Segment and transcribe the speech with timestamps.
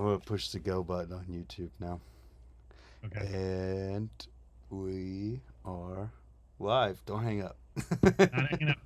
[0.00, 2.00] I'm gonna push the go button on YouTube now.
[3.04, 3.26] Okay.
[3.34, 4.08] And
[4.70, 6.10] we are
[6.58, 7.02] live.
[7.04, 7.58] Don't hang up.
[8.02, 8.78] Not hanging up.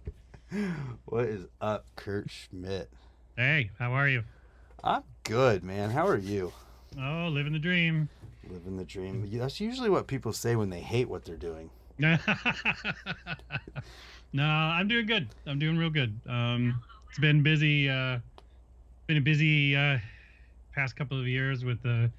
[1.06, 2.90] What is up, Kurt Schmidt?
[3.36, 4.24] Hey, how are you?
[4.82, 5.90] I'm good, man.
[5.90, 6.52] How are you?
[7.00, 8.08] Oh, living the dream.
[8.50, 9.28] Living the dream.
[9.32, 11.70] That's usually what people say when they hate what they're doing.
[11.98, 12.16] no,
[14.44, 15.28] I'm doing good.
[15.46, 16.20] I'm doing real good.
[16.28, 17.88] Um, it's been busy.
[17.88, 18.18] Uh,
[19.06, 19.98] been a busy uh,
[20.74, 22.10] past couple of years with the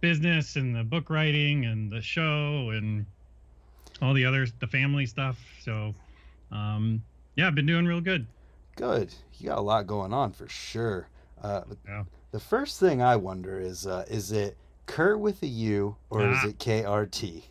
[0.00, 3.04] business and the book writing and the show and
[4.00, 5.38] all the other the family stuff.
[5.62, 5.94] So,
[6.52, 7.02] um,
[7.36, 8.26] yeah, I've been doing real good.
[8.76, 9.14] Good.
[9.38, 11.08] You got a lot going on for sure.
[11.42, 12.04] Uh, Yeah.
[12.32, 16.32] The first thing I wonder is, uh, is it Kurt with a U or Ah.
[16.44, 17.42] is it KRT?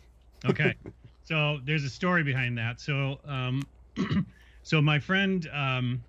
[0.46, 0.74] okay
[1.24, 3.62] so there's a story behind that so um
[4.62, 6.02] so my friend um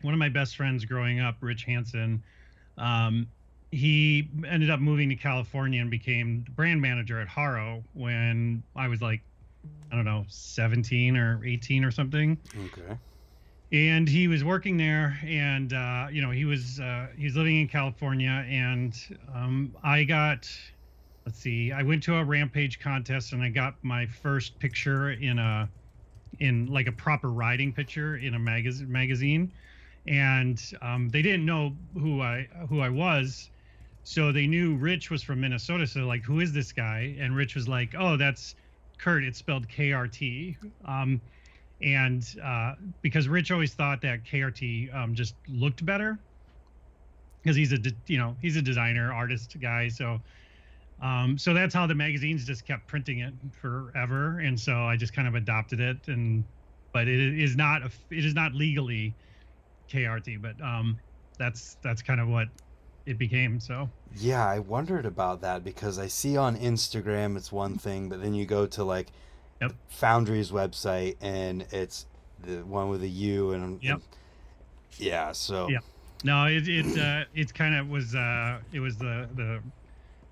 [0.00, 2.22] one of my best friends growing up rich hansen
[2.78, 3.26] um
[3.70, 8.88] he ended up moving to california and became the brand manager at haro when i
[8.88, 9.22] was like
[9.90, 12.98] i don't know 17 or 18 or something Okay.
[13.72, 17.60] and he was working there and uh, you know he was uh, he was living
[17.60, 18.94] in california and
[19.34, 20.48] um, i got
[21.26, 25.38] let's see i went to a rampage contest and i got my first picture in
[25.38, 25.68] a
[26.38, 29.52] in like a proper riding picture in a magazine magazine
[30.06, 33.50] and um, they didn't know who i who i was.
[34.04, 35.86] So they knew rich was from minnesota.
[35.86, 37.16] So like who is this guy?
[37.18, 38.54] And rich was like oh that's
[38.98, 39.24] kurt.
[39.24, 41.20] It's spelled krt um,
[41.82, 46.18] and uh, because Rich always thought that KRT um, just looked better.
[47.42, 49.88] Because he's a de- you know he's a designer artist guy.
[49.88, 50.18] So
[51.00, 54.38] um, so that's how the magazines just kept printing it forever.
[54.40, 56.08] And so I just kind of adopted it.
[56.08, 56.44] And
[56.92, 59.16] but it is not a, it is not legally
[59.90, 60.98] KRT but um,
[61.38, 62.48] that's that's kind of what
[63.06, 67.78] it became so Yeah, I wondered about that because I see on Instagram it's one
[67.78, 69.08] thing, but then you go to like
[69.60, 69.72] Yep.
[69.88, 72.06] Foundry's website and it's
[72.44, 73.94] the one with a U and Yep.
[73.94, 74.02] and-
[74.98, 75.84] yeah, so Yep.
[76.24, 79.60] no it it uh, it's kind of was uh, it was the the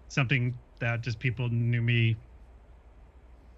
[0.09, 2.17] something that just people knew me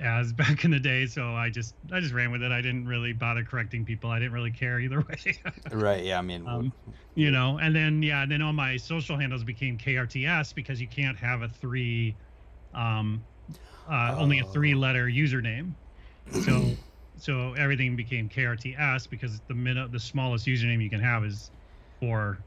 [0.01, 2.53] as back in the day so i just i just ran with it.
[2.53, 4.11] I didn't really bother correcting people.
[4.11, 5.43] I didn't really care either way.
[5.71, 6.73] Right, yeah, I mean Um,
[7.15, 11.19] you know and then yeah then all my social handles became krts because you can't
[11.19, 12.19] have a three
[12.75, 13.27] um
[13.87, 14.47] uh, only a Oh.
[14.47, 15.77] three letter username.
[16.31, 16.79] So
[17.17, 21.53] so everything became krts because the minute the smallest username you can have is
[22.01, 22.47] four.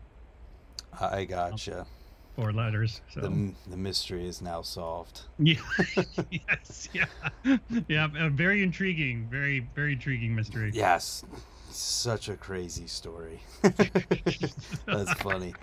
[0.92, 1.88] I gotcha.
[2.36, 5.22] Four letters so The the mystery is now solved.
[5.38, 5.60] Yeah.
[6.32, 6.90] yes.
[6.94, 7.06] Yeah.
[7.88, 8.08] Yeah.
[8.18, 9.28] A very intriguing.
[9.30, 10.72] Very very intriguing mystery.
[10.74, 11.24] Yes.
[11.70, 13.42] Such a crazy story.
[13.62, 15.54] That's funny.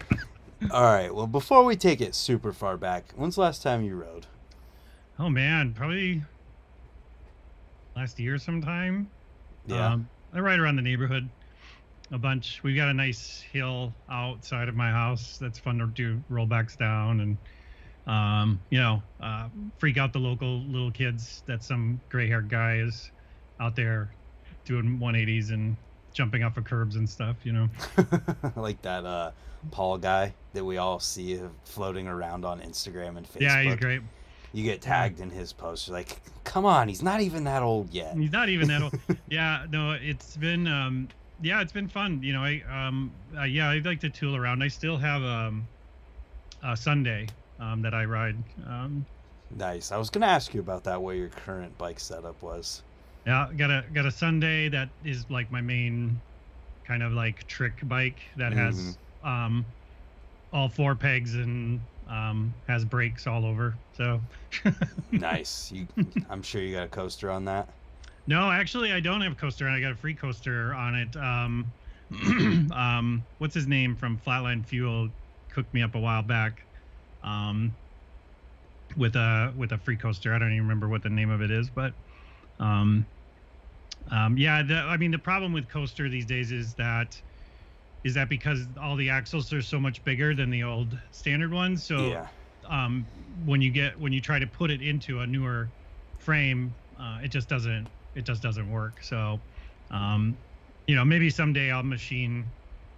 [0.71, 3.97] All right, well before we take it super far back, when's the last time you
[3.97, 4.27] rode?
[5.19, 6.22] Oh man, probably
[7.94, 9.10] last year sometime.
[9.66, 9.93] Yeah.
[9.94, 11.28] Um, I ride around the neighborhood
[12.11, 12.61] a bunch.
[12.62, 17.21] We've got a nice hill outside of my house that's fun to do rollbacks down
[17.21, 17.37] and
[18.06, 23.11] um, you know, uh, freak out the local little kids that some gray-haired guy is
[23.59, 24.11] out there
[24.65, 25.77] doing 180s and
[26.12, 27.69] jumping off of curbs and stuff, you know.
[28.56, 29.33] like that uh
[29.71, 33.41] Paul guy that we all see floating around on Instagram and Facebook.
[33.41, 34.03] Yeah, he's great.
[34.53, 35.89] You get tagged in his post.
[35.89, 38.16] You're like, come on, he's not even that old yet.
[38.16, 38.95] He's not even that old.
[39.28, 41.09] yeah, no, it's been um
[41.41, 42.23] yeah, it's been fun.
[42.23, 44.63] You know, I um uh, yeah, I like to tool around.
[44.63, 45.69] I still have um
[46.63, 47.27] a Sunday
[47.59, 48.37] um that I ride.
[48.67, 49.07] Um
[49.51, 49.93] Nice.
[49.93, 51.01] I was gonna ask you about that.
[51.01, 52.83] What your current bike setup was.
[53.27, 56.21] yeah, got a got a Sunday that is like my main
[56.87, 59.65] kind of like trick bike that has um
[60.53, 63.75] all four pegs and um has brakes all over.
[63.93, 64.21] So
[65.13, 65.71] Nice.
[65.73, 65.87] You,
[66.29, 67.69] I'm sure you got a coaster on that.
[68.27, 69.69] No, actually, I don't have a coaster.
[69.69, 71.17] I got a free coaster on it.
[71.17, 71.73] Um,
[72.73, 75.09] um, what's his name from Flatland Fuel
[75.53, 76.61] cooked me up a while back,
[77.23, 77.77] um,
[78.97, 80.34] with a with a free coaster.
[80.34, 81.93] I don't even remember what the name of it is, but
[82.59, 83.07] um,
[84.11, 84.63] um, yeah.
[84.63, 87.21] The, I mean, the problem with coaster these days is that
[88.05, 91.84] is that because all the axles are so much bigger than the old standard ones.
[91.84, 92.29] So yeah.
[92.69, 93.07] um,
[93.45, 95.72] when you get when you try to put it into a newer
[96.19, 99.03] frame, uh, it just doesn't it just doesn't work.
[99.03, 99.39] So,
[99.91, 100.36] um,
[100.86, 102.45] you know, maybe someday I'll machine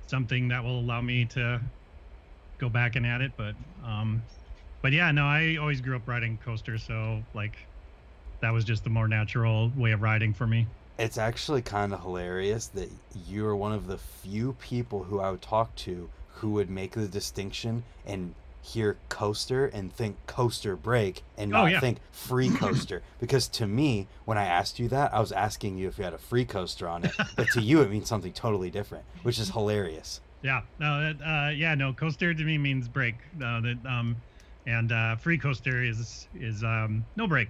[0.06, 1.61] something that will allow me to
[2.59, 3.32] go back and add it.
[3.37, 3.55] But
[3.85, 4.23] um,
[4.81, 7.56] but yeah, no, I always grew up riding coasters, so like
[8.41, 10.67] that was just the more natural way of riding for me.
[10.99, 12.91] It's actually kind of hilarious that
[13.26, 16.93] you are one of the few people who I would talk to who would make
[16.93, 18.35] the distinction and
[18.69, 21.81] hear coaster and think coaster break and Oh, not yeah.
[21.81, 25.88] think free coaster because to me when i asked you that i was asking you
[25.88, 28.70] if you had a free coaster on it but to you it means something totally
[28.70, 31.93] different which is hilarious Yeah, no, that, uh, yeah, no.
[31.93, 33.17] Coaster to me means break.
[33.43, 34.15] Uh, that um,
[34.67, 37.49] and uh, free coaster is is um, no break.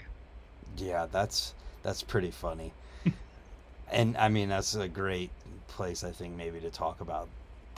[0.79, 2.73] yeah that's that's pretty funny
[3.93, 5.31] and i mean that's a great
[5.69, 7.29] place i think maybe to talk about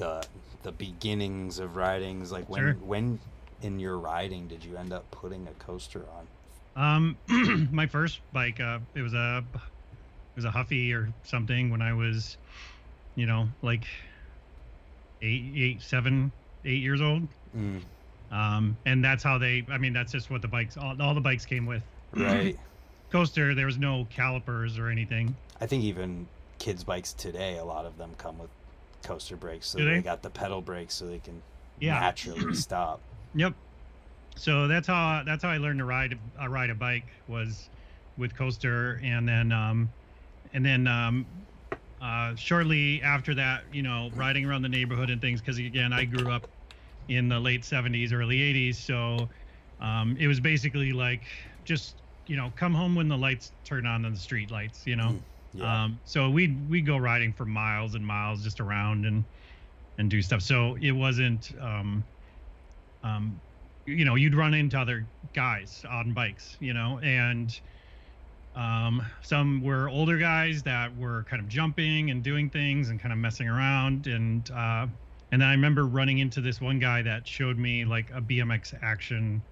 [0.01, 0.27] the
[0.65, 2.73] the beginnings of ridings like when Sure.
[2.85, 3.19] when
[3.63, 8.59] in your riding did you end up putting a coaster on Um, my first bike,
[8.61, 12.37] uh, it was a it was a Huffy or something when I was,
[13.17, 13.85] you know, like
[15.23, 16.31] eight, eight, seven,
[16.65, 17.27] eight years old.
[17.57, 17.81] Mm,
[18.31, 19.67] Um, and that's how they.
[19.69, 20.77] I mean, that's just what the bikes.
[20.77, 21.83] All, all the bikes came with.
[22.15, 22.57] right
[23.11, 25.35] Coaster, there was no calipers or anything.
[25.61, 26.29] I think even
[26.61, 28.51] kids' bikes today, a lot of them come with
[29.03, 29.69] coaster brakes.
[29.69, 29.85] So they?
[29.85, 30.01] they?
[30.01, 31.43] got the pedal brakes so they can
[31.79, 32.01] Yeah.
[32.01, 33.01] naturally stop.
[33.35, 33.55] Yep.
[34.37, 37.69] So that's how that's how I learned to ride uh, ride a bike was
[38.17, 39.91] with coaster, and then um,
[40.53, 41.27] and then um,
[42.01, 45.41] uh, shortly after that, you know, riding around the neighborhood and things.
[45.41, 46.47] Because again, I grew up
[47.09, 49.29] in the late '70s, early '80s, so
[49.85, 51.23] um, it was basically like
[51.65, 51.97] just
[52.27, 55.17] you know come home when the lights turn on on the street lights, you know.
[55.53, 55.85] Yeah.
[55.85, 59.27] Um, so we'd we go riding for miles and miles just around and
[59.99, 60.43] and do stuff.
[60.43, 62.07] So it wasn't um,
[63.03, 63.43] um,
[63.87, 67.51] you know you'd run into other guys on bikes, you know, and
[68.55, 73.13] um, some were older guys that were kind of jumping and doing things and kind
[73.13, 74.87] of messing around and uh,
[75.33, 78.75] and then I remember running into this one guy that showed me like a BMX
[78.83, 79.45] action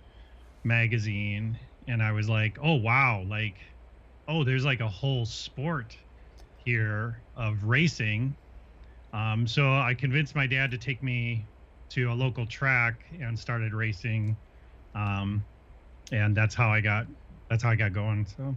[0.65, 3.59] magazine and I was like, oh wow, like
[4.29, 5.97] oh, there's like a whole sport
[6.65, 8.37] here of racing.
[9.13, 11.45] Um, so I convinced my dad to take me
[11.91, 14.37] to a local track and started racing.
[14.95, 15.43] Um,
[16.13, 17.07] and that's how I got
[17.49, 18.27] that's how I got going.
[18.37, 18.55] So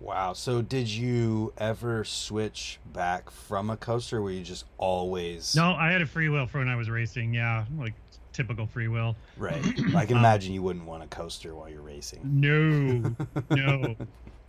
[0.00, 0.32] wow.
[0.32, 4.20] So did you ever switch back from a coaster?
[4.20, 7.32] Were you just always no, I had a free wheel for when I was racing.
[7.34, 7.94] Yeah, like
[8.32, 9.14] typical free will.
[9.36, 9.64] right?
[9.94, 12.20] I can Um, imagine you wouldn't want a coaster while you're racing.
[12.24, 13.14] No,
[13.50, 13.94] no,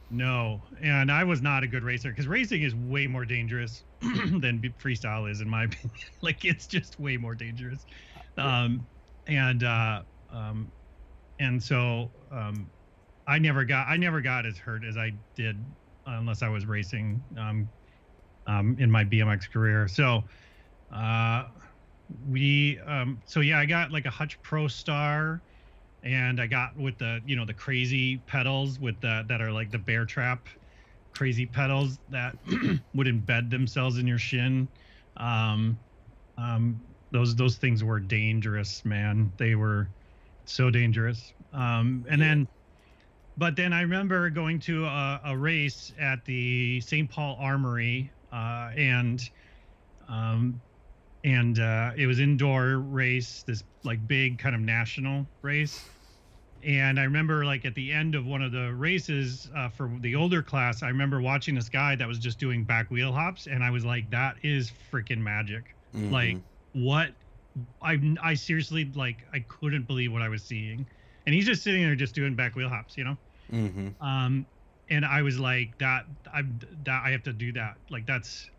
[0.10, 0.62] no.
[0.82, 5.30] And I was not a good racer because racing is way more dangerous than freestyle
[5.30, 5.92] is, in my opinion.
[6.22, 7.86] like it's just way more dangerous.
[8.38, 8.88] Um,
[9.28, 10.72] and uh, um,
[11.40, 12.72] and so um,
[13.28, 15.66] I never got I never got as hurt as I did
[16.06, 17.70] unless I was racing um,
[18.48, 19.88] um, in my BMX career.
[19.88, 20.24] So.
[20.94, 21.46] Uh,
[22.24, 25.42] we um so yeah i got like a hutch pro star
[26.06, 29.72] and i got with the you know the crazy pedals with the that are like
[29.72, 30.48] the bear trap
[31.14, 32.36] crazy pedals that
[32.94, 34.70] would embed themselves in your shin
[35.18, 35.80] um
[36.38, 36.82] um
[37.12, 39.90] those those things were dangerous man they were
[40.46, 42.28] so dangerous um and Yeah.
[42.30, 42.50] then
[43.38, 48.72] but then i remember going to a, a race at the st paul armory uh
[48.76, 49.22] and
[50.08, 50.62] um
[51.24, 55.95] and uh, it was indoor race, this like big kind of national race.
[56.66, 60.16] And I remember like at the end of one of the races uh, for the
[60.16, 63.64] older class, I remember watching this guy that was just doing back wheel hops, and
[63.64, 65.76] I was like, that is freaking magic.
[66.10, 66.44] Like Mhm.
[66.74, 67.16] what?
[67.82, 70.90] I I seriously like I couldn't believe what I was seeing,
[71.26, 73.18] and he's just sitting there just doing back wheel hops, you know.
[73.52, 73.96] Mhm.
[74.02, 74.48] Um,
[74.90, 76.44] and I was like, that I
[76.84, 77.78] that I have to do that.
[77.90, 78.50] Like that's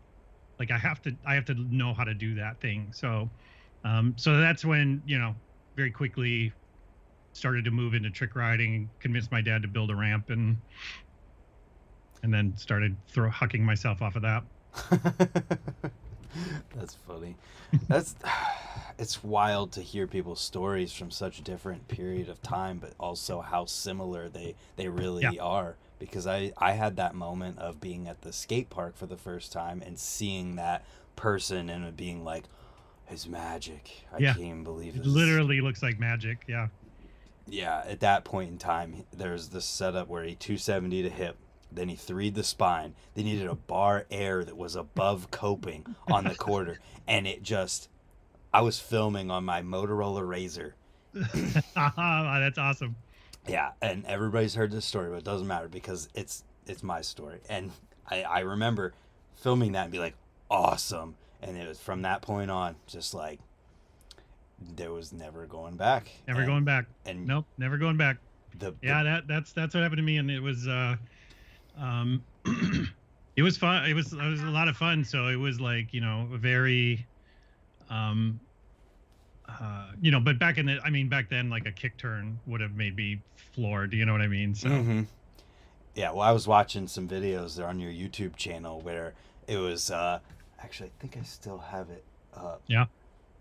[0.59, 2.93] like I have to I have to know how to do that thing.
[2.93, 3.31] So,
[3.83, 5.35] um, so that's when you know
[5.75, 6.53] very quickly
[7.37, 10.57] started to move into trick riding convinced my dad to build a ramp and
[12.23, 14.43] and then started throw hucking myself off of that.
[16.75, 17.35] That's funny.
[17.87, 18.15] That's
[18.99, 23.41] it's wild to hear people's stories from such a different period of time, but also
[23.41, 25.41] how similar they they really Yeah.
[25.41, 25.75] are.
[25.99, 29.51] Because I I had that moment of being at the skate park for the first
[29.51, 30.83] time and seeing that
[31.15, 32.43] person and being like,
[33.09, 34.33] "It's magic." I Yeah.
[34.33, 35.07] can't even believe It this.
[35.07, 36.43] literally looks like magic.
[36.47, 36.67] Yeah.
[37.49, 41.37] Yeah, at that point in time, there's this setup where he 270 to hip,
[41.71, 46.25] then he threed the spine, They needed a bar air that was above coping on
[46.25, 47.89] the quarter, and it just,
[48.53, 50.73] I was filming on my Motorola Razr.
[51.75, 52.95] Ah, that's awesome.
[53.47, 57.39] Yeah, and everybody's heard this story, but it doesn't matter because it's it's my story,
[57.49, 57.71] and
[58.09, 58.93] I I remember
[59.35, 60.15] filming that and be like,
[60.51, 63.39] awesome, and it was from that point on, just like
[64.59, 66.09] there was never going back.
[66.27, 66.85] Never and, going back.
[67.05, 67.45] And Nope.
[67.57, 68.17] Never going back.
[68.57, 70.95] the, the yeah that that's that's what happened to me and it was uh
[71.77, 72.23] um
[73.35, 75.93] it was fun it was it was a lot of fun so it was like
[75.93, 77.05] you know a very
[77.89, 78.39] um
[79.47, 82.39] uh, you know, but back in the, I mean, back then, like a kick turn
[82.45, 83.91] would have made me floored.
[83.91, 84.53] Do you know what I mean?
[84.53, 85.03] So, hmm
[85.95, 89.13] Yeah, well, I was watching some videos there on your YouTube channel where
[89.47, 89.89] it was.
[89.89, 90.19] Uh,
[90.61, 92.61] actually, I think I still have it up.
[92.67, 92.85] Yeah.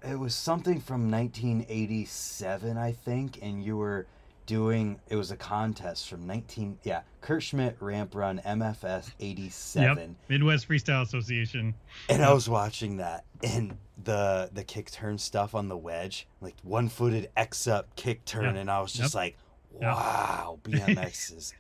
[0.09, 4.07] It was something from 1987, I think, and you were
[4.47, 5.01] doing.
[5.09, 6.79] It was a contest from 19.
[6.85, 10.17] Yeah, Kurt Schmidt Ramp Run MFS 87.
[10.29, 11.75] Midwest Freestyle Association.
[12.09, 16.55] And I was watching that, and the the kick turn stuff on the wedge, like
[16.63, 18.61] one footed X up kick turn, Yeah.
[18.61, 19.21] and I was just Yep.
[19.21, 19.37] like,
[19.73, 21.55] wow, BMX is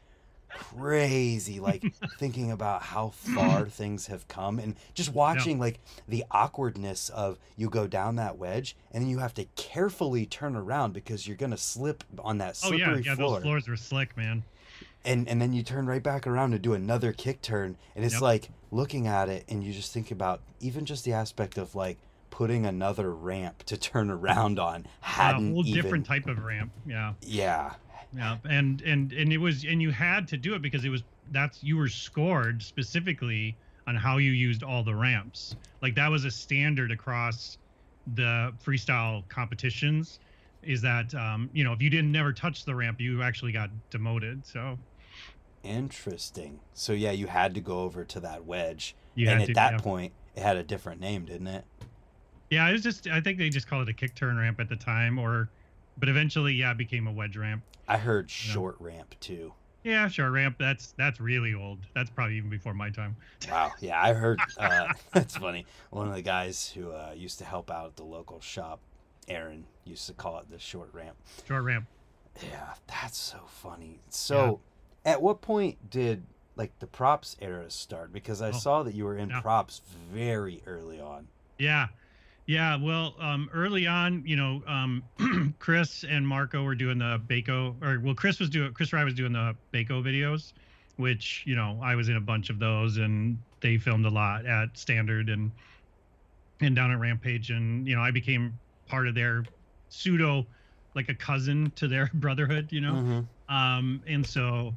[0.48, 1.60] crazy.
[1.60, 1.84] Like
[2.18, 7.68] thinking about how far things have come, and just watching like the awkwardness of you
[7.70, 11.56] go down that wedge, and then you have to carefully turn around because you're gonna
[11.56, 13.14] slip on that slippery Oh yeah, yeah.
[13.14, 14.42] floor Those floors were slick, man.
[15.04, 18.14] and and then you turn right back around to do another kick turn and it's
[18.14, 18.22] Yep.
[18.22, 21.98] like looking at it and you just think about even just the aspect of like
[22.30, 26.70] putting another ramp to turn around on A hadn't whole even different type of ramp.
[26.86, 27.14] Yeah.
[27.22, 27.74] yeah
[28.16, 31.02] Yeah, and and and it was and you had to do it because it was
[31.30, 33.56] that's you were scored specifically
[33.86, 35.56] on how you used all the ramps.
[35.82, 37.58] Like that was a standard across
[38.14, 40.20] the freestyle competitions.
[40.62, 43.70] Is that um, you know if you didn't never touch the ramp, you actually got
[43.90, 44.46] demoted.
[44.46, 44.78] So
[45.62, 49.54] interesting so yeah you had to go over to that wedge you and at to,
[49.54, 49.78] that yeah.
[49.78, 51.64] point it had a different name didn't it
[52.50, 54.68] yeah, it was just I think they just called it a kick turn ramp at
[54.68, 55.48] the time, or
[55.96, 57.62] but eventually yeah, it became a wedge ramp.
[57.88, 58.52] i heard Yeah.
[58.52, 59.52] short ramp too
[59.84, 60.56] Yeah, sure, ramp.
[60.58, 61.78] That's that's really old.
[61.94, 63.16] That's probably even before my time.
[63.50, 67.44] wow yeah i heard uh that's funny one of the guys who uh used to
[67.44, 68.80] help out at the local shop
[69.28, 71.86] aaron used to call it the short ramp Short ramp.
[72.42, 74.00] Yeah, that's so funny.
[74.10, 74.60] So,
[75.04, 76.26] at what point did
[76.56, 78.12] like the props era start?
[78.12, 79.40] Because I Oh, saw that you were in yeah.
[79.40, 79.80] props
[80.12, 81.28] very early on.
[81.58, 81.86] Yeah.
[82.46, 82.76] Yeah.
[82.76, 85.02] Well, um, early on, you know, um,
[85.58, 89.14] Chris and Marco were doing the Baco, or well, Chris was doing, Chris Rye was
[89.14, 90.52] doing the Baco videos,
[90.96, 94.46] which, you know, I was in a bunch of those and they filmed a lot
[94.46, 95.50] at Standard and,
[96.60, 97.50] and down at Rampage.
[97.50, 99.44] And, you know, I became part of their
[99.88, 100.46] pseudo,
[100.94, 102.94] like a cousin to their brotherhood, you know?
[102.94, 103.28] Mhm.
[103.48, 104.74] um and so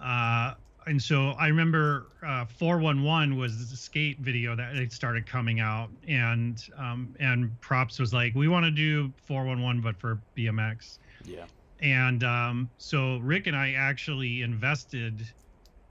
[0.00, 0.54] uh
[0.86, 5.90] and so i remember uh 411 was the skate video that it started coming out.
[6.08, 11.46] And um and props was like we want to do 411 but for bmx Yeah.
[11.80, 15.22] and um so rick and i actually invested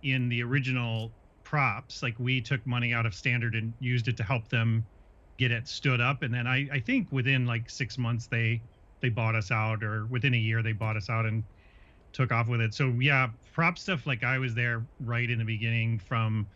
[0.03, 2.01] in the original props.
[2.01, 4.87] Like we took money out of standard and used it to help them
[5.37, 6.21] get it stood up.
[6.23, 8.63] And then i i think within like six months they
[9.01, 11.25] they bought us out or within a year they bought us out.
[11.25, 11.43] And
[12.13, 15.45] took off with it so yeah prop stuff like i was there right in the
[15.45, 16.47] beginning from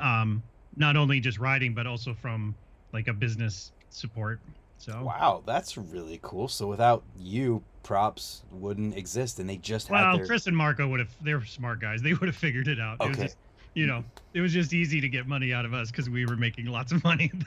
[0.00, 0.42] um
[0.76, 2.54] not only just riding but also from
[2.92, 4.40] like a business support
[4.78, 6.48] so Wow, that's really cool.
[6.48, 10.26] So without you, props wouldn't exist, and they just had well their.
[10.26, 13.06] chris and marco would have they're smart guys they would have figured it out it
[13.06, 13.26] was Okay.
[13.26, 13.36] just
[13.74, 14.04] you know
[14.34, 16.90] it was just easy to get money out of us because we were making lots
[16.90, 17.46] of money at the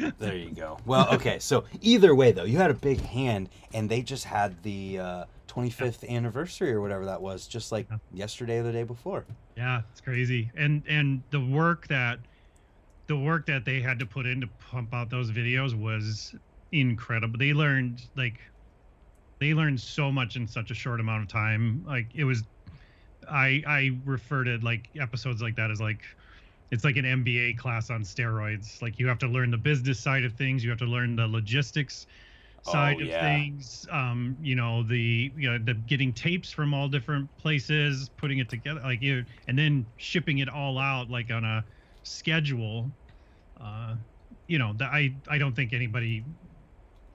[0.00, 0.78] time There you go.
[0.84, 1.38] Well, okay.
[1.38, 5.24] So either way, though, you had a big hand, and they just had the uh,
[5.58, 7.98] 25th anniversary or whatever that was, just like Yeah.
[8.10, 9.26] yesterday or the day before.
[9.56, 10.50] Yeah, it's crazy.
[10.54, 12.20] And and the work that
[13.08, 16.34] the work that they had to put in to pump out those videos was
[16.72, 17.38] incredible.
[17.38, 18.40] They learned like
[19.40, 21.84] they learned so much in such a short amount of time.
[21.84, 22.44] Like it was
[23.28, 26.02] I I refer to like episodes like that as like
[26.70, 28.82] it's like an MBA class on steroids.
[28.82, 31.28] Like you have to learn the business side of things, you have to learn the
[31.28, 32.06] logistics
[32.62, 33.20] side Oh, of yeah.
[33.20, 38.38] things um you know the you know the getting tapes from all different places putting
[38.38, 41.64] it together like you and then shipping it all out like on a
[42.02, 42.90] schedule
[43.60, 43.94] uh
[44.48, 46.24] you know that i i don't think anybody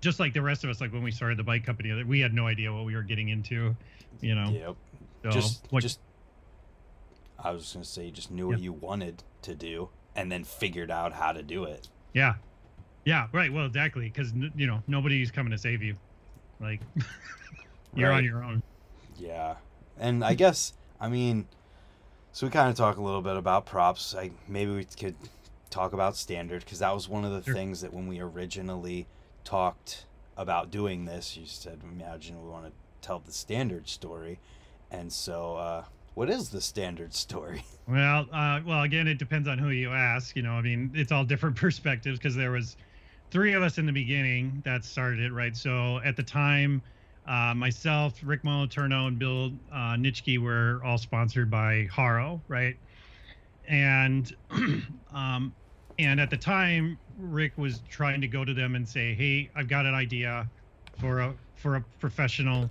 [0.02, 2.34] just like the rest of us like when we started the bike company we had
[2.34, 3.76] no idea what we were getting into
[4.22, 4.76] you know Yep.
[5.24, 6.00] so, just just
[7.38, 10.44] I was just gonna say you just knew what you wanted to do and then
[10.44, 11.90] figured out how to do it.
[12.14, 12.36] yeah
[13.06, 15.96] yeah right well exactly because you know nobody's coming to save you
[16.60, 16.80] like
[17.96, 18.18] you're Right.
[18.18, 18.62] on your own
[19.18, 19.56] Yeah.
[19.98, 21.48] And I guess I mean
[22.32, 24.16] so we kind of talk a little bit about props.
[24.16, 25.16] I maybe we could
[25.70, 27.54] talk about standard because that was one of the Sure.
[27.54, 29.06] things that when we originally
[29.44, 30.06] talked
[30.36, 34.40] about doing this, you said imagine we want to tell the standard story.
[34.90, 35.84] And so uh
[36.16, 37.64] what is the standard story?
[37.86, 40.38] Well, uh, well, again, it depends on who you ask.
[40.38, 42.78] You know, I mean, it's all different perspectives because there was
[43.34, 45.56] three of us in the beginning that started it, right?
[45.58, 46.84] So at the time,
[47.25, 52.78] uh, myself, Rick Moliterno, and Bill uh, Nitschke were all sponsored by Haro, right?
[53.68, 54.32] And
[55.12, 55.56] um,
[55.98, 59.68] and at the time, Rick was trying to go to them and say, "Hey, I've
[59.70, 60.52] got an idea
[61.00, 62.70] for a for a professional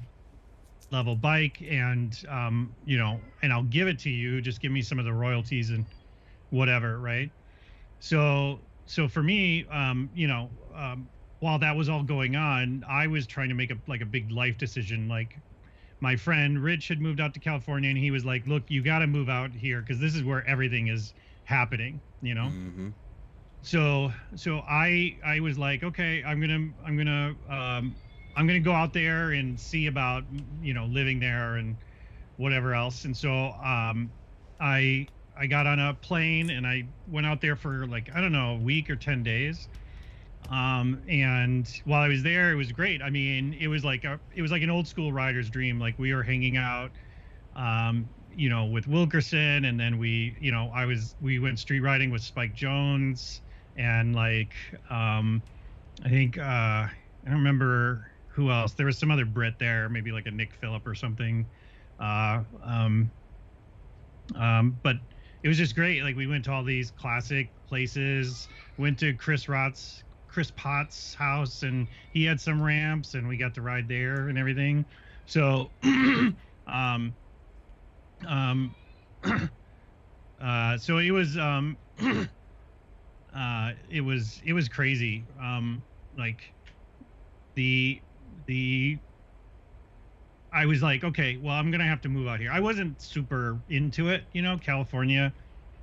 [0.92, 4.40] level bike, and um, you know, and I'll give it to you.
[4.42, 5.86] Just give me some of the royalties and
[6.50, 7.30] whatever, right?"
[8.00, 11.10] So, so for me, um, you know, um,
[11.40, 14.30] while that was all going on, I was trying to make a like a big
[14.30, 15.08] life decision.
[15.08, 15.34] Like,
[16.00, 19.00] my friend Rich had moved out to California, and he was like, "Look, you got
[19.00, 22.46] to move out here because this is where everything is happening." You know.
[22.46, 22.88] Mm-hmm.
[23.62, 27.96] so so i i was like okay i'm gonna i'm gonna um
[28.36, 30.24] i'm gonna go out there and see about
[30.60, 31.78] you know living there and
[32.36, 33.30] whatever else and so
[33.64, 34.12] um
[34.60, 38.32] i i got on a plane and i went out there for like i don't
[38.32, 39.68] know a week or 10 days.
[40.50, 43.00] Um and while i was there it was great.
[43.00, 45.78] I mean it was like a it was like an old school rider's dream.
[45.78, 46.92] Like we were hanging out
[47.54, 51.80] um you know with wilkerton and then we you know i was we went street
[51.80, 53.40] riding with spike jonze
[53.76, 54.54] and like
[54.88, 55.42] um
[56.02, 56.42] i think uh
[56.88, 56.90] i
[57.26, 58.72] don't remember who else.
[58.72, 61.46] There was some other brit there maybe like a nick phillip or something.
[61.98, 63.12] Uh um
[64.34, 64.96] um but
[65.42, 66.02] it was just great.
[66.02, 71.62] Like we went to all these classic places went to chris rott's chris potts house
[71.62, 74.84] and he had some ramps and we got to ride there and everything.
[75.26, 75.70] So
[76.66, 77.16] um
[78.26, 78.74] um
[80.40, 81.78] uh so it was um
[83.34, 85.26] uh it was it was crazy.
[85.40, 85.82] Um
[86.16, 86.54] like
[87.54, 88.02] the
[88.46, 88.98] the
[90.52, 93.62] i was like okay well i'm gonna have to move out here i wasn't super
[93.68, 95.34] into it you know california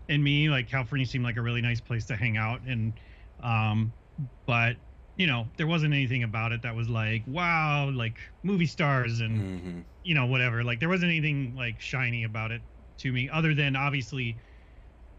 [0.08, 3.00] and me like california seemed like a really nice place to hang out and
[3.42, 3.94] um
[4.46, 4.78] but
[5.16, 9.40] you know there wasn't anything about it that was like wow like movie stars and
[9.40, 9.80] Mm-hmm.
[10.04, 12.62] you know whatever like there wasn't anything like shiny about it
[12.98, 14.40] to me other than obviously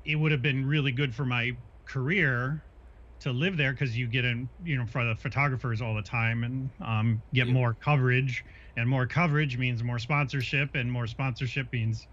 [0.05, 1.53] it would have been really good for my
[1.87, 2.65] career
[3.21, 6.45] to live there because you get in you know for the photographers all the time
[6.45, 7.55] and um, get Yeah.
[7.55, 8.45] more coverage.
[8.77, 12.09] And more coverage means more sponsorship and more sponsorship means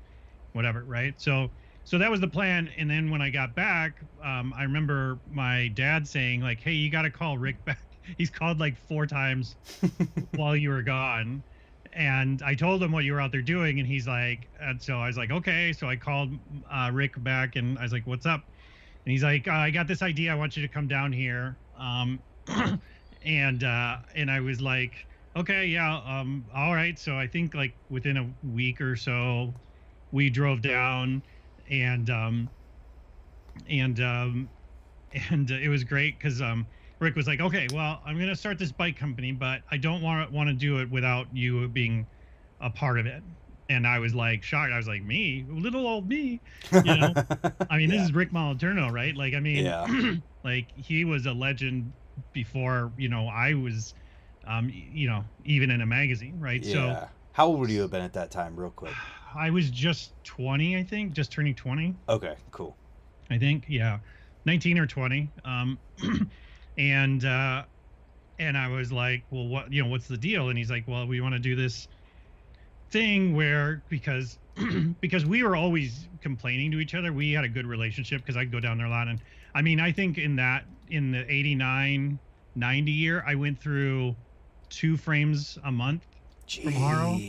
[0.54, 1.14] whatever right?
[1.20, 1.50] So
[1.84, 2.70] so that was the plan.
[2.78, 6.92] And then when i got back um, i remember my dad saying like hey you
[6.92, 7.80] got to call rick back.
[8.18, 9.56] He's called like four times
[10.34, 11.44] while you were gone.
[11.94, 15.00] And i told him what you were out there doing and he's like and so
[15.00, 15.74] i was like okay.
[15.74, 16.34] So i called
[16.70, 18.44] uh, rick back and i was like what's up
[19.08, 20.34] and he's like uh, i got this idea.
[20.34, 21.58] I want you to come down here.
[21.78, 22.20] Um,
[23.24, 27.00] and uh, and i was like okay yeah um, all right.
[27.00, 29.54] So i think like within a week or so
[30.12, 31.24] we drove down
[31.70, 32.50] and um,
[33.70, 34.50] and um,
[35.30, 36.68] and it was great because um,
[37.00, 40.34] Rick was like, "Okay, well, I'm gonna start this bike company, but I don't want
[40.34, 42.08] want to do it without you being
[42.60, 43.24] a part of it."
[43.70, 44.72] And I was like shocked.
[44.72, 46.40] I was like, "Me, little old me."
[46.72, 47.14] You know?
[47.70, 47.98] I mean, Yeah.
[47.98, 49.16] this is Rick Moliterno, right?
[49.16, 49.86] Like, I mean, Yeah.
[50.44, 51.92] like he was a legend
[52.34, 53.94] before you know I was,
[54.46, 56.64] um, you know, even in a magazine, right?
[56.64, 57.08] So yeah.
[57.34, 58.94] How old would you have been at that time, real quick?
[59.36, 61.94] I was just 20, I think, just turning 20.
[62.10, 62.76] Okay, cool.
[63.30, 64.00] I think, yeah,
[64.46, 65.30] 19 or 20.
[65.46, 65.78] Um,
[66.78, 67.64] and uh,
[68.40, 70.50] and I was like, well, what, you know, what's the deal?
[70.50, 71.88] And he's like, well, we want to do this
[72.90, 74.38] thing where because
[75.02, 77.14] because we were always complaining to each other.
[77.14, 79.08] We had a good relationship because I'd go down there a lot.
[79.08, 79.22] And
[79.54, 82.20] I mean, I think in that in the 89,
[82.56, 84.16] 90 year, I went through
[84.70, 86.06] two frames a month
[86.64, 87.20] From Haro?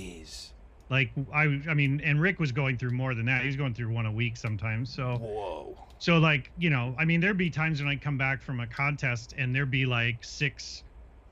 [0.91, 3.43] Like I, I mean, and Rick was going through more than that.
[3.43, 4.95] He was going through one a week sometimes.
[4.95, 5.77] So, Whoa.
[5.99, 8.67] so like you know, I mean, there'd be times when I'd come back from a
[8.67, 10.83] contest and there'd be like six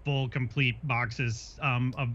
[0.05, 2.11] full complete boxes um, of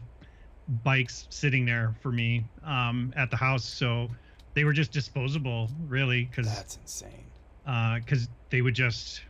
[0.71, 3.65] bikes sitting there for me um, at the house.
[3.65, 4.09] So
[4.55, 7.31] they were just disposable, really, because That's insane.
[7.63, 9.21] because they would just,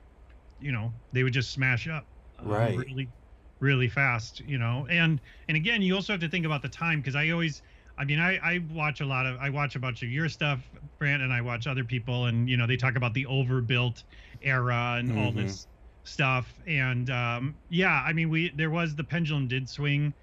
[0.59, 2.07] you know, they would just smash up,
[2.39, 2.75] um, Right.
[2.75, 3.11] Really,
[3.59, 4.87] really fast, you know.
[4.89, 7.61] And and again, you also have to think about the time because I always,
[7.97, 10.71] I mean, I I watch a lot of, I watch a bunch of your stuff,
[10.99, 14.03] Brant, and I watch other people, and you know, they talk about the overbuilt
[14.41, 15.35] era and all Mhm.
[15.35, 15.67] this
[16.03, 16.59] stuff.
[16.67, 20.13] And um, yeah, I mean, we there was the pendulum did swing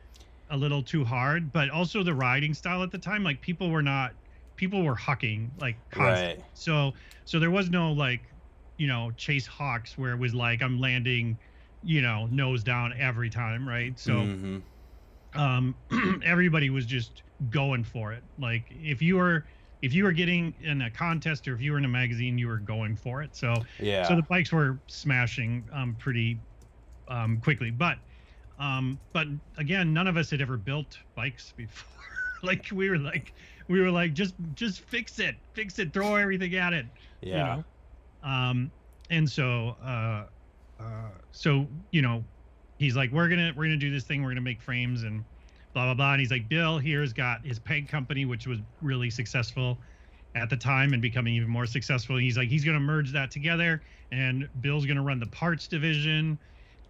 [0.50, 3.82] a little too hard, but also the riding style at the time, like people were
[3.82, 4.16] not,
[4.56, 6.34] people were hucking like constantly.
[6.34, 6.44] Right.
[6.54, 6.92] So
[7.24, 8.28] so there was no like,
[8.76, 11.40] you know, chase hawks where it was like I'm landing,
[11.82, 13.98] you know, nose down every time, right?
[13.98, 14.68] So Mhm.
[15.34, 15.78] um
[16.24, 18.24] everybody was just going for it.
[18.38, 19.46] Like if you were
[19.82, 22.48] if you were getting in a contest or if you were in a magazine, you
[22.48, 23.34] were going for it.
[23.36, 24.00] So Yeah.
[24.00, 26.42] so the bikes were smashing um pretty
[27.08, 27.70] um quickly.
[27.70, 27.98] But
[28.58, 31.86] um but again, none of us had ever built bikes before.
[32.42, 33.32] like we were like
[33.66, 36.86] we were like just just fix it, fix it, throw everything at it
[37.20, 37.56] yeah.
[37.56, 37.64] you
[38.22, 38.70] know um
[39.10, 40.24] and so uh,
[40.80, 42.24] uh, so you know,
[42.78, 44.22] he's like, we're gonna we're gonna do this thing.
[44.22, 45.24] We're gonna make frames and
[45.72, 46.12] blah blah blah.
[46.12, 49.78] And he's like, Bill here's got his peg company, which was really successful
[50.34, 52.16] at the time and becoming even more successful.
[52.16, 56.38] And he's like, he's gonna merge that together, and Bill's gonna run the parts division.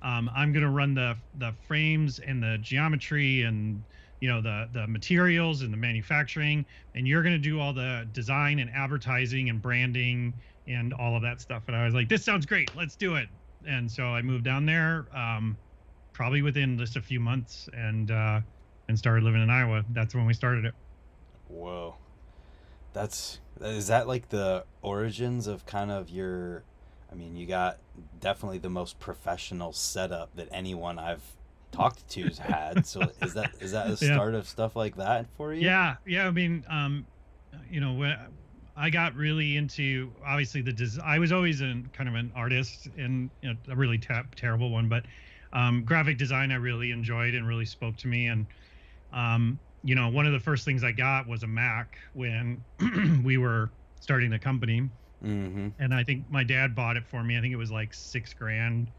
[0.02, 3.82] Um, I'm gonna run the the frames and the geometry and
[4.20, 8.58] you know the the materials and the manufacturing, and you're gonna do all the design
[8.58, 10.34] and advertising and branding
[10.66, 11.62] and all of that stuff.
[11.66, 12.70] And I was like, this sounds great.
[12.76, 13.28] Let's do it.
[13.66, 15.56] And so I moved down there, um,
[16.12, 18.40] probably within just a few months, and uh,
[18.88, 19.84] and started living in Iowa.
[19.90, 20.74] That's when we started it.
[21.48, 21.96] Whoa,
[22.92, 26.62] that's is that like the origins of kind of your
[27.10, 27.78] I mean, you got
[28.20, 31.22] definitely the most professional setup that anyone I've
[31.72, 32.86] talked to's had.
[32.86, 34.14] So is that is that the Yeah.
[34.14, 35.62] start of stuff like that for you?
[35.62, 36.26] Yeah, yeah.
[36.26, 37.06] I mean, um,
[37.70, 38.16] you know, when
[38.76, 42.88] I got really into obviously the des- I was always an kind of an artist
[42.96, 45.04] and you know, a really ta- terrible one, but
[45.52, 48.26] um, graphic design I really enjoyed and really spoke to me.
[48.28, 48.46] And
[49.12, 52.62] um, you know, one of the first things I got was a Mac when
[53.24, 54.88] we were starting the company,
[55.24, 55.68] Mm-hmm.
[55.78, 57.36] and I think my dad bought it for me.
[57.36, 58.92] I think it was like six grand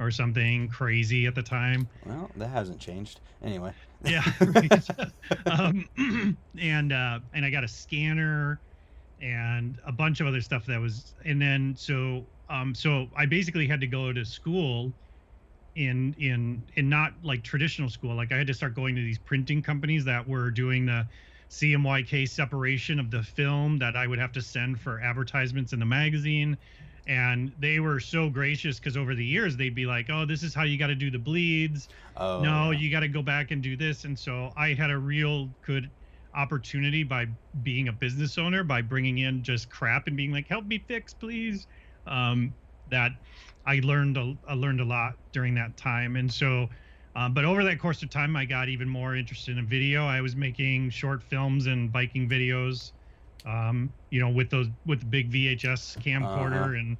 [0.00, 1.88] or something crazy at the time.
[2.04, 3.20] Well, that hasn't changed.
[3.42, 3.72] Anyway.
[4.04, 4.24] yeah
[5.46, 5.88] um,
[6.58, 8.60] and uh and i got a scanner
[9.20, 13.68] and a bunch of other stuff that was and then so um so i basically
[13.68, 14.92] had to go to school
[15.76, 19.20] in in in not like traditional school like i had to start going to these
[19.20, 21.06] printing companies that were doing the
[21.52, 25.86] cmyk separation of the film that i would have to send for advertisements in the
[25.86, 26.56] magazine.
[27.04, 30.54] And they were so gracious because over the years they'd be like oh this is
[30.54, 31.88] how you got to do the bleeds.
[32.16, 32.78] Oh no yeah.
[32.78, 34.04] you got to go back and do this.
[34.04, 35.90] And so i had a real good
[36.34, 37.26] opportunity by
[37.62, 41.12] being a business owner by bringing in just crap and being like help me fix
[41.12, 41.66] please.
[42.06, 42.54] Um,
[42.88, 43.12] that
[43.66, 46.16] i learned a, I learned a lot during that time.
[46.16, 46.68] And so
[47.14, 50.20] um, but over that course of time i got even more interested in video i
[50.20, 52.92] was making short films and biking videos
[53.44, 56.78] um, you know with those with the big vhs camcorder Uh-huh.
[56.78, 56.98] and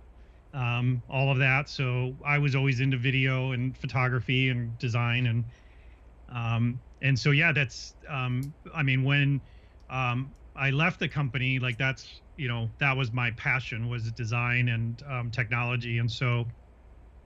[0.55, 1.69] um, all of that.
[1.69, 5.47] So I was always into video and photography and design and
[6.29, 9.43] um, and so yeah, that's um, I mean when
[9.91, 14.69] um, I left the company, like that's you know that was my passion was design
[14.69, 16.47] and um, technology, and so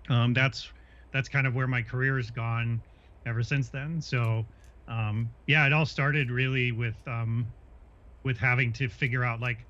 [0.09, 0.73] um, that's
[1.17, 2.83] that's kind of where my career has gone
[3.25, 4.01] ever since then.
[4.03, 4.45] So
[4.87, 7.47] um, yeah, it all started really with um,
[8.23, 9.65] with having to figure out like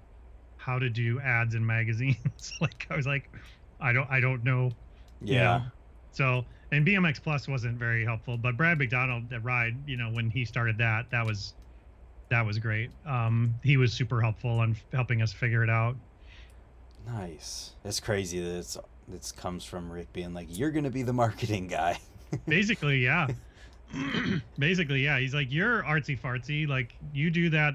[0.56, 2.52] how to do ads in magazines.
[2.60, 3.30] like I was like,
[3.80, 4.70] I don't I don't know.
[5.20, 5.42] you Yeah.
[5.42, 5.62] know?
[6.10, 10.30] So and BMX Plus wasn't very helpful, but Brad McDonald at Ride, you know, when
[10.30, 11.54] he started that, that was
[12.28, 12.90] that was great.
[13.06, 15.96] Um, he was super helpful on f- helping us figure it out.
[17.06, 17.76] Nice.
[17.84, 18.76] It's crazy that it's
[19.08, 21.98] this comes from Rick being like, "You're gonna be the marketing guy."
[22.48, 23.28] Basically, yeah.
[24.58, 25.18] Basically, yeah.
[25.18, 26.68] He's like, you're artsy fartsy.
[26.68, 27.74] Like you do that,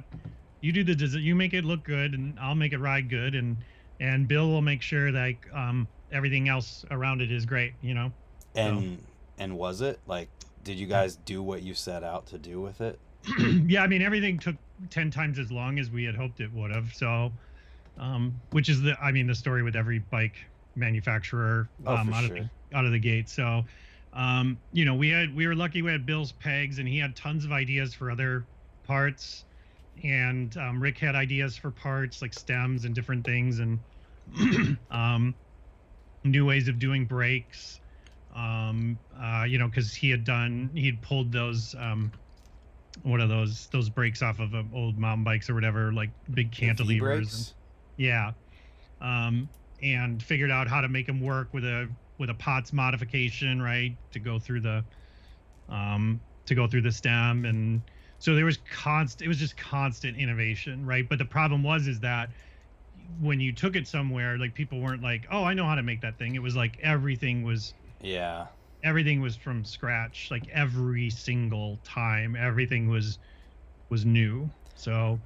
[0.60, 3.36] you do the des- you make it look good, and I'll make it ride good,
[3.36, 3.58] and
[4.00, 7.74] and Bill will make sure that um everything else around it is great.
[7.82, 8.12] You know.
[8.56, 9.02] And
[9.38, 10.30] and was it like?
[10.64, 13.00] Did you guys do what you set out to do with it?
[13.66, 14.56] yeah, I mean everything took
[14.90, 16.94] ten times as long as we had hoped it would have.
[16.94, 17.32] So,
[17.98, 20.36] um, which is the I mean the story with every bike
[20.76, 22.38] manufacturer Oh, um, out sure.
[22.38, 23.30] of the out of the gate.
[23.30, 23.64] So,
[24.14, 27.16] um, you know, we had we were lucky we had Bill's pegs, and he had
[27.16, 28.48] tons of ideas for other
[28.84, 29.46] parts,
[30.04, 33.80] and um, Rick had ideas for parts like stems and different things, and
[34.90, 35.36] um,
[36.24, 37.80] new ways of doing brakes.
[38.34, 42.14] Um, uh, you know, because he had done he had pulled those um,
[43.04, 46.52] what are those those brakes off of uh, old mountain bikes or whatever, like big
[46.52, 47.34] cantilevers.
[47.34, 47.54] and-
[47.98, 48.32] yeah,
[49.02, 49.50] um,
[49.82, 53.98] and figured out how to make them work with a with a Potts modification, right,
[54.12, 54.86] to go through the
[55.70, 57.90] um, to go through the stem, and
[58.20, 59.26] so there was constant.
[59.26, 61.08] It was just constant innovation, right?
[61.08, 62.32] But the problem was is that
[63.20, 66.02] when you took it somewhere, like people weren't like, "Oh, I know how to make
[66.02, 68.50] that thing." It was like everything was Yeah.
[68.84, 73.20] everything was from scratch like every single time everything was
[73.90, 75.22] was new so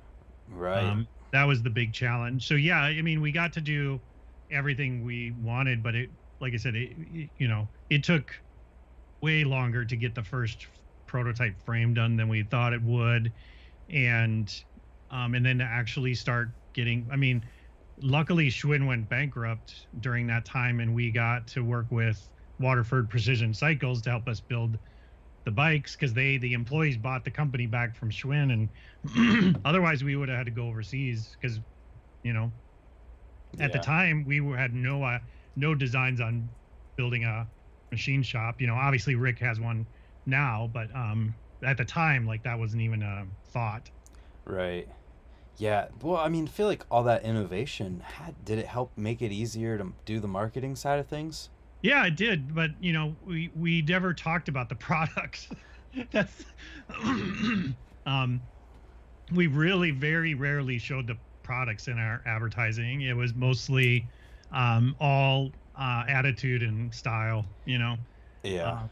[0.48, 1.00] Right.
[1.00, 4.02] um, that was the big challenge so yeah i mean we got to do
[4.52, 8.32] everything we wanted but it like i said it, you know it took
[9.22, 10.68] way longer to get the first
[11.08, 13.34] prototype frame done than we thought it would.
[13.90, 14.54] And
[15.10, 17.48] um, and then to actually start getting i mean
[18.02, 22.28] luckily schwinn went bankrupt during that time and we got to work with
[22.60, 24.78] waterford precision cycles to help us build
[25.46, 28.70] the bikes because they the employees bought the company back from schwinn
[29.14, 31.60] and otherwise we would have had to go overseas because
[32.24, 32.52] you know
[33.60, 35.20] at the time we were, had no uh,
[35.56, 36.50] no designs on
[36.98, 37.48] building a
[37.92, 38.62] machine shop.
[38.62, 39.88] You know, obviously Rick has one
[40.26, 43.90] now, but um, at the time, like that wasn't even a thought.
[44.46, 44.88] Right.
[45.58, 45.88] Yeah.
[46.02, 49.32] Well, I mean, I feel like all that innovation had did it help make it
[49.32, 51.50] easier to do the marketing side of things?
[51.82, 55.50] Yeah, it did, but you know, we we never talked about the products.
[56.12, 56.44] That's
[58.06, 58.42] um
[59.32, 63.02] we really very rarely showed the products in our advertising.
[63.04, 64.12] It was mostly
[64.52, 67.98] um all uh attitude and style, you know.
[68.44, 68.70] Yeah.
[68.70, 68.90] Uh,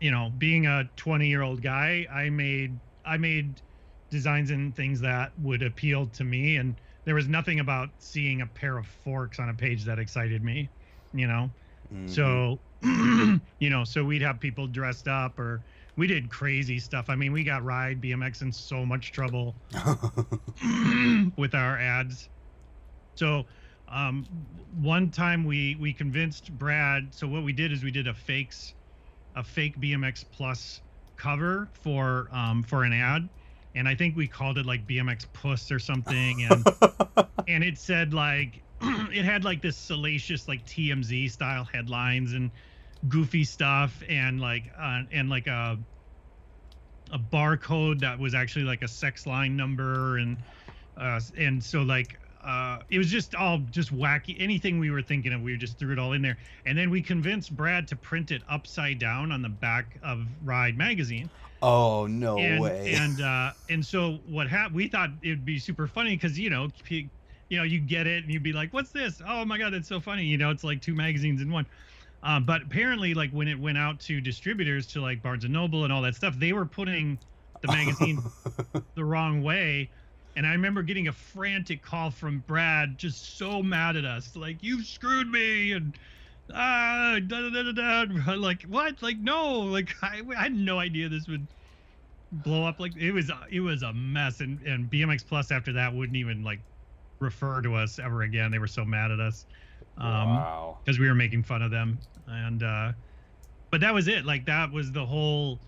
[0.00, 3.62] you know, being a 20-year-old guy, I made I made
[4.10, 8.46] designs and things that would appeal to me and there was nothing about seeing a
[8.46, 10.70] pair of forks on a page that excited me,
[11.12, 11.50] you know.
[11.90, 12.08] Mhm.
[12.08, 12.62] So,
[13.60, 15.64] you know, so we'd have people dressed up or
[15.96, 17.06] we did crazy stuff.
[17.08, 19.54] I mean, we got Ride BMX in so much trouble
[21.36, 22.28] with our ads.
[23.14, 23.44] So,
[23.88, 24.26] um,
[24.74, 27.14] one time we we convinced Brad.
[27.14, 28.74] So what we did is we did a fakes,
[29.34, 30.82] a fake BMX Plus
[31.16, 33.28] cover for um, for an ad,
[33.74, 36.66] and I think we called it like BMX Puss or something, and
[37.48, 42.50] and it said like it had like this salacious like TMZ style headlines and
[43.08, 45.78] goofy stuff and like uh, and like a
[47.12, 50.36] a barcode that was actually like a sex line number and
[50.96, 54.36] uh and so like uh it was just all just wacky.
[54.38, 56.38] Anything we were thinking of we just threw it all in there.
[56.64, 60.76] And then we convinced Brad to print it upside down on the back of Ride
[60.76, 61.30] magazine.
[61.62, 62.94] Oh no and way.
[62.94, 66.68] and uh and so what happened we thought it'd be super funny because you know
[66.90, 67.08] you
[67.50, 69.22] know you get it and you'd be like what's this?
[69.26, 70.24] Oh my god that's so funny.
[70.24, 71.66] You know it's like two magazines in one
[72.22, 75.84] um, but apparently like when it went out to distributors to like barnes and noble
[75.84, 77.18] and all that stuff they were putting
[77.62, 78.22] the magazine
[78.94, 79.90] the wrong way.
[80.34, 84.62] And i remember getting a frantic call from brad just so mad at us like
[84.62, 85.96] you screwed me and
[86.52, 88.32] ah da, da, da, da, da.
[88.34, 89.02] like what?
[89.02, 91.48] Like no like I, I had no idea this would
[92.32, 94.40] blow up like it was it was a mess.
[94.40, 96.60] And and bmx plus after that wouldn't even like
[97.20, 98.50] refer to us ever again.
[98.50, 99.46] They were so mad at us
[99.98, 100.78] um wow.
[100.84, 102.92] because we were making fun of them and uh
[103.70, 104.24] but that was it.
[104.24, 105.60] Like that was the whole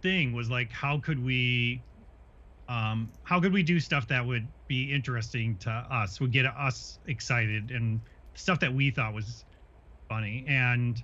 [0.00, 1.84] thing was like how could we
[2.68, 6.98] um how could we do stuff that would be interesting to us would get us
[7.06, 8.00] excited and
[8.34, 9.44] stuff that we thought was
[10.08, 10.44] funny.
[10.48, 11.02] And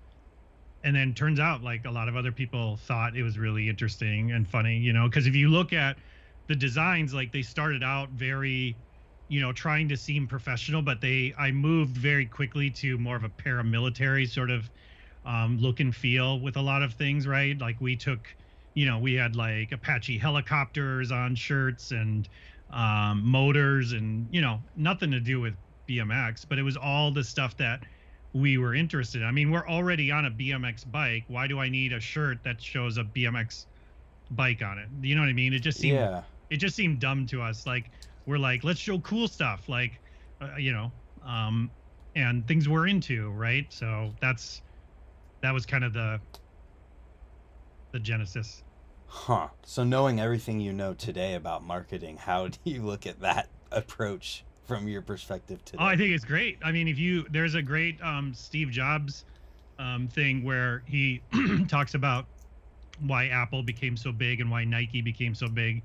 [0.84, 4.32] and then turns out like a lot of other people thought it was really interesting
[4.32, 5.08] and funny you know?
[5.08, 5.98] Because if you look at
[6.46, 8.78] the designs like they started out very
[9.28, 13.24] you know trying to seem professional but they i moved very quickly to more of
[13.24, 14.70] a paramilitary sort of
[15.24, 17.58] um, look and feel with a lot of things right?
[17.58, 18.34] Like we took
[18.74, 22.28] you know we had like apache helicopters on shirts and
[22.70, 25.54] um, motors and you know nothing to do with
[25.88, 27.80] bmx but it was all the stuff that
[28.34, 29.26] we were interested in.
[29.26, 31.24] i mean we're already on a bmx bike.
[31.28, 33.66] Why do i need a shirt that shows a bmx
[34.30, 34.88] bike on it?
[35.00, 35.52] You know what i mean?
[35.52, 36.22] It just seemed Yeah.
[36.50, 37.66] it just seemed dumb to us.
[37.66, 37.90] Like
[38.28, 40.00] we're like let's show cool stuff like
[40.42, 41.72] uh, you know um
[42.16, 44.62] and things we're into right so that's
[45.42, 46.20] that was kind of the
[47.92, 48.64] the genesis
[49.06, 49.50] Huh.
[49.64, 54.46] So knowing everything you know today about marketing, how do you look at that approach
[54.62, 55.78] from your perspective today?
[55.78, 59.24] oh i think it's great i mean if you there's a great um steve jobs
[59.78, 61.24] um thing where he
[61.68, 62.26] talks about
[63.00, 65.84] why apple became so big and why nike became so big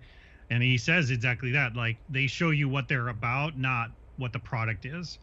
[0.54, 4.40] and he says exactly that like they show you what they're about not what the
[4.40, 5.20] product is.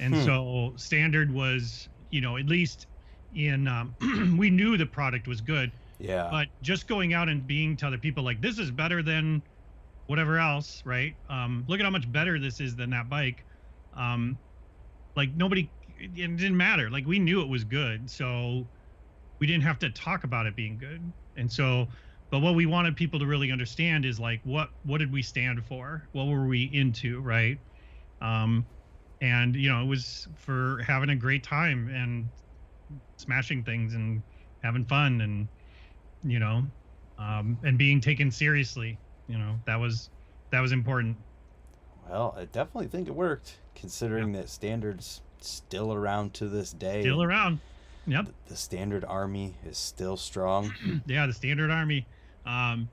[0.00, 0.24] And Hmm.
[0.24, 2.86] so standard was you know at least
[3.32, 3.96] in um,
[4.38, 5.72] we knew the product was good.
[5.98, 6.30] Yeah.
[6.30, 9.42] but just going out and being to other people like this is better than
[10.06, 11.16] whatever else right?
[11.28, 13.46] Um look at how much better this is than that bike.
[13.94, 14.40] Um
[15.16, 16.90] like nobody it it didn't matter.
[16.90, 18.10] Like we knew it was good.
[18.10, 18.70] So
[19.40, 21.12] we didn't have to talk about it being good.
[21.36, 21.88] And so
[22.30, 25.64] but what we wanted people to really understand is like what what did we stand
[25.64, 26.06] for?
[26.12, 27.58] What were we into right?
[28.20, 28.66] Um
[29.20, 32.28] and you know it was for having a great time and
[33.16, 34.22] smashing things and
[34.62, 35.48] having fun and
[36.22, 36.62] you know
[37.18, 40.10] um and being taken seriously you know that was
[40.50, 41.16] that was important.
[42.08, 47.02] Well, I definitely think it worked, considering that standards still around to this day.
[47.02, 47.60] still around
[48.06, 48.26] yep.
[48.46, 50.72] The- standard army is still strong.
[51.06, 52.06] yeah the standard army.
[52.46, 52.90] Um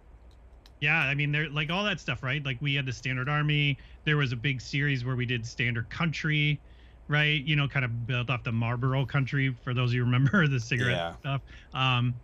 [0.80, 2.44] yeah i mean they're like all that stuff right?
[2.44, 3.78] Like we had the standard army.
[4.06, 6.62] There was a big series where we did standard country
[7.08, 7.44] right?
[7.44, 10.48] You know kind of built off the marlboro country for those of you who remember
[10.50, 11.16] the cigarette Yeah.
[11.18, 11.42] stuff.
[11.74, 12.16] Um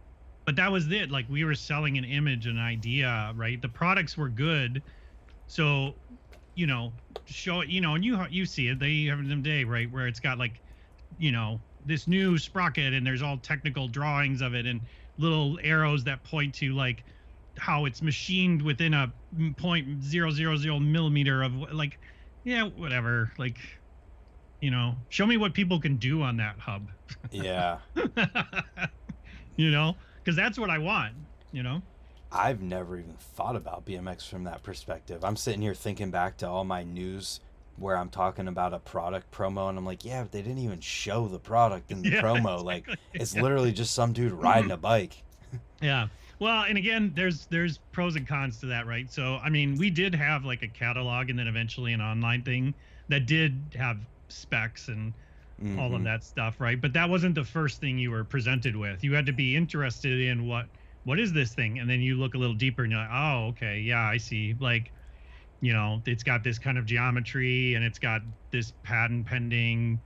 [0.45, 1.11] but that was it.
[1.11, 3.61] Like we were selling an image an idea right?
[3.61, 4.81] The products were good.
[5.47, 5.93] So
[6.55, 6.93] you know
[7.25, 8.79] show it you know and you you see it.
[8.79, 9.91] They have them day right?
[9.91, 10.61] Where it's got like
[11.17, 14.81] you know this new sprocket and there's all technical drawings of it and
[15.17, 17.03] little arrows that point to like
[17.57, 19.11] how it's machined within a
[19.57, 21.97] point zero zero zero millimeter of like
[22.43, 23.57] yeah whatever like
[24.61, 26.87] you know show me what people can do on that hub
[27.31, 27.79] Yeah.
[29.55, 31.13] you know because that's what i want
[31.51, 31.81] you know
[32.29, 35.23] I've never even thought about BMX from that perspective.
[35.23, 37.39] I'm sitting here thinking back to all my news
[37.77, 40.79] where I'm talking about a product promo and I'm like, yeah, but they didn't even
[40.79, 42.63] show the product in the Yeah, promo.
[42.63, 43.19] Like exactly.
[43.21, 45.23] it's literally just some dude riding a bike.
[45.81, 46.07] Yeah.
[46.39, 49.11] Well, and again, there's there's pros and cons to that, right?
[49.11, 52.73] So, I mean, we did have like a catalog and then eventually an online thing
[53.09, 55.13] that did have specs and
[55.79, 56.03] all of Mhm.
[56.03, 56.79] that stuff, right?
[56.79, 59.03] But that wasn't the first thing you were presented with.
[59.03, 60.67] You had to be interested in what
[61.05, 63.47] what is this thing, and then you look a little deeper and you're like, oh,
[63.47, 64.55] okay, yeah, I see.
[64.59, 64.91] Like,
[65.61, 70.01] you know, it's got this kind of geometry and it's got this patent pending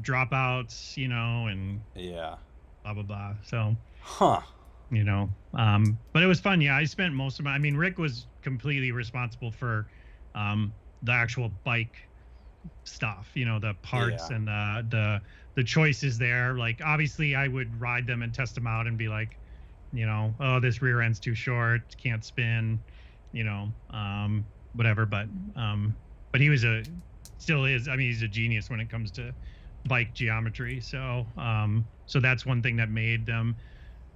[0.00, 2.36] dropouts, you know, and Yeah.
[2.84, 3.34] blah blah blah.
[3.44, 4.42] So Huh.
[4.90, 7.76] you know um but it was fun yeah i spent most of my i mean
[7.76, 9.86] rick was completely responsible for
[10.34, 11.96] um the actual bike
[12.84, 14.36] stuff you know the parts Yeah.
[14.36, 15.20] and the the
[15.56, 19.08] the choices there like obviously i would ride them and test them out and be
[19.08, 19.38] like
[19.92, 22.80] you know oh this rear end's too short can't spin
[23.32, 25.94] you know um whatever but um
[26.30, 26.82] but he was a
[27.38, 29.32] still is i mean he's a genius when it comes to
[29.86, 33.56] bike geometry so um so that's one thing that made them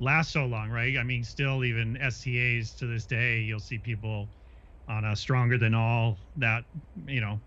[0.01, 0.99] last so long, right?
[0.99, 4.29] I mean, still even STAs to this day, you'll see people
[4.89, 6.65] on a stronger than all that,
[7.07, 7.41] you know,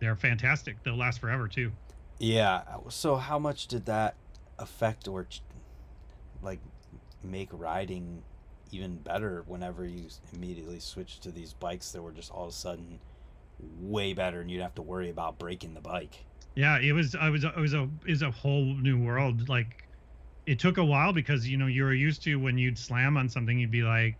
[0.00, 0.82] they're fantastic.
[0.84, 1.70] They'll last forever too.
[2.18, 2.62] Yeah.
[2.88, 4.16] So how much did that
[4.58, 5.26] affect or
[6.42, 6.58] like
[7.22, 8.22] make riding
[8.74, 12.52] even better whenever you immediately switched to these bikes that were just all of a
[12.52, 13.00] sudden
[13.58, 16.26] way better and you'd have to worry about breaking the bike?
[16.54, 17.14] Yeah, it was.
[17.14, 17.44] I was.
[17.44, 17.88] It was a.
[18.06, 19.48] Is a whole new world.
[19.48, 19.88] Like,
[20.46, 23.28] it took a while because you know you were used to when you'd slam on
[23.28, 24.18] something, you'd be like,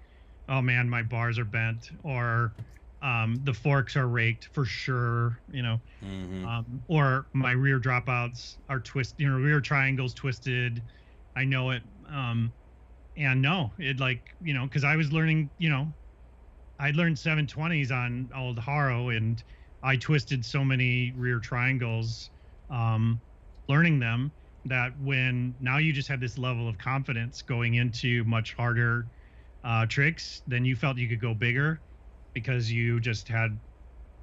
[0.48, 2.54] "Oh man, my bars are bent," or
[3.02, 6.48] um, "The forks are raked for sure." You know, Mm-hmm.
[6.48, 10.82] um, or my rear dropouts are twisted, you know, rear triangles twisted.
[11.36, 11.82] I know it.
[12.08, 12.54] Um,
[13.16, 15.94] and no, it like, you know, cause I was learning, you know,
[16.79, 19.42] I learned 720s on old Haro and
[19.83, 22.31] I twisted so many rear triangles,
[22.70, 23.22] um,
[23.68, 24.33] learning them
[24.64, 29.09] that when now you just have this level of confidence going into much harder
[29.64, 31.83] uh, tricks, then you felt you could go bigger
[32.35, 33.61] because you just had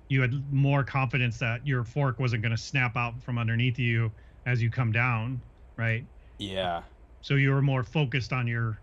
[0.09, 4.11] you had more confidence that your fork wasn't going to snap out from underneath you
[4.45, 5.43] as you come down,
[5.77, 6.07] right?
[6.39, 6.83] Yeah.
[7.21, 8.81] So you were more focused on your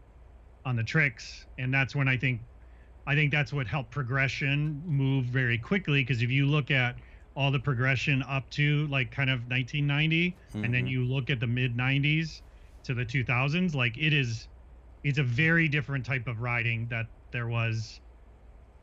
[0.65, 2.43] on the tricks, and that's when I think
[3.07, 6.03] I think that's what helped progression move very quickly.
[6.03, 6.97] Because if you look at
[7.37, 10.91] all the progression up to like kind of 1990, and then Mhm.
[10.91, 12.43] you look at the mid 90s
[12.85, 14.49] to the 2000s, like it is,
[15.05, 18.01] it's a very different type of riding that there was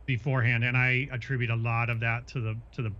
[0.07, 2.91] beforehand, and I attribute a lot of that to the to the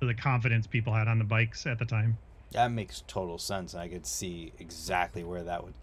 [0.00, 2.20] to the confidence people had on the bikes at the time.
[2.52, 3.74] That makes total sense.
[3.74, 5.74] I could see exactly where that would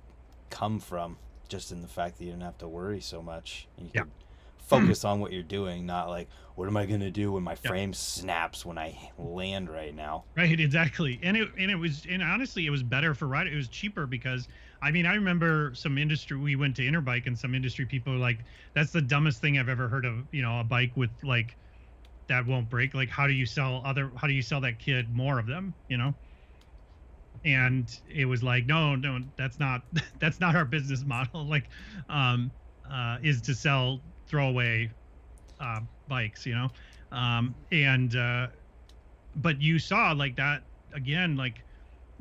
[0.51, 3.69] come from, just in the fact that you didn't have to worry so much.
[3.77, 4.03] And you Yeah.
[4.03, 4.13] could
[4.57, 7.71] focus on what you're doing, not like, what am I gonna do when my Yeah.
[7.71, 10.27] frame snaps when I land right now?
[10.37, 11.19] Right, exactly.
[11.23, 13.51] And it and it was and honestly it was better for riding.
[13.51, 14.47] It was cheaper because
[14.81, 18.19] I mean I remember some industry we went to Interbike and some industry people were
[18.19, 21.57] like, that's the dumbest thing I've ever heard of, you know, a bike with like
[22.29, 22.93] that won't break.
[22.93, 25.75] Like how do you sell other how do you sell that kid more of them,
[25.89, 26.13] you know?
[27.43, 29.82] And it was like, no, no, that's not
[30.19, 31.45] that's not our business model.
[31.49, 31.69] Like
[32.10, 32.51] um
[32.89, 34.91] uh is to sell throwaway
[35.60, 36.69] uh bikes, you know?
[37.12, 38.47] Um and uh
[39.36, 41.63] but you saw like that again like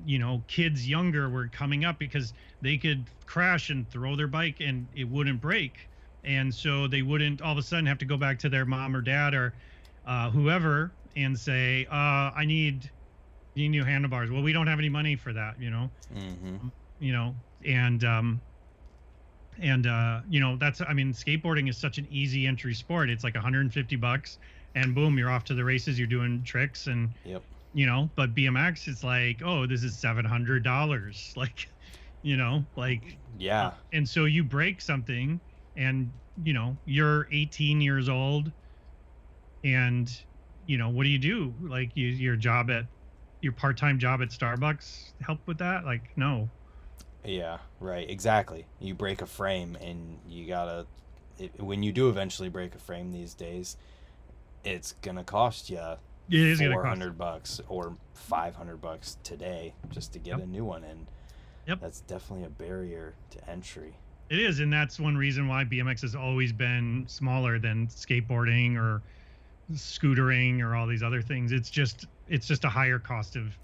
[0.05, 4.59] you know kids younger were coming up because they could crash and throw their bike
[4.61, 5.89] and it wouldn't break
[6.25, 8.95] and so they wouldn't all of a sudden have to go back to their mom
[8.95, 9.55] or dad or
[10.05, 12.91] uh, whoever and say uh, i need
[13.61, 16.69] you need new handlebars well we don't have any money for that you know Mm-hmm.
[16.99, 18.43] you know and um
[19.61, 23.25] and uh you know that's i mean skateboarding is such an easy entry sport it's
[23.25, 24.39] like 150 bucks
[24.75, 27.45] and boom you're off to the races you're doing tricks and Yep.
[27.73, 31.69] you know but bmx it's like oh this is $700 like
[32.23, 33.75] you know like Yeah.
[33.93, 35.41] and so you break something
[35.77, 38.53] and you know you're 18 years old
[39.65, 40.25] and
[40.65, 42.85] you know what do you do like you, your job at
[43.41, 46.49] your part-time job at starbucks help with that like no
[47.25, 47.59] Yeah.
[47.81, 48.09] Right.
[48.09, 48.67] Exactly.
[48.81, 50.87] You break a frame, and you gotta.
[51.39, 53.77] It, when you do eventually break a frame these days,
[54.65, 55.79] it's gonna cost you
[56.31, 60.43] It is four hundred bucks or five hundred bucks today just to get Yep.
[60.43, 61.07] a new one, and
[61.67, 61.81] Yep.
[61.81, 63.95] that's definitely a barrier to entry.
[64.29, 69.03] It is, and that's one reason why BMX has always been smaller than skateboarding or
[69.73, 71.53] scootering or all these other things.
[71.53, 73.59] It's just it's just a higher cost of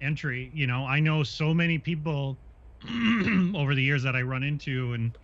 [0.00, 0.50] entry.
[0.52, 2.38] You know, I know so many people
[3.54, 5.16] over the years that I run into and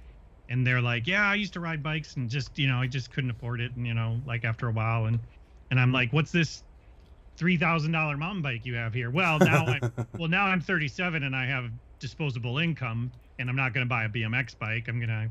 [0.49, 3.11] and they're like, "Yeah, I used to ride bikes and just, you know, I just
[3.11, 5.21] couldn't afford it." And you know, like after a while and
[5.71, 6.63] and I'm like, "What's this
[7.41, 11.47] $3,000 mountain bike you have here?" Well, now I'm well, now I'm 37 and I
[11.47, 11.71] have
[12.01, 14.87] disposable income and I'm not going to buy a BMX bike.
[14.89, 15.31] I'm going to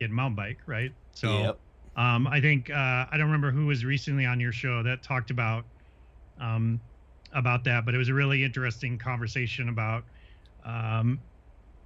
[0.00, 0.92] get a mountain bike, right?
[1.12, 1.60] So yep.
[1.96, 2.74] um, I think uh,
[3.10, 5.64] I don't remember who was recently on your show that talked about
[6.40, 6.80] um,
[7.34, 10.04] about that, but it was a really interesting conversation about
[10.64, 11.18] um,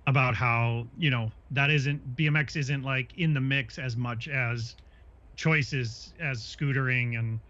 [0.07, 4.77] about how you know that isn't BMX isn't like in the mix as much as
[5.37, 7.41] choices as scootering and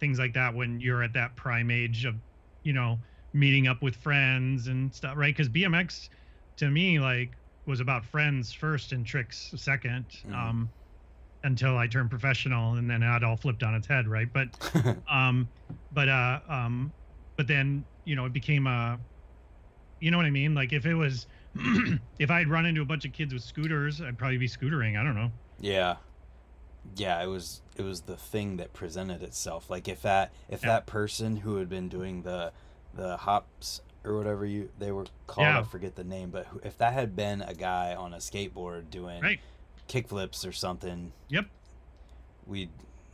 [0.00, 2.14] things like that when you're at that prime age of
[2.62, 2.98] you know
[3.32, 5.34] meeting up with friends and stuff, right?
[5.34, 6.08] Because BMX
[6.56, 7.30] to me like
[7.66, 10.06] was about friends first and tricks second.
[10.26, 10.34] Mhm.
[10.34, 10.70] Um,
[11.44, 14.26] until I turned professional, and then it all flipped on its head, right?
[14.32, 14.48] But
[15.10, 15.48] um,
[15.92, 16.92] but uh, um,
[17.36, 18.98] but then you know it became a,
[20.00, 20.54] you know what I mean?
[20.54, 21.26] Like if it was,
[22.18, 24.98] if I'd run into a bunch of kids with scooters, I'd probably be scootering.
[24.98, 25.30] I don't know.
[25.60, 25.96] Yeah.
[26.96, 29.68] Yeah, it was it was the thing that presented itself.
[29.70, 30.68] Like if that if Yeah.
[30.68, 32.52] that person who had been doing the
[32.94, 35.60] the hops or whatever you they were called, Yeah.
[35.60, 39.20] I forget the name, but if that had been a guy on a skateboard doing
[39.20, 39.40] Right.
[39.88, 41.46] kickflips or something, Yep.
[42.46, 42.70] we'd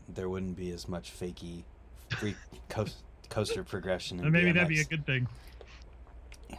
[0.08, 1.62] there wouldn't be as much fakey
[2.10, 2.36] freak
[2.68, 2.96] coast,
[3.32, 4.20] coaster progression.
[4.20, 5.26] And maybe that'd be a good thing.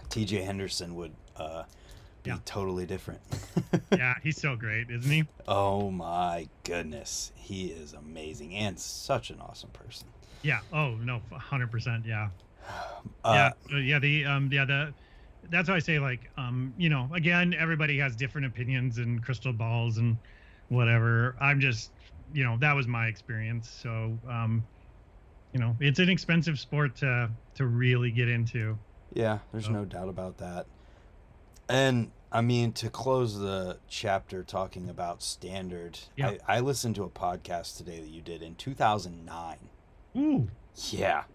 [0.09, 1.63] TJ Henderson would uh,
[2.23, 2.37] be Yeah.
[2.45, 3.21] totally different.
[3.91, 5.23] Yeah, he's so great, isn't he?
[5.47, 10.07] Oh my goodness, he is amazing and such an awesome person.
[10.41, 10.59] Yeah.
[10.73, 12.05] Oh no, hundred percent.
[12.05, 12.29] Yeah.
[13.25, 13.77] Uh, yeah.
[13.77, 13.99] yeah.
[13.99, 14.49] The um.
[14.51, 14.65] Yeah.
[14.65, 14.93] The.
[15.49, 16.73] That's why I say like um.
[16.77, 20.17] You know, again, everybody has different opinions and crystal balls and
[20.69, 21.35] whatever.
[21.39, 21.91] I'm just,
[22.33, 23.69] you know, that was my experience.
[23.69, 24.63] So um.
[25.53, 28.77] You know, it's an expensive sport to to really get into.
[29.13, 30.65] Yeah, there's So- no doubt about that.
[31.69, 36.37] And I mean, to close the chapter talking about standard, Yeah.
[36.47, 39.57] I, I listened to a podcast today that you did in 2009.
[40.17, 40.49] Ooh.
[40.89, 41.25] Yeah,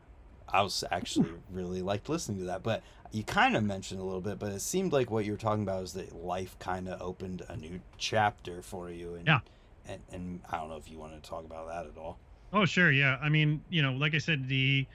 [0.48, 2.64] I was actually really liked listening to that.
[2.64, 5.38] But you kind of mentioned a little bit, but it seemed like what you were
[5.38, 9.14] talking about is that life kind of opened a new chapter for you.
[9.14, 9.40] And, Yeah.
[9.86, 12.18] And, and I don't know if you want to talk about that at all.
[12.52, 13.18] Oh sure, yeah.
[13.20, 14.88] I mean, you know, like I said, the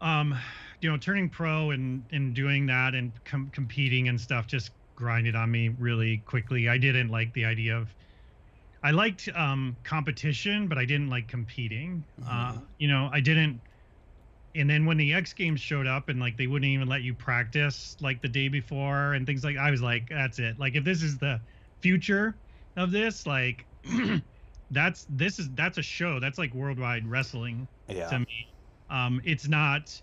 [0.00, 0.34] um,
[0.80, 5.34] you know, turning pro and and doing that and com- competing and stuff just grinded
[5.34, 6.68] on me really quickly.
[6.68, 7.94] I didn't like the idea of
[8.82, 12.06] I liked um competition, but I didn't like competing.
[12.26, 12.68] Uh, Mhm.
[12.78, 13.62] you know, I didn't
[14.54, 17.14] and then when the X Games showed up and like they wouldn't even let you
[17.14, 20.58] practice like the day before and things like I was like, that's it.
[20.58, 21.40] Like if this is the
[21.82, 22.40] future
[22.76, 23.68] of this, like
[24.70, 26.20] that's this is that's a show.
[26.20, 28.08] That's like worldwide wrestling Yeah.
[28.08, 28.48] to me.
[28.88, 30.00] Um, it's not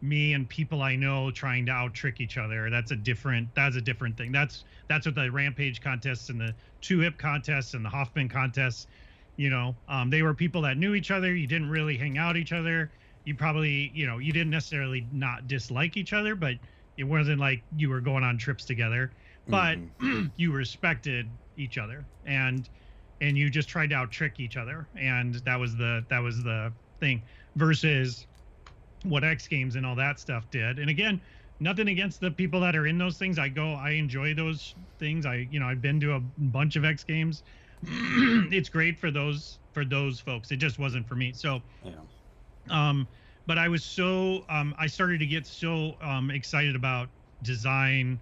[0.00, 2.70] me and people I know trying to out trick each other.
[2.70, 4.32] That's a different that's a different thing.
[4.32, 8.86] That's that's what the Rampage contests and the two hip contests and the Hoffman contests,
[9.36, 11.34] you know, um, they were people that knew each other.
[11.34, 12.92] You didn't really hang out each other.
[13.24, 16.56] You probably, you know, you didn't necessarily not dislike each other, but
[16.96, 19.12] it wasn't like you were going on trips together.
[19.46, 20.32] But Mhm.
[20.36, 22.68] you respected each other and
[23.22, 26.42] and you just tried to out trick each other and that was the that was
[26.42, 27.22] the thing
[27.56, 28.26] versus
[29.04, 30.78] what X Games and all that stuff did.
[30.78, 31.20] And again,
[31.60, 33.38] nothing against the people that are in those things.
[33.38, 35.26] I go, I enjoy those things.
[35.26, 37.42] I, you know, I've been to a bunch of X Games.
[37.82, 40.50] it's great for those for those folks.
[40.50, 41.32] It just wasn't for me.
[41.32, 41.92] So, yeah.
[42.70, 43.08] um,
[43.46, 47.08] but I was so um, I started to get so um, excited about
[47.42, 48.20] design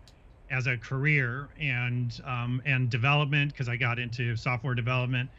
[0.51, 5.31] as a career and um, and development because I got into software development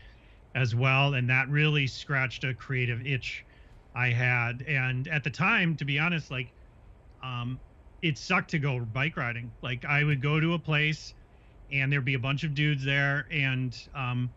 [0.56, 3.46] as well, and that really scratched a creative itch
[3.96, 4.64] I had.
[4.64, 6.54] And at the time, to be honest, like
[7.24, 7.60] um,
[8.02, 9.54] it sucked to go bike riding.
[9.62, 11.14] Like I would go to a place,
[11.72, 14.34] and there'd be a bunch of dudes there, and um,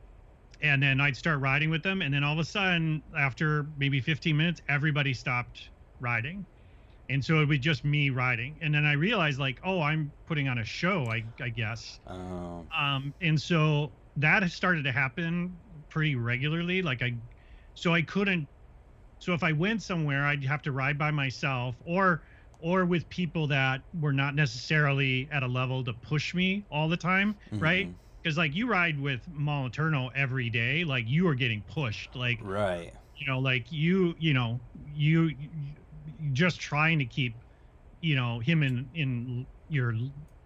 [0.61, 4.01] and then I'd start riding with them, and then all of a sudden, after maybe
[4.01, 5.71] 15 minutes, everybody stopped
[6.01, 6.47] riding,
[7.09, 8.59] and so it was just me riding.
[8.63, 12.01] And then I realized, like, oh, I'm putting on a show, I, I guess.
[12.07, 16.83] Um, Um, and so that started to happen pretty regularly.
[16.83, 17.21] Like I,
[17.75, 18.49] so I couldn't.
[19.19, 22.25] So if I went somewhere, I'd have to ride by myself, or
[22.59, 26.97] or with people that were not necessarily at a level to push me all the
[26.97, 27.89] time, right?
[27.89, 27.99] mhm.
[28.23, 32.15] because like you ride with Moliterno every day, like you are getting pushed.
[32.17, 32.95] Like Right.
[33.17, 35.31] you know like you you know you
[36.33, 37.45] just trying to keep
[38.01, 39.95] you know him in in your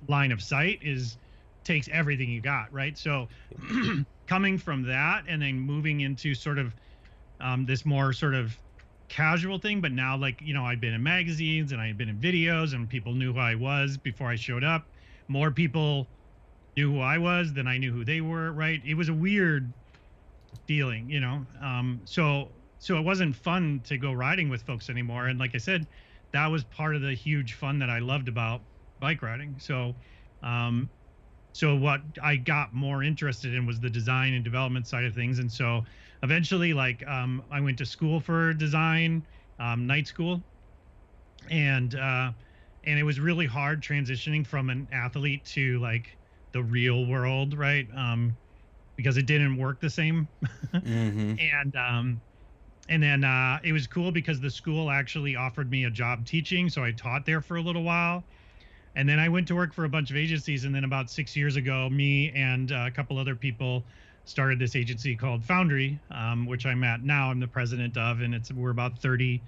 [0.09, 1.19] line of sight is
[1.65, 2.97] takes everything you got right?
[2.97, 3.29] So
[4.27, 6.75] coming from that and then moving into sort of
[7.41, 8.61] um, this more sort of
[9.09, 12.11] casual thing but now like you know I've been in magazines and i had been
[12.11, 14.89] in videos and people knew who i was before i showed up.
[15.29, 16.11] More people
[16.77, 18.81] knew who i was than i knew who they were right?
[18.85, 19.75] It was a weird
[20.67, 21.47] feeling you know?
[21.61, 25.27] Um, so so it wasn't fun to go riding with folks anymore.
[25.27, 25.87] And like i said
[26.33, 28.67] that was part of the huge fun that i loved about
[28.99, 29.59] bike riding.
[29.59, 29.97] So
[30.43, 30.91] um,
[31.53, 35.39] so what i got more interested in was the design and development side of things.
[35.39, 35.85] And so
[36.23, 39.27] eventually like um, i went to school for design
[39.59, 40.45] um, night school.
[41.51, 42.33] And uh,
[42.85, 46.19] and it was really hard transitioning from an athlete to like
[46.53, 47.87] the real world right?
[47.95, 48.39] Um,
[48.97, 50.29] because it didn't work the same.
[50.75, 51.35] Mm-hmm.
[51.39, 52.23] and um,
[52.89, 56.69] and then uh, it was cool because the school actually offered me a job teaching
[56.69, 58.25] so i taught there for a little while.
[58.95, 61.37] And then i went to work for a bunch of agencies and then about six
[61.37, 63.85] years ago me and uh, a couple other people
[64.25, 67.31] started this agency called foundry um, which i'm at now.
[67.31, 69.43] I'm the president of and it's we're about 30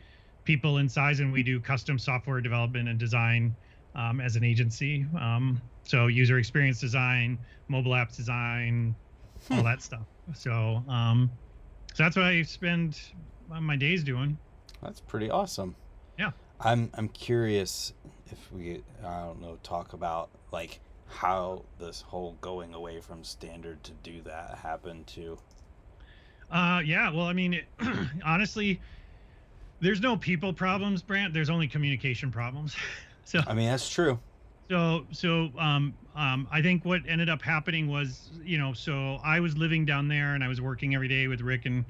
[0.44, 3.54] people in size and we do custom software development and design
[3.94, 5.04] um, as an agency.
[5.18, 7.38] Um, so user experience design
[7.68, 8.94] mobile apps design
[9.50, 10.06] all that stuff.
[10.34, 11.30] So um,
[11.94, 12.98] so that's what i spend
[13.58, 14.38] my days doing.
[14.82, 15.74] That's pretty awesome.
[16.18, 16.30] Yeah.
[16.60, 17.92] I'm I'm curious
[18.30, 23.82] if we I don't know talk about like how this whole going away from standard
[23.84, 25.38] to do that happened too.
[26.50, 27.64] Uh yeah, well I mean it,
[28.24, 28.80] honestly
[29.80, 32.76] there's no people problems, Brant, there's only communication problems.
[33.24, 34.18] so I mean that's true.
[34.70, 39.40] So so um um I think what ended up happening was, you know, so I
[39.40, 41.86] was living down there and I was working every day with Rick and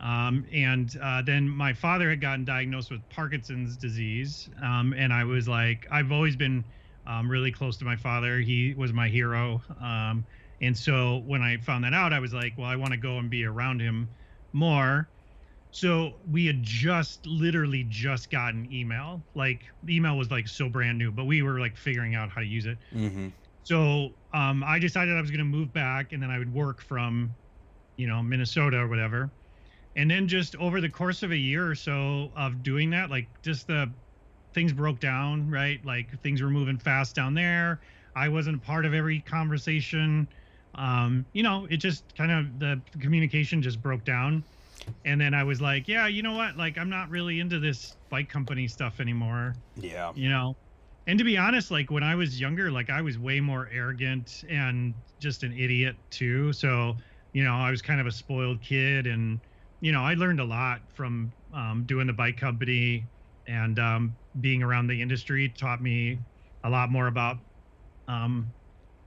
[0.00, 4.48] um, and uh, then my father had gotten diagnosed with Parkinson's disease.
[4.62, 6.66] Um, and I was like, I've always been
[7.06, 8.40] um, really close to my father.
[8.40, 9.62] He was my hero.
[9.80, 10.26] Um,
[10.60, 13.18] and so when I found that out, I was like, well, I want to go
[13.18, 14.14] and be around him
[14.52, 15.10] more.
[15.78, 19.22] So we had just literally just gotten email.
[19.34, 22.40] Like the email was like so brand new, but we were like figuring out how
[22.40, 22.78] to use it.
[22.94, 23.28] Mm-hmm.
[23.62, 26.80] So um, I decided I was going to move back and then I would work
[26.80, 27.30] from,
[27.96, 29.30] you know, Minnesota or whatever
[29.98, 33.28] and then just over the course of a year or so of doing that like
[33.42, 33.92] just the
[34.54, 37.80] things broke down right like things were moving fast down there
[38.16, 40.26] i wasn't a part of every conversation
[40.74, 44.44] um, you know it just kind of the communication just broke down
[45.04, 47.96] and then i was like yeah you know what like i'm not really into this
[48.10, 50.12] bike company stuff anymore Yeah.
[50.14, 50.54] you know
[51.06, 54.42] and to be honest like when i was younger like i was way more arrogant
[54.48, 56.94] and just an idiot too so
[57.32, 59.40] you know i was kind of a spoiled kid and
[59.80, 63.08] you know, I learned a lot from um, doing the bike company
[63.46, 66.18] and um, being around the industry taught me
[66.64, 67.36] a lot more about
[68.06, 68.54] um,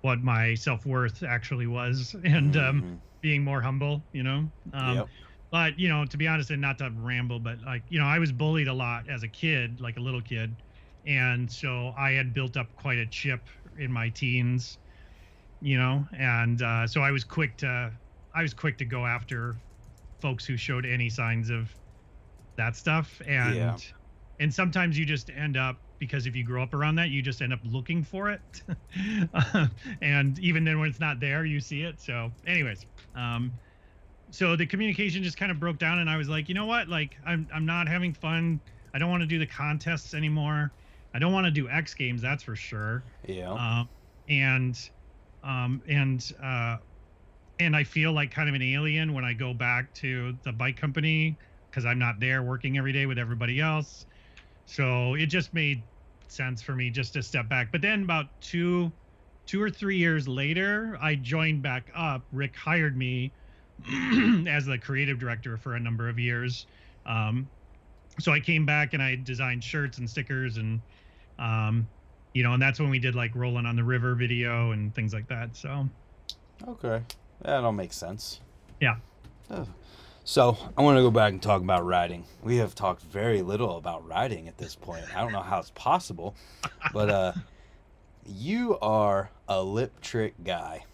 [0.02, 3.02] what my self worth actually was and um, Mhm.
[3.22, 4.50] being more humble, you know.
[4.74, 5.10] Um, Yep.
[5.52, 8.20] But, you know, to be honest, and not to ramble, but like, you know, I
[8.20, 10.64] was bullied a lot as a kid, like a little kid.
[11.06, 14.80] And so I had built up quite a chip in my teens,
[15.60, 17.99] you know, and uh, so I was quick to,
[18.34, 19.56] I was quick to go after
[20.22, 21.76] folks who showed any signs of
[22.58, 23.82] that stuff and Yeah.
[24.39, 27.41] and sometimes you just end up because if you grow up around that you just
[27.41, 28.41] end up looking for it
[30.02, 32.86] and even then when it's not there you see it so anyways
[33.16, 33.60] um
[34.32, 36.88] so the communication just kind of broke down and i was like you know what
[36.88, 38.62] like i'm, I'm not having fun
[38.94, 40.74] i don't want to do the contests anymore
[41.14, 43.52] i don't want to do x games that's for sure Yeah.
[43.52, 43.90] um,
[44.28, 44.78] and
[45.44, 46.78] um, and uh,
[47.60, 50.78] and I feel like kind of an alien when I go back to the bike
[50.78, 54.06] company because I'm not there working every day with everybody else.
[54.66, 55.90] So it just made
[56.28, 57.72] sense for me just to step back.
[57.72, 58.94] But then about two
[59.46, 62.28] two or three years later, I joined back up.
[62.32, 63.36] Rick hired me
[64.48, 66.66] as the creative director for a number of years.
[67.06, 67.50] Um,
[68.20, 70.82] so I came back and I designed shirts and stickers and
[71.40, 71.88] um,
[72.34, 75.14] you know, and that's when we did like rolling on the river video and things
[75.14, 75.56] like that.
[75.56, 75.90] So
[76.68, 77.02] Okay.
[77.42, 78.40] That all makes sense.
[78.80, 78.98] Yeah.
[79.50, 79.68] Oh.
[80.24, 82.26] So I want to go back and talk about riding.
[82.44, 85.04] We have talked very little about riding at this point.
[85.16, 86.36] I don't know how it's possible,
[86.94, 87.34] but uh,
[88.28, 90.86] you are a lip trick guy.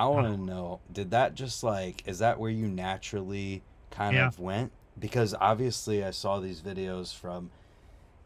[0.00, 4.26] I want to know, did that just like, is that where you naturally kind Yeah.
[4.28, 4.72] of went?
[4.98, 7.50] Because obviously I saw these videos from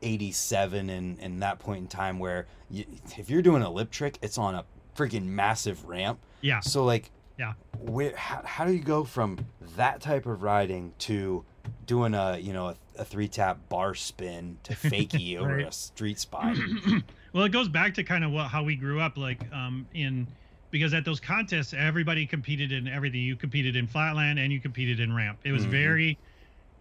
[0.03, 2.85] 87 and, and that point in time where you,
[3.17, 4.65] if you're doing a lip trick, it's on a
[4.97, 6.19] freaking massive ramp.
[6.41, 7.55] yeah, So like, Yeah.
[7.81, 9.39] Where how, how do you go from
[9.77, 11.45] that type of riding to
[11.87, 15.67] doing a you know a, a three tap bar spin to fakie over Right.
[15.69, 16.57] a street spot?
[17.33, 20.27] well, it goes back to kind of what how we grew up, like um, in
[20.75, 23.21] because at those contests, everybody competed in everything.
[23.21, 25.39] You competed in flatland and you competed in ramp.
[25.45, 25.71] It was Mhm.
[25.71, 26.19] very,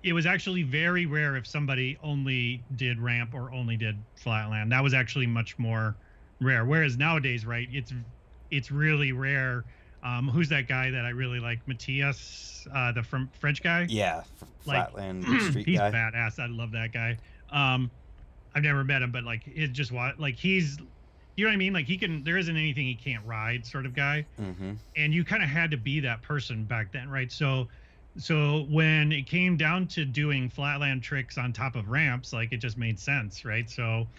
[0.01, 4.71] it was actually very rare if somebody only did ramp or only did flatland.
[4.71, 5.95] That was actually much more
[6.41, 6.65] rare.
[6.65, 7.93] Whereas nowadays, right, it's
[8.49, 9.63] it's really rare.
[10.01, 11.59] Um, who's that guy that I really like?
[11.67, 13.85] Matthias, uh, the from French guy.
[13.89, 14.23] Yeah,
[14.65, 15.91] Like, flatland street he's guy.
[15.91, 16.39] badass.
[16.39, 17.19] I love that guy.
[17.49, 17.91] Um,
[18.55, 20.79] I've never met him, but like it just like he's,
[21.35, 21.73] you know what I mean?
[21.73, 22.23] Like he can.
[22.23, 24.27] There isn't anything he can't ride, sort of guy.
[24.37, 27.31] hmm And you kind of had to be that person back then, right?
[27.31, 27.67] So,
[28.17, 32.57] so when it came down to doing flatland tricks on top of ramps, like it
[32.57, 33.69] just made sense, right?
[33.69, 34.09] So,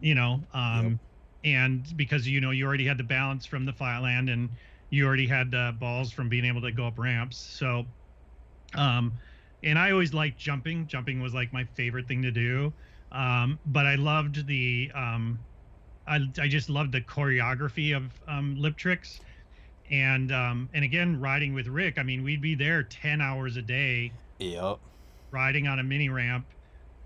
[0.00, 1.00] you know, um,
[1.44, 4.56] and because you know you already had the balance from the flatland and
[4.90, 7.86] you already had the balls from being able to go up ramps, so
[8.76, 9.18] um,
[9.62, 10.86] and I always liked jumping.
[10.86, 12.74] Jumping was like my favorite thing to do.
[13.12, 15.45] Um, but I loved the um,
[16.06, 19.20] I, I just loved the choreography of um, lip tricks.
[19.90, 23.62] And um, and again, riding with Rick, I mean, we'd be there ten hours a
[23.62, 24.80] day Yep.
[25.32, 26.52] riding on a mini ramp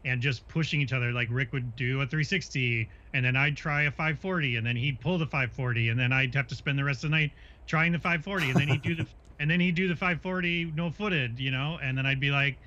[0.04, 1.12] and just pushing each other.
[1.12, 5.00] Like Rick would do a 360, and then I'd try a 540, and then he'd
[5.00, 7.32] pull the 540, and then I'd have to spend the rest of the night
[7.66, 9.06] trying the 540, and then he'd do the
[9.38, 12.60] and then he'd do the 540 no footed, you know, and then I'd be like,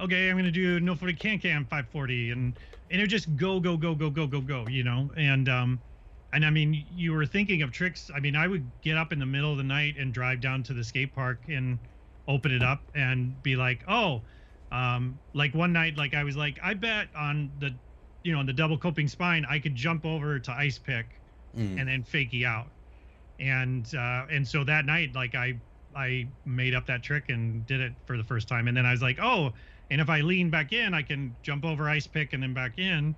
[0.00, 2.58] okay, I'm gonna do no footed can can 540, and
[2.90, 5.82] and it would just go go go go go go go, you know, and um.
[6.32, 8.08] And I mean, you were thinking of tricks.
[8.14, 10.62] I mean, I would get up in the middle of the night and drive down
[10.62, 11.80] to the skate park and
[12.28, 14.22] open it up and be like, "Oh,
[14.70, 17.80] um, like one night, like I was like, I bet on the,
[18.22, 21.06] you know, on the double coping spine, I could jump over to ice pick
[21.56, 21.80] Mm.
[21.80, 22.70] and then fakey out.
[23.38, 25.60] And uh, and so that night, like I
[25.96, 28.68] I made up that trick and did it for the first time.
[28.68, 29.52] And then I was like, oh,
[29.90, 32.78] and if I lean back in, I can jump over ice pick and then back
[32.78, 33.14] in.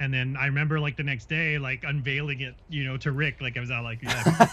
[0.00, 3.40] And then I remember like the next day, like unveiling it, you know, to Rick,
[3.40, 4.46] like I was out like, yeah.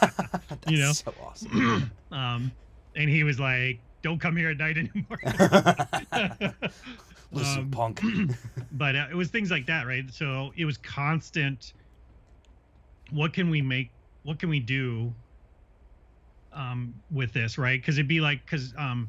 [0.67, 0.91] You know?
[0.91, 1.91] so awesome.
[2.11, 2.51] um,
[2.95, 5.19] and he was like, don't come here at night anymore.
[7.31, 8.01] Listen, Um, punk.
[8.73, 11.71] but uh, it was things like that right so it was constant
[13.11, 13.89] what can we make
[14.23, 15.13] what can we do
[16.51, 19.07] um with this right because it'd be like because um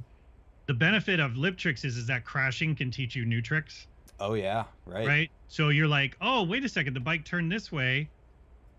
[0.72, 3.86] the benefit of lip tricks is is that crashing can teach you new tricks
[4.20, 5.06] oh yeah, right.
[5.06, 8.10] right so you're like oh wait a second the bike turned this way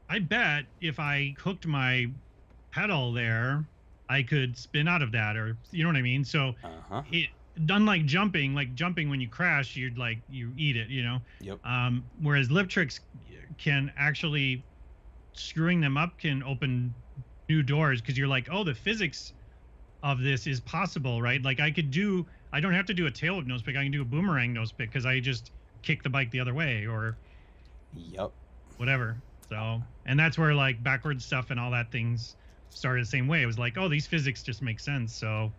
[0.09, 2.07] i bet if i hooked my
[2.71, 3.69] pedal there
[4.09, 7.03] i could spin out of that or you know what i mean so Uh huh.
[7.11, 7.29] it
[7.69, 11.63] unlike jumping like jumping when you crash you'd like you eat it you know Yep.
[11.63, 12.99] um whereas lip tricks
[13.59, 14.65] can actually
[15.33, 16.95] screwing them up can open
[17.49, 19.33] new doors because you're like oh the physics
[20.03, 23.11] of this is possible right like i could do i don't have to do a
[23.11, 25.51] tail whip nose pick i can do a boomerang nose pick because i just
[25.81, 27.17] kick the bike the other way or
[27.95, 28.31] Yep.
[28.77, 29.15] whatever
[29.49, 32.35] so and that's where like backwards stuff and all that things
[32.69, 35.51] started the same way it was like oh these physics just make sense so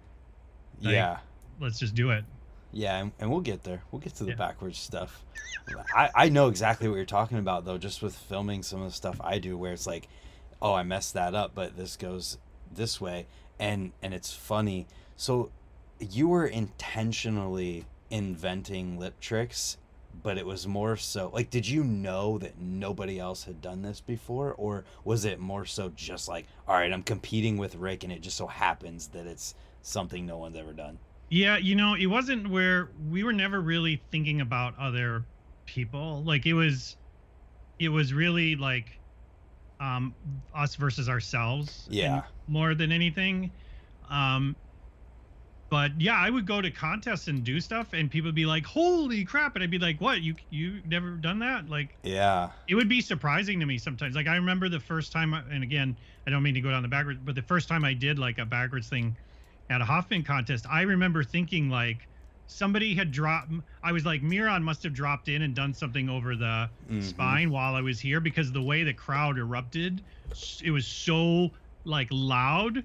[0.82, 1.18] Like, Yeah.
[1.60, 2.24] let's just do it
[2.72, 3.82] Yeah, and, and we'll get there.
[3.92, 4.36] We'll get to the Yeah.
[4.36, 5.22] backwards stuff.
[5.94, 8.94] I, I know exactly what you're talking about though, just with filming some of the
[8.96, 10.08] stuff I do where it's like,
[10.60, 12.36] oh I messed that up, but this goes
[12.72, 13.26] this way
[13.58, 14.86] and and it's funny.
[15.16, 15.50] So
[15.98, 19.78] you were intentionally inventing lip tricks,
[20.22, 24.00] but it was more so like did you know that nobody else had done this
[24.00, 24.52] before?
[24.54, 28.20] Or was it more so just like, all right, I'm competing with Rick and it
[28.20, 30.98] just so happens that it's something no one's ever done?
[31.30, 35.24] Yeah, you know, it wasn't where we were never really thinking about other
[35.66, 36.22] people.
[36.22, 36.96] Like it was
[37.78, 38.98] it was really like
[39.80, 40.14] um
[40.54, 41.88] us versus ourselves.
[41.90, 42.22] Yeah.
[42.46, 43.54] More than anything.
[44.08, 44.56] Um
[45.70, 48.64] but yeah, I would go to contests and do stuff and people would be like,
[48.66, 50.22] "Holy crap." And I'd be like, "What?
[50.22, 52.52] You you never done that?" Like Yeah.
[52.68, 54.16] it would be surprising to me sometimes.
[54.16, 56.88] Like I remember the first time, and again, I don't mean to go down the
[56.88, 59.18] backwards, but the first time I did like a backwards thing
[59.70, 62.08] at a Hoffman contest, I remember thinking like
[62.46, 63.52] somebody had dropped.
[63.82, 67.00] I was like, Miron must have dropped in and done something over the Mhm.
[67.00, 70.04] spine while I was here because the way the crowd erupted,
[70.62, 71.50] it was so
[71.84, 72.84] like loud.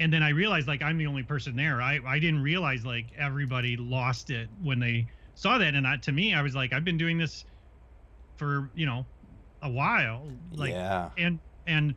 [0.00, 1.82] And then I realized like I'm the only person there.
[1.82, 5.74] I I didn't realize like everybody lost it when they saw that.
[5.74, 7.44] And I, to me, I was like, I've been doing this
[8.38, 9.04] for you know
[9.62, 11.10] a while like yeah.
[11.18, 11.94] and and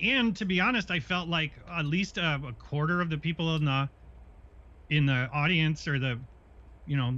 [0.00, 3.56] and to be honest i felt like at least a, a quarter of the people
[3.56, 3.88] in the
[4.90, 6.20] in the audience or the
[6.86, 7.14] you know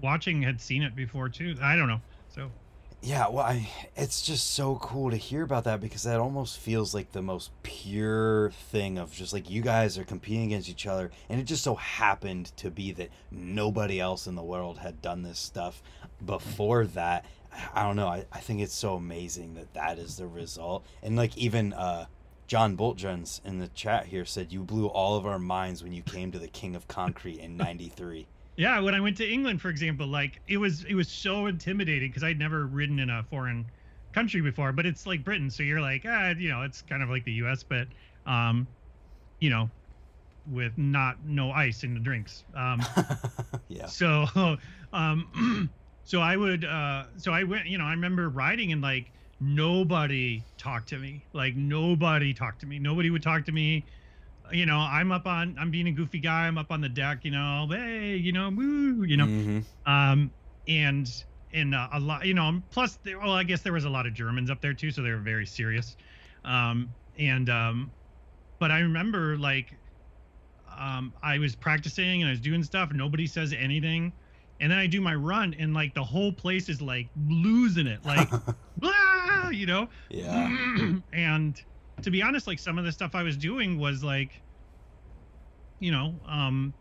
[0.00, 2.50] watching had seen it before too i don't know so
[3.02, 6.94] Yeah, well, I, it's just so cool to hear about that because that almost feels
[6.94, 11.10] like the most pure thing of just like you guys are competing against each other,
[11.30, 15.22] and it just so happened to be that nobody else in the world had done
[15.22, 15.82] this stuff
[16.26, 17.24] before that.
[17.74, 18.06] I don't know.
[18.06, 22.04] I, I think it's so amazing that that is the result, and like even uh,
[22.48, 26.02] John Boltjans in the chat here said you blew all of our minds when you
[26.02, 28.26] came to the King of Concrete in '93.
[28.56, 32.10] Yeah, when I went to England, for example, like it was it was so intimidating
[32.10, 33.70] because I'd never ridden in a foreign
[34.12, 37.08] country before, but it's like Britain, so you're like, ah, you know, it's kind of
[37.08, 37.88] like the U.S., but
[38.26, 38.68] um,
[39.40, 39.70] you know,
[40.46, 42.44] with not no ice in the drinks.
[42.54, 42.80] Um,
[43.68, 43.86] yeah.
[43.86, 44.26] So,
[44.92, 45.70] um,
[46.02, 50.44] so I would, uh, so I went, you know, I remember riding and like nobody
[50.58, 53.86] talked to me, like nobody talked to me, nobody would talk to me
[54.52, 56.46] you know, I'm up on, I'm being a goofy guy.
[56.46, 59.90] I'm up on the deck, you know, hey, you know, woo, you know, Mm-hmm.
[59.90, 60.30] um,
[60.68, 61.08] and
[61.52, 64.06] and uh, a lot, you know, plus, there, well, I guess there was a lot
[64.06, 65.96] of Germans up there too, so they were very serious,
[66.44, 67.90] um, and um,
[68.60, 69.76] but I remember like,
[70.78, 74.12] um, I was practicing and I was doing stuff, and nobody says anything,
[74.60, 78.04] and then I do my run, and like the whole place is like losing it,
[78.04, 78.28] like,
[78.76, 80.94] blah, you know, Yeah.
[81.12, 81.60] and
[82.02, 84.42] to be honest, like some of the stuff I was doing was like,
[85.78, 86.74] you know, um,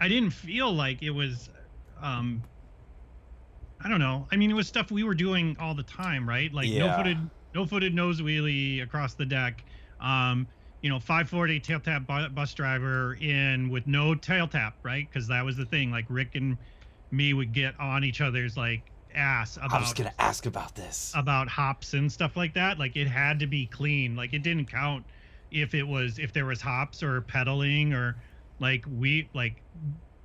[0.00, 1.48] I didn't feel like it was,
[2.00, 2.46] um,
[3.80, 4.26] I don't know.
[4.32, 6.52] I mean, it was stuff we were doing all the time, right?
[6.52, 9.64] Like no footed, no footed nose wheelie across the deck.
[10.00, 10.48] Um,
[10.80, 15.06] you know, 540 tail tap bus driver in with no tail tap, right?
[15.08, 15.90] Because that was the thing.
[15.90, 16.58] Like Rick and
[17.10, 21.12] me would get on each other's like ass about I was gonna ask about this.
[21.14, 22.78] about hops and stuff like that.
[22.78, 24.16] Like it had to be clean.
[24.16, 25.04] Like it didn't count
[25.50, 28.16] if it was if there was hops or pedaling or
[28.60, 29.62] like we like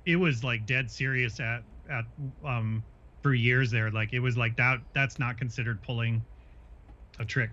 [0.06, 2.04] it was like dead serious at at
[2.44, 2.82] um
[3.22, 3.90] for years there.
[3.90, 6.22] Like it was like that that's not considered pulling
[7.18, 7.50] a trick.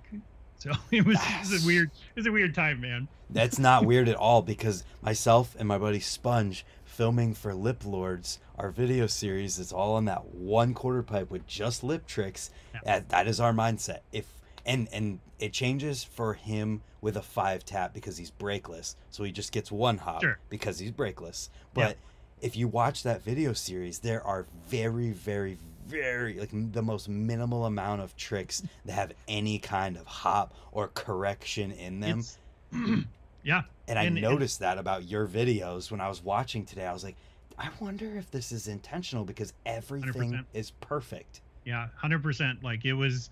[0.58, 3.08] So it was, it was a weird it was a weird time man.
[3.30, 8.40] That's not weird at all because myself and my buddy Sponge filming for Lip Lords,
[8.58, 12.52] our video series is all on that one quarter pipe with just lip tricks.
[12.86, 13.02] Yeah.
[13.08, 14.00] That, is our mindset.
[14.12, 14.28] If
[14.66, 19.32] and and it changes for him with a five tap because he's brakeless, so he
[19.32, 20.38] just gets one hop Sure.
[20.50, 21.50] because he's brakeless.
[21.76, 21.88] Yeah.
[21.88, 21.98] But
[22.42, 27.66] if you watch that video series, there are very, very, very like the most minimal
[27.66, 32.24] amount of tricks that have any kind of hop or correction in them.
[33.44, 36.86] Yeah And I And- and- noticed that about your videos when I was watching today.
[36.86, 37.16] I was like,
[37.58, 40.46] I wonder if this is intentional because everything 100%.
[40.54, 41.42] is perfect.
[41.66, 43.30] yeah 100% like it was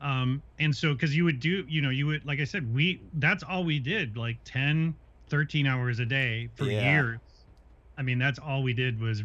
[0.00, 3.00] um and so because you would do you know you would like i said we
[3.14, 4.94] that's all we did like 10
[5.28, 6.92] 13 hours a day for Yeah.
[6.92, 7.18] years
[7.98, 9.24] i mean that's all we did was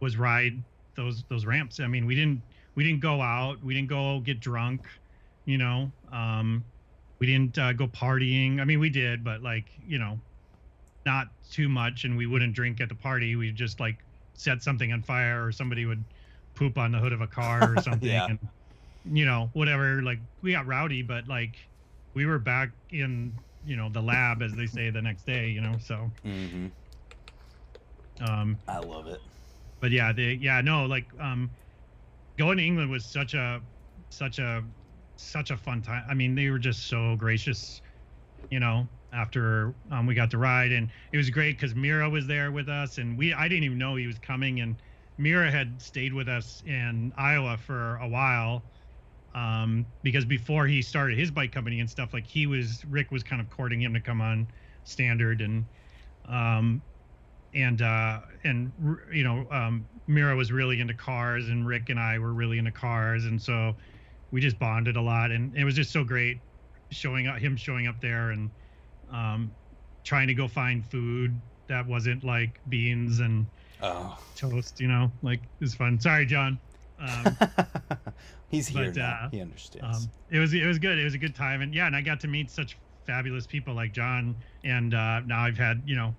[0.00, 0.62] was ride
[0.94, 2.40] those those ramps i mean we didn't
[2.76, 4.82] we didn't go out we didn't go get drunk
[5.46, 6.62] you know um
[7.20, 10.18] we didn't uh, go partying i mean we did but like you know
[11.04, 13.98] not too much and we wouldn't drink at the party we just like
[14.34, 16.04] set something on fire or somebody would
[16.54, 18.26] poop on the hood of a car or something Yeah.
[18.26, 18.38] and
[19.04, 21.56] you know whatever like we got rowdy but like
[22.14, 23.32] we were back in
[23.64, 26.66] you know the lab as they say the next day you know so Mm-hmm.
[28.20, 29.20] um I love it.
[29.80, 31.50] but yeah they yeah no like um
[32.38, 33.60] going to england was such a
[34.10, 34.62] such a
[35.16, 36.04] such a fun time.
[36.08, 37.80] I mean they were just so gracious
[38.50, 40.72] you know after um, we got to ride.
[40.72, 43.78] And it was great because Miron was there with us and we i didn't even
[43.78, 44.60] know he was coming.
[44.60, 44.80] And
[45.18, 48.64] Miron had stayed with us in iowa for a while
[49.34, 53.22] um, because before he started his bike company and stuff like he was rick was
[53.22, 54.48] kind of courting him to come on
[54.84, 55.40] standard.
[55.40, 55.66] And
[56.26, 56.82] um,
[57.54, 58.72] and uh and
[59.12, 62.72] you know um Miron was really into cars and rick and i were really into
[62.72, 63.24] cars.
[63.24, 63.76] And so
[64.30, 66.38] we just bonded a lot and it was just so great
[66.90, 68.50] showing up him showing up there and
[69.12, 69.50] um
[70.04, 73.46] trying to go find food that wasn't like beans and
[73.82, 74.16] Oh.
[74.36, 76.58] toast you know like it was fun sorry john
[76.98, 77.36] um
[78.48, 79.18] He's here But, now.
[79.24, 80.04] uh, he understands.
[80.04, 80.98] um, it was it was good.
[80.98, 83.74] It was a good time, and yeah, and I got to meet such fabulous people
[83.74, 86.14] like John, and uh, now I've had you know,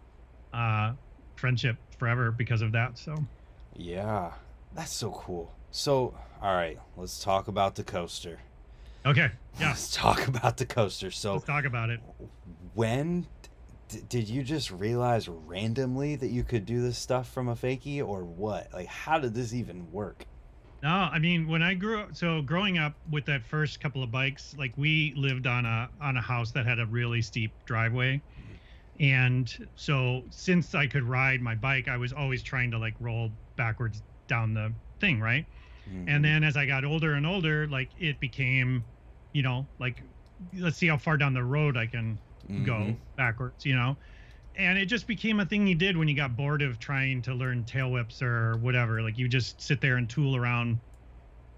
[0.53, 0.93] uh,
[1.37, 2.97] friendship forever because of that.
[2.97, 3.15] So
[3.75, 4.33] yeah.
[4.73, 5.55] That's so cool.
[5.71, 8.39] So, all right, let's talk about the coaster.
[9.05, 11.11] okay, yeah, Let's talk about the coaster.
[11.11, 11.99] So, let's talk about it.
[12.73, 13.27] when
[13.89, 18.05] d- did you just realize randomly that you could do this stuff from a fakie
[18.05, 18.67] or what?
[18.73, 20.25] Like, how did this even work?
[20.83, 24.11] No, I mean when I grew up, so growing up with that first couple of
[24.11, 28.21] bikes, like we lived on a on a house that had a really steep driveway,
[28.99, 33.31] and so since I could ride my bike, I was always trying to like roll
[33.55, 35.47] backwards down the thing, right?
[35.87, 36.07] Mhm.
[36.07, 38.85] and then as i got older and older like it became
[39.33, 40.03] you know like
[40.53, 42.19] let's see how far down the road i can
[42.63, 43.01] go Mhm.
[43.15, 43.97] backwards you know
[44.55, 47.33] and it just became a thing you did when you got bored of trying to
[47.33, 50.81] learn tail whips or whatever like you just sit there and tool around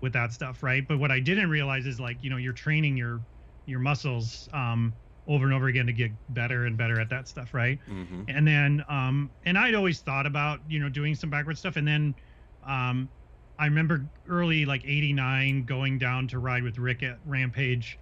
[0.02, 2.96] with that stuff right but what i didn't realize is like you know you're training
[2.98, 3.22] your
[3.66, 7.54] your muscles um over and over again to get better and better at that stuff
[7.54, 8.30] right Mhm.
[8.30, 11.88] and then um and i'd always thought about you know doing some backward stuff and
[11.88, 12.16] then
[12.64, 13.12] um
[13.60, 18.00] i remember early like 89 going down to ride with rick at rampage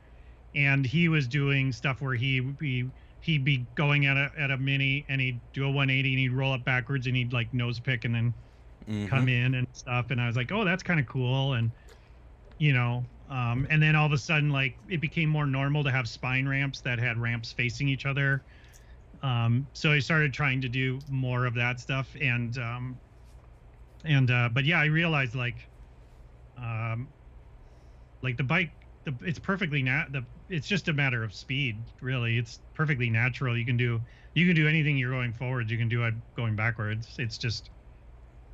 [0.55, 2.91] and he was doing stuff where he would be
[3.21, 6.33] he'd be going at a at a mini and he'd do a 180 and he'd
[6.33, 8.35] roll up backwards and he'd like nose pick and then
[8.87, 9.09] Mhm.
[9.09, 11.73] come in and stuff and i was like oh that's kind of cool and
[12.57, 15.91] you know um, and then all of a sudden like it became more normal to
[15.91, 18.45] have spine ramps that had ramps facing each other
[19.21, 22.99] um, so i started trying to do more of that stuff and um,
[24.07, 25.57] and uh, but yeah i realized like
[26.57, 27.13] um,
[28.21, 28.71] like the bike
[29.05, 33.57] the, it's perfectly nat the it's just a matter of speed really it's perfectly natural
[33.57, 34.01] you can do
[34.33, 37.69] you can do anything you're going forwards you can do it going backwards it's just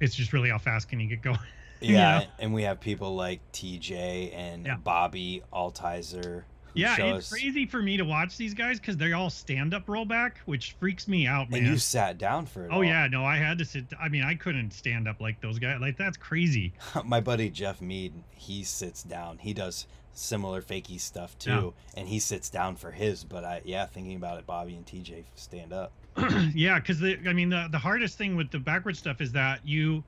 [0.01, 1.39] it's just really how fast can you get going
[1.87, 2.23] you Yeah, know?
[2.39, 4.77] and we have people like TJ and Yeah.
[4.83, 6.45] Bobby Altizer.
[6.75, 10.33] Yeah show it's crazy for me to watch these guys because they're all stand-up rollback
[10.45, 12.69] which freaks me out man And you sat down for it.
[12.71, 12.83] oh all.
[12.83, 15.79] yeah no i had to sit i mean i couldn't stand up like those guys
[15.81, 16.73] like that's crazy
[17.05, 19.37] My buddy Jeff Mead, he sits down.
[19.39, 21.49] He does similar fakey stuff too,
[21.95, 21.99] Yeah.
[21.99, 23.23] and he sits down for his.
[23.23, 25.91] But I, yeah, thinking about it, Bobby and TJ stand up.
[26.53, 29.59] yeah because the i mean the, the hardest thing with the backward stuff is that
[29.67, 30.03] you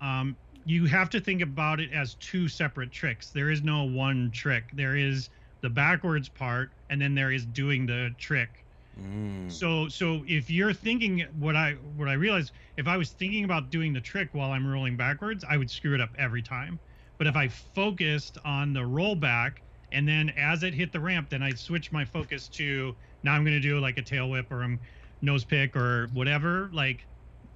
[0.00, 0.34] um
[0.64, 4.64] you have to think about it as two separate tricks there is no one trick
[4.72, 5.28] there is
[5.62, 8.64] the backwards part and then there is doing the trick.
[8.98, 9.52] Mm.
[9.52, 13.68] so so if you're thinking what i what i realized if i was thinking about
[13.68, 16.80] doing the trick while i'm rolling backwards i would screw it up every time.
[17.18, 19.58] But if i focused on the rollback
[19.92, 23.44] and then as it hit the ramp then i'd switch my focus to now i'm
[23.44, 24.80] going to do like a tail whip or i'm
[25.20, 27.06] nose pick or whatever like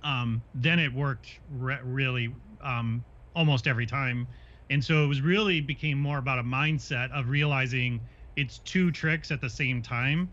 [0.02, 4.26] um then it worked re- really um almost every time
[4.70, 8.06] and so it was really became more about a mindset of realizing
[8.36, 10.32] it's two tricks at the same time.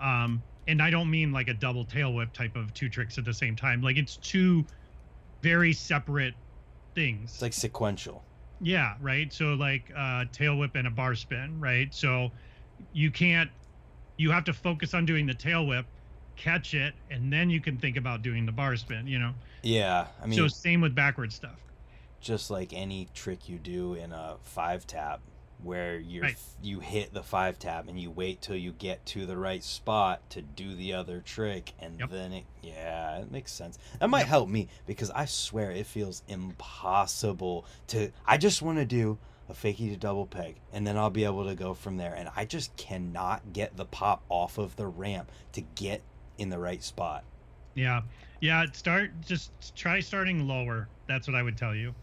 [0.00, 3.24] Um and i don't mean like a double tail whip type of two tricks at
[3.24, 3.80] the same time.
[3.82, 4.66] Like it's two
[5.42, 6.34] very separate
[6.94, 7.32] things.
[7.34, 8.24] It's like sequential.
[8.60, 9.32] yeah right?
[9.32, 11.92] So like uh tail whip and a bar spin right?
[11.94, 12.30] So
[12.92, 13.50] you can't
[14.18, 15.86] you have to focus on doing the tail whip
[16.36, 19.34] catch it and then you can think about doing the bar spin you know?
[19.62, 21.65] Yeah, I mean, so same with backward stuff
[22.20, 25.20] just like any trick you do in a five tap,
[25.62, 26.36] where you Right.
[26.62, 30.28] you hit the five tap and you wait till you get to the right spot
[30.30, 32.10] to do the other trick, and Yep.
[32.10, 33.78] then it yeah, it makes sense.
[34.00, 34.28] That might Yep.
[34.28, 38.12] help me because I swear it feels impossible to.
[38.26, 41.46] I just want to do a fakie to double peg, and then I'll be able
[41.46, 45.30] to go from there, and I just cannot get the pop off of the ramp
[45.52, 46.02] to get
[46.36, 47.24] in the right spot.
[47.74, 48.02] Yeah.
[48.40, 48.66] Yeah.
[48.72, 50.88] Start just try starting lower.
[51.06, 51.94] That's what I would tell you.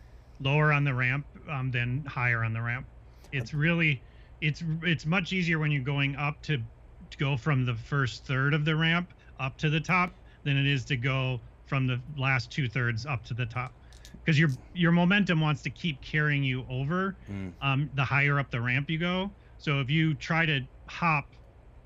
[0.44, 2.86] Lower on the ramp um, than higher on the ramp.
[3.32, 4.02] It's really,
[4.41, 8.54] it's it's much easier when you're going up to, to go from the first third
[8.54, 10.14] of the ramp up to the top
[10.44, 13.72] than it is to go from the last two thirds up to the top,
[14.14, 17.16] because your your momentum wants to keep carrying you over.
[17.32, 17.54] Mm.
[17.62, 19.32] Um, the higher up the ramp you go.
[19.58, 21.26] So if you try to hop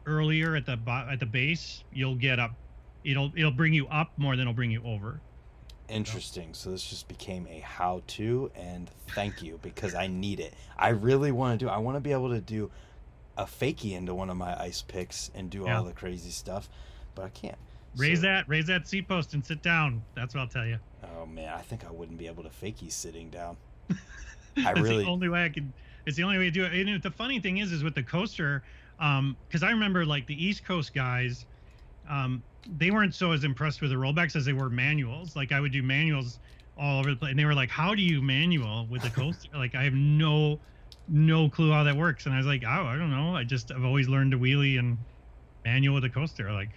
[0.06, 0.80] earlier at the
[1.10, 2.52] at the base, you'll get up
[3.04, 5.22] it'll it'll bring you up more than it'll bring you over.
[5.90, 6.54] Interesting.
[6.54, 10.54] So this just became a how-to, and thank you because I need it.
[10.78, 11.70] I really want to do.
[11.70, 12.70] I want to be able to do
[13.38, 15.78] a fakie into one of my ice picks and do Yeah.
[15.78, 16.68] all the crazy stuff,
[17.16, 17.58] but I can't.
[17.96, 20.04] Raise So- that raise that seat post and sit down.
[20.14, 20.78] That's what I'll tell you.
[21.18, 23.56] Oh man, I think I wouldn't be able to fakie sitting down.
[24.58, 25.04] I really.
[25.06, 25.72] the only way I can.
[26.06, 26.74] It's the only way to do it.
[26.74, 28.64] And the funny thing is, is with the coaster,
[29.00, 31.46] um, because I remember like the East Coast guys,
[32.10, 35.36] um, they weren't so as impressed with the rollbacks as they were manuals.
[35.36, 36.40] Like I would do manuals
[36.76, 39.50] all over the place, and they were like, "How do you manual with the coaster?"
[39.54, 40.62] like I have no,
[41.08, 42.26] no clue how that works.
[42.26, 43.36] And I was like, "Oh, I don't know.
[43.36, 45.00] I just I've always learned to wheelie and
[45.66, 46.72] manual with a coaster." Like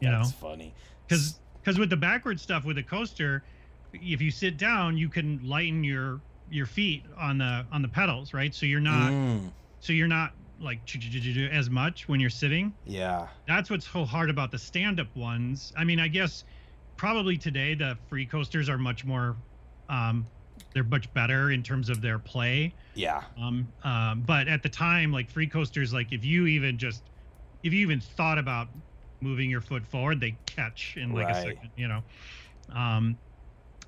[0.00, 0.18] you know.
[0.18, 0.74] That's funny.
[1.08, 3.44] because because with the backward stuff with the coaster
[3.92, 8.32] if you sit down you can lighten your your feet on the on the pedals
[8.34, 10.32] right so you're not Mm, so you're not
[10.62, 10.78] like
[11.52, 13.28] as much when you're sitting yeah.
[13.46, 16.44] that's what's so hard about the stand-up ones i mean i guess
[16.96, 19.36] probably today the free coasters are much more
[19.88, 20.26] um
[20.74, 23.22] they're much better in terms of their play Yeah.
[23.36, 27.02] um, um, but at the time, like free coasters, like if you even just
[27.62, 28.68] if you even thought about
[29.20, 32.02] moving your foot forward, they catch in like a second, you know.
[32.74, 33.18] Um,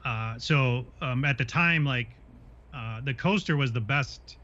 [0.05, 2.09] uh, so um, at the time, like
[2.72, 4.39] uh, the coaster was the best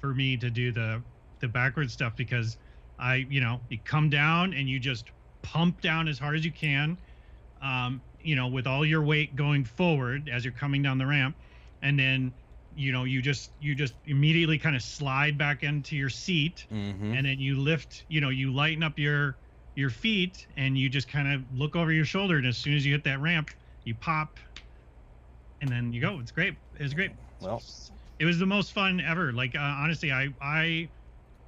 [0.00, 1.02] for me to do the
[1.42, 2.58] the backwards stuff because
[2.98, 5.12] I, you know, you come down and you just
[5.42, 7.02] pump down as hard as you can,
[7.60, 11.38] um, you know, with all your weight going forward as you're coming down the ramp,
[11.82, 12.34] and then
[12.74, 17.14] you know you just you just immediately kind of slide back into your seat Mm-hmm.
[17.14, 19.40] and then you lift you know you lighten up your
[19.74, 22.86] your feet and you just kind of look over your shoulder and as soon as
[22.86, 23.50] you hit that ramp
[23.84, 24.38] you pop
[25.60, 26.18] and then you go.
[26.20, 26.58] It's great.
[26.74, 27.12] It's great.
[27.40, 27.62] Well,
[28.18, 29.32] it was the most fun ever.
[29.32, 30.90] Like uh, honestly i i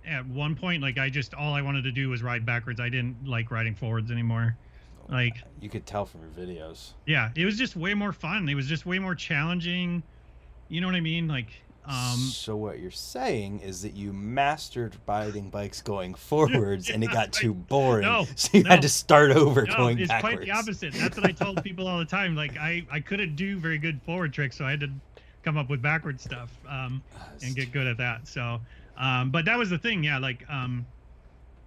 [0.07, 2.88] at one point like i just all i wanted to do was ride backwards i
[2.88, 4.57] didn't like riding forwards anymore
[5.09, 6.92] like you could tell from your videos.
[7.07, 10.02] yeah it was just way more fun it was just way more challenging
[10.68, 11.48] you know what i mean like
[11.86, 17.11] um so what you're saying is that you mastered riding bikes going forwards, and it
[17.11, 18.70] got too boring, No, so you no.
[18.70, 20.36] had to start over No, going it's backwards.
[20.36, 20.94] quite the opposite.
[20.94, 22.34] That's what I told people all the time.
[22.34, 24.88] Like I, I couldn't do very good forward tricks, so I had to
[25.42, 27.02] come up with backward stuff um,
[27.42, 28.26] and get good at that.
[28.26, 28.62] So,
[28.97, 30.05] um, but that was the thing.
[30.05, 30.86] Yeah, like, um,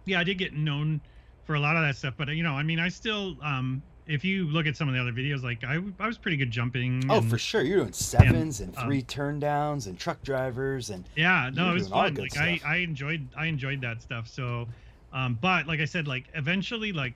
[0.06, 1.02] yeah, I did get known
[1.46, 2.14] for a lot of that stuff.
[2.18, 5.02] But you know, I mean, I still, um, if you look at some of the
[5.02, 7.04] other videos, like I, I was pretty good jumping.
[7.10, 7.62] Oh, and- for sure.
[7.62, 11.74] You're doing sevens and, um, three turn downs and truck drivers and yeah no it
[11.74, 14.68] was fun like I, I enjoyed i enjoyed that stuff so
[15.14, 17.14] um but like i said like eventually like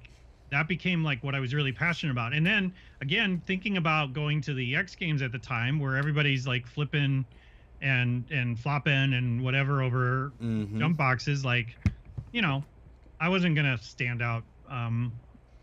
[0.51, 4.41] that became like what i was really passionate about and then again thinking about going
[4.41, 7.25] to the x games at the time where everybody's like flipping
[7.81, 10.77] and and flopping and whatever over Mhm.
[10.79, 11.75] jump boxes like
[12.31, 12.63] you know
[13.19, 15.11] i wasn't gonna stand out um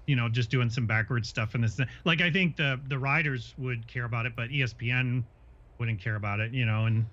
[0.07, 3.55] you know just doing some backwards stuff in this like i think the the riders
[3.59, 5.23] would care about it but espn
[5.79, 7.07] wouldn't care about it you know and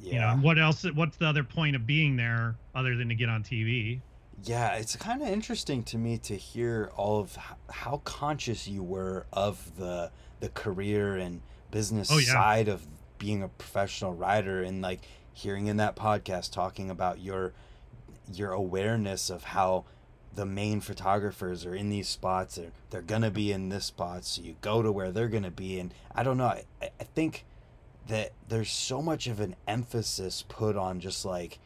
[0.00, 0.12] yeah.
[0.14, 3.28] you know what else what's the other point of being there other than to get
[3.28, 4.00] on tv
[4.44, 7.36] Yeah, it's kind of interesting to me to hear all of
[7.68, 11.42] how conscious you were of the the career and
[11.72, 12.32] business Oh, yeah.
[12.32, 12.86] side of
[13.18, 15.00] being a professional rider and like
[15.32, 17.52] hearing in that podcast talking about your
[18.32, 19.84] your awareness of how
[20.34, 24.42] the main photographers are in these spots or they're gonna be in this spot so
[24.42, 25.78] you go to where they're gonna be.
[25.78, 27.44] And i don't know i, I think
[28.08, 31.58] that there's so much of an emphasis put on just like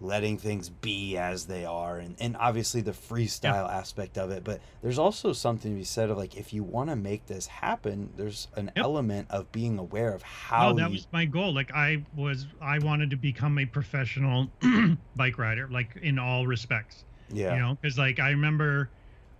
[0.00, 4.60] letting things be as they are and, and obviously the freestyle aspect of it but
[4.80, 8.08] there's also something to be said of like if you want to make this happen
[8.16, 8.84] there's an Yep.
[8.84, 12.46] element of being aware of how oh that you, was my goal like i was
[12.60, 14.48] i wanted to become a professional
[15.16, 17.04] bike rider like in all respects.
[17.30, 17.54] Yeah.
[17.54, 18.88] You know because like i remember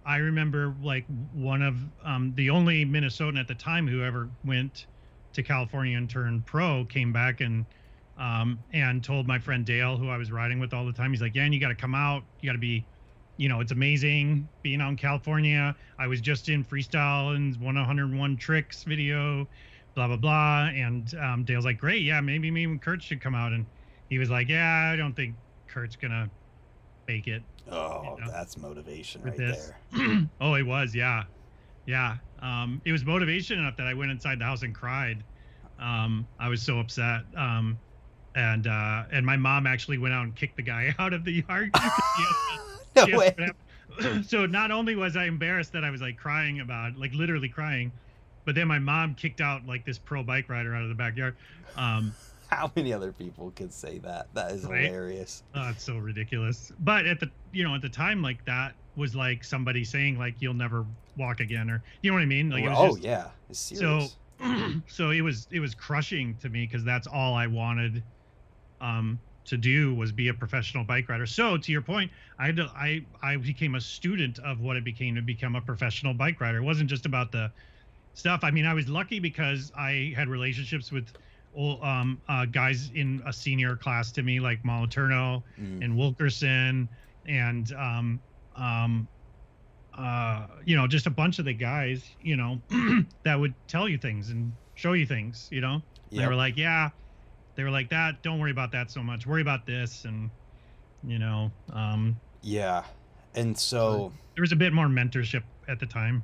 [0.05, 4.87] i remember like one of um the only minnesotan at the time who ever went
[5.35, 7.65] to california and turned pro came back and
[8.19, 11.23] um and told my friend dale who i was riding with all the time he's
[11.23, 12.23] like yeah you got to come out.
[12.41, 12.85] You got to be
[13.37, 15.75] you know it's amazing being out in california.
[15.99, 19.47] I was just in freestyle and 101 tricks video
[19.95, 20.69] blah blah blah.
[20.75, 22.03] And um, dale's like great.
[22.03, 23.53] Yeah maybe me and kurt should come out.
[23.53, 23.67] And
[24.09, 25.35] he was like yeah i don't think
[25.69, 26.31] kurt's gonna
[27.09, 27.43] make it.
[27.71, 29.73] Oh you know, that's motivation right this.
[29.93, 30.29] there.
[30.41, 31.25] Oh, it was, yeah,
[31.87, 32.17] yeah.
[32.41, 35.25] Um, it was motivation enough that I went inside the house and cried.
[35.79, 37.23] Um, I was so upset.
[38.39, 41.45] And uh, and my mom actually went out and kicked the guy out of the
[41.49, 41.75] yard.
[42.97, 43.35] no way
[44.25, 47.91] so not only was I embarrassed that I was like crying about, like literally crying,
[48.45, 51.37] but then my mom kicked out like this pro bike rider out of the backyard.
[51.77, 52.15] Um,
[52.49, 54.85] how many other people could say that that is Right?
[54.85, 56.71] hilarious Oh, it's so ridiculous.
[56.79, 60.35] But at the you know at the time like that was like somebody saying like
[60.39, 60.87] you'll never
[61.17, 62.51] walk again or you know what I mean?
[62.51, 64.07] Like it was oh just, yeah it's so
[64.87, 68.03] so it was it was crushing to me because that's all I wanted
[68.81, 71.25] um to do was be a professional bike rider.
[71.27, 74.85] So to your point, I had to, I I became a student of what it
[74.85, 76.59] became to become a professional bike rider.
[76.59, 77.51] It wasn't just about the
[78.15, 78.41] stuff.
[78.43, 81.09] I mean, I was lucky because I had relationships with
[81.55, 85.85] ol- um uh, guys in a senior class to me like Moliterno Mm.
[85.85, 86.89] and Wilkerton
[87.27, 88.21] and um
[88.57, 89.09] um
[89.97, 92.61] uh you know just a bunch of the guys you know
[93.25, 95.81] that would tell you things and show you things you know
[96.13, 96.91] they were like yeah
[97.59, 99.27] they were like that don't worry about that so much.
[99.27, 100.31] Worry about this and
[101.05, 102.85] you know um yeah.
[103.35, 106.23] And so there was a bit more mentorship at the time.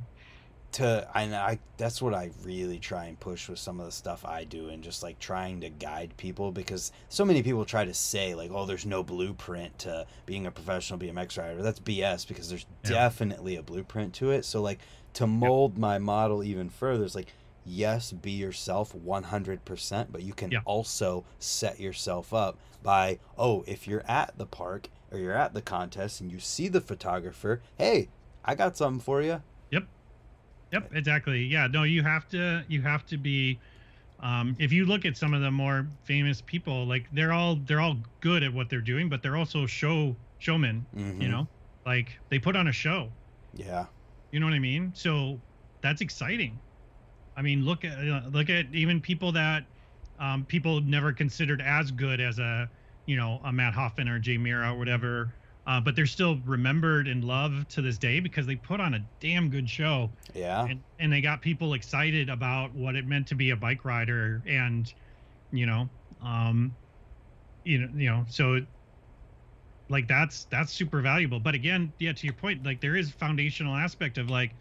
[0.72, 4.24] To and I that's what I really try and push with some of the stuff
[4.24, 7.95] I do and just like trying to guide people because so many people try to
[7.95, 11.62] say like oh there's no blueprint to being a professional BMX rider.
[11.62, 12.91] That's BS because there's Yeah.
[12.91, 14.45] definitely a blueprint to it.
[14.45, 14.78] So like
[15.14, 17.32] to mold my model even further it's like
[17.64, 20.60] yes be yourself 100% but you can Yeah.
[20.64, 25.62] also set yourself up by oh if you're at the park or you're at the
[25.62, 28.08] contest and you see the photographer hey
[28.44, 29.84] I got something for you Yep,
[30.72, 31.44] Yep, exactly.
[31.44, 33.58] Yeah, no, you have to you have to be
[34.20, 37.80] um, if you look at some of the more famous people, like they're all they're
[37.80, 40.86] all good at what they're doing, but they're also show showmen.
[40.96, 41.20] Mhm.
[41.20, 41.48] You know,
[41.84, 43.10] like they put on a show.
[43.54, 43.86] Yeah.
[44.30, 44.92] You know what I mean?
[44.94, 45.40] So
[45.82, 46.58] that's exciting.
[47.37, 49.64] I mean, look at uh, look at even people that
[50.18, 52.70] um, people never considered as good as a
[53.07, 55.35] you know a Matt Hoffman or Jay Miron or whatever,
[55.66, 59.01] uh, but they're still remembered and loved to this day because they put on a
[59.20, 60.66] damn good show Yeah.
[60.68, 64.43] and, and they got people excited about what it meant to be a bike rider
[64.47, 64.93] and
[65.51, 65.89] you know
[66.20, 66.76] um
[67.64, 68.61] you know you know so
[69.89, 73.74] like that's that's super valuable but again yeah to your point like there is foundational
[73.74, 74.53] aspect of like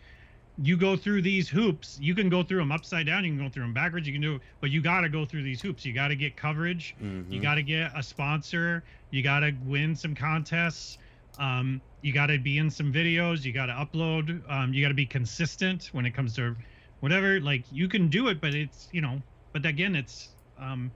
[0.62, 3.50] you go through these hoops you can go through them upside down you can go
[3.50, 5.84] through them backwards you can do but you got to go through these hoops.
[5.84, 6.96] You got to get coverage.
[7.00, 7.42] You Mhm.
[7.42, 8.84] got to get a sponsor.
[9.10, 10.98] You got to win some contests.
[11.40, 13.44] Um, you got to be in some videos.
[13.44, 14.42] You got to upload.
[14.50, 16.56] Um, you got to be consistent when it comes to
[17.00, 17.40] whatever.
[17.40, 19.22] Like you can do it but it's you know
[19.54, 20.30] but again it's
[20.60, 20.92] um,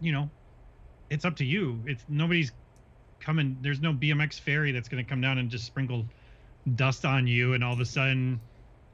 [0.00, 0.28] you know
[1.10, 1.80] it's up to you.
[1.86, 2.50] It's nobody's
[3.20, 6.04] coming there's no bmx fairy that's going to come down and just sprinkle
[6.76, 8.40] dust on you and all of a sudden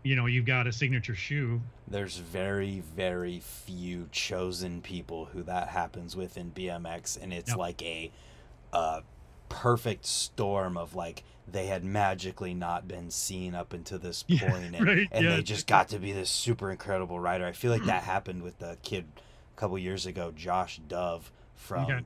[0.03, 5.69] you know you've got a signature shoe There's very, very few chosen people who that
[5.69, 7.59] happens with in BMX, and it's Yep.
[7.59, 8.11] like a,
[8.73, 9.01] uh,
[9.49, 14.75] perfect storm of like they had magically not been seen up until this Yeah, point,
[14.77, 15.37] and, right, and yeah.
[15.37, 17.47] they just got to be this super incredible rider.
[17.47, 19.07] I feel like that happened with the kid
[19.57, 22.05] a couple years ago, Josh Dove from Okay.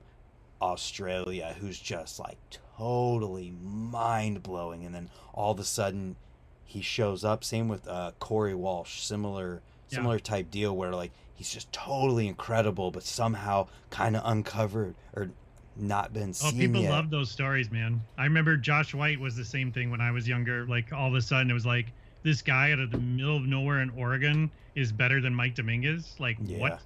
[0.63, 2.39] Australia, who's just like
[2.77, 6.17] totally mind blowing, and then all of a sudden
[6.65, 7.45] he shows up.
[7.45, 9.61] Same with uh, Corey Walsh, similar
[9.91, 9.97] Yeah.
[9.97, 15.31] similar type deal where like he's just totally incredible, but somehow kind of uncovered or
[15.77, 16.91] not been Oh, seen people yet.
[16.91, 18.01] love those stories, man.
[18.19, 20.67] I remember Josh White was the same thing when I was younger.
[20.67, 21.87] Like all of a sudden, it was like
[22.23, 26.15] this guy out of the middle of nowhere in Oregon is better than Mike Dominguez.
[26.19, 26.59] Like Yeah.
[26.59, 26.81] what?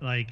[0.00, 0.30] Like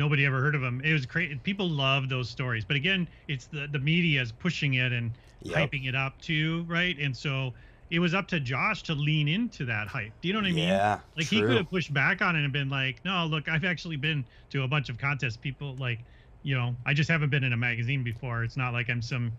[0.00, 0.80] nobody ever heard of him.
[0.84, 1.36] It was crazy.
[1.36, 5.70] People love those stories, but again, it's the the media is pushing it and Yep.
[5.70, 6.98] hyping it up too, right?
[6.98, 7.52] And so
[7.90, 10.14] it was up to Josh to lean into that hype.
[10.22, 10.82] Do you know what I mean?
[10.82, 13.64] Yeah, Like he could have pushed back on it and been like, "No, look, I've
[13.64, 15.36] actually been to a bunch of contests.
[15.36, 16.04] People like,
[16.42, 18.44] you know, I just haven't been in a magazine before.
[18.44, 19.38] It's not like I'm some.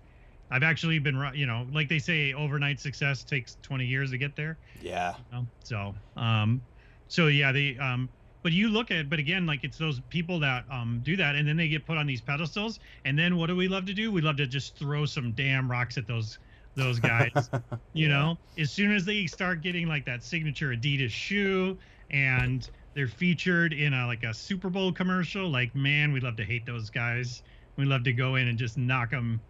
[0.50, 4.36] I've actually been, you know, like they say, overnight success takes 20 years to get
[4.36, 4.60] there.
[4.74, 5.48] Yeah, You know?
[5.64, 6.68] So, um,
[7.08, 8.12] so yeah, the um,
[8.44, 11.48] but you look at, but again, like it's those people that um do that, and
[11.48, 14.12] then they get put on these pedestals, and then what do we love to do?
[14.12, 16.40] We love to just throw some damn rocks at those
[16.76, 17.52] those guys
[17.94, 18.08] you Yeah.
[18.08, 21.78] know as soon as they start getting like that signature adidas shoe
[22.10, 26.46] and they're featured in a like a super bowl commercial like man we love to
[26.46, 27.44] hate those guys
[27.78, 29.44] we love to go in and just knock them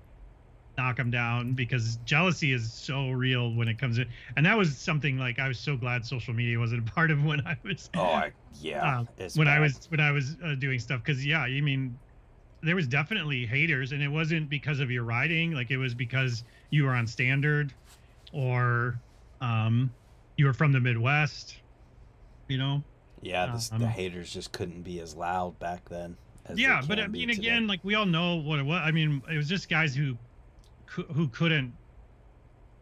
[0.82, 4.76] knock them down because jealousy is so real when it comes in and that was
[4.78, 7.90] something like i was so glad social media wasn't a part of when i was
[7.96, 9.00] Oh, I, yeah.
[9.00, 11.98] um, when I was when I was uh, doing stuff because yeah, I mean,
[12.64, 16.44] there was definitely haters, and it wasn't because of your riding, like it was because
[16.70, 17.74] you were on standard,
[18.34, 18.96] or
[19.42, 19.92] um,
[20.38, 21.56] you were from the Midwest,
[22.48, 22.84] you know.
[23.22, 26.16] yeah, this, um, the haters just couldn't be as loud back then.
[26.46, 28.82] As Yeah, but I mean, again, like we all know what it was.
[28.84, 30.18] I mean, it was just guys who
[30.92, 31.74] who couldn't,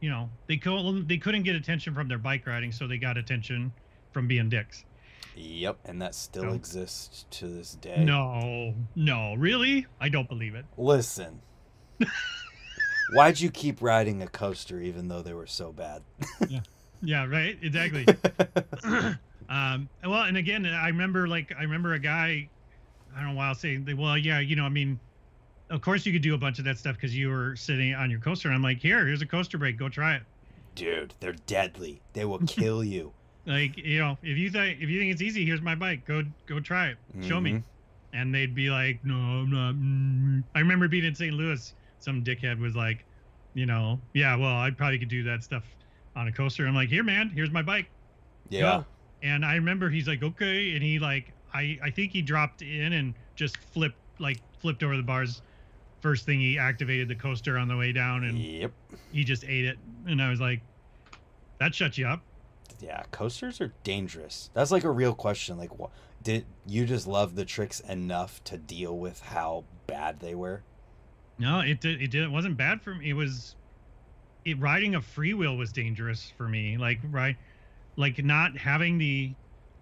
[0.01, 3.18] you know, they couldn't they couldn't get attention from their bike riding, so they got
[3.18, 3.72] attention
[4.12, 4.84] from being dicks.
[5.36, 6.53] Yep, and that still No.
[6.53, 8.03] exists to this day.
[8.03, 10.66] No, no, really, I don't believe it.
[10.78, 11.39] Listen.
[13.14, 16.03] Why'd you keep riding a coaster even though they were so bad?
[16.47, 16.60] Yeah,
[17.01, 17.57] Yeah, right.
[17.62, 18.05] Exactly.
[19.49, 22.49] um, well, and again, I remember like I remember a guy,
[23.15, 24.99] I don't know why I'll say, well, yeah, you know, I mean,
[25.69, 28.09] of course you could do a bunch of that stuff because you were sitting on
[28.09, 28.47] your coaster.
[28.47, 29.77] And I'm like, here, here's a coaster brake.
[29.77, 30.23] go try it.
[30.75, 32.01] Dude, they're deadly.
[32.13, 33.11] They will kill you.
[33.45, 36.23] Like, you know, if you think if you think it's easy, here's my bike, go
[36.45, 37.51] go try it, show me.
[37.53, 37.63] Mhm.
[38.13, 39.75] And they'd be like, no, I'm not.
[39.75, 41.33] mm." I remember being in St.
[41.33, 43.05] Louis, some dickhead was like,
[43.53, 45.63] you know, yeah, well, I probably could do that stuff
[46.15, 46.65] on a coaster.
[46.67, 47.87] I'm like, here, man, here's my bike.
[48.49, 48.61] Yeah.
[48.79, 48.85] go.
[49.21, 52.93] And I remember he's like, okay, and he like, I I think he dropped in
[52.93, 55.41] and just flipped like flipped over the bars.
[56.01, 58.71] First thing he activated the coaster on the way down, and Yep.
[59.11, 59.77] he just ate it.
[60.07, 60.61] And I was like,
[61.59, 62.21] that shuts you up.
[62.80, 64.49] Yeah, coasters are dangerous.
[64.53, 65.57] That's like a real question.
[65.57, 65.89] Like, what
[66.23, 70.61] did you just love the tricks enough to deal with how bad they were?
[71.38, 72.01] No, it did.
[72.01, 72.23] It did.
[72.23, 73.09] It wasn't bad for me.
[73.09, 73.55] It was,
[74.45, 76.77] it riding a freewheel was dangerous for me.
[76.77, 77.35] Like right,
[77.97, 79.34] like not having the,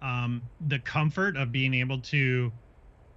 [0.02, 2.50] um, the comfort of being able to,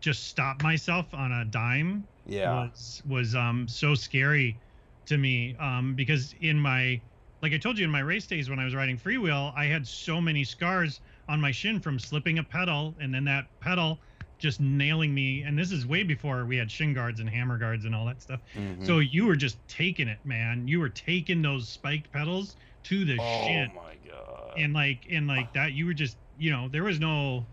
[0.02, 2.64] just stop myself on a dime Yeah.
[2.64, 4.61] was was um so scary
[5.06, 7.02] to me um because in my
[7.41, 9.88] like I told you in my race days when I was riding freewheel, I had
[9.88, 14.02] so many scars on my shin from slipping a pedal and then that pedal
[14.38, 15.44] just nailing me.
[15.44, 18.22] And this is way before we had shin guards and hammer guards and all that
[18.22, 18.41] stuff.
[18.56, 18.86] Mhm.
[18.86, 20.68] So you were just taking it, man.
[20.68, 24.53] You were taking those spiked pedals to the oh shin Oh my god.
[24.57, 27.48] and like and like that you were just you know there was no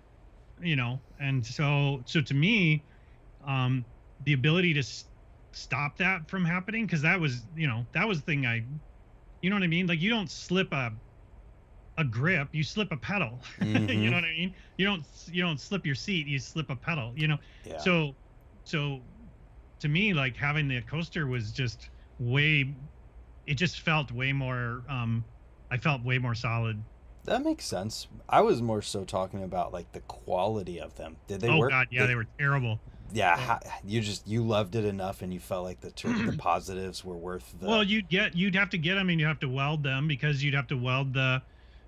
[0.63, 2.87] you know and so so to me
[3.47, 3.87] um
[4.21, 5.07] the ability to s-
[5.53, 8.63] stop that from happening because that was you know that was the thing i
[9.43, 10.93] you know what i mean like you don't slip a
[11.99, 13.43] a grip you slip a pedal
[13.89, 14.11] you Mhm.
[14.11, 17.13] know what i mean you don't you don't slip your seat you slip a pedal
[17.17, 17.87] you know yeah.
[17.87, 18.17] so
[18.65, 19.05] so
[19.81, 22.77] to me like having the coaster was just way
[23.47, 25.27] it just felt way more um
[25.71, 26.85] i felt way more solid
[27.29, 28.09] that makes sense.
[28.29, 31.17] I was more so talking about like the quality of them.
[31.27, 31.71] Did they oh work?
[31.71, 32.81] god yeah they were terrible
[33.13, 33.47] Yeah, Yeah.
[33.47, 37.05] ha- you just you loved it enough, and you felt like the ter- the positives
[37.05, 37.67] were worth the.
[37.67, 40.43] well you'd get you'd have to get them and you have to weld them because
[40.45, 41.41] you'd have to weld the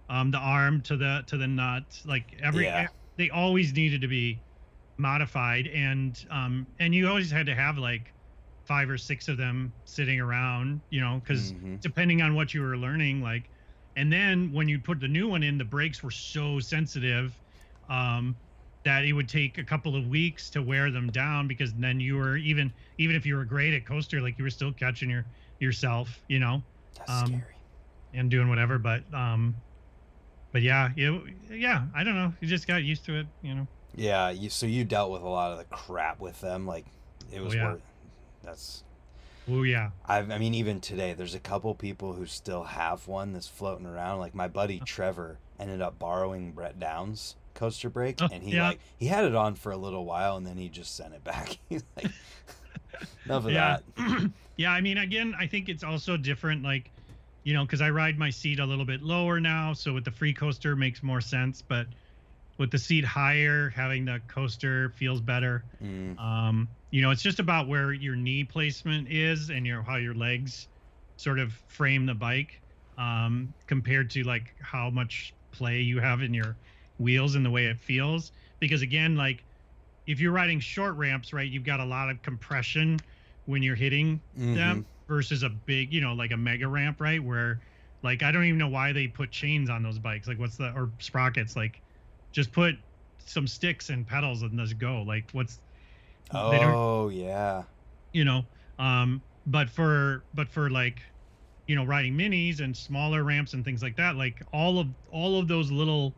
[0.09, 2.89] um the arm to the to the nut like every Yeah.
[3.17, 4.41] they always needed to be
[4.97, 8.13] modified and um and you always had to have like
[8.65, 11.81] five or six of them sitting around you know because Mhm.
[11.81, 13.51] depending on what you were learning like
[14.01, 17.39] and then when you put the new one in the brakes were so sensitive
[17.89, 18.37] um
[18.83, 22.17] that it would take a couple of weeks to wear them down because then you
[22.17, 25.25] were even even if you were great at coaster like you were still catching your
[25.59, 26.63] yourself you know
[26.97, 27.57] That's um, scary.
[28.15, 29.55] and doing whatever but um
[30.53, 31.13] but yeah it,
[31.51, 34.67] yeah i don't know you just got used to it you know Yeah, you so
[34.67, 36.87] you dealt with a lot of the crap with them, like
[37.33, 37.73] it was Oh, yeah.
[37.73, 37.83] worth.
[38.43, 38.85] That's
[39.51, 43.33] oh yeah I've, I mean, even today, there's a couple people who still have one
[43.33, 44.19] that's floating around.
[44.19, 48.69] Like my buddy Trevor ended up borrowing Brett Downs coaster brake, Oh, and he yeah.
[48.69, 51.23] like he had it on for a little while, and then he just sent it
[51.25, 51.59] back.
[51.69, 52.07] He's like,
[53.25, 54.31] enough of yeah that.
[54.57, 56.91] yeah i mean again i think it's also different like
[57.45, 60.11] you know because i ride my seat a little bit lower now so with the
[60.11, 61.87] free coaster makes more sense but
[62.59, 67.39] with the seat higher having the coaster feels better Mm, um you know it's just
[67.39, 70.69] about where your knee placement is and your how your legs
[71.17, 72.61] sort of frame the bike
[72.99, 76.57] um compared to like how much play you have in your
[76.99, 78.33] wheels and the way it feels.
[78.61, 79.45] Because again like
[80.07, 82.99] if you're riding short ramps right you've got a lot of compression
[83.47, 84.55] when you're hitting mhm.
[84.55, 87.61] them versus a big you know like a mega ramp right where
[88.03, 90.29] like i don't even know why they put chains on those bikes.
[90.29, 91.81] Like what's the or sprockets like
[92.33, 92.75] just put
[93.27, 95.03] some sticks and pedals and let's go.
[95.03, 95.61] Like what's
[96.33, 97.67] Oh yeah.
[98.13, 98.43] you know
[98.79, 101.01] um but for but for like
[101.67, 105.39] you know riding minis and smaller ramps and things like that like all of all
[105.39, 106.17] of those little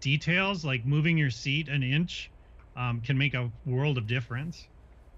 [0.00, 2.32] details like moving your seat an inch
[2.76, 4.68] um, can make a world of difference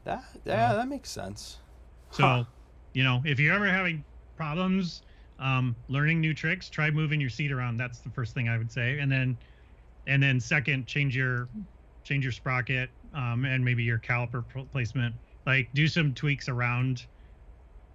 [0.05, 1.60] That yeah, that makes sense.
[2.10, 2.44] so Huh.
[2.92, 4.05] you know if you're ever having
[4.36, 5.02] problems
[5.38, 8.70] um, learning new tricks try moving your seat around that's the first thing i would
[8.70, 9.38] say and then
[10.06, 11.51] and then second change your
[12.05, 15.15] change your sprocket um, and maybe your caliper placement
[15.47, 17.07] like do some tweaks around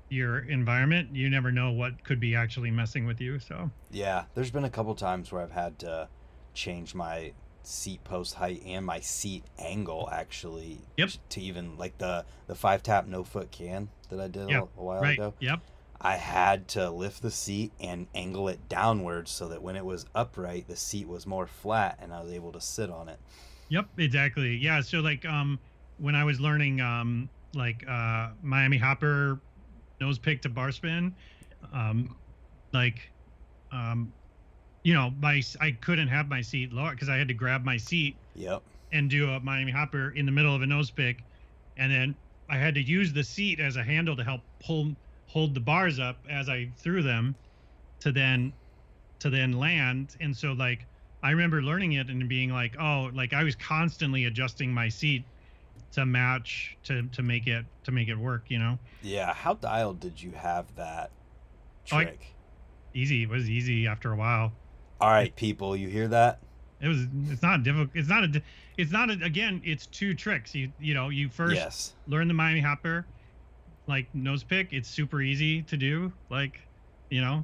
[0.10, 4.50] your environment you never know what could be actually messing with you so Yeah, there's
[4.52, 6.10] been a couple times where I've had to
[6.54, 11.10] change my seat post height and my seat angle actually Yep.
[11.30, 14.80] to even like the the five tap no foot can that I did Yep, a,
[14.80, 15.34] a while right ago.
[15.40, 15.60] yep
[16.02, 20.06] I had to lift the seat and angle it downwards so that when it was
[20.16, 23.20] upright, the seat was more flat and I was able to sit on it.
[23.70, 24.56] Yep, exactly.
[24.58, 25.60] Yeah, so like um
[25.98, 29.42] when I was learning um like uh Miami Hopper
[30.02, 31.16] nose pick to bar spin,
[31.74, 32.18] um
[32.74, 33.00] like
[33.72, 34.14] um
[34.84, 37.78] you know, my I couldn't have my seat lower because I had to grab my
[37.78, 38.64] seat Yep.
[38.92, 41.24] and do a Miami Hopper in the middle of a nose pick
[41.78, 42.16] and then
[42.50, 44.96] I had to use the seat as a handle to help pull
[45.28, 47.36] hold the bars up as I threw them
[48.00, 48.54] to then
[49.20, 50.88] to then land and so like
[51.22, 55.26] I remember learning it and being like oh like I was constantly adjusting my seat
[55.94, 59.34] to match to to make it to make it work you know Yeah.
[59.34, 61.12] How dialed did you have that
[61.92, 62.34] Oh, I- trick?
[62.94, 64.52] easy it was easy after a while
[65.02, 66.40] All right, people, you hear that?
[66.82, 68.42] it was it's not difficult it's not a
[68.78, 71.94] it's not a, again it's two tricks you you know you first Yes.
[72.08, 73.06] learn the Miami Hopper,
[73.88, 74.72] like nose pick.
[74.72, 76.14] It's super easy to do.
[76.30, 76.60] Like,
[77.10, 77.44] you know,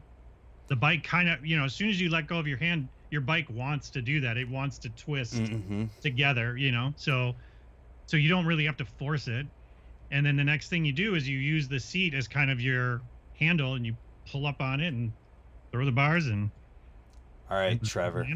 [0.67, 2.87] the bike kind of, you know, as soon as you let go of your hand,
[3.15, 4.35] your bike wants to do that.
[4.35, 5.85] It wants to twist Mm-hmm.
[6.01, 6.91] together, you know.
[6.97, 7.31] So,
[8.07, 9.45] so you don't really have to force it.
[10.11, 12.59] And then the next thing you do is you use the seat as kind of
[12.59, 13.01] your
[13.39, 13.95] handle, and you
[14.29, 15.13] pull up on it and
[15.71, 16.51] throw the bars and
[17.49, 18.27] All right, and Trevor.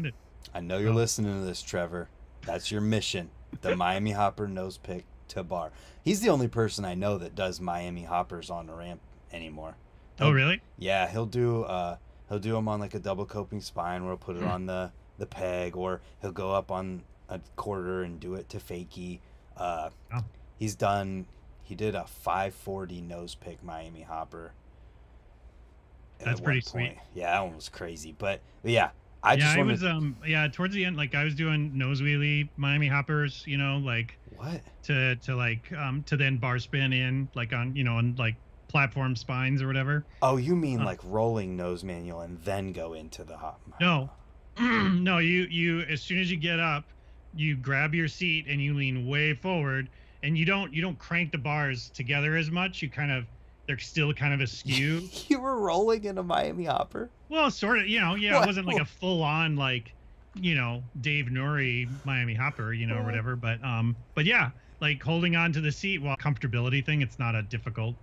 [0.54, 0.94] I know you're Oh.
[0.94, 2.08] listening to this, Trevor.
[2.46, 3.30] That's your mission.
[3.60, 5.72] The Miami Hopper nose pick to bar.
[6.02, 9.76] He's the only person I know that does Miami Hoppers on the ramp anymore.
[10.20, 10.60] Oh, really?
[10.78, 11.96] Yeah, he'll do uh
[12.30, 14.50] He'll do them on like a double coping spine where he'll put it Mm.
[14.50, 18.56] on the the peg, or he'll go up on a quarter and do it to
[18.58, 19.18] fakie.
[19.54, 20.24] Uh, Oh.
[20.58, 21.26] He's done.
[21.62, 24.52] He did a 540 nose pick Miami hopper.
[26.18, 26.80] That's pretty sweet.
[26.94, 26.98] point.
[27.14, 28.14] Yeah, that one was crazy.
[28.18, 28.90] But, but yeah,
[29.22, 32.00] I yeah, just I was um yeah towards the end like I was doing nose
[32.02, 34.60] wheelie Miami hoppers, you know, like what?
[34.84, 38.36] to to like um to then bar spin in like on you know on like
[38.74, 40.04] platform spines or whatever.
[40.22, 40.84] Oh, you mean Uh.
[40.84, 43.60] like rolling nose manual and then go into the hop?
[43.80, 44.10] No.
[44.60, 46.84] no, you you as soon as you get up,
[47.34, 49.88] you grab your seat and you lean way forward
[50.22, 52.82] and you don't you don't crank the bars together as much.
[52.82, 53.26] You kind of
[53.66, 55.08] they're still kind of askew.
[55.28, 57.08] you were rolling in a Miami hopper.
[57.28, 58.44] well, sort of, you know, yeah, What?
[58.44, 59.92] it wasn't like a full on like,
[60.34, 65.02] you know, Dave Nourie Miami Hopper, you know, or whatever, but um but yeah, like
[65.02, 67.94] holding on to the seat while comfortability thing, it's not a difficult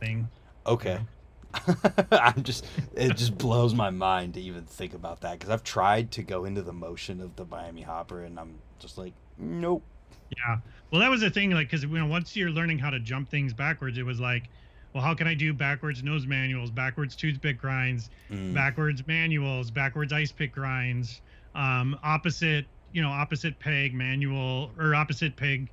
[0.00, 0.28] thing.
[0.66, 0.98] Okay.
[2.12, 2.64] I'm just
[2.94, 6.44] it just blows my mind to even think about that because I've tried to go
[6.44, 9.82] into the motion of the Miami Hopper and I'm just like nope.
[10.36, 10.58] Yeah.
[10.92, 13.28] Well, that was the thing, like, because you know, once you're learning how to jump
[13.28, 14.44] things backwards, it was like,
[14.92, 18.54] well, how can I do backwards nose manuals, backwards toothpick grinds, Mm.
[18.54, 21.20] backwards manuals, backwards ice pick grinds,
[21.56, 25.68] um, opposite, you know, opposite peg manual or opposite peg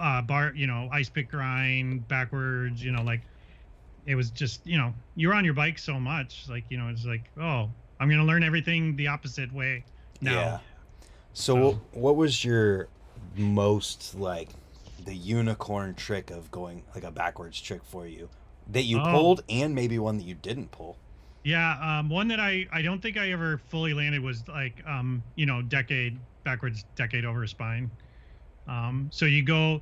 [0.00, 3.20] uh, bar, you know, ice pick grind backwards, you know, like
[4.06, 7.04] it was just, you know, you're on your bike so much, like, you know, it's
[7.04, 7.68] like, oh,
[8.00, 9.84] I'm gonna learn everything the opposite way
[10.20, 10.32] now.
[10.32, 10.58] Yeah.
[11.34, 12.88] So, So- what was your
[13.36, 14.48] most like
[15.04, 18.28] the unicorn trick of going like a backwards trick for you
[18.70, 19.04] that you Oh.
[19.12, 20.96] pulled and maybe one that you didn't pull?
[21.44, 25.22] Yeah, um, one that I I don't think I ever fully landed was like um,
[25.36, 27.90] you know decade backwards decade over a spine.
[28.68, 29.80] Um, so you go,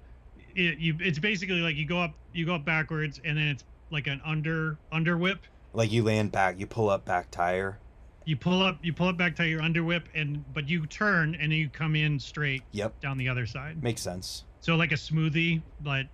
[0.55, 3.65] it, you it's basically like you go up you go up backwards and then it's
[3.91, 5.45] like an under under whip.
[5.73, 7.79] Like you land back, you pull up back tire.
[8.25, 11.35] You pull up you pull up back tire, your under whip and but you turn
[11.35, 13.83] and then you come in straight Yep, down the other side.
[13.83, 14.45] makes sense.
[14.61, 16.07] So like a smoothie, but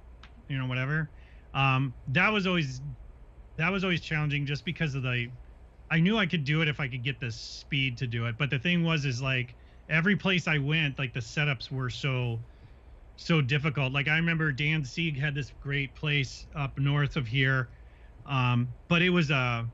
[0.48, 1.10] you know whatever.
[1.54, 2.80] Um, that was always
[3.56, 5.30] that was always challenging just because of the.
[5.90, 8.36] I knew I could do it if I could get the speed to do it,
[8.38, 9.54] but the thing was is like
[9.90, 12.40] every place I went, like the setups were so
[13.16, 13.92] so difficult.
[13.92, 17.70] Like I remember Dan Sieg had this great place up north of here,
[18.26, 19.68] um, but it was a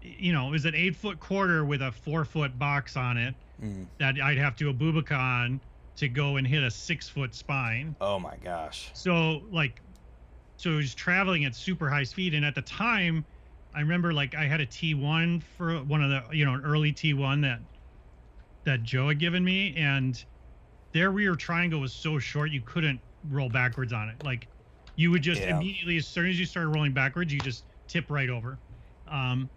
[0.00, 3.34] you know it was an eight foot quarter with a four foot box on it
[3.60, 3.88] Mm.
[3.98, 5.62] that I'd have to abubaca on
[5.96, 7.96] to go and hit a six foot spine.
[8.02, 8.90] Oh my gosh.
[8.92, 9.80] So like,
[10.58, 13.26] so it was traveling at super high speed, and at the time,
[13.74, 16.92] I remember like I had a T1 for one of the you know an early
[16.92, 17.60] T1 that
[18.66, 20.22] that Joe had given me, and
[20.96, 24.22] their rear triangle was so short you couldn't roll backwards on it.
[24.22, 24.48] Like,
[24.96, 25.46] you would just Yeah.
[25.46, 28.62] immediately as soon as you started rolling backwards, you just tip right over.
[29.06, 29.50] Um,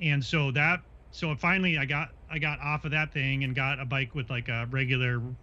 [0.00, 0.80] and so that
[1.10, 4.30] so finally I got I got off of that thing and got a bike with
[4.30, 5.36] like a regular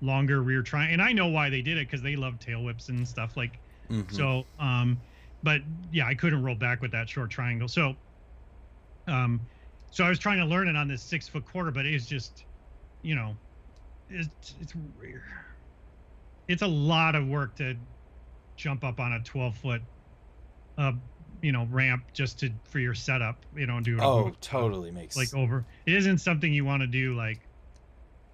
[0.00, 2.88] longer rear triangle and I know why they did it because they love tail whips
[2.88, 3.60] and stuff like
[3.90, 4.28] Mhm.
[4.28, 5.02] so um
[5.42, 7.96] but yeah I couldn't roll back with that short triangle so
[9.06, 9.48] um
[9.90, 12.44] so I was trying to learn it on this six foot quarter but it's just
[13.02, 13.38] you know
[14.10, 15.22] it's it's rare.
[16.48, 17.76] it's a lot of work to
[18.56, 19.82] jump up on a 12 foot
[20.78, 20.92] uh
[21.42, 24.28] you know ramp just to for your setup you know and do a oh, move,
[24.28, 27.38] uh, totally makes like over it isn't something you want to do like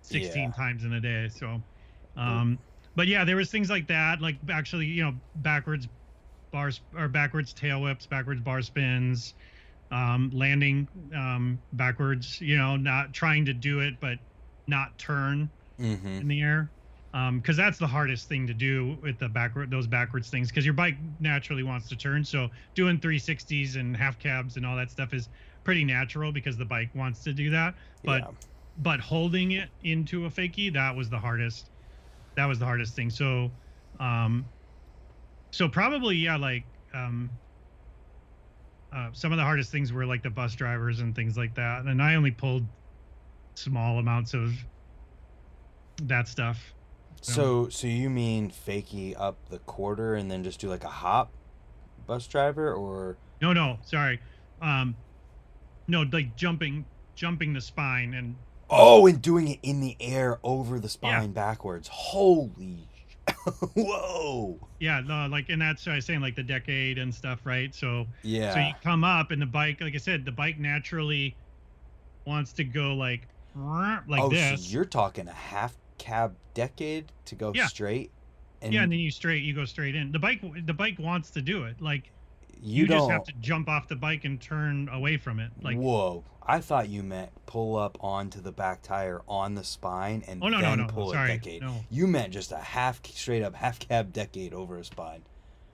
[0.02, 0.52] 16 Yeah.
[0.52, 1.62] times in a day so
[2.16, 2.58] um
[2.96, 5.88] but yeah there was things like that like actually you know backwards
[6.52, 9.34] bars or backwards tail whips backwards bar spins
[9.90, 14.18] um landing um backwards you know not trying to do it but
[14.66, 16.72] not turn hmm in the air
[17.36, 20.74] because that's the hardest thing to do with the backward those backwards things because your
[20.74, 22.24] bike naturally wants to turn.
[22.24, 25.28] So doing 360s and half cabs and all that stuff is
[25.64, 27.76] pretty natural because the bike wants to do that.
[28.04, 28.32] But yeah.
[28.76, 31.70] but holding it into a fakie that was the hardest
[32.36, 33.10] that was the hardest thing.
[33.10, 33.52] So
[34.00, 34.50] um
[35.52, 37.38] so probably yeah like um
[38.92, 41.84] uh, some of the hardest things were like the bus drivers and things like that.
[41.86, 42.68] And i only pulled
[43.56, 44.54] small amounts of
[46.02, 46.74] that stuff
[47.22, 51.30] So, so you mean fakie up the quarter and then just do like a hop,
[52.06, 54.20] bus driver, or no no sorry
[54.62, 54.94] um
[55.88, 56.84] no like jumping
[57.14, 58.36] jumping the spine and
[58.70, 61.88] oh, and doing it in the air over the spine backwards?
[61.88, 62.88] Holy,
[63.74, 64.58] whoa!
[64.80, 67.74] yeah no, like and that's what i was saying like the decade and stuff right
[67.74, 68.52] so Yeah.
[68.52, 71.36] So you come up and the bike, like I said, the bike naturally
[72.26, 74.64] wants to go like like oh, this.
[74.64, 77.66] so you're talking a half cab decade to go Yeah.
[77.66, 78.10] straight,
[78.62, 80.12] and yeah, and then you straight, you go straight in.
[80.12, 81.80] The bike, the bike wants to do it.
[81.80, 82.10] Like
[82.60, 85.50] you, You, just have to jump off the bike and turn away from it.
[85.62, 86.24] Like Whoa!
[86.46, 90.48] I thought you meant pull up onto the back tire on the spine and Oh
[90.48, 90.86] no no then no!
[90.86, 91.62] pull Sorry, a decade.
[91.62, 91.84] no.
[91.90, 95.22] You meant just a half straight up half cab decade over a spine.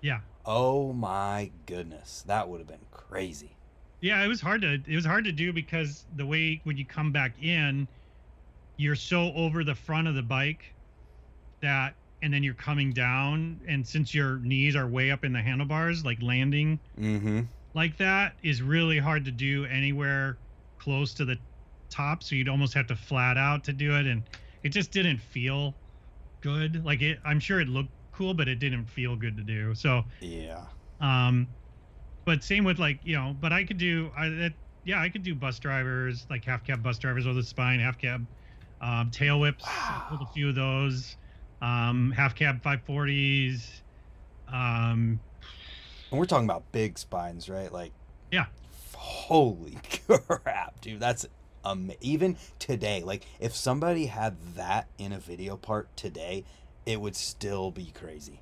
[0.00, 0.20] Yeah.
[0.46, 3.56] Oh my goodness, that would have been crazy.
[4.00, 6.86] Yeah, it was hard to it was hard to do because the way when you
[6.86, 7.86] come back in,
[8.80, 10.76] you're so over the front of the bike
[11.62, 15.42] that and then you're coming down and since your knees are way up in the
[15.42, 17.40] handlebars, like landing Mm-hmm.
[17.74, 20.40] like that is really hard to do anywhere
[20.78, 21.36] close to the
[21.90, 24.28] top, so you'd almost have to flat out to do it and
[24.62, 25.78] it just didn't feel
[26.42, 26.84] good.
[26.84, 29.74] Like it I'm sure it looked cool, but it didn't feel good to do.
[29.74, 30.66] So Yeah.
[31.00, 31.56] um,
[32.26, 34.54] but same with like you know, but I could do I that
[34.84, 37.98] yeah I could do bus drivers like half cab bus drivers with a spine, half
[37.98, 38.28] cab,
[38.80, 39.64] um, tail whips.
[39.66, 41.16] I pulled a few of those.
[41.62, 43.62] Um, half cab 540s.
[44.48, 45.20] Um,
[46.10, 47.72] And we're talking about big spines, right?
[47.72, 47.92] Like,
[48.30, 48.46] Yeah.
[48.96, 49.78] Holy
[50.08, 51.00] crap, dude!
[51.00, 51.26] That's
[51.64, 53.02] um even today.
[53.02, 56.44] Like, if somebody had that in a video part today,
[56.84, 58.40] it would still be crazy.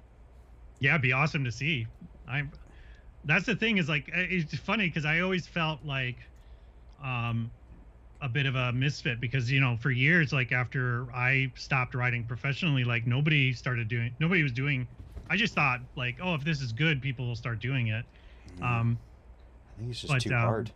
[0.80, 1.86] yeah, it'd be awesome to see.
[2.28, 2.44] I
[3.24, 6.16] that's the thing is like it's funny because I always felt like
[7.02, 7.50] um
[8.20, 12.26] a bit of a misfit because you know for years like after I stopped riding
[12.26, 14.88] professionally like nobody started doing nobody was doing
[15.30, 18.04] I just thought like oh if this is good people will start doing it.
[18.58, 18.98] Mm, um
[19.68, 20.70] I think it's just but, too um, hard.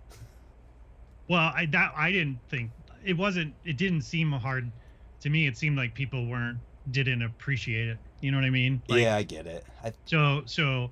[1.28, 2.70] well I that I didn't think
[3.04, 4.70] it wasn't it didn't seem hard
[5.22, 5.46] to me.
[5.46, 6.58] It seemed like people weren't
[6.90, 7.98] didn't appreciate it.
[8.20, 8.82] You know what I mean?
[8.88, 9.64] Like, yeah, I get it.
[9.82, 10.90] I, So so,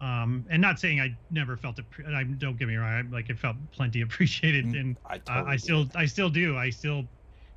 [0.00, 1.86] um, and not saying I never felt it.
[2.06, 2.92] I don't get me wrong.
[2.92, 5.86] I, like it felt plenty appreciated, Mm, and I, uh, I still.
[5.94, 6.56] I still do.
[6.56, 7.04] I still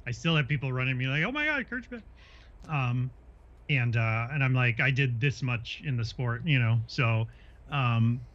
[0.07, 2.03] I still have people running me like, oh my god, Kirchman.
[2.67, 3.11] Um,
[3.69, 6.81] and uh, and I'm like, I did this much in the sport, you know.
[6.87, 7.27] So,
[7.69, 8.27] um,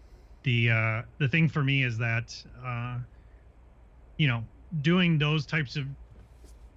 [0.44, 2.32] the uh, the thing for me is that
[2.64, 3.00] uh,
[4.18, 4.44] you know,
[4.80, 5.86] doing those types of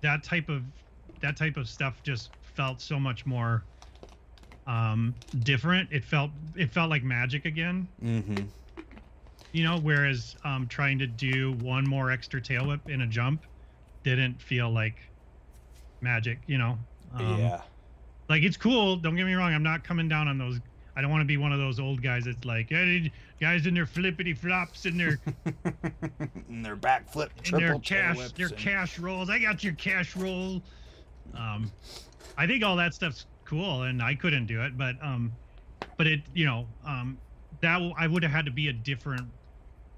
[0.01, 0.63] that type of
[1.21, 3.67] that type of stuff just felt so much more
[4.67, 5.89] um different.
[5.91, 7.87] It felt it felt like magic again.
[8.03, 8.43] Mm-hmm.
[9.53, 13.43] you know whereas um trying to do one more extra tail whip in a jump
[14.03, 14.97] didn't feel like
[16.01, 16.77] magic you know?
[17.15, 17.61] Um, yeah.
[18.29, 18.97] like it's cool.
[18.97, 19.53] Don't get me wrong.
[19.53, 20.59] I'm not coming down on those.
[20.95, 23.73] I don't want to be one of those old guys that's like hey, guys in
[23.73, 25.19] their flippity flops and their
[26.49, 29.29] and their backflip, and triple their cash their and- cash rolls.
[29.29, 30.61] I got your cash roll.
[31.35, 31.71] Um
[32.37, 35.37] i think all that stuff's cool and i couldn't do it but um
[35.97, 37.19] but it you know um
[37.61, 39.29] that w- i would have had to be a different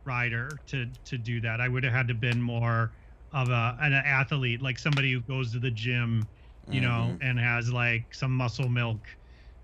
[0.06, 2.94] rider to to do that i would have had to been more
[3.32, 6.30] of a an athlete like somebody who goes to the gym
[6.70, 7.22] you know Mhm.
[7.22, 9.08] and has like some muscle milk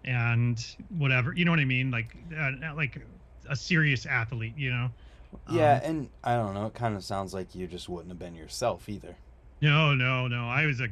[0.03, 0.59] and
[0.89, 2.97] whatever you know what i mean like uh, like
[3.49, 4.89] a serious athlete you know
[5.47, 6.67] Yeah, Um, and I don't know.
[6.67, 9.17] It kind of sounds like you just wouldn't have been yourself either.
[9.61, 10.47] No, no, no.
[10.49, 10.89] I was a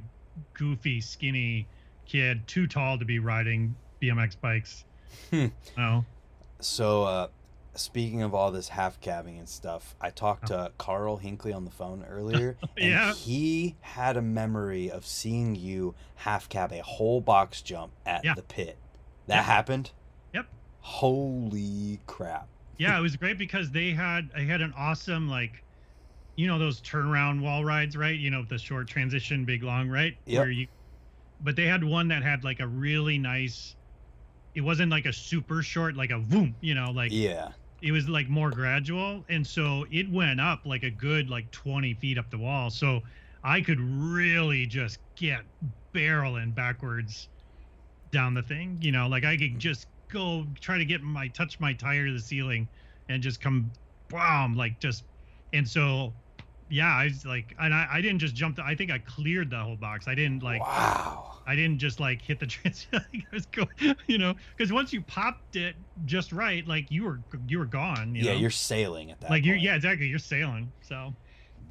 [0.53, 1.69] goofy, skinny
[2.05, 4.85] kid, too tall to be riding BMX bikes.
[5.29, 5.47] Hmm.
[5.77, 6.05] No.
[6.59, 7.27] So, uh,
[7.75, 11.71] speaking of all this half cabbing and stuff, I talked to Carl Hinkley on the
[11.71, 13.13] phone earlier, and Yeah.
[13.13, 18.33] he had a memory of seeing you half cab a whole box jump at Yeah.
[18.35, 18.77] the pit.
[19.27, 19.91] That happened.
[20.33, 20.47] Yep.
[20.81, 22.47] Holy crap!
[22.77, 25.63] Yeah, it was great because they had I had an awesome like
[26.35, 28.17] you know those turnaround wall rides, right?
[28.17, 30.15] You know, the short transition, big long, right?
[30.25, 30.39] Yep.
[30.39, 30.67] Where you
[31.43, 33.77] but they had one that had like a really nice
[34.55, 37.53] it wasn't like a super short, like a boom, you know, like Yeah.
[37.81, 41.95] it was like more gradual and so it went up like a good like 20
[41.95, 43.01] feet up the wall so
[43.43, 45.43] i could really just get
[45.95, 47.29] barreling backwards
[48.11, 49.57] down the thing you know like i could mm.
[49.59, 52.69] just go try to get my touch my tire to the ceiling
[53.09, 53.73] and just come
[54.09, 55.05] boom like just
[55.53, 56.15] and so
[56.69, 59.49] yeah i was like and i, I didn't just jump the, i think i cleared
[59.49, 61.29] the whole box i didn't like wow.
[61.45, 62.87] I didn't just like hit the trans.
[62.93, 63.01] I
[63.33, 63.67] was going,
[64.07, 65.75] you know, because once you popped it
[66.05, 68.15] just right, like you were you were gone.
[68.15, 68.39] You yeah, know?
[68.39, 69.29] you're sailing at that.
[69.29, 70.71] like you're yeah exactly you're sailing.
[70.81, 71.13] So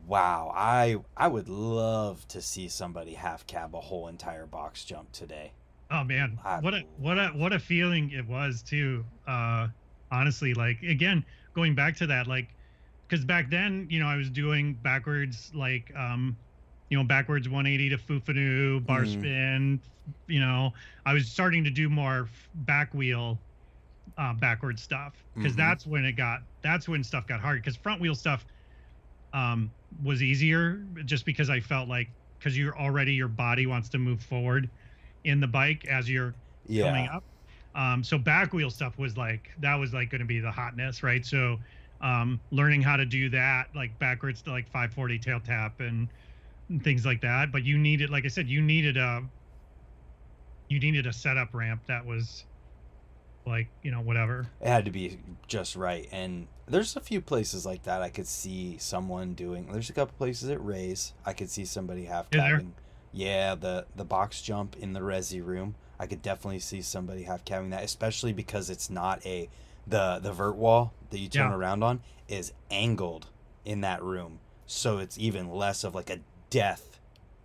[0.06, 0.52] Wow.
[0.54, 5.52] I I would love to see somebody half cab a whole entire box jump today.
[5.90, 9.04] oh man, I what a what a what a feeling it was too.
[9.26, 9.68] Uh,
[10.10, 11.24] honestly, like again
[11.54, 12.54] going back to that, like
[13.12, 16.38] because back then you know I was doing backwards like um
[16.90, 19.06] you know backwards 180 to Fufanu bar Mhm.
[19.06, 19.82] spin.
[20.28, 20.72] You know
[21.06, 23.44] I was starting to do more back wheel
[24.18, 25.56] uh, backward stuff because Mhm.
[25.56, 28.46] that's when it got that's when stuff got hard because front wheel stuff
[29.32, 32.08] um was easier just because I felt like
[32.38, 34.70] because you're already your body wants to move forward
[35.24, 36.34] in the bike as you're
[36.80, 37.24] coming up
[37.74, 41.02] Um, so back wheel stuff was like that was like going to be the hotness,
[41.04, 41.24] right?
[41.26, 41.58] So
[42.02, 46.08] um, learning how to do that like backwards to like 540 tail tap and,
[46.68, 47.52] and things like that.
[47.52, 49.22] But you needed, like I said, you needed a
[50.68, 52.44] you needed a setup ramp that was
[53.46, 54.48] like you know whatever.
[54.60, 58.26] It had to be just right, and there's a few places like that I could
[58.26, 59.68] see someone doing.
[59.70, 62.74] There's a couple places at Rays I could see somebody half cabbing.
[63.12, 65.76] Yeah, the the box jump in the resi room.
[66.00, 69.48] I could definitely see somebody half cabbing that, especially because it's not a
[69.86, 71.56] the the vert wall that you turn Yeah.
[71.56, 73.28] around on is angled
[73.64, 76.18] in that room, so it's even less of like a
[76.50, 76.98] death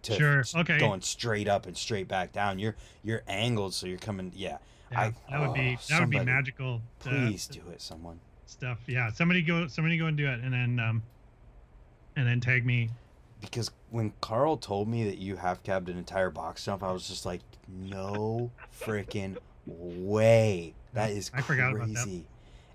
[0.04, 0.80] to Sure, okay.
[0.80, 2.58] going straight up and straight back down.
[2.60, 4.32] You're you're angled, so you're coming.
[4.36, 4.58] Yeah,
[4.92, 6.82] Yeah, I- that would be oh, that would be magical.
[7.06, 8.20] uh, please do it, someone.
[8.46, 8.80] stuff.
[8.88, 11.04] Yeah, somebody go somebody go and do it, and then um,
[12.16, 12.90] and then tag me.
[13.42, 17.08] because when Carl told me that you half cabbed an entire box jump, I was
[17.08, 20.74] just like, no freaking way.
[20.94, 22.22] That is I forgot about that.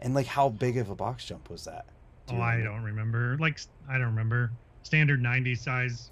[0.03, 1.87] And like, how big of a box jump was that?
[2.27, 3.37] Do Oh, you I don't remember.
[3.41, 3.59] Like
[3.89, 4.51] I don't remember.
[4.83, 6.11] Standard 90 size.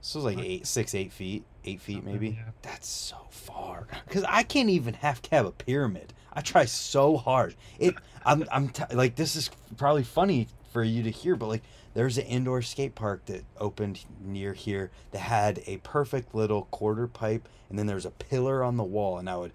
[0.00, 2.28] This was like eight, six, eight feet, eight feet Something, maybe.
[2.30, 2.50] yeah.
[2.62, 3.86] That's so far.
[4.06, 6.12] Because I can't even half cab a pyramid.
[6.32, 7.54] I try so hard.
[7.78, 7.94] It.
[8.24, 8.44] I'm.
[8.52, 11.62] I'm t- like this is probably funny for you to hear, but like
[11.94, 17.06] there's an indoor skate park that opened near here that had a perfect little quarter
[17.06, 19.52] pipe, and then there's a pillar on the wall, and I would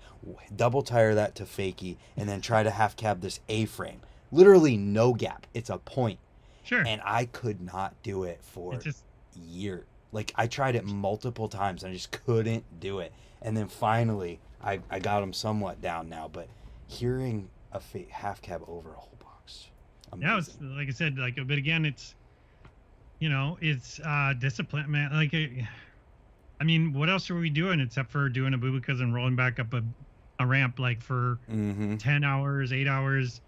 [0.56, 4.02] double tire that to fakie, and then try to half cab this A-frame.
[4.32, 5.48] Literally no gap.
[5.54, 6.20] It's a point,
[6.64, 6.84] Sure.
[6.86, 9.04] and I could not do it for It's just
[9.36, 9.86] year.
[10.12, 13.12] Like I tried it multiple times and I just couldn't do it.
[13.42, 16.30] And then finally, I I got them somewhat down now.
[16.32, 16.48] But
[16.88, 19.00] hearing a fa- half cab over a
[20.12, 22.16] box, yeah, it's like I said, like but again, it's
[23.20, 25.12] you know, it's uh discipline, man.
[25.14, 25.34] Like
[26.60, 29.60] I mean, what else are we doing except for doing a boo and rolling back
[29.60, 29.84] up a,
[30.40, 31.98] a ramp like for mm-hmm.
[31.98, 33.42] 10 hours, 8 hours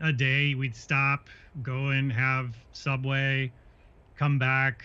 [0.00, 0.54] a day.
[0.54, 1.28] We'd stop,
[1.62, 3.52] go and have Subway,
[4.16, 4.84] come back,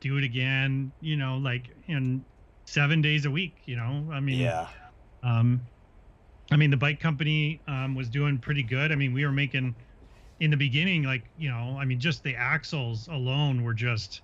[0.00, 2.24] do it again, you know, like in
[2.66, 4.08] 7 days a week, you know.
[4.12, 4.68] I mean, Yeah.
[5.22, 5.68] um
[6.50, 8.92] I mean, the bike company um was doing pretty good.
[8.92, 9.76] I mean, we were making
[10.42, 14.22] in the beginning like, you know, I mean, just the axles alone were just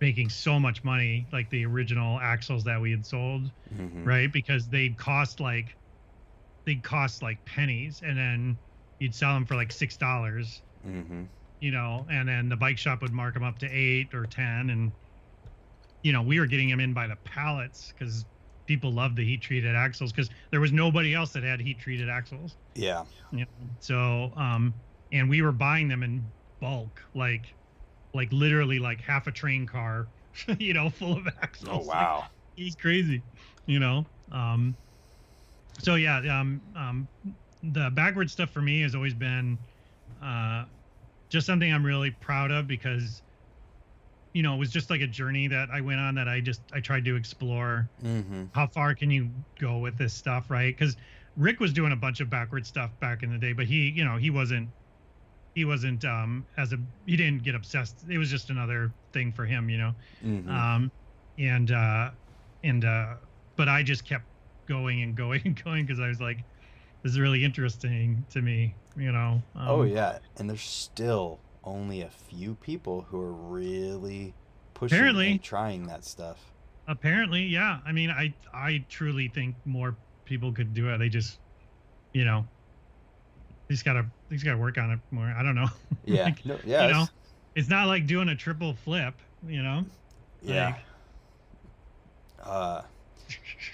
[0.00, 4.04] making so much money like the original axles that we had sold Mm-hmm.
[4.04, 4.32] right?
[4.32, 5.76] Because they'd cost like
[6.66, 8.58] they'd cost like pennies, and then
[9.00, 11.24] you'd sell them for like six dollars, Mm-hmm.
[11.60, 14.70] you know, and then the bike shop would mark them up to eight or ten,
[14.70, 14.92] and
[16.02, 18.24] you know we were getting them in by the pallets because
[18.66, 22.08] people loved the heat treated axles because there was nobody else that had heat treated
[22.08, 23.04] axles, Yeah.
[23.32, 23.68] you know.
[23.80, 24.74] So um,
[25.14, 27.56] and we were buying them in bulk, like
[28.14, 30.10] like literally like half a train car,
[30.60, 31.70] you know, full of axles.
[31.70, 32.30] Oh Like, wow.
[32.56, 33.24] he's crazy,
[33.66, 34.06] you know.
[34.32, 34.78] Um,
[35.80, 37.08] so yeah, um, um,
[37.62, 39.58] the backward stuff for me has always been
[40.22, 40.66] uh,
[41.30, 43.22] just something I'm really proud of because
[44.32, 46.62] you know it was just like a journey that I went on that I just
[46.72, 48.44] I tried to explore Mm-hmm.
[48.52, 50.76] how far can you go with this stuff, right?
[50.76, 50.96] Because
[51.36, 54.04] Rick was doing a bunch of backward stuff back in the day, but he you
[54.04, 54.70] know he wasn't
[55.54, 56.76] he wasn't um as a
[57.06, 58.04] he didn't get obsessed.
[58.08, 59.92] It was just another thing for him, you know
[60.24, 60.50] Mm-hmm.
[60.50, 60.90] um
[61.38, 62.10] and uh
[62.62, 63.14] and uh
[63.56, 64.24] but i just kept
[64.68, 66.38] going and going and going because i was like
[67.02, 72.00] this is really interesting to me you know um, oh yeah, and there's still only
[72.02, 74.32] a few people who are really
[74.74, 75.30] pushing Apparently.
[75.32, 76.52] and trying that stuff.
[76.88, 81.38] apparently yeah i mean i i truly think more people could do it they just
[82.12, 82.46] you know
[83.70, 85.68] just gotta they just gotta work on it more i don't know
[86.04, 86.24] Yeah.
[86.24, 86.86] Like, no, yeah.
[86.88, 87.02] you know
[87.54, 89.14] it's- not like doing a triple flip
[89.46, 89.84] you know
[90.42, 90.66] Yeah.
[90.66, 90.76] like-
[92.42, 92.82] uh,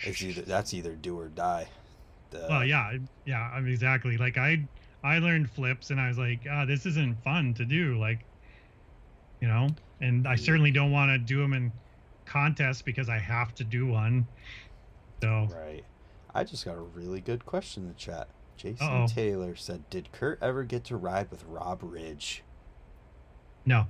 [0.05, 1.67] it's either that's either do or die.
[2.31, 2.93] The- well yeah
[3.25, 4.63] yeah I mean, exactly like i
[5.03, 8.21] i learned flips and i was like ah this isn't fun to do like
[9.41, 9.69] you know
[10.03, 10.37] and i Yeah.
[10.37, 11.73] certainly don't want to do them in
[12.27, 14.27] contests because i have to do one
[15.23, 15.85] so Right.
[16.35, 18.29] I just got a really good question in the chat.
[18.61, 19.07] Jason Uh-oh.
[19.09, 22.45] Taylor said, "Did Kurt ever get to ride with Rob Ridge?"
[23.67, 23.87] no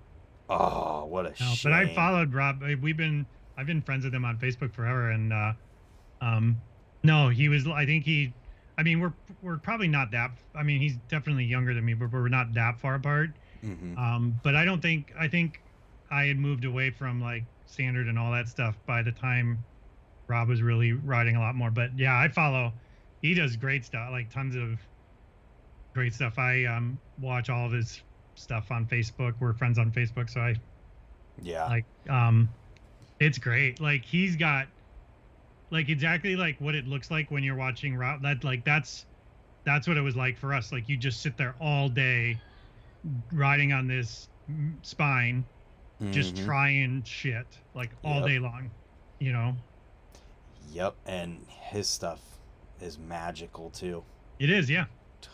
[0.48, 1.70] Oh, what a no shame.
[1.70, 3.24] but i followed rob we've been
[3.56, 5.52] i've been friends with him on facebook forever and uh
[6.20, 6.60] um
[7.04, 8.32] no he was i think he
[8.76, 12.10] i mean we're we're probably not that i mean he's definitely younger than me but
[12.12, 13.30] we're not that far apart
[13.60, 15.60] hmm um but i don't think i think
[16.10, 19.64] i had moved away from like standard and all that stuff by the time
[20.26, 22.72] rob was really riding a lot more but yeah i follow
[23.22, 24.80] he does great stuff like tons of
[25.94, 28.02] great stuff i um watch all of his
[28.34, 30.54] stuff on facebook we're friends on facebook so i
[31.42, 31.68] Yeah.
[31.68, 32.48] like um
[33.18, 34.68] it's great like he's got
[35.70, 39.06] like exactly like what it looks like when you're watching route that like that's
[39.64, 42.36] that's what it was like for us like you just sit there all day
[43.32, 44.28] riding on this
[44.82, 45.44] spine
[46.10, 46.44] just Mhm.
[46.44, 48.24] trying shit like all Yep.
[48.30, 48.70] day long
[49.18, 49.54] you know
[50.68, 52.29] Yep, and his stuff
[52.82, 54.02] is magical too.
[54.38, 54.86] it is yeah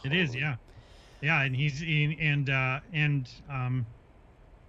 [0.04, 0.56] it is yeah
[1.22, 3.86] yeah and he's in and uh and um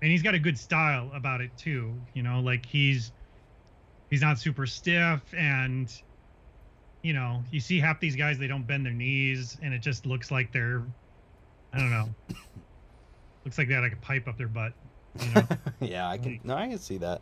[0.02, 3.12] and he's got a good style about it too you know like he's
[4.10, 6.02] he's not super stiff and
[7.02, 10.06] you know you see half these guys they don't bend their knees and it just
[10.06, 10.84] looks like they're
[11.74, 12.08] i don't know
[13.46, 14.74] looks like they had like a pipe up their butt
[15.20, 15.48] you know
[15.82, 16.34] yeah, I can.
[16.34, 17.22] Like- No, I can see that.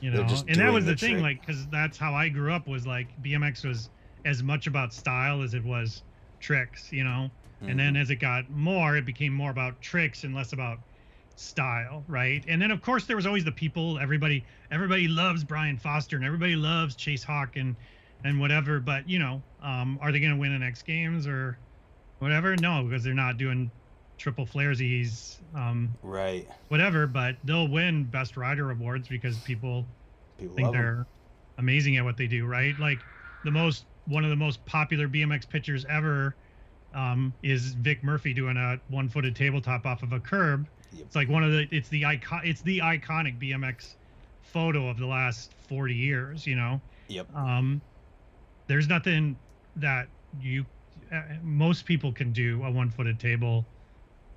[0.00, 1.22] you know just and that was the, the thing trick.
[1.22, 3.88] like because that's how i grew up was like bmx was
[4.24, 6.02] as much about style as it was
[6.38, 7.30] tricks you know
[7.66, 7.96] and then Mhm.
[7.96, 10.78] as it got more it became more about tricks and less about
[11.36, 15.76] style right and then of course there was always the people everybody everybody loves brian
[15.78, 17.76] foster and everybody loves chase hawk and
[18.24, 21.58] and whatever but you know um are they going to win the X games or
[22.18, 23.72] whatever no because they're not doing
[24.18, 26.50] triple flaresies um right.
[26.68, 29.88] whatever but they'll win best rider awards because people
[30.36, 31.06] People think they're
[31.58, 32.78] amazing at what they do, right?
[32.78, 33.06] Like
[33.44, 36.36] the most one of the most popular BMX pictures ever
[36.94, 40.68] um, is Vic Murphy doing a one-footed tabletop off of a curb.
[40.92, 41.06] Yep.
[41.06, 43.94] It's like one of the it's the icon it's the iconic BMX
[44.40, 46.80] photo of the last 40 years, you know.
[47.08, 47.34] Yep.
[47.34, 47.82] Um,
[48.66, 49.36] there's nothing
[49.76, 50.08] that
[50.38, 50.66] you
[51.12, 53.66] uh, most people can do a one-footed table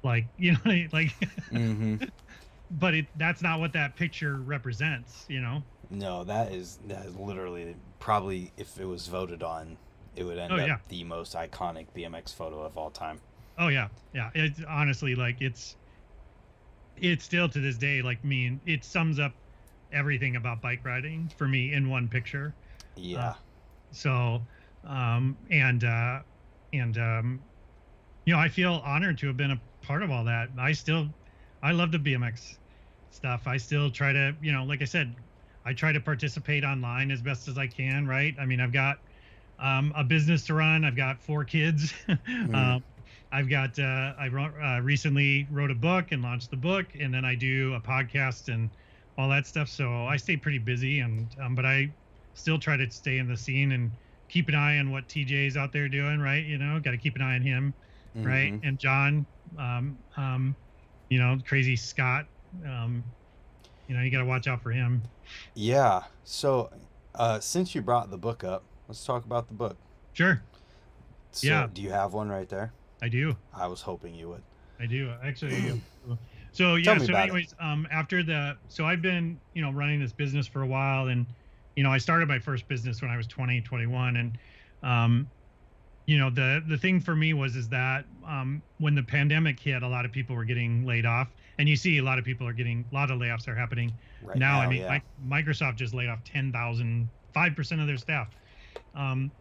[0.04, 1.12] like you know like
[1.50, 1.96] hmm
[2.72, 5.64] but it that's not what that picture represents, you know.
[5.90, 9.78] No, that is that is literally probably if it was voted on,
[10.16, 10.80] it would end Oh, up yeah.
[10.90, 13.22] the most iconic BMX photo of all time.
[13.58, 14.30] Oh yeah, yeah.
[14.36, 15.78] It's honestly like it's
[16.96, 19.36] it's still to this day like me and it sums up
[19.92, 22.56] everything about bike riding for me in one picture.
[22.96, 23.36] Yeah.
[23.92, 24.48] So
[24.84, 26.20] um and uh
[26.74, 27.46] and um
[28.26, 30.50] you know, I feel honored to have been a part of all that.
[30.60, 31.10] I still
[31.64, 32.60] I love the BMX
[33.12, 33.48] stuff.
[33.48, 35.16] I still try to, you know, like I said,
[35.66, 38.36] I try to participate online as best as I can, right?
[38.40, 38.98] I mean, I've got
[39.60, 40.84] um, a business to run.
[40.84, 41.94] I've got four kids.
[42.54, 42.84] um,
[43.32, 47.14] I've got uh, I wrote, uh, recently wrote a book and launched the book, and
[47.14, 48.70] then I do a podcast and
[49.18, 49.70] all that stuff.
[49.70, 51.94] So I stay pretty busy, and um, but I
[52.34, 53.92] still try to stay in the scene and
[54.30, 56.44] keep an eye on what TJ's out there doing, right?
[56.44, 57.74] You know, got to keep an eye on him,
[58.16, 58.54] right?
[58.54, 58.68] Mhm.
[58.68, 59.26] And John,
[59.58, 60.56] um, um,
[61.10, 62.26] you know, crazy Scott,
[62.66, 63.04] um,
[63.88, 65.02] you know, you got to watch out for him.
[65.54, 66.04] Yeah.
[66.24, 66.70] So,
[67.16, 69.78] uh, since you brought the book up, let's talk about the book.
[70.14, 70.42] Sure,
[71.32, 71.68] So, Yeah.
[71.74, 72.72] Do you have one right there?
[73.02, 73.36] I do.
[73.54, 74.44] I was hoping you would.
[74.80, 75.56] I do actually.
[75.56, 75.82] I do.
[76.54, 77.00] So yeah.
[77.00, 77.22] So about it.
[77.24, 81.08] anyways, um, after the so I've been you know running this business for a while,
[81.08, 81.26] and
[81.76, 84.38] you know I started my first business when I was 20, 21, and
[84.84, 85.28] um,
[86.06, 89.82] you know the the thing for me was is that um, when the pandemic hit,
[89.82, 91.28] a lot of people were getting laid off,
[91.58, 93.98] and you see a lot of people are getting a lot of layoffs are happening
[94.22, 95.00] Right now, I mean, yeah.
[95.20, 98.36] Mi- Microsoft just laid off 10,000, 5% of their staff.
[98.94, 99.34] Um,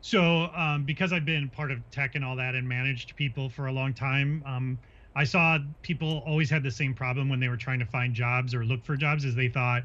[0.00, 3.66] so, um, because I've been part of tech and all that and managed people for
[3.66, 4.80] a long time, um,
[5.14, 8.54] I saw people always had the same problem when they were trying to find jobs
[8.54, 9.82] or look for jobs is they thought,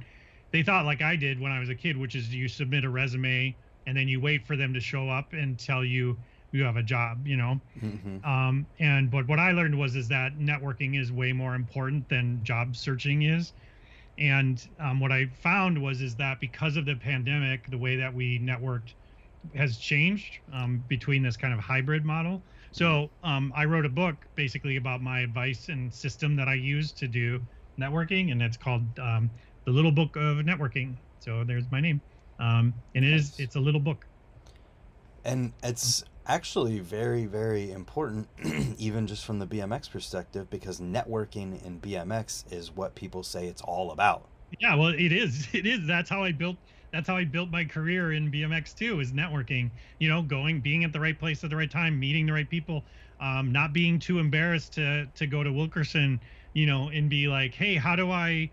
[0.51, 2.89] they thought like I did when I was a kid, which is you submit a
[2.89, 6.19] resume and then you wait for them to show up and tell you
[6.55, 7.59] you have a job, you know?
[7.81, 8.25] Mhm.
[8.25, 12.43] um, and but what I learned was is that networking is way more important than
[12.43, 13.53] job searching is.
[14.17, 18.13] And um, what I found was is that because of the pandemic, the way that
[18.13, 18.93] we networked
[19.53, 22.41] has changed um, between this kind of hybrid model.
[22.71, 26.91] So um, I wrote a book basically about my advice and system that I use
[26.93, 27.41] to do
[27.79, 29.29] networking, and it's called um,
[29.65, 30.95] the Little Book of Networking.
[31.19, 32.01] So there's my name,
[32.39, 34.05] um, and it is it's a little book.
[35.23, 38.27] And it's actually very, very important,
[38.77, 43.61] even just from the BMX perspective, because networking in BMX is what people say it's
[43.61, 44.27] all about.
[44.59, 45.47] Yeah, well, it is.
[45.53, 45.85] It is.
[45.85, 46.57] That's how I built.
[46.91, 48.99] That's how I built my career in BMX too.
[48.99, 49.69] Is networking.
[49.99, 52.49] You know, going, being at the right place at the right time, meeting the right
[52.49, 52.83] people,
[53.19, 56.19] um, not being too embarrassed to to go to Wilkerton.
[56.53, 58.49] You know, and be like, hey, how do I,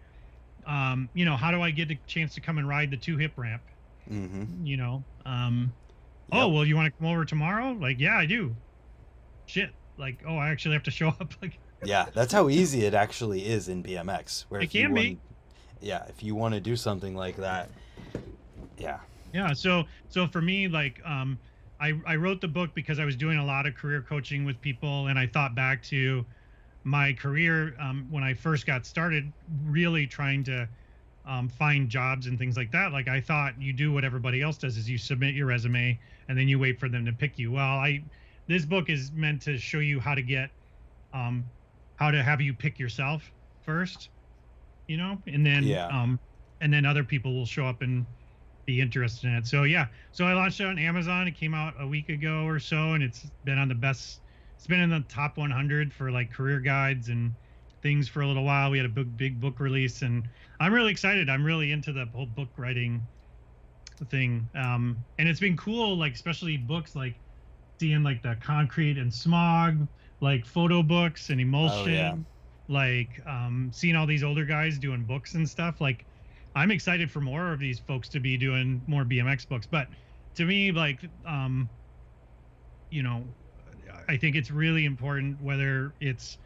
[0.66, 3.16] um, you know, how do I get a chance to come and ride the two
[3.16, 3.62] hip ramp?
[4.10, 4.66] Mm-hmm.
[4.66, 5.72] You know, um,
[6.30, 7.72] oh well, you want to come over tomorrow?
[7.72, 8.54] Like, yeah, I do.
[9.46, 9.70] Shit.
[9.98, 11.32] Like, oh, I actually have to show up.
[11.42, 14.46] Like, Yeah, that's how easy it actually is in BMX.
[14.48, 15.18] Where It can be.
[15.80, 17.68] Yeah, if you want to do something like that,
[18.78, 18.98] yeah.
[19.32, 21.38] yeah so so for me like um
[21.80, 24.60] i i wrote the book because i was doing a lot of career coaching with
[24.60, 26.24] people and i thought back to
[26.84, 29.32] my career um, when i first got started
[29.64, 30.68] really trying to
[31.24, 32.92] um, find jobs and things like that.
[32.92, 36.38] Like I thought you do what everybody else does is you submit your resume and
[36.38, 37.52] then you wait for them to pick you.
[37.52, 38.04] Well, I
[38.48, 40.50] this book is meant to show you how to get
[41.12, 41.50] um,
[41.96, 44.10] how to have you pick yourself first,
[44.86, 45.86] you know, and then Yeah.
[45.88, 46.20] um,
[46.60, 48.06] and then other people will show up and
[48.66, 49.46] be interested in it.
[49.46, 51.26] So yeah, so I launched it on Amazon.
[51.28, 54.20] It came out a week ago or so, and it's been on the best.
[54.56, 57.36] It's been in the top 100 for like career guides and
[57.82, 58.70] things for a little while.
[58.70, 60.28] We had a big big book release, and
[60.60, 61.28] I'm really excited.
[61.28, 63.02] I'm really into the whole book writing
[64.10, 65.96] thing, um, and it's been cool.
[65.96, 67.14] Like especially books like
[67.80, 69.86] seeing like the concrete and smog,
[70.20, 72.24] like photo books and emulsion,
[72.68, 75.80] like um, seeing all these older guys doing books and stuff.
[75.80, 76.06] Like
[76.54, 79.66] I'm excited for more of these folks to be doing more BMX books.
[79.66, 79.88] But
[80.36, 81.68] to me, like, um,
[82.90, 83.24] you know,
[84.08, 86.38] I think it's really important whether it's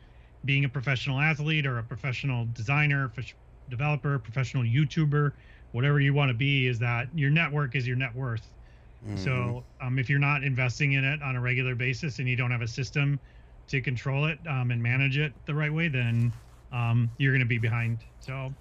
[0.46, 3.12] being a professional athlete or a professional designer,
[3.68, 5.32] developer, professional YouTuber,
[5.72, 8.48] whatever you want to be, is that your network is your net worth.
[9.06, 9.18] Mhm.
[9.18, 12.50] So um, if you're not investing in it on a regular basis and you don't
[12.50, 13.20] have a system
[13.68, 16.32] to control it um, and manage it the right way, then
[16.72, 17.98] um, you're going to be behind.
[18.20, 18.52] So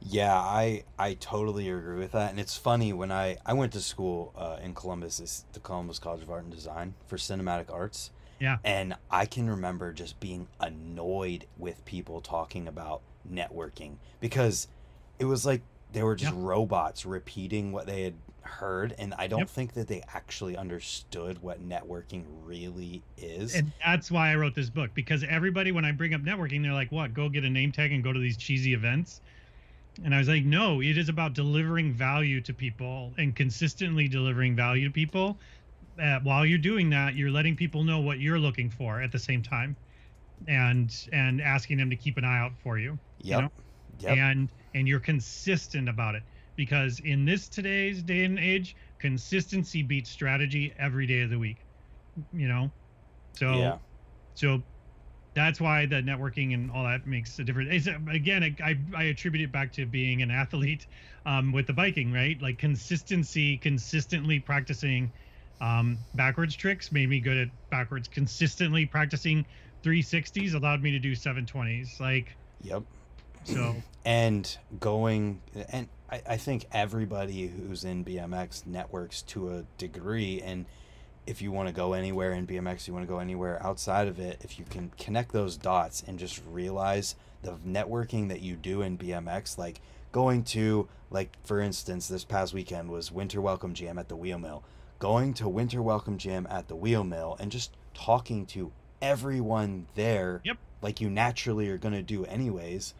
[0.00, 3.80] Yeah, I I totally agree with that, and it's funny when I I went to
[3.80, 8.10] school uh, in Columbus, the Columbus College of Art and Design for cinematic arts.
[8.42, 8.58] Yeah.
[8.64, 13.00] and I can remember just being annoyed with people talking about
[13.30, 14.66] networking because
[15.20, 15.62] it was like
[15.92, 16.40] they were just Yeah.
[16.42, 19.48] robots repeating what they had heard, and I don't Yep.
[19.50, 23.54] think that they actually understood what networking really is.
[23.54, 26.72] and that's why I wrote this book because everybody, when I bring up networking, they're
[26.72, 27.14] like, "What?
[27.14, 29.20] Go get a name tag and go to these cheesy events."
[30.02, 34.56] And I was like, "No, it is about delivering value to people and consistently delivering
[34.56, 35.38] value to people.
[36.00, 39.18] Uh, while you're doing that, you're letting people know what you're looking for at the
[39.18, 39.76] same time,
[40.48, 42.98] and and asking them to keep an eye out for you.
[43.18, 43.48] yep, know?
[43.98, 46.22] yep, and and you're consistent about it
[46.56, 51.66] because in this today's day and age consistency beats strategy every day of the week
[52.32, 52.70] you know?
[53.36, 53.78] So yeah,
[54.34, 54.62] so
[55.34, 57.86] that's why the networking and all that makes a difference.
[57.86, 60.86] It's, again I, I, I attribute it back to being an athlete
[61.24, 62.40] um, with the biking right?
[62.40, 65.12] Like consistency consistently practicing
[65.62, 69.46] um, backwards tricks made me good at backwards consistently practicing
[69.84, 72.82] 360s allowed me to do 720s like yep.
[73.44, 73.74] so
[74.04, 75.40] and going
[75.70, 80.66] and I, I think everybody who's in bmx networks to a degree and
[81.26, 84.18] if you want to go anywhere in bmx you want to go anywhere outside of
[84.18, 88.82] it if you can connect those dots and just realize the networking that you do
[88.82, 89.80] in bmx like
[90.10, 94.38] going to like for instance this past weekend was winter welcome jam at the wheel
[94.38, 94.64] mill
[95.02, 98.70] going to winter welcome jam at the wheel mill and just talking to
[99.00, 100.58] everyone there Yep.
[100.80, 102.94] like you naturally are going to do anyways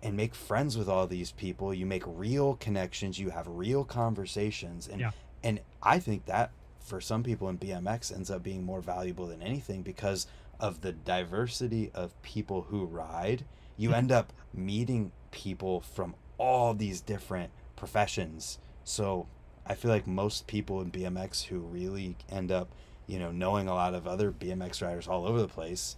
[0.00, 4.86] and make friends with all these people you make real connections you have real conversations
[4.86, 5.10] and Yeah.
[5.42, 9.42] and i think that for some people in bmx ends up being more valuable than
[9.42, 10.28] anything because
[10.60, 13.44] of the diversity of people who ride
[13.76, 13.94] you Mhm.
[13.96, 19.26] end up meeting people from all these different professions so
[19.66, 22.74] i feel like most people in bmx who really end up
[23.06, 25.96] you know knowing a lot of other bmx riders all over the place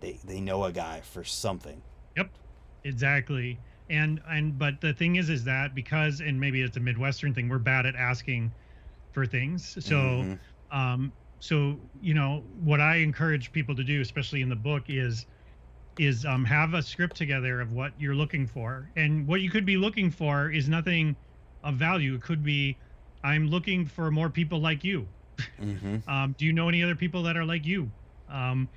[0.00, 1.82] they they know a guy for something.
[2.16, 2.30] Yep.
[2.84, 3.62] exactly.
[3.88, 7.48] And and but the thing is is that because and maybe it's a midwestern thing
[7.48, 8.54] we're bad at asking
[9.12, 9.76] for things.
[9.84, 10.40] So Mhm.
[10.70, 15.26] um so you know what i encourage people to do especially in the book is
[15.98, 18.90] is um have a script together of what you're looking for.
[18.96, 21.16] And what you could be looking for is nothing
[21.62, 22.14] of value.
[22.16, 22.80] It could be
[23.24, 25.08] i'm looking for more people like you.
[25.60, 26.06] Mhm.
[26.08, 27.90] um, do you know any other people that are like you?
[28.28, 28.70] Um,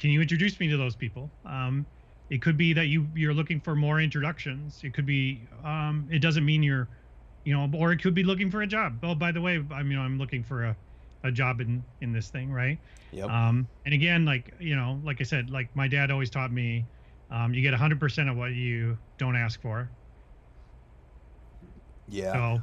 [0.00, 1.30] can you introduce me to those people?
[1.44, 1.86] Um,
[2.30, 4.80] it could be that you you're looking for more introductions.
[4.84, 6.88] It could be um, it doesn't mean you're
[7.44, 9.00] you know or it could be looking for a job.
[9.02, 10.76] Oh by the way i'm you know i'm looking for a,
[11.24, 12.78] a job in in this thing right?
[13.12, 13.30] Yep.
[13.30, 16.86] um, and again like you know like i said like my dad always taught me
[17.30, 19.90] um, you get 100% of what you don't ask for.
[22.08, 22.32] Yeah.
[22.34, 22.62] so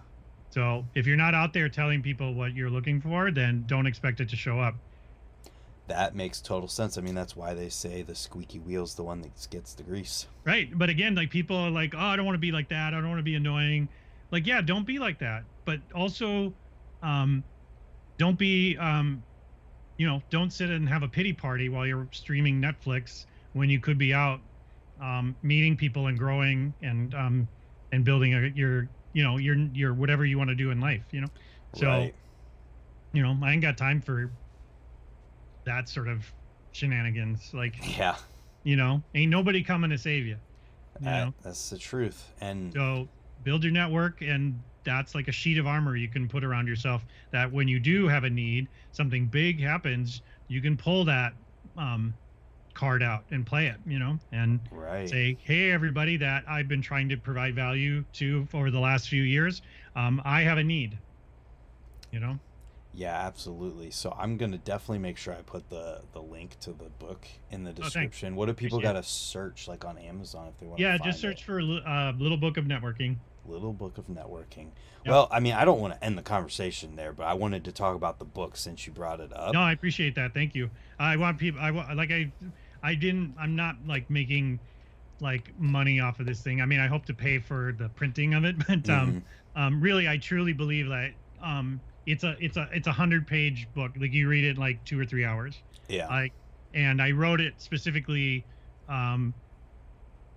[0.57, 4.19] so if you're not out there telling people what you're looking for then don't expect
[4.19, 4.73] it to show up.
[5.87, 6.97] That makes total sense.
[6.97, 10.25] I mean, that's why they say the squeaky wheel's the one that gets the grease.
[10.45, 10.67] right.
[10.75, 12.95] But again like people are like oh i don't want to be like that.
[12.95, 13.87] I don't want to be annoying.
[14.31, 15.43] Like yeah don't be like that.
[15.63, 16.51] But also
[17.03, 17.43] um
[18.17, 19.21] don't be um
[19.97, 23.79] you know don't sit and have a pity party while you're streaming netflix when you
[23.79, 24.39] could be out
[24.99, 27.47] um meeting people and growing and um
[27.91, 31.03] and building a, your you know your your whatever you want to do in life
[31.11, 31.27] you know
[31.73, 32.13] so right.
[33.13, 34.31] you know i ain't got time for
[35.65, 36.25] that sort of
[36.71, 38.15] shenanigans like Yeah.
[38.63, 40.37] you know ain't nobody coming to save you
[40.99, 42.31] you that- know that's the truth.
[42.41, 43.07] And so
[43.43, 47.05] build your network and that's like a sheet of armor you can put around yourself
[47.31, 51.33] that when you do have a need something big happens you can pull that
[51.77, 52.13] um,
[52.77, 55.09] card out and play it you know and Right.
[55.09, 59.23] say hey everybody that i've been trying to provide value to for the last few
[59.23, 59.63] years
[59.95, 60.95] um, i have a need
[62.11, 62.37] you know
[62.93, 63.91] Yeah, absolutely.
[63.91, 67.63] So I'm gonna definitely make sure I put the the link to the book in
[67.63, 68.35] the Oh, description.
[68.35, 70.79] what do people Appreciate gotta search like on Amazon if they want?
[70.79, 74.71] yeah just search for li- uh, little book of networking Little Book of Networking.
[75.05, 75.07] Yep.
[75.07, 77.71] Well, I mean, I don't want to end the conversation there, but I wanted to
[77.71, 79.53] talk about the book since you brought it up.
[79.53, 80.33] No, I appreciate that.
[80.33, 80.69] Thank you.
[80.99, 81.61] I want people.
[81.61, 82.29] I want like I,
[82.83, 83.35] I didn't.
[83.39, 84.59] I'm not like making
[85.19, 86.61] like money off of this thing.
[86.61, 89.23] I mean, I hope to pay for the printing of it, but um,
[89.55, 93.67] um, really, I truly believe that um, it's a it's a it's a hundred page
[93.73, 93.91] book.
[93.99, 95.61] Like you read it in like two or three hours.
[95.87, 96.07] yeah.
[96.07, 96.31] I
[96.73, 98.45] and I wrote it specifically
[98.87, 99.33] um,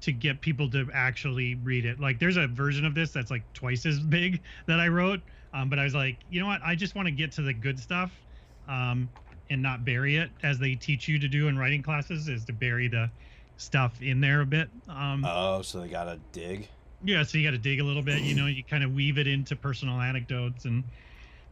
[0.01, 2.01] to get people to actually read it.
[2.01, 5.21] Like there's a version of this that's like twice as big that I wrote,
[5.53, 6.61] um, but I was like, you know what?
[6.65, 8.13] I just want to get to the good stuff
[8.69, 9.11] um,
[9.51, 12.53] and not bury it as they teach you to do in writing classes is to
[12.53, 13.11] bury the
[13.57, 14.69] stuff in there a bit.
[14.89, 16.69] Um, oh, so they gotta dig.
[17.05, 18.23] yeah, so you got to dig a little bit.
[18.23, 20.85] You know, you kind of weave it into personal anecdotes and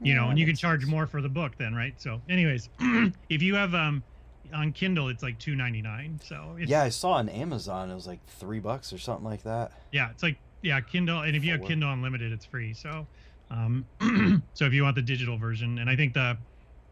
[0.01, 0.91] you know, and you can charge sense.
[0.91, 1.93] more for the book then, right?
[2.01, 2.69] So, anyways,
[3.29, 4.03] if you have um
[4.55, 6.21] on Kindle, it's like two ninety nine.
[6.25, 9.43] So it's, Yeah, I saw on Amazon it was like three bucks or something like
[9.43, 9.73] that.
[9.93, 12.75] yeah, it's like yeah, Kindle, and if you have Kindle Unlimited, it's free.
[12.75, 13.07] So,
[13.51, 13.87] um,
[14.55, 16.37] so if you want the digital version, and I think the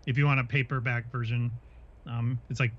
[0.07, 1.51] if you want a paperback version,
[2.07, 2.73] um, it's like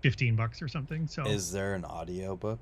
[0.00, 1.06] fifteen bucks or something.
[1.06, 2.60] So Is there an audio book?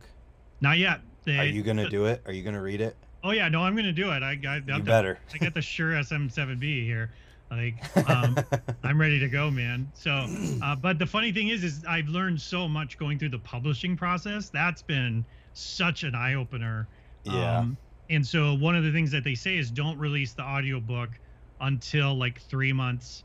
[0.60, 1.00] not yet.
[1.24, 2.22] They, Are you gonna do it?
[2.26, 2.96] Are you gonna read it?
[3.22, 4.22] Oh yeah, no, I'm gonna do it.
[4.22, 5.18] I got You better.
[5.32, 7.10] I got the Shure SM7B here.
[7.50, 7.74] Like,
[8.08, 8.36] um,
[8.84, 9.90] I'm ready to go, man.
[9.92, 10.26] So,
[10.62, 13.96] uh, but the funny thing is, is I've learned so much going through the publishing
[13.96, 14.48] process.
[14.48, 16.86] That's been such an eye opener.
[17.24, 17.58] yeah.
[17.58, 17.76] Um,
[18.08, 21.10] and so one of the things that they say is don't release the audiobook
[21.60, 23.24] until like three months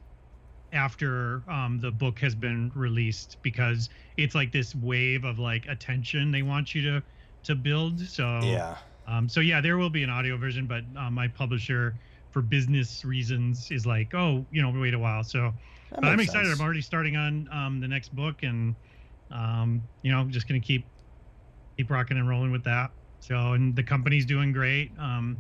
[0.76, 6.32] after um, the book has been released because it's like this wave of like attention
[6.32, 7.04] they want you to
[7.44, 8.00] to build.
[8.02, 8.78] So yeah.
[9.08, 11.96] um, so yeah, there will be an audio version, but uh, my publisher,
[12.32, 15.24] for business reasons, is like, oh, you know, wait a while.
[15.24, 15.54] So,
[15.90, 16.48] but I'm excited.
[16.48, 16.60] sense.
[16.60, 18.76] I'm already starting on um, the next book, and
[19.32, 20.90] um, you know, just gonna keep
[21.78, 22.92] keep rocking and rolling with that.
[23.20, 24.92] So, and the company's doing great.
[25.00, 25.38] Um,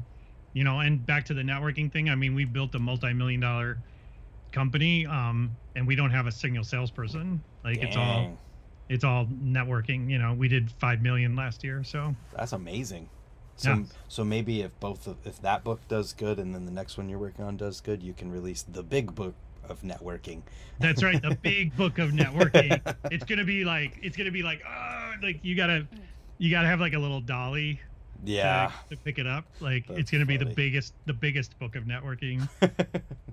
[0.54, 2.10] you know, and back to the networking thing.
[2.10, 3.84] I mean, we built a multi-million dollar
[4.60, 7.44] company, um, and we don't have a single salesperson.
[7.64, 8.38] Like it's all
[8.90, 10.10] it's all networking.
[10.10, 12.16] You know, we did five million last year, so.
[12.36, 13.10] That's amazing.
[13.58, 13.84] So, Yeah.
[14.08, 17.08] so maybe if both of, if that book does good and then the next one
[17.10, 19.34] you're working on does good, you can release the big book
[19.68, 20.42] of networking.
[20.80, 22.82] That's right, the big book of networking.
[23.12, 25.88] It's gonna be like it's gonna be like oh, like you gotta
[26.38, 27.80] you gotta have like a little dolly
[28.24, 28.72] Yeah.
[28.90, 29.46] to, pick it up.
[29.60, 32.48] Like That's it's gonna be the biggest the biggest book of networking.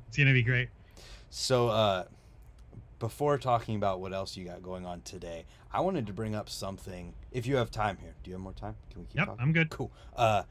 [0.08, 0.68] It's gonna be great.
[1.34, 2.04] So, uh,
[2.98, 6.48] before talking about what else you got going on today, I wanted to bring up
[6.50, 7.14] something.
[7.32, 8.76] If you have time here, do you have more time?
[8.90, 9.42] Can we keep Yep, talking?
[9.42, 9.70] I'm good.
[9.70, 9.90] Cool.
[10.14, 10.42] Uh,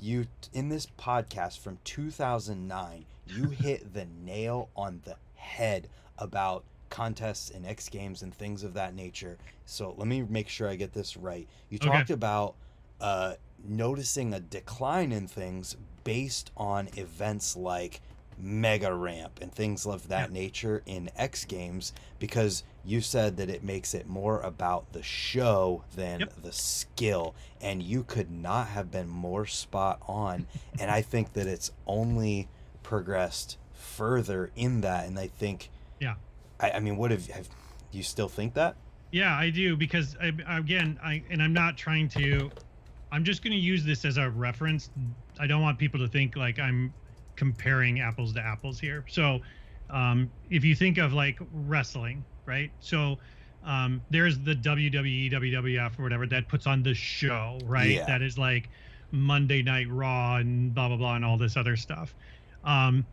[0.00, 5.88] you in this podcast from 2009, you hit the nail on the head
[6.18, 9.36] about contests and X Games and things of that nature.
[9.66, 11.46] So let me make sure I get this right.
[11.68, 11.88] You Okay.
[11.90, 12.54] talked about
[13.00, 18.00] uh, noticing a decline in things based on events like
[18.38, 20.34] Mega Ramp and things of that Yeah.
[20.34, 25.84] nature in X Games because you said that it makes it more about the show
[25.94, 26.42] than Yep.
[26.42, 27.34] the skill.
[27.60, 30.46] And you could not have been more spot on.
[30.80, 32.48] and I think that it's only
[32.82, 35.06] progressed further in that.
[35.06, 36.14] And I think, Yeah.
[36.58, 37.48] I, I mean, what have, have
[37.92, 38.76] you still think that?
[39.10, 42.50] Yeah, I do because I, again, I and I'm not trying to.
[43.10, 44.88] I'm just going to use this as a reference.
[45.38, 46.94] I don't want people to think like I'm
[47.42, 49.04] comparing apples to apples here.
[49.08, 49.40] So,
[49.90, 52.70] um, if you think of like wrestling, right?
[52.78, 53.18] So,
[53.64, 57.90] um, there's the WWE, WWF, or whatever that puts on the show, right?
[57.90, 58.06] Yeah.
[58.06, 58.68] That is like
[59.10, 62.14] Monday Night Raw and blah blah blah and all this other stuff.
[62.62, 63.04] Um,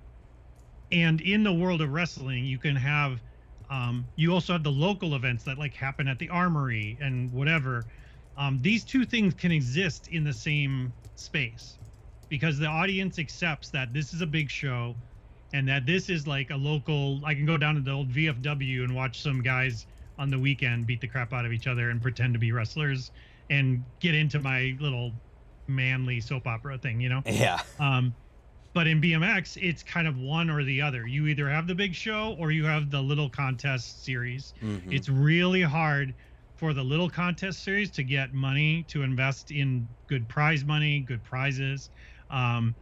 [0.92, 3.20] and in the world of wrestling, you can have
[3.72, 7.84] um, you also have the local events that like happen at the armory and whatever.
[8.38, 11.79] Um, these two things can exist in the same space
[12.30, 14.96] because the audience accepts that this is a big show
[15.54, 17.22] and that this is like a local.
[17.26, 19.88] I can go down to the old VFW and watch some guys
[20.18, 23.12] on the weekend beat the crap out of each other and pretend to be wrestlers
[23.50, 25.14] and get into my little
[25.68, 27.22] manly soap opera thing, you know?
[27.26, 27.60] Yeah.
[27.80, 28.14] Um,
[28.74, 31.08] but in BMX, it's kind of one or the other.
[31.08, 34.54] You either have the big show or you have the little contest series.
[34.62, 34.94] Mhm.
[34.94, 36.14] It's really hard
[36.56, 41.24] for the little contest series to get money to invest in good prize money, good
[41.24, 41.90] prizes,
[42.30, 42.76] um,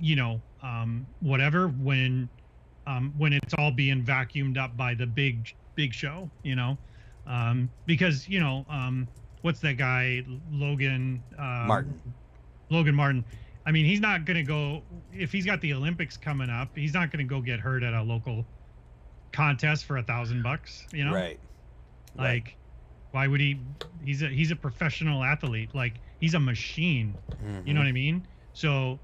[0.00, 1.68] you know, um, whatever.
[1.68, 2.28] When
[2.86, 6.76] um, when it's all being vacuumed up by the big big show, you know,
[7.26, 9.06] um, because you know, um,
[9.42, 12.00] what's that guy Logan um, Martin.
[12.70, 13.24] Logan Martin.
[13.66, 14.82] I mean, he's not going to go
[15.12, 16.68] if he's got the Olympics coming up.
[16.74, 18.46] He's not going to go get hurt at a local
[19.32, 20.86] contest for a thousand bucks.
[20.92, 21.38] You know, Right.
[22.16, 22.24] Right.
[22.34, 22.56] like
[23.10, 23.60] why would he?
[24.04, 25.74] He's a he's a professional athlete.
[25.74, 27.14] Like he's a machine.
[27.64, 27.84] You know Mhm.
[27.84, 28.26] what I mean?
[28.58, 29.02] So,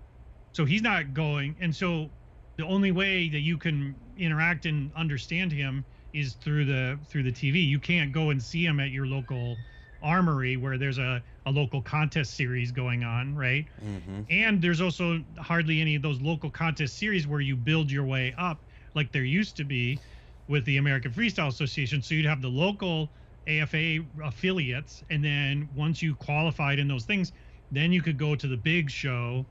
[0.53, 2.13] so he's not going, and so
[2.59, 7.33] the only way that you can interact and understand him is through the through the
[7.33, 7.61] TV.
[7.63, 9.61] You can't go and see him at your local
[10.01, 13.67] armory where there's a, a local contest series going on, right?
[13.81, 14.27] Mhm.
[14.31, 18.35] And there's also hardly any of those local contest series where you build your way
[18.39, 18.65] up
[18.95, 20.03] like there used to be
[20.49, 22.03] with the American Freestyle Association.
[22.03, 23.13] So you'd have the local
[23.47, 27.33] AFA affiliates, and then once you qualified in those things,
[27.77, 29.45] then you could go to the big show,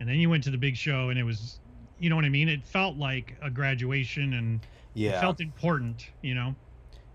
[0.00, 1.60] and then you went to the big show, and it was,
[1.98, 2.48] you know what I mean?
[2.48, 4.60] It felt like a graduation, and
[4.94, 5.20] it Yeah.
[5.20, 6.54] felt important, you know?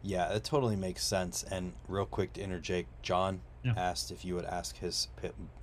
[0.01, 1.43] Yeah, that totally makes sense.
[1.43, 3.73] And real quick to interject, John Yeah.
[3.77, 5.07] asked if you would ask his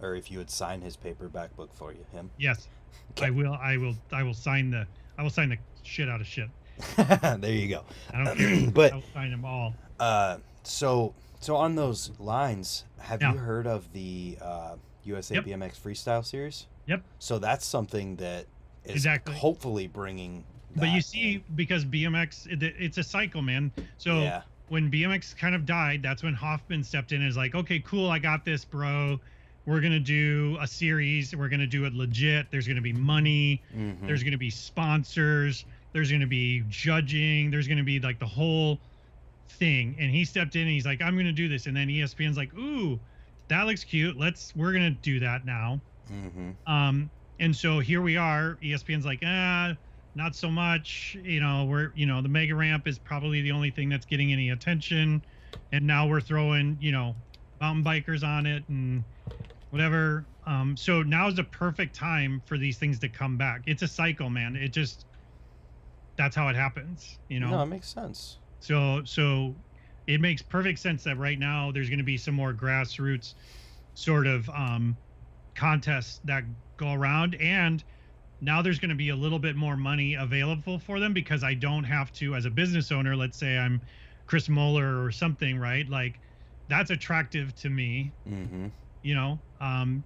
[0.01, 2.07] or if you would sign his paperback book for you.
[2.13, 2.31] Him.
[2.39, 2.69] Yes,
[3.11, 3.27] Okay.
[3.27, 3.53] I will.
[3.53, 3.95] I will.
[4.13, 4.87] I will sign the.
[5.19, 6.49] I will sign the shit out of shit.
[6.97, 7.85] there you go.
[8.15, 8.71] I don't care.
[8.75, 9.75] But- I will sign them all.
[9.99, 13.33] Uh, so so on those lines, have Yeah.
[13.35, 15.45] you heard of the uh, USA Yep.
[15.45, 16.67] BMX Freestyle Series?
[16.87, 17.03] Yep.
[17.19, 18.47] So that's something that
[18.85, 19.35] is Exactly.
[19.35, 20.45] hopefully bringing.
[20.77, 21.43] But you see, in.
[21.57, 23.73] because BMX, it, it's a cycle, man.
[23.99, 27.55] So yeah, when BMX kind of died, that's when Hoffman stepped in and is like,
[27.55, 29.19] okay, cool, I got this, bro.
[29.67, 31.35] We're gonna do a series.
[31.37, 32.47] We're gonna do it legit.
[32.51, 33.63] There's gonna be money.
[33.77, 34.07] mhm.
[34.07, 35.65] There's gonna be sponsors.
[35.93, 37.51] There's gonna be judging.
[37.51, 38.79] There's gonna be like the whole
[39.49, 39.97] thing.
[39.99, 41.67] And he stepped in and he's like, I'm gonna do this.
[41.67, 42.99] And then ESPN's like, ooh,
[43.51, 44.17] that looks cute.
[44.17, 45.81] Let's we're gonna do that now.
[46.11, 46.55] Mhm.
[46.67, 48.59] Um, and so here we are.
[48.63, 49.75] ESPN's like, ah,
[50.15, 51.17] not so much.
[51.23, 54.33] You know, we're you know the mega ramp is probably the only thing that's getting
[54.33, 55.23] any attention,
[55.73, 57.15] and now we're throwing you know
[57.61, 59.05] mountain bikers on it and
[59.71, 60.25] whatever.
[60.47, 63.63] Um, so now is the perfect time for these things to come back.
[63.67, 64.57] It's a cycle, man.
[64.57, 65.07] It just
[66.17, 67.19] that's how it happens.
[67.29, 67.51] You know.
[67.51, 68.39] No, it makes sense.
[68.61, 69.55] So so
[70.07, 73.35] it makes perfect sense that right now there's going to be some more grassroots
[73.95, 74.99] sort of um,
[75.55, 76.45] contests that
[76.77, 77.85] go around and
[78.41, 81.55] now there's going to be a little bit more money available for them because I
[81.55, 83.83] don't have to as a business owner let's say I'm
[84.27, 85.89] Chris Moeller or something right?
[85.89, 86.21] Like
[86.69, 88.69] that's attractive to me Mm-hmm.
[89.03, 89.41] you know?
[89.61, 90.05] Um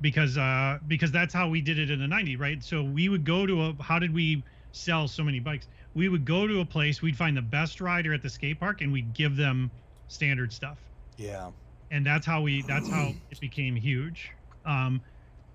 [0.00, 2.62] because uh because that's how we did it in the 90s right?
[2.62, 6.24] So we would go to a how did we sell so many bikes we would
[6.24, 9.12] go to a place we'd find the best rider at the skate park and we'd
[9.14, 9.72] give them
[10.08, 10.90] standard stuff.
[11.16, 11.52] Yeah.
[11.90, 14.36] and that's how we that's how it became huge.
[14.64, 15.02] Um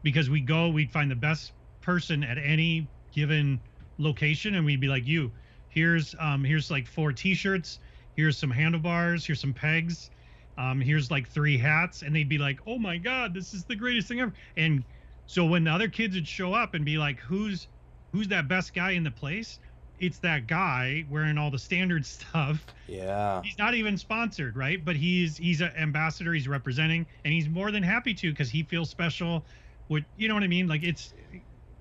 [0.03, 3.61] because we go we'd find the best person at any given
[3.98, 5.34] location and we'd be like you
[5.68, 7.80] here's um here's like four t-shirts
[8.16, 10.10] here's some handlebars here's some pegs
[10.57, 13.76] um here's like three hats and they'd be like oh my god this is the
[13.76, 14.34] greatest thing ever.
[14.57, 14.86] And
[15.26, 17.68] so when the other kids would show up and be like who's
[18.11, 19.60] who's that best guy in the place
[20.00, 23.42] it's that guy wearing all the standard stuff Yeah.
[23.44, 27.72] he's not even sponsored right but he's he's an ambassador he's representing and he's more
[27.72, 29.46] than happy to because he feels special
[29.88, 31.14] what you know what i mean like it's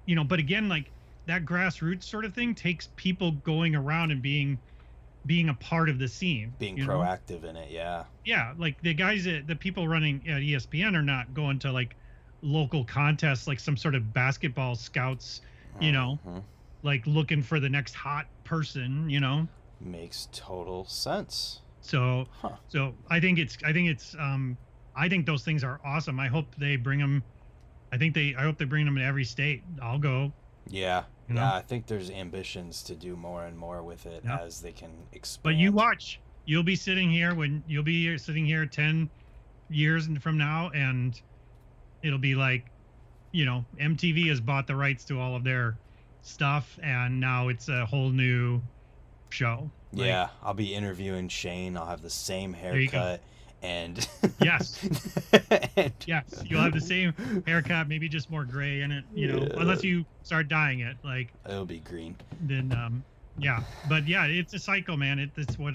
[0.06, 0.92] you know but again like
[1.26, 4.58] that grassroots sort of thing takes people going around and being
[5.26, 6.98] being a part of the scene Being you know?
[7.00, 7.70] proactive in it.
[7.70, 8.04] Yeah.
[8.24, 11.96] yeah like the guys that the people running at espn are not going to like
[12.40, 15.40] local contests like some sort of basketball scouts
[15.80, 16.44] You know, Mhm.
[16.82, 19.46] Like looking for the next hot person you know
[19.80, 21.60] Makes total sense.
[21.80, 22.56] So Huh.
[22.66, 24.56] so I think it's I think it's um
[24.96, 26.18] I think those things are awesome.
[26.18, 27.22] I hope they bring them.
[27.92, 29.62] I think they I hope they bring them to every state.
[29.80, 30.32] I'll go.
[30.66, 31.04] Yeah.
[31.28, 31.42] You know?
[31.42, 34.38] Yeah, I think there's ambitions to do more and more with it Yeah.
[34.40, 35.42] as they can expand.
[35.44, 36.18] But you watch.
[36.44, 39.08] You'll be sitting here when you'll be sitting here ten
[39.70, 41.20] years from now, and
[42.02, 42.64] it'll be like,
[43.30, 45.76] you know, MTV has bought the rights to all of their
[46.28, 48.60] stuff, and now it's a whole new
[49.30, 49.70] show.
[49.92, 51.76] Like, Yeah, I'll be interviewing Shane.
[51.76, 53.20] I'll have the same haircut
[53.62, 54.06] and
[54.40, 54.78] Yes.
[55.76, 57.12] and- Yes, you'll have the same
[57.46, 59.04] haircut, maybe just more gray in it.
[59.14, 59.60] You know, Yeah.
[59.60, 62.16] unless you start dyeing it, like It'll be green.
[62.42, 63.02] then um,
[63.38, 63.62] yeah.
[63.88, 65.18] But yeah, it's a cycle, man.
[65.18, 65.74] It, it's what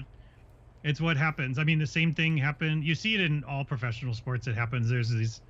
[0.84, 1.58] it's what happens.
[1.58, 2.84] I mean, the same thing happened.
[2.84, 4.46] You see it in all professional sports.
[4.46, 4.88] It happens.
[4.90, 5.40] There's these,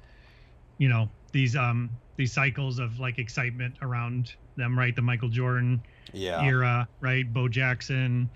[0.78, 4.94] you know, these um these cycles of like excitement around them, right?
[4.94, 5.82] The Michael Jordan
[6.12, 6.42] Yeah.
[6.42, 7.30] era, right?
[7.32, 8.30] Bo Jackson.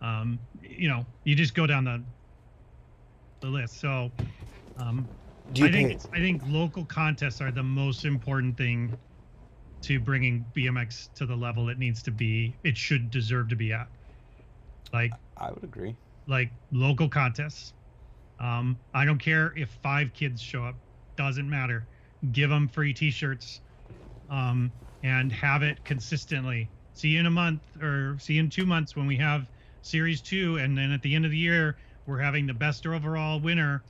[0.00, 2.04] Um, you know, you just go down the
[3.40, 3.80] the list.
[3.80, 4.12] So,
[4.76, 5.10] um,
[5.52, 8.96] Do you I think I think local contests are the most important thing
[9.82, 12.58] to bringing BMX to the level it needs to be.
[12.64, 13.88] It should deserve to be at.
[14.92, 15.96] Like I would agree.
[16.26, 17.74] like local contests.
[18.38, 20.76] Um, I don't care if five kids show up,
[21.16, 21.88] doesn't matter.
[22.32, 23.60] Give them free T-shirts,
[24.28, 24.72] um,
[25.04, 26.72] and have it consistently.
[26.94, 29.50] See you in a month, or see you in two months when we have
[29.82, 33.40] Series Two, and then at the end of the year we're having the best overall
[33.40, 33.84] winner,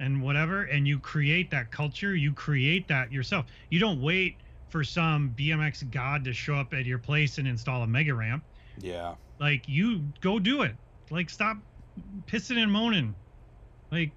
[0.00, 0.64] and whatever.
[0.64, 2.16] And you create that culture.
[2.16, 3.46] You create that yourself.
[3.70, 7.82] You don't wait for some BMX god to show up at your place and install
[7.82, 8.44] a mega ramp
[8.80, 9.16] Yeah.
[9.38, 10.76] like you go do it
[11.10, 11.56] like stop
[12.26, 13.14] pissing and moaning
[13.92, 14.14] like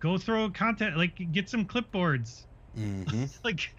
[0.00, 3.74] go throw content like get some clipboards hmm like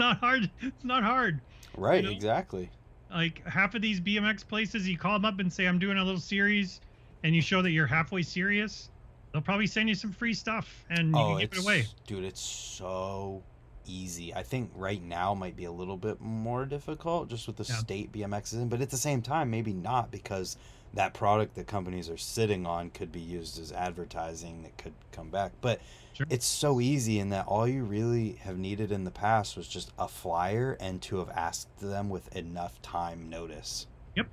[0.00, 1.40] not hard it's not hard
[1.76, 2.02] Right.
[2.02, 2.10] know?
[2.10, 2.68] Exactly.
[3.12, 6.04] like half of these bmx places you call them up and say i'm doing a
[6.04, 6.80] little series
[7.22, 8.88] and you show that you're halfway serious
[9.32, 12.24] they'll probably send you some free stuff and you oh, can give it away dude.
[12.24, 13.42] It's so
[13.86, 14.32] easy.
[14.34, 17.74] I think right now might be a little bit more difficult just with the Yeah.
[17.76, 20.56] state BMX is in, but at the same time, maybe not because
[20.94, 25.30] that product that companies are sitting on could be used as advertising that could come
[25.30, 25.52] back.
[25.60, 25.80] But
[26.20, 26.26] Sure.
[26.28, 29.90] it's so easy in that all you really have needed in the past was just
[29.98, 33.86] a flyer and to have asked them with enough time notice.
[34.16, 34.26] yep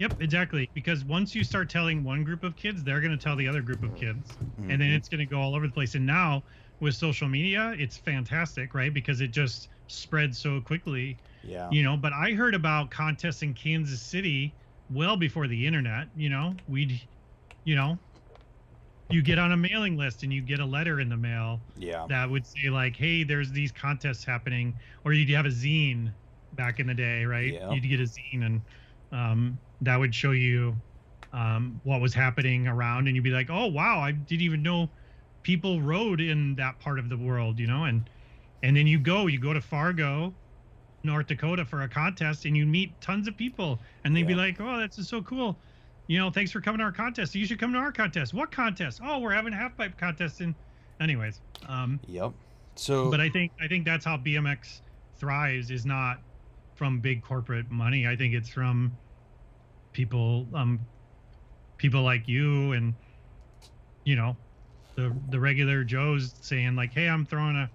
[0.00, 3.36] Yep, exactly because once you start telling one group of kids they're going to tell
[3.36, 4.38] the other group of kids
[4.68, 4.96] and then Mhm.
[4.96, 5.94] it's going to go all over the place.
[5.94, 6.44] And now
[6.80, 8.92] with social media, it's fantastic, right?
[8.94, 11.70] Because it just spreads so quickly, yeah.
[11.70, 11.96] you know.
[11.96, 14.56] But I heard about contests in Kansas City
[14.90, 16.60] well before the internet, you know.
[16.66, 17.00] We'd,
[17.64, 18.00] you know,
[19.08, 22.08] you get on a mailing list and you get a letter in the mail Yeah.
[22.08, 26.14] that would say like, "Hey, there's these contests happening," or you'd have a zine
[26.52, 27.54] back in the day, right?
[27.54, 27.68] Yeah.
[27.68, 28.62] You'd get a zine and
[29.12, 30.82] um, that would show you
[31.32, 34.92] um, what was happening around, and you'd be like, "Oh wow, I didn't even know
[35.42, 38.08] people rode in that part of the world," you know, and
[38.62, 40.36] and then you go, you go to Fargo,
[41.04, 44.60] North Dakota for a contest, and you meet tons of people, and they'd be like,
[44.60, 45.60] "Oh, that's just so cool."
[46.06, 47.34] You know, thanks for coming to our contest.
[47.34, 48.34] You should come to our contest.
[48.34, 49.00] What contest?
[49.02, 50.40] Oh, we're having a half pipe contest.
[50.40, 50.54] And,
[51.00, 52.32] anyways, um, Yep.
[52.76, 54.80] So but I think I think that's how BMX
[55.16, 56.18] thrives is not
[56.74, 58.06] from big corporate money.
[58.06, 58.96] I think it's from
[59.92, 60.80] people um
[61.76, 62.94] people like you and
[64.04, 64.36] you know
[64.96, 67.70] the the regular Joes saying like, "Hey, I'm throwing a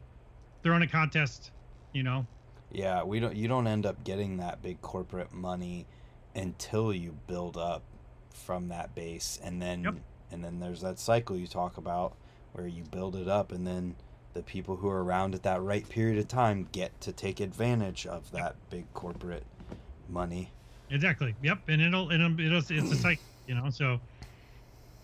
[0.63, 1.51] throwing a contest,"
[1.93, 2.25] you know.
[2.71, 3.35] Yeah, we don't.
[3.35, 5.87] You don't end up getting that big corporate money
[6.35, 7.83] until you build up
[8.33, 9.95] from that base, and then Yep.
[10.31, 12.15] and then there's that cycle you talk about
[12.53, 13.95] where you build it up, and then
[14.33, 18.05] the people who are around at that right period of time get to take advantage
[18.05, 19.43] of that big corporate
[20.07, 20.51] money.
[20.91, 21.35] Exactly.
[21.41, 21.59] Yep.
[21.67, 23.69] And it'll it'll, it'll it's a cycle, you know.
[23.69, 23.99] So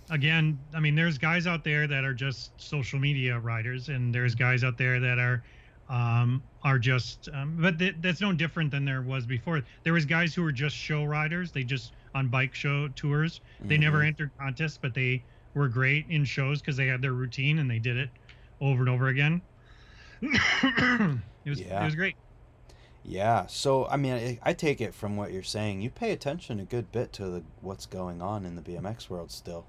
[0.09, 4.35] again, I mean, there's guys out there that are just social media riders, and there's
[4.35, 5.43] guys out there that are
[5.87, 10.03] um are just um, but th- that's no different than there was before there was
[10.03, 14.07] guys who were just show riders they just on bike show tours they never Mhm.
[14.07, 15.21] entered contests but they
[15.53, 18.09] were great in shows because they had their routine and they did it
[18.61, 19.41] over and over again
[20.21, 21.81] it was Yeah.
[21.81, 22.15] it was great
[23.03, 23.45] Yeah.
[23.45, 25.81] So I mean, I, I take it from what you're saying.
[25.81, 29.29] You pay attention a good bit to the what's going on in the BMX world
[29.29, 29.67] still.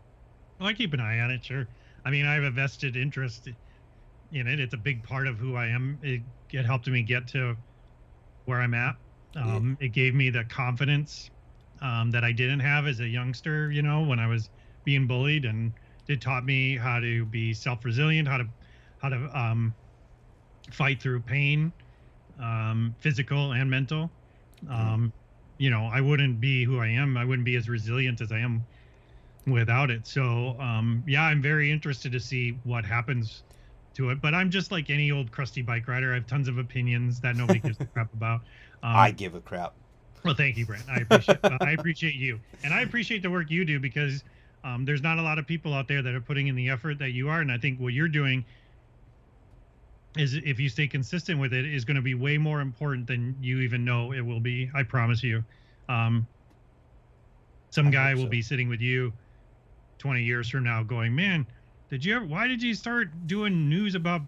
[0.59, 1.69] Well, I keep an eye on it, sure.
[2.07, 3.49] I mean, I have a vested interest
[4.33, 4.59] in it.
[4.59, 5.99] It's a big part of who I am.
[6.03, 7.57] It, it helped me get to
[8.47, 8.97] where I'm at.
[9.35, 11.31] Um, It gave me the confidence
[11.83, 14.51] um, that I didn't have as a youngster, you know, when I was
[14.85, 15.73] being bullied, and
[16.09, 18.47] it taught me how to be self-resilient, how to
[18.99, 19.77] how to um,
[20.73, 21.73] fight through pain,
[22.41, 24.13] um, physical and mental.
[24.69, 25.13] Um,
[25.59, 27.17] you know, I wouldn't be who I am.
[27.17, 28.67] I wouldn't be as resilient as I am
[29.47, 30.07] without it.
[30.07, 33.45] So, um, yeah, I'm very interested to see what happens
[33.97, 34.21] to it.
[34.21, 36.13] But I'm just like any old crusty bike rider.
[36.13, 38.41] I have tons of opinions that nobody gives a crap about.
[38.83, 39.75] Um, I give a crap.
[40.27, 40.85] Well, thank you, Brent.
[40.89, 44.25] I appreciate uh, I appreciate you, and I appreciate the work you do because
[44.65, 46.99] um, there's not a lot of people out there that are putting in the effort
[46.99, 48.45] that you are, and I think what you're doing
[50.17, 53.37] is if you stay consistent with it is going to be way more important than
[53.41, 54.71] you even know it will be.
[54.75, 55.45] I promise you.
[55.89, 56.27] Um,
[57.71, 58.29] some I guy will so.
[58.29, 59.13] be sitting with you
[59.99, 61.47] 20 years from now, going, "Man,
[61.91, 62.25] did you ever?
[62.25, 64.23] Why did you start doing news about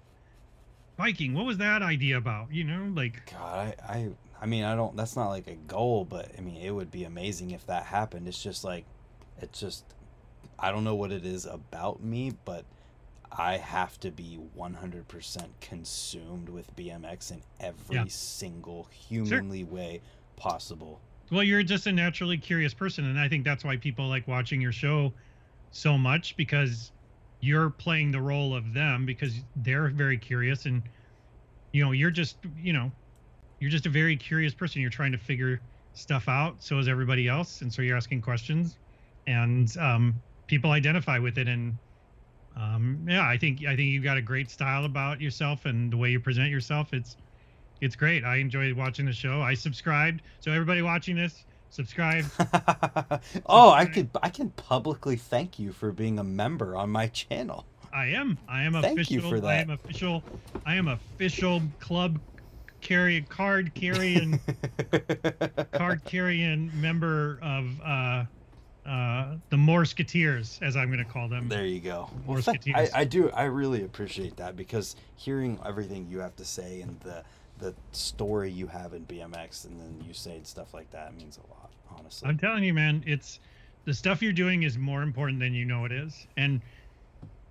[0.96, 1.34] biking?
[1.34, 2.52] What was that idea about?
[2.52, 4.08] You know, like." God, I, I,
[4.40, 4.96] I mean, I don't.
[4.96, 8.28] That's not like a goal, but I mean, it would be amazing if that happened.
[8.28, 8.84] It's just like,
[9.40, 9.84] it's just,
[10.58, 12.64] I don't know what it is about me, but
[13.30, 18.04] I have to be one hundred percent consumed with BMX in every Yeah.
[18.08, 20.00] single humanly way
[20.36, 21.00] possible.
[21.30, 24.60] Well, you're just a naturally curious person, and I think that's why people like watching
[24.60, 25.12] your show
[25.70, 26.92] so much because
[27.40, 30.82] you're playing the role of them because they're very curious and
[31.72, 32.90] you know you're just you know
[33.60, 34.80] you're just a very curious person.
[34.80, 35.60] You're trying to figure
[35.92, 36.56] stuff out.
[36.62, 37.60] So is everybody else.
[37.62, 38.78] And so you're asking questions
[39.26, 40.14] and um,
[40.46, 41.48] people identify with it.
[41.48, 41.76] And
[42.56, 45.96] um, yeah i think i think you've got a great style about yourself and the
[45.96, 46.92] way you present yourself.
[46.92, 47.16] It's
[47.80, 48.24] it's great.
[48.24, 49.40] I enjoy watching the show.
[49.40, 50.22] I subscribed.
[50.40, 52.24] So everybody watching this subscribe.
[53.46, 57.66] Oh i could i can publicly thank you for being a member on my channel.
[57.92, 58.38] I am.
[58.48, 59.48] I am Thank official you for that.
[59.48, 60.22] i am official.
[60.66, 62.18] I am official club
[62.80, 64.40] carry a card carrying
[65.72, 68.24] card carrying member of uh
[68.86, 71.48] uh the Morsketeers, as I'm going to call them.
[71.48, 72.08] There you go.
[72.26, 73.30] More Well, thank- I, I do.
[73.30, 77.22] I really appreciate that because hearing everything you have to say and the
[77.58, 81.52] the story you have in BMX, and then you saying stuff like that means a
[81.52, 81.70] lot.
[81.98, 82.28] Honestly.
[82.28, 83.40] I'm telling you, man, it's
[83.84, 86.26] the stuff you're doing is more important than you know it is.
[86.36, 86.60] And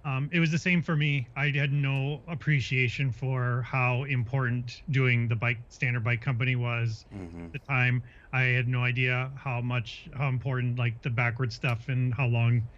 [0.06, 1.28] um, it was the same for me.
[1.36, 7.48] I had no appreciation for how important doing the bike standard bike company was hmm
[7.48, 8.04] at the time.
[8.34, 12.70] I had no idea how much how important like the backward stuff and how long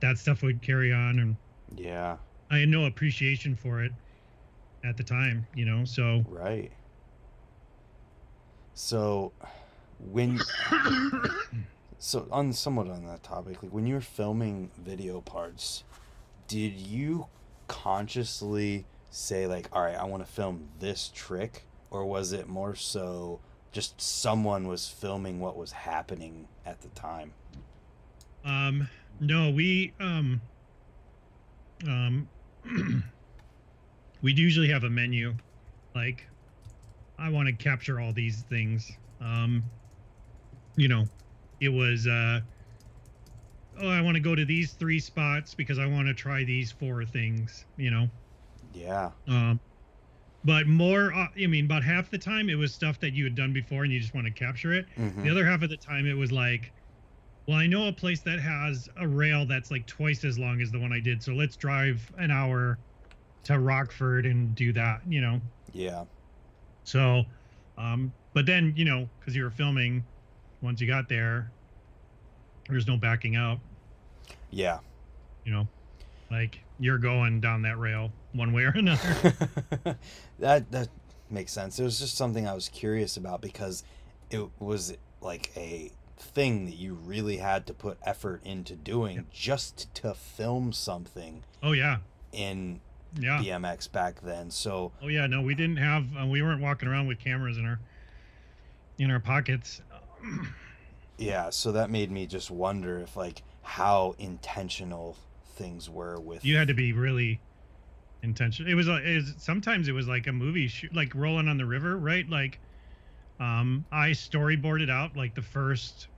[0.00, 1.38] that stuff would carry on and
[1.74, 2.18] Yeah.
[2.50, 3.92] I had no appreciation for it
[4.84, 5.84] at the time, you know.
[5.84, 6.72] So Right.
[8.74, 9.32] So,
[9.98, 10.46] when
[11.98, 15.84] so on somewhat on that topic, like when you were filming video parts,
[16.46, 17.26] did you
[17.68, 22.74] consciously say like, "All right, I want to film this trick," or was it more
[22.74, 23.40] so
[23.72, 27.32] just someone was filming what was happening at the time?
[28.44, 28.88] Um,
[29.20, 30.40] no, we um,
[31.86, 32.28] um,
[34.22, 35.34] we'd usually have a menu,
[35.94, 36.26] like
[37.18, 38.90] I want to capture all these things.
[39.20, 39.64] Um,
[40.76, 41.04] you know,
[41.60, 42.40] it was uh,
[43.78, 46.72] oh, I want to go to these three spots because I want to try these
[46.72, 47.66] four things.
[47.76, 48.08] You know,
[48.72, 49.12] Yeah.
[49.26, 49.60] um,
[50.44, 53.34] but more, uh, I mean, about half the time it was stuff that you had
[53.34, 54.86] done before and you just want to capture it.
[54.96, 55.22] Mhm.
[55.24, 56.72] The other half of the time, it was like,
[57.48, 60.72] well, I know a place that has a rail that's like twice as long as
[60.72, 61.22] the one I did.
[61.22, 62.80] So let's drive an hour
[63.44, 65.42] to Rockford and do that, you know?
[65.72, 66.06] Yeah.
[66.84, 67.24] So,
[67.76, 70.08] um, but then, you know, because you were filming,
[70.62, 71.55] once you got there,
[72.68, 73.58] there's no backing out,
[74.50, 74.78] Yeah.
[75.44, 75.68] you know?
[76.30, 79.36] Like you're going down that rail one way or another.
[80.40, 80.88] that that
[81.30, 81.78] makes sense.
[81.78, 83.84] It was just something I was curious about because
[84.30, 89.92] it was like a thing that you really had to put effort into doing just
[89.94, 91.98] to film something oh, yeah.
[92.32, 92.80] in
[93.18, 93.38] Yeah.
[93.38, 94.50] BMX back then.
[94.50, 96.06] So Oh yeah, no, we didn't have.
[96.20, 97.78] Uh, we weren't walking around with cameras in our
[98.98, 99.80] in our pockets.
[101.18, 105.16] yeah, so that made me just wonder if like how intentional
[105.54, 107.40] things were with You had to be really
[108.22, 108.70] intentional.
[108.70, 111.66] It was like is sometimes it was like a movie shoot, like rolling on the
[111.66, 112.28] river, right?
[112.28, 112.58] Like,
[113.40, 116.08] um, I storyboarded out like the first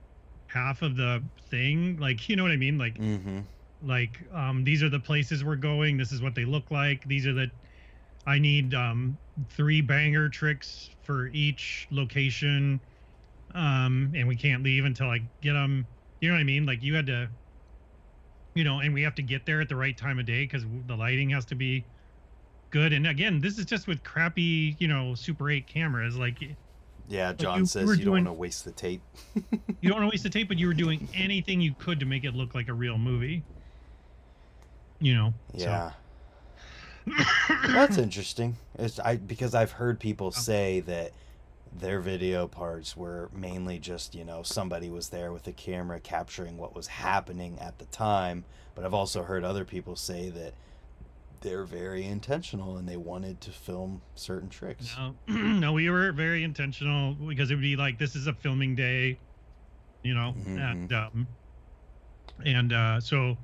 [0.47, 3.39] half of the thing, like you know what I mean, like mm-hmm.
[3.83, 7.25] like um these are the places we're going this is what they look like these
[7.25, 7.49] are the
[8.27, 9.17] i need um
[9.49, 12.79] three banger tricks for each location
[13.55, 15.87] um and we can't leave until i get them
[16.19, 16.65] you know what i mean?
[16.65, 17.29] Like you had to
[18.53, 20.65] you know and we have to get there at the right time of day because
[20.87, 21.85] the lighting has to be
[22.71, 22.91] good.
[22.93, 26.17] And again this is just with crappy you know super 8 cameras.
[26.17, 26.35] Like
[27.07, 29.01] Yeah, John you says were you don't want to waste the tape.
[29.81, 32.05] you don't want to waste the tape but you were doing anything you could to
[32.05, 33.43] make it look like a real movie.
[34.99, 35.91] You know so- Yeah.
[37.67, 38.57] That's interesting.
[38.77, 41.11] It's I because I've heard people say that
[41.71, 46.57] their video parts were mainly just, you know, somebody was there with a camera capturing
[46.57, 48.43] what was happening at the time,
[48.75, 50.53] but I've also heard other people say that
[51.41, 54.95] they're very intentional and they wanted to film certain tricks.
[54.97, 58.75] No, no, we were very intentional because it would be like this is a filming
[58.75, 59.17] day,
[60.03, 61.27] you know, and um,
[62.45, 63.37] and uh, so,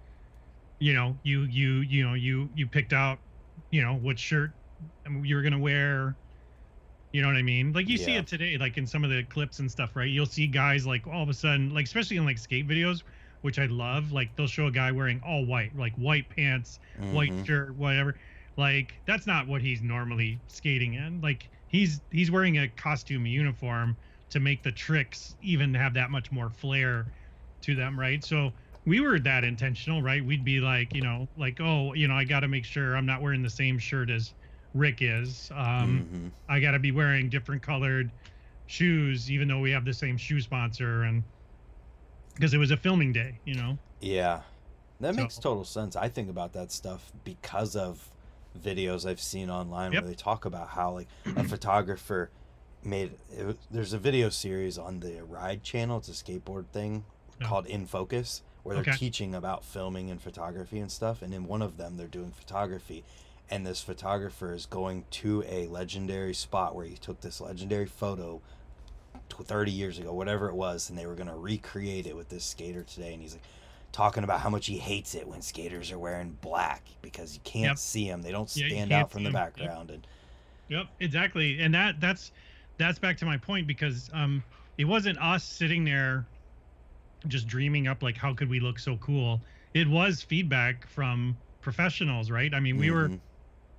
[0.79, 3.19] you know, you you you know you you picked out,
[3.71, 4.51] you know, what shirt
[5.21, 6.15] you were gonna wear.
[7.15, 7.71] You know what I mean?
[7.71, 10.09] Like you see it today, like in some of the clips and stuff, right?
[10.09, 13.03] You'll see guys like all of a sudden, like especially in like skate videos,
[13.41, 14.11] which I love.
[14.11, 16.77] Like they'll show a guy wearing all white, like white pants,
[17.09, 17.45] white Mhm.
[17.45, 18.17] shirt, whatever.
[18.57, 21.21] Like that's not what he's normally skating in.
[21.21, 23.97] Like he's he's wearing a costume uniform
[24.31, 27.13] to make the tricks even have that much more flair
[27.61, 28.23] to them, right?
[28.23, 28.51] So
[28.85, 30.23] we were that intentional, right?
[30.23, 33.05] We'd be like, you know, like, oh, you know, I got to make sure I'm
[33.05, 34.33] not wearing the same shirt as
[34.75, 35.49] Rick is.
[35.55, 36.31] Um, Mhm.
[36.53, 38.11] I got to be wearing different colored
[38.67, 41.23] shoes, even though we have the same shoe sponsor, and
[42.35, 43.77] because it was a filming day, you know.
[44.01, 44.41] Yeah.
[44.99, 45.95] That So- makes total sense.
[45.95, 48.09] I think about that stuff because of
[48.57, 50.03] videos I've seen online Yep.
[50.03, 52.29] where they talk about how like a photographer
[52.83, 55.97] made it, there's a video series on the Ride channel.
[55.97, 57.03] It's a skateboard thing
[57.41, 58.97] called In Focus where they're Okay.
[58.97, 61.21] teaching about filming and photography and stuff.
[61.21, 63.03] And in one of them, they're doing photography,
[63.49, 68.41] and this photographer is going to a legendary spot where he took this legendary photo
[69.29, 72.45] 30 years ago, whatever it was, and they were going to recreate it with this
[72.45, 73.13] skater today.
[73.13, 73.43] And he's like
[73.91, 77.65] talking about how much he hates it when skaters are wearing black because you can't
[77.65, 77.77] Yep.
[77.77, 78.21] see them.
[78.21, 79.33] They don't stand can't out from the 'em.
[79.35, 79.45] Yep.
[79.45, 79.91] background.
[79.91, 80.07] And
[80.69, 81.59] Yep, exactly.
[81.59, 82.31] And that that's
[82.77, 84.43] that's back to my point because um
[84.77, 86.25] it wasn't us sitting there
[87.27, 89.41] just dreaming up like how could we look so cool.
[89.73, 92.53] It was feedback from professionals, right?
[92.53, 93.19] I mean, we were Mhm.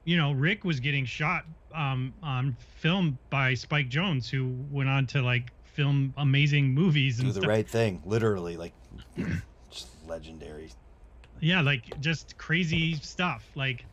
[0.07, 5.07] You know, Rick was getting shot um on film by Spike Jonze who went on
[5.09, 7.49] to like film amazing movies and do the stuff.
[7.51, 8.73] right thing, literally, like
[9.70, 10.73] just legendary.
[11.41, 13.85] yeah like just crazy stuff like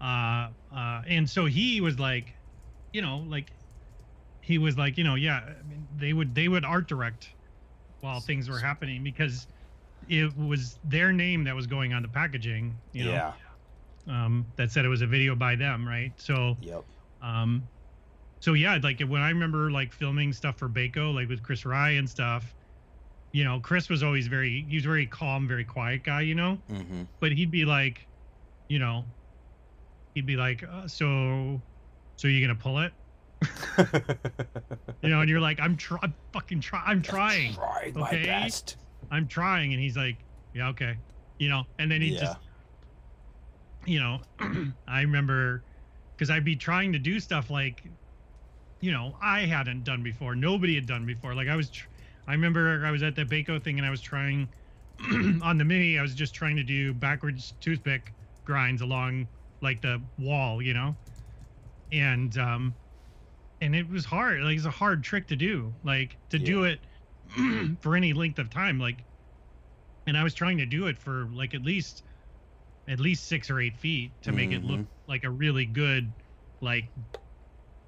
[0.00, 2.32] uh uh and so he was like
[2.92, 3.50] you know like
[4.40, 7.28] he was like you know yeah I mean, they would they would art direct
[8.00, 9.46] while things were happening because
[10.08, 13.32] it was their name that was going on the packaging you know yeah.
[14.08, 16.84] Um that said it was a video by them right so Yep.
[17.20, 17.68] um
[18.40, 21.90] so yeah like when i remember like filming stuff for Baco like with chris rye
[21.90, 22.54] and stuff
[23.32, 26.58] you know chris was always very he was very calm very quiet guy you know
[26.68, 28.08] hmm but he'd be like,
[28.68, 29.04] you know,
[30.14, 31.62] he'd be like, uh, so,
[32.16, 32.92] so you're gonna pull it?
[35.02, 38.26] You know, and you're like, I'm try, I'm fucking try, I'm trying, Tried my okay?
[38.26, 38.76] best.
[39.10, 40.18] I'm trying, and he's like,
[40.54, 40.96] yeah, okay,
[41.38, 42.20] you know, and then he Yeah.
[42.20, 42.36] just,
[43.86, 44.22] you know,
[44.86, 45.64] I remember,
[46.16, 47.82] because I'd be trying to do stuff like,
[48.80, 51.34] you know, I hadn't done before, nobody had done before.
[51.34, 51.88] Like I was, tr-
[52.26, 54.52] I remember I was at the Baco thing, and I was trying
[55.42, 58.14] on the mini, I was just trying to do backwards toothpick
[58.44, 59.28] grinds along
[59.60, 60.96] like the wall, you know,
[61.92, 62.76] and um,
[63.60, 64.42] and it was hard.
[64.42, 66.86] Like it's a hard trick to do, like to do it
[67.80, 69.06] for any length of time, like.
[70.06, 72.02] And I was trying to do it for like at least,
[72.88, 74.86] at least six or eight feet to make it look Mhm.
[75.06, 76.12] like a really good,
[76.60, 76.84] like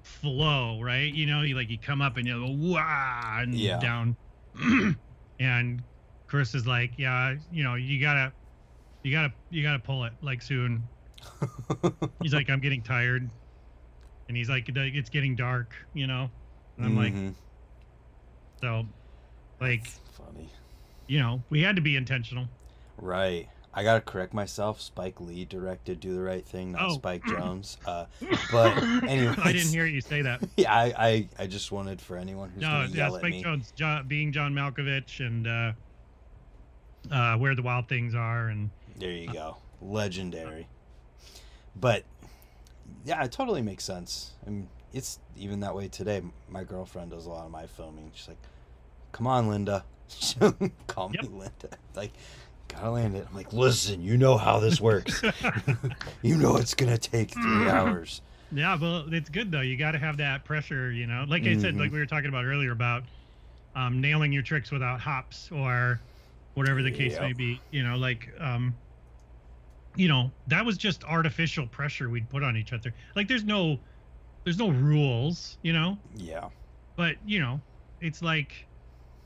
[0.03, 1.13] flow, right?
[1.13, 3.79] You know, you like you come up and you go wow and Yeah.
[3.79, 4.15] down,
[5.39, 5.81] and
[6.27, 8.31] Chris is like, yeah, you know, you gotta,
[9.03, 10.83] you gotta, you gotta pull it like soon.
[12.21, 13.29] He's like, I'm getting tired,
[14.27, 16.29] and he's like, it's getting dark, you know.
[16.77, 17.35] And I'm like, Mhm.
[18.61, 18.83] so,
[19.59, 20.49] like, That's funny.
[21.07, 22.47] you know, we had to be intentional.
[22.97, 23.47] Right.
[23.77, 24.79] I gotta correct myself.
[24.79, 26.93] Spike Lee directed "Do the Right Thing," not Oh.
[26.95, 27.75] Spike Jonze.
[27.85, 28.05] Uh,
[28.51, 30.41] but anyway, I didn't hear you say that.
[30.57, 33.31] Yeah, I, I, I just wanted for anyone who's No, gonna yeah, yell at Spike
[33.31, 33.43] me.
[33.43, 35.71] Jonze, John, being John Malkovich, and uh,
[37.11, 40.67] uh, where the wild things are, and There you go, legendary.
[41.75, 42.03] But
[43.03, 44.31] yeah, it totally makes sense.
[44.47, 46.21] I mean, it's even that way today.
[46.49, 48.11] My girlfriend does a lot of my filming.
[48.13, 48.37] She's like,
[49.11, 49.83] "Come on, Linda."
[50.87, 51.23] Call Yep.
[51.23, 51.77] me Linda.
[51.95, 52.11] Like,
[52.67, 53.25] gotta land it.
[53.29, 55.21] I'm like, listen, you know how this works.
[56.21, 58.21] you know it's gonna take three hours.
[58.51, 59.61] Yeah, well, it's good though.
[59.61, 61.25] You got to have that pressure, you know.
[61.27, 61.79] Like I said, Mhm.
[61.79, 63.03] like we were talking about earlier about
[63.75, 65.99] um, nailing your tricks without hops or
[66.53, 67.21] whatever the case Yep.
[67.21, 67.59] may be.
[67.71, 68.77] You know, like um,
[69.95, 72.93] you know, that was just artificial pressure we'd put on each other.
[73.15, 73.79] Like there's no,
[74.43, 75.97] there's no rules, you know.
[76.15, 76.49] Yeah.
[76.95, 77.59] But you know,
[77.99, 78.64] it's like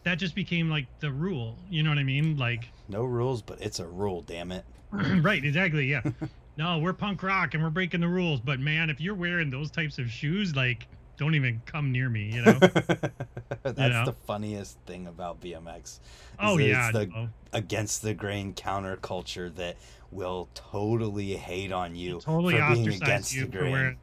[0.03, 1.57] that just became like the rule.
[1.69, 2.37] You know what I mean?
[2.37, 4.21] Like No rules, but it's a rule.
[4.21, 4.65] Damn it.
[4.91, 5.85] right, exactly.
[5.87, 6.01] Yeah.
[6.57, 8.39] no, we're punk rock and we're breaking the rules.
[8.39, 12.31] But man, if you're wearing those types of shoes, like, don't even come near me.
[12.33, 12.53] You know?
[13.63, 14.05] That's know?
[14.05, 15.99] the funniest thing about BMX.
[16.39, 16.89] oh yeah.
[16.89, 17.29] It's the no.
[17.53, 19.77] against the grain counterculture that
[20.11, 23.71] will totally hate on you totally for being against you the for grain.
[23.71, 23.97] wearing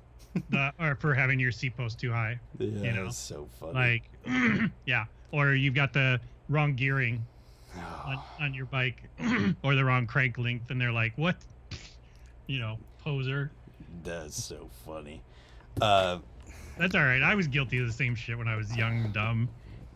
[0.50, 2.38] the or for having your seat post too high.
[2.58, 4.02] yeah, know, it's so funny.
[4.24, 5.06] Like, yeah.
[5.32, 7.24] Or you've got the wrong gearing
[8.06, 9.02] on, on your bike,
[9.62, 11.36] or the wrong crank length, and they're like, "What?"
[12.48, 13.50] You know, poser.
[14.04, 15.20] That's so funny.
[15.80, 16.18] Uh,
[16.78, 17.20] That's all right.
[17.20, 19.48] I was guilty of the same shit when I was young and dumb.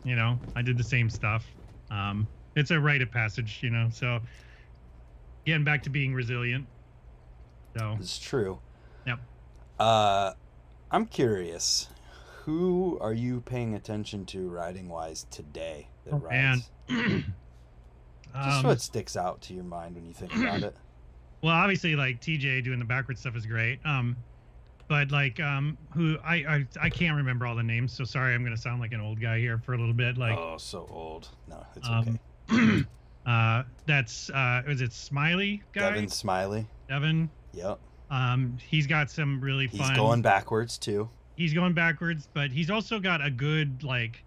[0.02, 1.46] You know, I did the same stuff.
[1.92, 2.26] Um,
[2.56, 3.88] it's a rite of passage, you know.
[3.92, 4.18] So,
[5.46, 6.66] getting back to being resilient.
[7.78, 8.58] So, it's true.
[9.06, 9.20] Yep.
[9.78, 10.32] Uh,
[10.90, 11.88] I'm curious.
[12.44, 15.88] Who are you paying attention to riding wise today?
[16.04, 16.62] That Oh, man.
[16.88, 17.24] rides?
[18.34, 20.76] Just um, what sticks out to your mind when you think about it.
[21.42, 23.80] well, obviously, like TJ doing the backward stuff is great.
[23.84, 24.16] Um,
[24.88, 28.34] but like, um, who I, I I can't remember all the names, so sorry.
[28.34, 30.16] I'm gonna sound like an old guy here for a little bit.
[30.16, 31.28] Like, oh, so old.
[31.48, 32.18] No, it's um,
[32.52, 32.84] okay.
[33.26, 35.90] Uh, that's uh, is it Smillie guy?
[35.90, 36.66] Devin Smillie.
[36.88, 37.28] Devin.
[37.52, 37.78] Yep.
[38.10, 39.94] Um, he's got some really He's fun.
[39.94, 41.08] going backwards too.
[41.40, 44.22] He's going backwards, but he's also got a good like.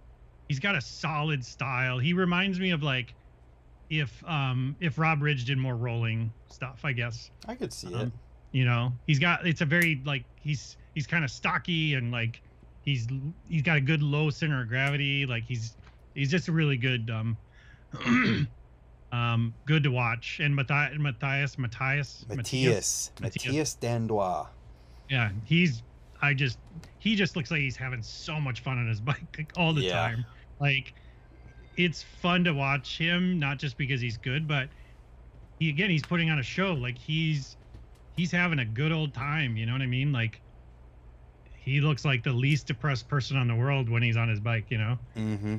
[0.49, 1.99] He's got a solid style.
[1.99, 3.14] He reminds me of like,
[3.91, 7.30] if um if Rob Ridge did more rolling stuff, I guess.
[7.48, 7.94] I could see it.
[7.94, 8.14] Um,
[8.52, 12.41] you know, he's got it's a very like he's he's kind of stocky and like
[12.81, 13.07] he's
[13.48, 15.27] he's got a good low center of gravity.
[15.27, 15.77] Like he's
[16.15, 17.38] he's just a really good um
[19.11, 20.40] um good to watch.
[20.41, 22.26] And Matthias Matthias Matthias.
[22.27, 23.11] Matthias.
[23.22, 24.48] Matthias Dandois.
[25.11, 25.84] yeah, he's
[26.23, 26.59] I just
[26.99, 29.83] he just looks like he's having so much fun on his bike like, all the
[29.83, 29.91] Yeah.
[29.91, 30.25] time.
[30.59, 30.93] Like
[31.77, 34.69] it's fun to watch him, not just because he's good, but
[35.59, 36.73] he again he's putting on a show.
[36.73, 37.57] Like he's
[38.15, 39.57] he's having a good old time.
[39.57, 40.11] You know what I mean?
[40.13, 40.41] Like
[41.59, 44.71] he looks like the least depressed person on the world when he's on his bike.
[44.71, 44.99] You know.
[45.15, 45.57] Mm-hmm.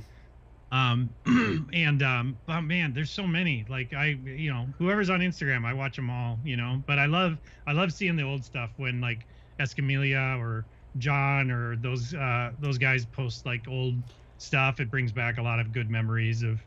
[0.72, 1.14] Um,
[1.72, 3.64] and um, but man, there's so many.
[3.68, 6.40] Like I, you know, whoever's on Instagram, I watch them all.
[6.44, 9.26] You know, but I love I love seeing the old stuff when like
[9.60, 10.64] Escamilla or
[10.98, 13.94] John or those uh those guys post like old
[14.38, 14.80] stuff.
[14.80, 16.60] It brings back a lot of good memories of,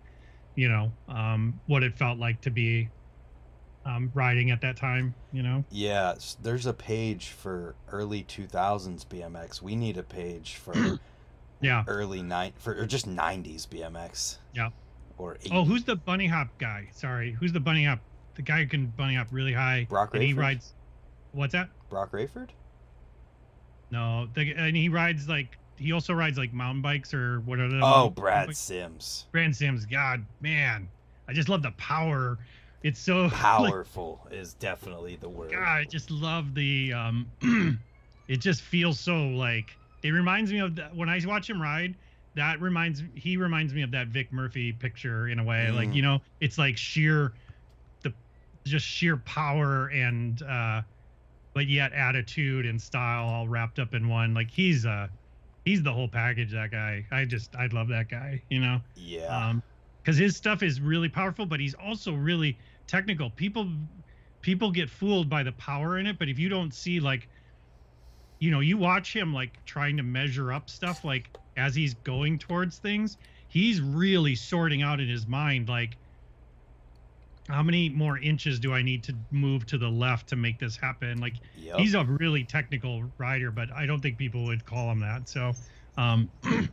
[0.56, 2.90] you know, um, what it felt like to be
[3.86, 5.14] um, riding at that time.
[5.32, 5.64] You know.
[5.72, 9.62] Yeah, there's a page for early 2000s BMX.
[9.62, 10.74] We need a page for
[11.62, 11.84] Yeah.
[11.88, 14.38] early night for or just 90s BMX.
[14.54, 14.70] Yeah.
[15.18, 15.50] Or 80s.
[15.52, 16.90] Oh, who's the bunny hop guy?
[16.94, 18.00] Sorry, who's the bunny hop?
[18.36, 19.88] The guy who can bunny hop really high.
[19.90, 20.74] Brock and he rides.
[21.32, 21.70] What's that?
[21.90, 22.50] Brock Rayford?
[23.92, 27.80] No, the, and he rides like he also rides like mountain bikes or whatever.
[27.82, 29.26] Oh, Brad Simms.
[29.32, 29.86] Brad Simms.
[29.86, 30.88] God, man,
[31.28, 32.38] I just love the power.
[32.84, 35.52] It's so like, Powerful is definitely the word.
[35.52, 36.94] God, I just love the.
[36.94, 37.28] um
[38.28, 39.70] It just feels so like
[40.04, 41.96] it reminds me of that when I watch him ride.
[42.36, 45.72] That reminds he reminds me of that Vic Murphy picture in a way.
[45.72, 45.96] Like Mm.
[45.96, 47.32] you know, it's like sheer,
[48.04, 48.14] the
[48.66, 50.82] just sheer power and uh
[51.58, 54.36] but yet attitude and style all wrapped up in one.
[54.36, 55.08] Like he's uh
[55.66, 56.52] he's the whole package.
[56.54, 57.08] That guy.
[57.12, 58.44] I just I love that guy.
[58.52, 59.50] You know Yeah.
[59.50, 59.64] um
[60.04, 63.68] because his stuff is really powerful but he's also really technical people
[64.42, 67.28] people get fooled by the power in it but if you don't see like
[68.40, 72.38] you know you watch him like trying to measure up stuff like as he's going
[72.40, 73.18] towards things
[73.50, 75.98] he's really sorting out in his mind like
[77.48, 80.76] how many more inches do i need to move to the left to make this
[80.76, 81.78] happen like yep.
[81.78, 85.54] he's a really technical rider but i don't think people would call him that so
[85.98, 86.30] um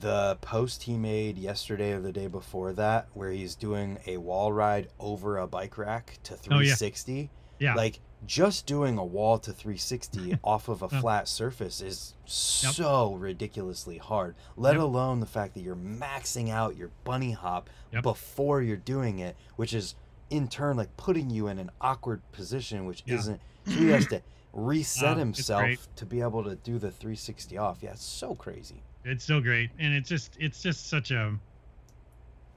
[0.00, 4.52] the post he made yesterday or the day before that where he's doing a wall
[4.52, 6.74] ride over a bike rack to Oh, yeah.
[6.74, 7.30] 360
[7.60, 12.14] yeah like just doing a wall to 360 off of a flat surface is
[12.62, 12.72] Yep.
[12.74, 14.82] so ridiculously hard let Yep.
[14.82, 18.02] alone the fact that you're maxing out your bunny hop Yep.
[18.02, 19.94] before you're doing it which is
[20.30, 23.14] in turn like putting you in an awkward position which Yeah.
[23.16, 24.22] isn't so he has to
[24.52, 28.82] reset it's himself to be able to do the 360 off yeah it's so crazy
[29.04, 31.36] it's so great and it's just it's just such a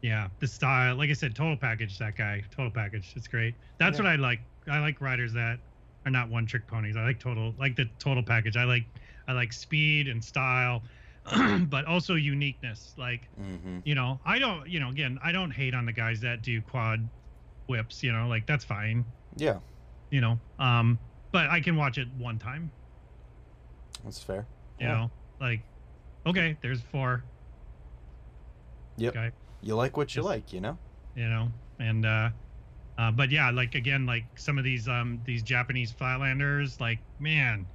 [0.07, 3.55] yeah the style like i said total package that guy total package it's great.
[3.77, 4.05] That's Yeah.
[4.05, 4.39] what i like
[4.69, 5.59] i like riders that
[6.05, 8.83] are not one trick ponies i like total like the total package i like
[9.27, 10.81] i like speed and style
[11.67, 15.73] but also uniqueness like hmm you know i don't you know again i don't hate
[15.73, 17.09] on the guys that do quad
[17.67, 19.03] whips you know like that's fine.
[19.35, 19.59] Yeah.
[20.09, 20.99] You know um
[21.33, 22.71] but i can watch it one time.
[24.05, 24.47] That's fair.
[24.79, 24.93] You Yeah.
[24.95, 25.11] know
[25.41, 25.61] like
[26.25, 27.23] okay there's four.
[28.99, 29.15] Yep.
[29.15, 29.31] okay
[29.67, 30.77] you like what you Just- like you know?
[31.15, 31.51] you know?
[31.79, 32.29] And uh
[32.97, 37.67] uh but yeah like again like some of these um these japanese flatlanders like man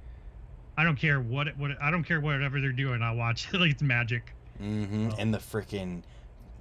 [0.77, 3.71] i don't care what what i don't care whatever they're doing i'll watch it like
[3.71, 4.33] it's magic.
[4.61, 5.15] Mm hmm Oh.
[5.19, 6.03] and the freaking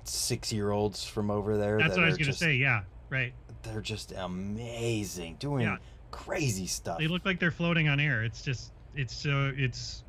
[0.04, 2.82] six year olds from over there that's that what i was gonna just, say yeah
[3.10, 3.32] right.
[3.64, 5.76] They're just amazing doing Yeah.
[6.10, 6.98] crazy stuff.
[6.98, 10.04] They look like they're floating on air it's just it's so it's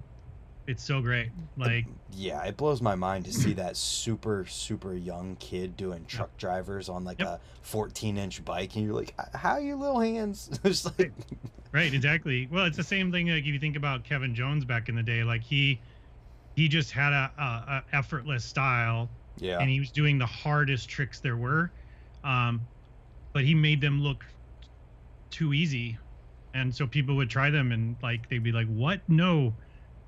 [0.68, 1.30] it's so great.
[1.58, 1.86] Like
[2.16, 6.90] yeah it blows my mind to see that super super young kid doing truck drivers
[6.90, 7.28] on like Yep.
[7.28, 10.50] a 14 inch bike and you're like how are your little hands?
[10.64, 11.12] It's like
[11.72, 12.48] right exactly.
[12.52, 15.04] Well it's the same thing like if you think about kevin jones back in the
[15.04, 15.80] day like he
[16.56, 19.10] he just had a, a, a effortless style
[19.40, 19.58] yeah.
[19.60, 21.72] and he was doing the hardest tricks there were
[22.24, 22.62] um,
[23.34, 24.24] but he made them look
[25.32, 25.98] too easy
[26.54, 29.02] and so people would try them and like they'd be like what?
[29.08, 29.54] No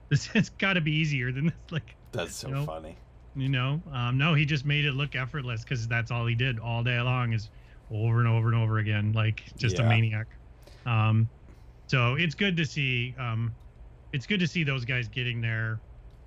[0.10, 2.98] this has got to be easier than this like that's so you know, funny.
[3.36, 3.84] You know?
[3.92, 7.00] Um, no he just made it look effortless because that's all he did all day
[7.02, 7.50] long is
[7.92, 10.28] over and over and over again like just a maniac.
[10.86, 11.30] Um,
[11.88, 13.56] so it's good to see um,
[14.14, 15.82] it's good to see those guys getting their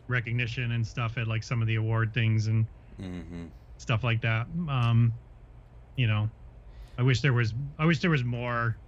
[0.09, 2.67] recognition and stuff at like some of the award things and
[2.99, 3.47] hmm
[3.79, 4.47] stuff like that.
[4.69, 5.19] Um,
[5.97, 6.31] you know,
[6.99, 8.81] I wish there was I wish there was more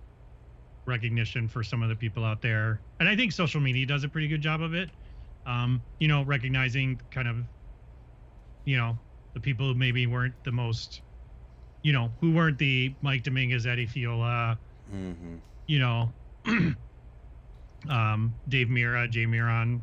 [0.91, 4.09] recognition for some of the people out there, and I think social media does a
[4.09, 4.91] pretty good job of it.
[5.47, 7.37] Um, you know, recognizing kind of,
[8.67, 8.99] you know,
[9.33, 11.01] the people who maybe weren't the most,
[11.83, 14.59] you know, who weren't the Mike Dominguez, Eddie Fiola,
[14.95, 15.37] Mm-hmm.
[15.67, 16.13] you know,
[17.89, 19.81] um, Dave Mirra, Jay Miron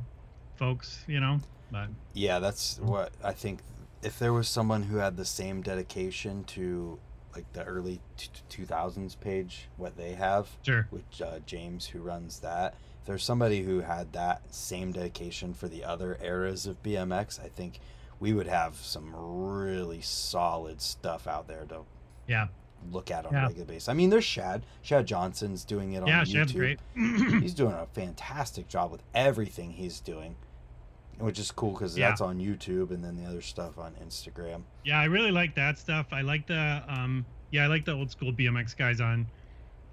[0.55, 1.39] folks, you know,
[1.71, 3.61] but Yeah, that's what I think.
[4.03, 6.99] If there was someone who had the same dedication to
[7.37, 8.01] like the early
[8.49, 10.87] two thousands page, what they have sure.
[10.91, 12.73] with uh, James, who runs that.
[13.01, 17.47] If there's somebody who had that same dedication for the other eras of BMX, I
[17.47, 17.79] think
[18.19, 21.81] we would have some really solid stuff out there to
[22.27, 22.47] Yeah.
[22.91, 23.43] look at on Yeah.
[23.43, 23.87] a regular basis.
[23.89, 24.63] I mean, there's Shad.
[24.81, 26.79] Shad Johnson's doing it on Yeah, YouTube.
[27.41, 30.35] He's doing a fantastic job with everything he's doing,
[31.19, 32.09] which is cool because Yeah.
[32.09, 34.61] that's on YouTube and then the other stuff on Instagram.
[34.83, 36.07] Yeah, I really like that stuff.
[36.11, 39.25] I like the um yeah, I like the old school BMX guys on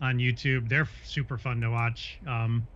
[0.01, 0.69] on YouTube.
[0.69, 2.19] They're super fun to watch.
[2.27, 2.67] Um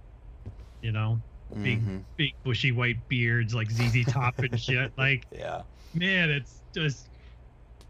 [0.82, 1.20] you know,
[1.62, 2.02] big Mhm.
[2.16, 4.92] big bushy white beards like ZZ Top and shit.
[4.96, 5.62] Like, Yeah,
[5.94, 7.08] man, it's just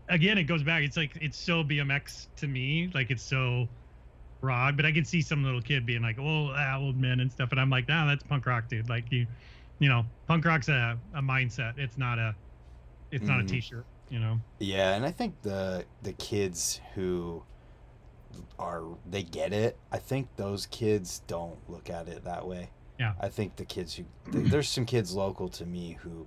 [0.08, 0.82] again, it goes back.
[0.82, 2.90] It's like it's so BMX to me.
[2.94, 3.68] Like it's so
[4.40, 7.30] broad, but I can see some little kid being like, "Oh, ah, old men and
[7.30, 9.26] stuff," and I'm like, "No, that's punk rock, dude." Like you,
[9.78, 11.78] you know, punk rock's a, a mindset.
[11.78, 12.34] It's not a,
[13.10, 13.48] it's not a Mhm.
[13.48, 13.86] t-shirt.
[14.10, 14.40] You know.
[14.58, 17.42] yeah, and I think the the kids who
[18.58, 19.76] are they get it.
[19.92, 22.70] I think those kids don't look at it that way.
[22.98, 23.12] Yeah.
[23.20, 26.26] I think the kids who th- there's some kids local to me who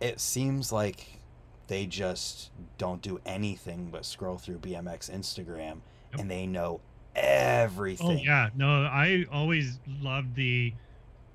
[0.00, 1.20] it seems like
[1.66, 5.80] they just don't do anything but scroll through BMX Instagram
[6.12, 6.20] Yep.
[6.20, 6.80] and they know
[7.16, 8.06] everything.
[8.06, 10.72] Oh yeah, no, I always loved the.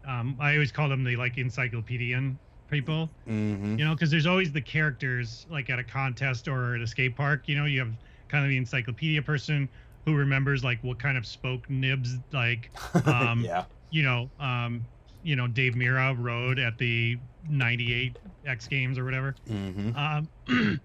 [0.08, 2.38] Um, I always call them the like encyclopedian
[2.70, 3.78] people, Mm-hmm.
[3.78, 7.16] you know, because there's always the characters like at a contest or at a skate
[7.16, 7.48] park.
[7.48, 7.94] You know, you have
[8.30, 9.70] kind of the encyclopedia person
[10.06, 12.72] who remembers like what kind of spoke nibs like
[13.06, 13.66] Um, yeah.
[13.90, 14.86] you know um
[15.22, 17.18] you know Dave Mirra rode at the
[17.48, 19.36] 98 X Games or whatever.
[19.50, 19.96] Mm-hmm.
[19.96, 20.30] Um,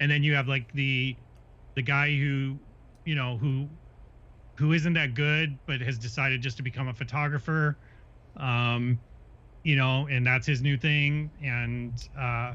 [0.00, 1.16] and then you have like the
[1.74, 2.58] the guy who
[3.04, 3.68] you know who
[4.58, 7.78] who isn't that good but has decided just to become a photographer
[8.36, 8.98] um
[9.62, 12.54] you know and that's his new thing and uh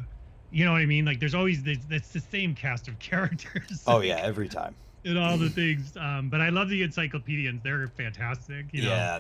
[0.52, 3.84] you know what i mean like there's always this it's the same cast of characters
[3.88, 4.76] Oh yeah, every time.
[5.06, 9.20] and all the things um but i love the encyclopedians they're fantastic you know yeah.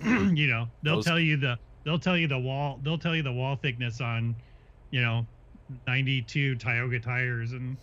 [0.32, 3.22] you know they'll Those- tell you the they'll tell you the wall they'll tell you
[3.22, 4.34] the wall thickness on
[4.90, 5.26] you know
[5.86, 7.76] 92 Tioga tires and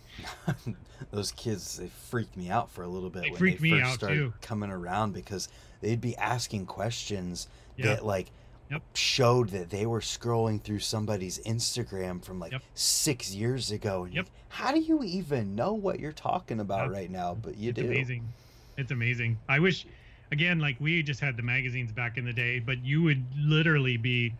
[1.10, 3.80] Those kids, they freaked me out for a little bit They when freaked they me
[3.80, 4.32] first out, started too.
[4.42, 5.48] coming around because
[5.80, 7.48] they'd be asking questions
[7.78, 8.30] yeah that like
[8.70, 8.82] Yep.
[8.94, 12.62] showed that they were scrolling through somebody's Instagram from like Yep.
[12.74, 14.04] six years ago.
[14.04, 14.28] And Yep.
[14.50, 17.34] how do you even know what you're talking about right now?
[17.34, 17.86] But you it's do.
[17.86, 18.28] amazing
[18.76, 19.86] it's amazing i wish
[20.30, 23.96] again like we just had the magazines back in the day but you would literally
[23.96, 24.32] be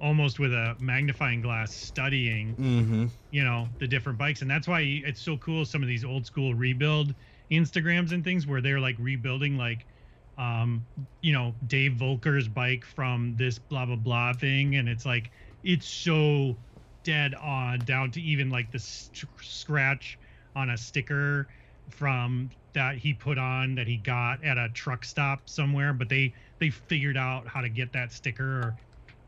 [0.00, 3.06] almost with a magnifying glass studying Mm-hmm.
[3.30, 6.26] you know the different bikes and that's why it's so cool some of these old
[6.26, 7.14] school rebuild
[7.52, 9.86] instagrams and things where they're like rebuilding like
[10.36, 10.86] um
[11.22, 14.76] you know dave voelker's bike from this blah blah blah thing.
[14.76, 15.30] And it's like
[15.62, 16.58] it's so
[17.04, 20.18] dead on down to even like the st- scratch
[20.56, 21.48] on a sticker
[21.90, 25.92] from that he put on that he got at a truck stop somewhere.
[25.92, 28.76] But they they figured out how to get that sticker.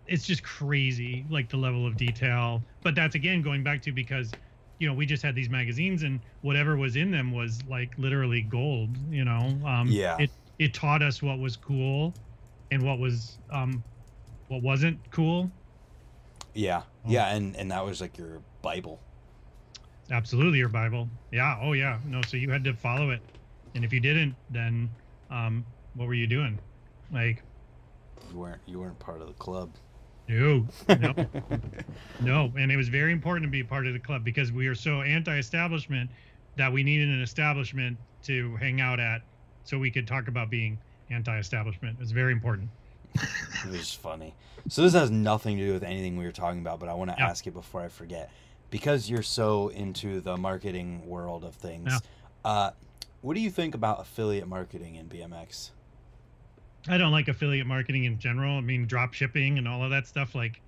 [0.07, 2.67] It's just crazy like the level of detail.
[2.85, 4.37] But that's again going back to because
[4.79, 8.43] you know we just had these magazines and whatever was in them was like literally
[8.43, 9.61] gold you know?
[9.67, 10.17] Um Yeah.
[10.17, 12.15] it it taught us what was cool
[12.71, 13.83] and what was um
[14.49, 15.51] what wasn't cool
[16.55, 16.83] Yeah.
[17.05, 17.11] Oh.
[17.11, 17.35] Yeah.
[17.35, 19.01] And, and that was like your Bible.
[20.11, 23.21] absolutely your bible yeah oh yeah no so you had to follow it
[23.75, 24.89] and if you didn't then
[25.31, 25.65] um
[25.95, 26.59] what were you doing
[27.13, 27.43] like
[28.33, 29.71] You weren't, you weren't part of the club.
[30.29, 31.13] no no
[32.21, 34.75] no and it was very important to be part of the club because we are
[34.75, 36.09] so anti-establishment
[36.57, 39.23] that we needed an establishment to hang out at
[39.67, 40.79] so we could talk about being
[41.11, 42.69] anti-establishment it's very important
[43.65, 44.35] It was funny.
[44.69, 47.11] So this has nothing to do with anything we were talking about, but I want
[47.11, 47.29] to Yeah.
[47.31, 48.31] ask you before I forget,
[48.71, 51.89] because you're so into the marketing world of things.
[51.91, 51.99] Yeah.
[52.45, 52.71] Uh,
[53.23, 55.71] what do you think about affiliate marketing in BMX?
[56.89, 58.59] I don't like affiliate marketing in general.
[58.59, 60.61] I mean, drop shipping and all of that stuff, like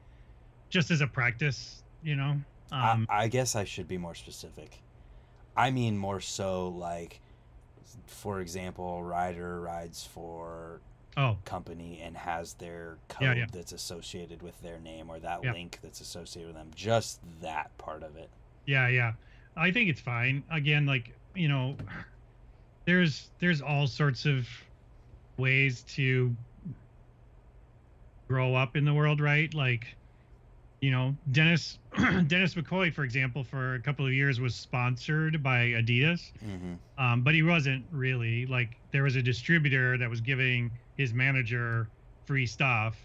[0.71, 2.41] just as a practice, you know.
[2.73, 4.79] Um, I, I guess I should be more specific.
[5.55, 7.21] I mean more so like,
[8.07, 10.81] for example, rider rides for
[11.17, 13.47] oh, company and has their code Yeah, yeah.
[13.53, 15.53] that's associated with their name or that Yeah.
[15.53, 16.71] link that's associated with them.
[16.75, 18.31] Just that part of it.
[18.67, 19.13] yeah, yeah.
[19.57, 20.45] I think it's fine.
[20.51, 21.77] Again, like you know,
[22.85, 24.47] there's there's all sorts of
[25.37, 26.35] ways to
[28.29, 29.53] grow up in the world, right?
[29.55, 29.97] Like,
[30.81, 31.79] you know, Dennis
[32.27, 37.23] Dennis McCoy, for example, for a couple of years was sponsored by Adidas, hmm um,
[37.23, 38.45] but he wasn't really.
[38.47, 41.91] Like, there was a distributor that was giving his manager
[42.27, 42.97] free stuff,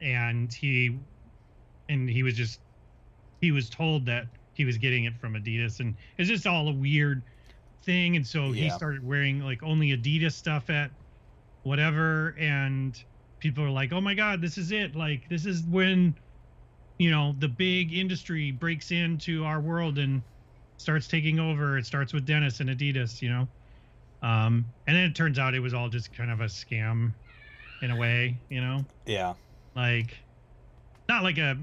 [0.00, 1.00] and he
[1.88, 2.60] and he was just
[3.40, 6.72] he was told that he was getting it from Adidas, and it's just all a
[6.72, 7.22] weird
[7.84, 8.16] thing.
[8.16, 10.90] And so he started wearing like only Adidas stuff at
[11.62, 12.96] whatever, and
[13.40, 14.94] people are like, "Oh my God, this is it!
[14.94, 16.16] Like this is when
[16.98, 20.22] you know the big industry breaks into our world and
[20.78, 21.78] starts taking over.
[21.78, 23.48] It starts with Dennis and Adidas, you know."
[24.22, 27.14] Um, and then it turns out it was all just kind of a scam
[27.82, 29.34] in a way, you know, Yeah.
[29.74, 30.16] like
[31.08, 31.56] not like a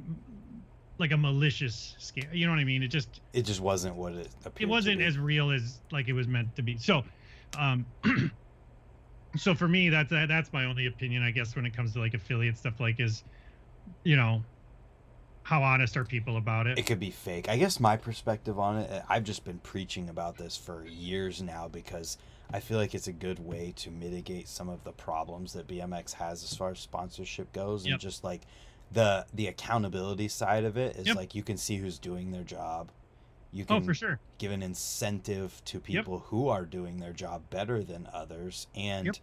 [0.99, 2.33] like a malicious scam.
[2.35, 2.83] You know what I mean?
[2.83, 4.69] It just It just wasn't what it appeared.
[4.69, 6.77] it wasn't as real as like it was meant to be.
[6.77, 7.03] So,
[7.57, 7.87] um,
[9.37, 12.13] so for me, that's that's my only opinion, I guess, when it comes to like
[12.13, 12.79] affiliate stuff.
[12.79, 13.23] Like, is
[14.03, 14.45] you know,
[15.43, 16.77] how honest are people about it?
[16.77, 17.49] It could be fake.
[17.49, 21.41] I guess my perspective on it, uh, I've just been preaching about this for years
[21.41, 22.17] now because
[22.53, 26.13] I feel like it's a good way to mitigate some of the problems that BMX
[26.13, 27.99] has as far as sponsorship goes and Yep.
[27.99, 28.41] just like
[28.91, 31.15] the the accountability side of it is Yep.
[31.15, 32.91] like you can see who's doing their job.
[33.53, 34.19] You can oh, can for sure.
[34.37, 39.15] give an incentive to people who are doing their job better than others and Yep.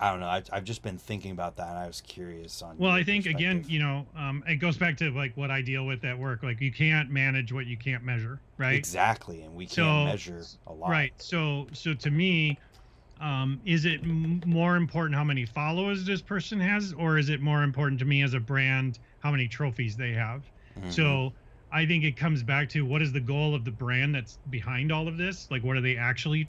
[0.00, 0.28] I don't know.
[0.28, 2.78] I've, I've just been thinking about that, and I was curious on.
[2.78, 5.86] Well, I think again, you know, um, it goes back to like what I deal
[5.86, 6.42] with at work.
[6.44, 8.76] Like, you can't manage what you can't measure, right?
[8.76, 10.90] exactly, and we So- can't measure a lot.
[10.90, 11.12] Right.
[11.18, 12.58] So, so to me,
[13.20, 17.40] um, is it m- more important how many followers this person has, or is it
[17.40, 20.42] more important to me as a brand how many trophies they have?
[20.80, 20.92] Mhm.
[20.92, 21.32] So,
[21.72, 24.92] I think it comes back to what is the goal of the brand that's behind
[24.92, 25.50] all of this?
[25.50, 26.48] Like, what are they actually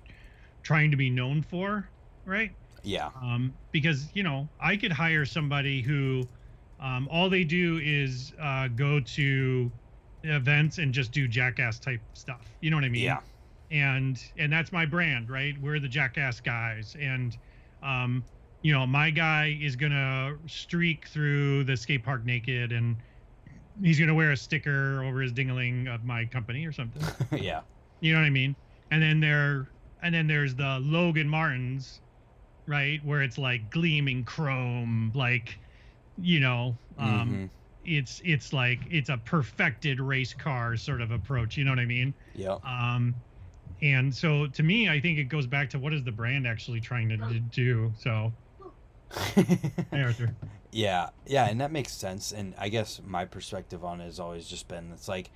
[0.62, 1.90] trying to be known for?
[2.26, 2.52] Right.
[2.84, 6.24] Yeah, um, because you know I could hire somebody who
[6.80, 9.72] um, all they do is uh, go to
[10.24, 12.56] events and just do jackass type stuff.
[12.62, 13.04] You know what I mean?
[13.04, 13.20] yeah,
[13.72, 15.56] And and that's my brand, right?
[15.62, 17.38] We're the jackass guys, and
[17.82, 18.26] um,
[18.62, 22.98] you know my guy is gonna streak through the skate park naked, and
[23.82, 27.02] he's gonna wear a sticker over his dingling of my company or something.
[27.32, 27.62] yeah,
[28.00, 28.56] You know what I mean?
[28.92, 29.68] And then there,
[30.02, 32.02] and then there's the Logan Martins,
[32.70, 35.60] right, where it's like gleaming chrome, like,
[36.18, 37.50] you know, um, Mhm.
[37.86, 41.58] it's it's like it's a perfected race car sort of approach.
[41.58, 42.16] You know what I mean?
[42.36, 42.58] Yeah.
[42.64, 43.16] Um,
[43.82, 46.82] and so to me, I think it goes back to what is the brand actually
[46.82, 47.94] trying to d- do.
[47.98, 48.34] So,
[49.92, 50.38] hey Arthur,
[50.72, 52.32] yeah, yeah, and that makes sense.
[52.32, 55.32] And I guess my perspective on it has always just been it's like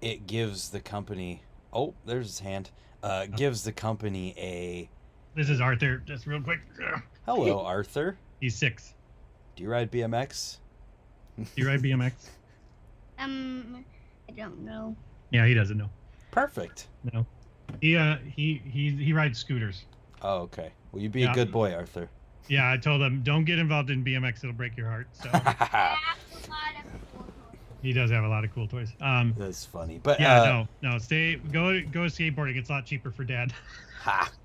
[0.00, 1.44] it gives the company.
[1.72, 2.70] Oh, there's his hand.
[3.02, 4.90] Uh, gives the company a
[5.34, 5.98] this is Arthur.
[5.98, 6.60] Just real quick,
[7.26, 8.16] hello, Arthur.
[8.40, 8.94] he's six.
[9.56, 10.58] Do you ride BMX?
[11.38, 12.12] Do you ride BMX?
[13.18, 13.84] Um,
[14.28, 14.96] I don't know.
[15.30, 15.90] Yeah, he doesn't know.
[16.30, 16.88] Perfect.
[17.12, 17.26] No,
[17.80, 19.84] he uh he he he rides scooters.
[20.22, 20.72] Oh, okay.
[20.92, 21.32] Will you be Yeah.
[21.32, 22.08] a good boy, Arthur?
[22.48, 25.06] Yeah, I told him don't get involved in BMX; it'll break your heart.
[25.12, 27.58] So I have a lot of cool toys.
[27.82, 28.92] he does have a lot of cool toys.
[29.00, 30.44] Um, That's funny, but yeah, uh,
[30.82, 32.56] no, no, stay, go, go skateboarding.
[32.56, 33.52] It's a lot cheaper for dad.
[34.02, 34.30] Ha.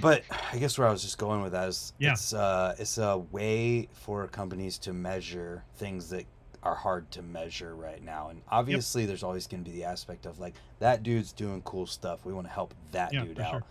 [0.00, 2.12] but I guess where I was just going with that is Yeah.
[2.12, 6.24] it's uh it's a way for companies to measure things that
[6.62, 8.28] are hard to measure right now.
[8.30, 12.24] And obviously there's always gonna be the aspect of like that dude's doing cool stuff.
[12.24, 13.50] We want to help that Yeah, dude out.
[13.50, 13.62] sure.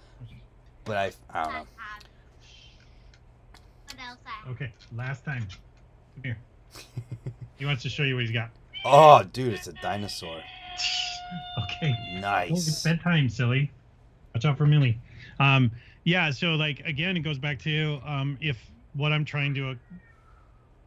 [0.85, 1.59] But I I don't know.
[3.87, 4.17] What else
[4.49, 5.47] Okay, last time.
[6.15, 6.37] Come here.
[7.57, 8.49] he wants to show you what he's got.
[8.85, 10.41] Oh dude, it's a dinosaur.
[11.63, 11.95] Okay.
[11.97, 12.83] Oh, it's Nice.
[12.83, 13.71] bedtime, silly.
[14.33, 15.01] Watch out for Millie.
[15.39, 15.71] Um,
[16.03, 16.31] yeah.
[16.31, 19.75] So like again, it goes back to um, if what I'm trying to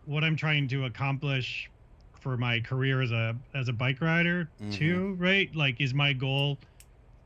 [0.04, 1.70] what I'm trying to accomplish
[2.18, 4.70] for my career as a as a bike rider Mhm.
[4.72, 5.54] too, right?
[5.54, 6.60] Like, is my goal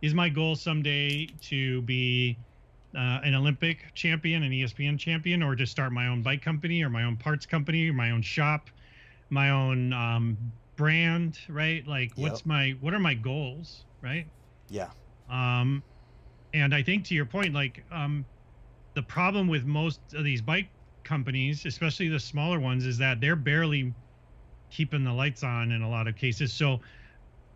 [0.02, 2.39] is my goal someday to be
[2.97, 6.90] uh, an Olympic champion, an ESPN champion, or just start my own bike company or
[6.90, 8.70] my own parts company or my own shop,
[9.31, 11.86] my own um, brand, right?
[11.86, 14.26] Like, what's my what are my goals, right?
[14.68, 14.90] Yeah.
[15.28, 15.84] Um,
[16.54, 18.24] and I think to your point, like um,
[18.94, 20.68] the problem with most of these bike
[21.04, 23.94] companies, especially the smaller ones, is that they're barely
[24.70, 26.52] keeping the lights on in a lot of cases.
[26.52, 26.80] So,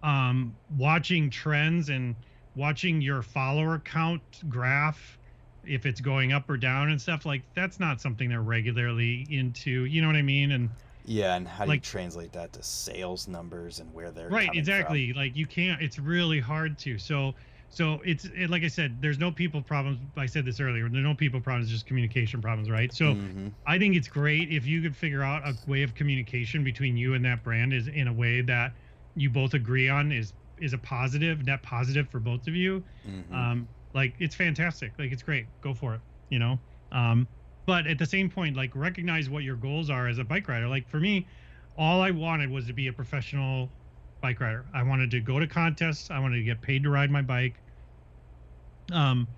[0.03, 2.15] um, watching trends and
[2.57, 5.19] watching your follower count graph,
[5.65, 9.85] if it's going up or down and stuff like that's not something they're regularly into.
[9.87, 10.53] You know what I mean?
[10.53, 10.69] And
[11.07, 14.47] Yeah, and how do Like- you translate that to sales numbers and where they're right
[14.47, 14.59] coming from?
[14.59, 17.35] exactly like you can't it's really hard to so
[17.69, 19.99] so it's it, like I said, there's no people problems.
[20.17, 20.89] I said this earlier.
[20.89, 22.93] There's no people problems, just communication problems, right?
[22.93, 23.57] So Mhm.
[23.67, 27.15] I think it's great if you could figure out a way of communication between you
[27.15, 28.73] and that brand is in a way that
[29.15, 32.85] you both agree on is is a positive, net positive for both of you.
[33.05, 33.33] Mhm.
[33.33, 34.99] Um, like it's fantastic.
[34.99, 35.49] Like it's great.
[35.61, 36.03] Go for it.
[36.31, 36.63] You know.
[36.93, 37.29] Um,
[37.67, 40.69] but at the same point, like recognize what your goals are as a bike rider.
[40.69, 41.29] Like for me,
[41.77, 43.75] all I wanted was to be a professional
[44.25, 44.65] bike rider.
[44.73, 46.11] I wanted to go to contests.
[46.11, 47.57] I wanted to get paid to ride my bike.
[48.91, 49.29] Um,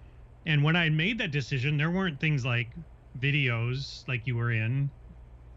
[0.46, 2.68] and when I made that decision, there weren't things like
[3.18, 4.88] videos like you were in.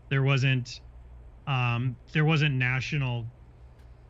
[0.09, 0.81] There wasn't,
[1.45, 3.27] um, there wasn't national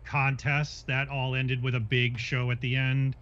[0.05, 3.17] contests that all ended with a big show at the end.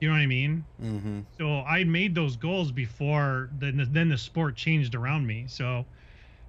[0.00, 0.64] You know what I mean?
[0.82, 1.24] Mhm.
[1.38, 3.76] So I made those goals before then.
[3.92, 5.46] Then the sport changed around me.
[5.46, 5.86] So,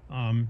[0.10, 0.48] um,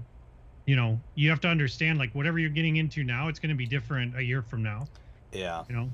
[0.66, 3.56] you know, you have to understand like whatever you're getting into now, it's going to
[3.56, 4.86] be different a year from now.
[5.32, 5.64] Yeah.
[5.68, 5.90] You know,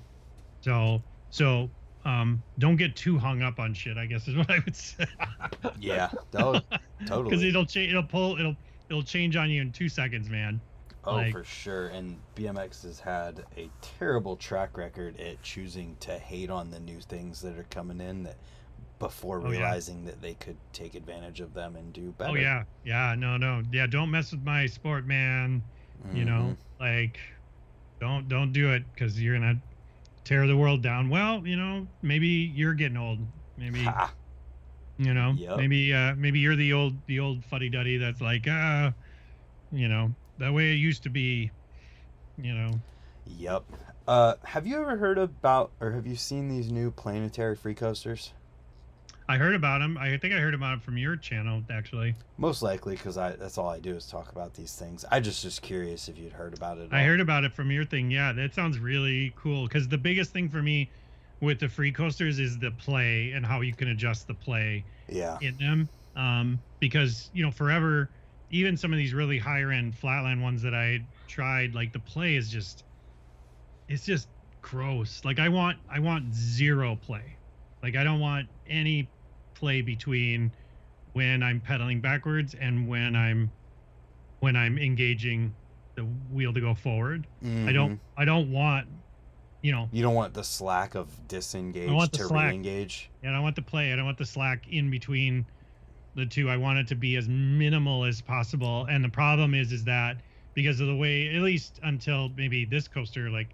[0.61, 1.69] so so
[2.05, 3.97] um, don't get too hung up on shit.
[3.97, 5.07] I guess is what I would say.
[5.81, 6.11] Yeah.
[6.35, 6.61] Oh,
[6.99, 7.91] Because it'll change.
[7.91, 8.39] It'll pull.
[8.39, 8.57] It'll
[8.89, 10.61] it'll change on you in two seconds, man.
[11.05, 11.89] Oh, like- for sure.
[11.89, 17.01] And BMX has had a terrible track record at choosing to hate on the new
[17.01, 18.37] things that are coming in that
[19.01, 19.51] before Oh, yeah.
[19.51, 22.31] realizing that they could take advantage of them and do better.
[22.31, 23.17] Oh yeah, yeah.
[23.19, 23.89] No, no, yeah.
[23.89, 25.63] Don't mess with my sport, man.
[26.15, 26.57] you know Mhm.
[26.81, 27.19] like
[28.01, 29.55] don't don't do it because you're gonna
[30.25, 33.19] tear the world down well you know maybe you're getting old
[33.57, 34.13] maybe Ha.
[34.99, 35.57] you know Yep.
[35.59, 38.91] maybe uh maybe you're the old the old fuddy-duddy that's like uh
[39.71, 41.51] you know that way it used to be
[42.39, 42.71] you know
[43.27, 43.65] Yep.
[44.09, 48.33] Uh, have you ever heard about or have you seen these new planetary free coasters?
[49.31, 52.63] I heard about him i think i heard about him from your channel actually Most
[52.63, 55.05] likely, because I that's all I do is talk about these things.
[55.11, 56.93] I just just curious if you'd heard about it.
[56.93, 60.33] i heard about it from your thing yeah that sounds really cool because the biggest
[60.33, 60.91] thing for me
[61.41, 65.39] with the free coasters is the play and how you can adjust the play Yeah.
[65.41, 68.11] in them um, because you know forever
[68.51, 72.35] even some of these really higher end flatland ones that i tried like the play
[72.37, 72.85] is just
[73.89, 74.29] it's just
[74.63, 77.37] gross like i want i want zero play
[77.83, 79.09] like i don't want any
[79.61, 80.51] play between
[81.13, 83.51] when i'm pedaling backwards and when i'm
[84.41, 85.55] when i'm engaging
[85.97, 87.75] the wheel to go forward i Mhm.
[87.75, 88.89] don't i don't want
[89.63, 92.49] you know You don't want the slack of disengage want the to slack.
[92.49, 93.11] re-engage.
[93.23, 93.93] And I want the play.
[93.93, 95.45] I don't want the slack in between
[96.15, 96.49] the two.
[96.49, 98.87] I want it to be as minimal as possible.
[98.89, 100.17] And the problem is, is that
[100.55, 103.51] because of the way, at least until maybe this coaster, like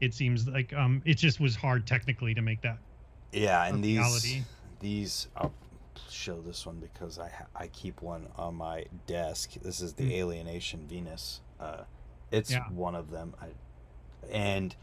[0.00, 2.78] it seems like um, it just was hard technically to make that.
[3.32, 4.42] Yeah, and of these reality.
[4.80, 5.52] These I'll
[6.08, 9.52] show this one because I I keep one on my desk.
[9.62, 10.12] This is the Mm.
[10.12, 11.40] Alienation Venus.
[11.58, 11.84] Uh,
[12.30, 12.68] it's Yeah.
[12.70, 13.34] one of them.
[13.40, 13.48] I,
[14.30, 14.74] and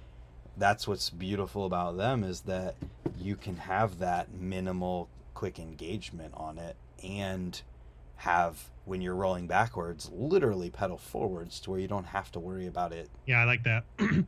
[0.58, 2.76] that's what's beautiful about them is that
[3.18, 7.62] you can have that minimal quick engagement on it and
[8.18, 12.66] have when you're rolling backwards literally pedal forwards to where you don't have to worry
[12.66, 13.84] about it Yeah, I like that.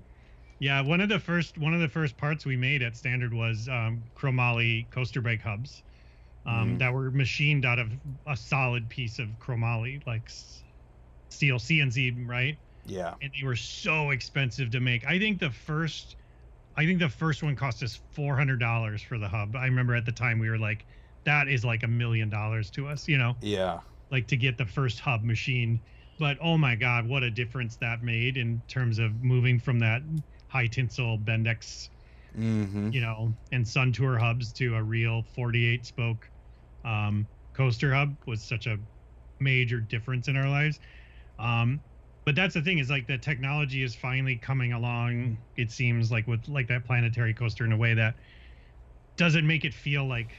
[0.60, 3.68] yeah, one of the first one of the first parts we made at Standard was
[3.70, 5.84] um, chromoly coaster brake hubs
[6.46, 6.80] um, Mhm.
[6.80, 7.94] that were machined out of
[8.28, 10.30] a solid piece of chromoly, like
[11.30, 12.60] steel CNC, right?
[12.86, 15.06] yeah and they were so expensive to make.
[15.06, 16.18] I think the first,
[16.76, 19.56] I think the first one cost us four hundred dollars for the hub.
[19.56, 20.88] I remember at the time we were like,
[21.26, 23.82] that is like a million dollars to us, you know, yeah
[24.12, 25.84] like to get the first hub machine.
[26.18, 30.02] But oh my god, what a difference that made in terms of moving from that
[30.50, 31.90] high tensile Bendix,
[32.38, 32.90] mm-hmm.
[32.92, 36.30] you know, and Sun Tour hubs to a real forty-eight spoke
[36.84, 38.78] um, coaster hub was such a
[39.40, 40.80] major difference in our lives.
[41.38, 41.80] Um,
[42.26, 45.38] but that's the thing is like the technology is finally coming along.
[45.56, 48.16] It seems like with like that planetary coaster in a way that
[49.16, 50.32] doesn't make it feel like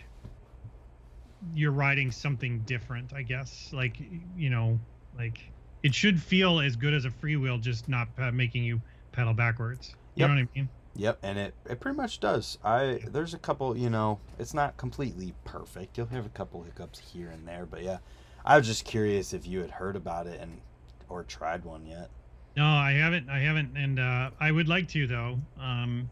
[1.55, 3.13] you're riding something different.
[3.13, 3.97] I guess like
[4.37, 4.79] you know
[5.17, 5.51] like
[5.83, 8.81] it should feel as good as a freewheel, just not uh, making you
[9.13, 9.95] pedal backwards.
[10.15, 10.29] You Yep.
[10.29, 10.69] know what I mean?
[10.97, 12.59] Yep, and it, it pretty much does.
[12.65, 15.97] I there's a couple, you know, it's not completely perfect.
[15.97, 17.99] You'll have a couple hiccups here and there, but yeah.
[18.45, 20.61] I was just curious if you had heard about it and
[21.09, 22.11] or tried one yet.
[22.57, 23.29] No, I haven't.
[23.29, 25.39] I haven't, and uh, I would like to though.
[25.61, 26.11] Um,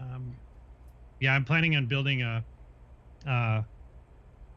[0.00, 0.34] um,
[1.20, 2.44] yeah, I'm planning on building a,
[3.26, 3.62] uh,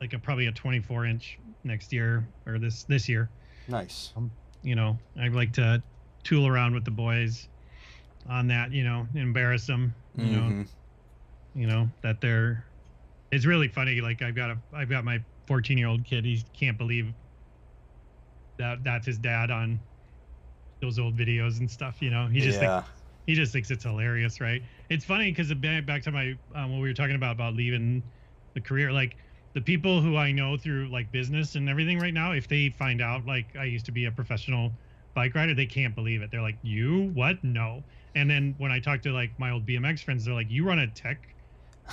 [0.01, 3.29] like a probably a 24 inch next year or this this year.
[3.67, 4.13] Nice.
[4.61, 5.81] You know, I'd like to
[6.27, 7.47] tool around with the boys
[8.27, 8.71] on that.
[8.71, 9.95] You know, embarrass them.
[10.15, 10.69] You know, Mhm.
[11.53, 12.65] you know that they're.
[13.31, 14.01] It's really funny.
[14.01, 16.25] Like I've got a I've got my 14 year old kid.
[16.25, 17.13] He can't believe
[18.57, 19.79] that that's his dad on
[20.81, 22.01] those old videos and stuff.
[22.01, 22.75] You know, he just thinks
[23.25, 24.61] he just thinks it's hilarious, right?
[24.89, 28.03] It's funny because back to my um, what we were talking about about leaving
[28.53, 29.17] the career, like
[29.53, 33.01] the people who I know through like business and everything right now, if they find
[33.01, 34.71] out like I used to be a professional
[35.17, 36.29] bike rider, they can't believe it.
[36.29, 37.43] They're like, "You what?
[37.43, 40.63] No." And then when I talk to like my old BMX friends, they're like, "You
[40.63, 41.17] run a tech?"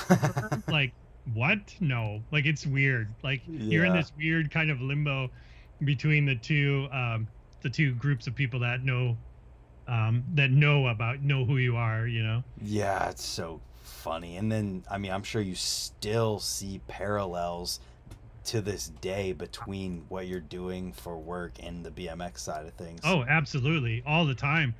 [0.68, 0.92] like,
[1.32, 1.74] what?
[1.80, 2.22] No.
[2.30, 3.14] Like it's weird.
[3.22, 5.30] Like you're in this weird kind of limbo
[5.84, 7.26] between the two um
[7.62, 9.16] the two groups of people that know
[9.88, 12.44] um that know about know who you are, you know.
[12.60, 14.36] Yeah, it's so funny.
[14.36, 17.80] And then, I mean, I'm sure you still see parallels
[18.44, 23.00] to this day between what you're doing for work and the BMX side of things.
[23.04, 24.74] Oh, absolutely, all the time,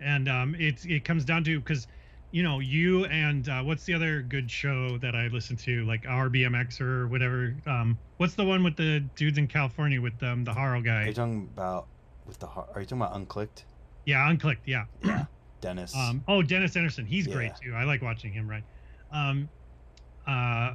[0.00, 1.86] and um, it's it comes down to because,
[2.30, 6.06] you know, you and uh, what's the other good show that I listen to, like
[6.08, 7.54] Our BMX or whatever.
[7.66, 11.06] Um, what's the one with the dudes in California with um, the Haro Are guy?
[11.06, 11.86] you talking about
[12.26, 12.46] with the?
[12.46, 13.64] har- Are you talking about Unclicked?
[14.06, 14.58] Yeah, Unclicked.
[14.66, 14.84] Yeah.
[15.04, 15.24] Yeah,
[15.60, 15.94] Dennis.
[15.94, 17.74] Um, oh, Dennis Enarson, he's great too.
[17.74, 18.64] I like watching him ride.
[19.12, 19.46] Um,
[20.26, 20.72] uh,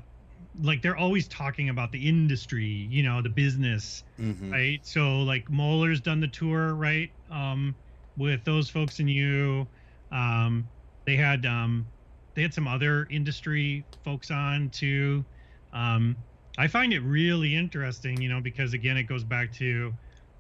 [0.62, 4.54] like they're always talking about the industry, you know, the business, Mhm.
[4.54, 4.86] right?
[4.86, 7.10] So like Moeller's done the tour, right?
[7.30, 7.78] Um,
[8.18, 9.70] with those folks and you,
[10.12, 10.72] um,
[11.06, 11.92] they had um,
[12.36, 15.26] they had some other industry folks on too.
[15.74, 16.18] Um,
[16.58, 19.94] I find it really interesting, you know, because again, it goes back to,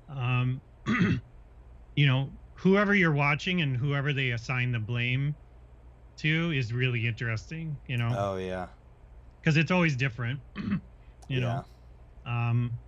[0.08, 5.38] um, you know, whoever you're watching and whoever they assign the blame
[6.19, 8.75] to is really interesting, you know, Oh yeah.
[9.45, 10.41] Because it's always different,
[11.30, 11.64] you know?
[12.25, 12.80] Um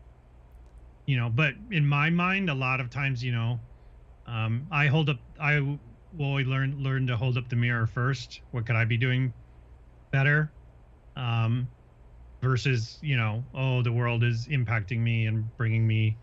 [1.06, 3.60] you know but in my mind a lot of times you know
[4.26, 5.60] um i hold up I
[6.12, 8.42] will learn learn to hold up the mirror first.
[8.52, 9.34] What could i be doing
[10.12, 10.52] better?
[11.16, 11.70] Um
[12.44, 16.18] versus you know oh the world is impacting me and bringing me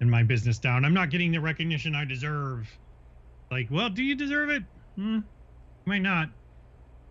[0.00, 0.84] and my business down.
[0.84, 2.78] I'm not getting the recognition i deserve.
[3.50, 4.64] Like well do you deserve it?
[4.96, 5.20] Hmm,
[5.86, 6.28] might not.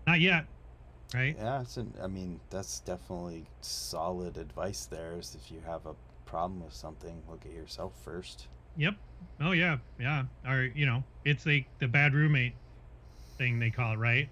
[0.06, 0.46] Not yet
[1.14, 5.18] right Yeah, it's an, I mean, that's definitely solid advice there.
[5.18, 5.96] Is if you have a
[6.26, 8.48] problem with something, look at yourself first.
[8.76, 8.96] Yep.
[9.42, 10.24] Oh yeah, yeah.
[10.48, 12.54] Or you know, it's like the bad roommate
[13.38, 14.30] thing they call it, right?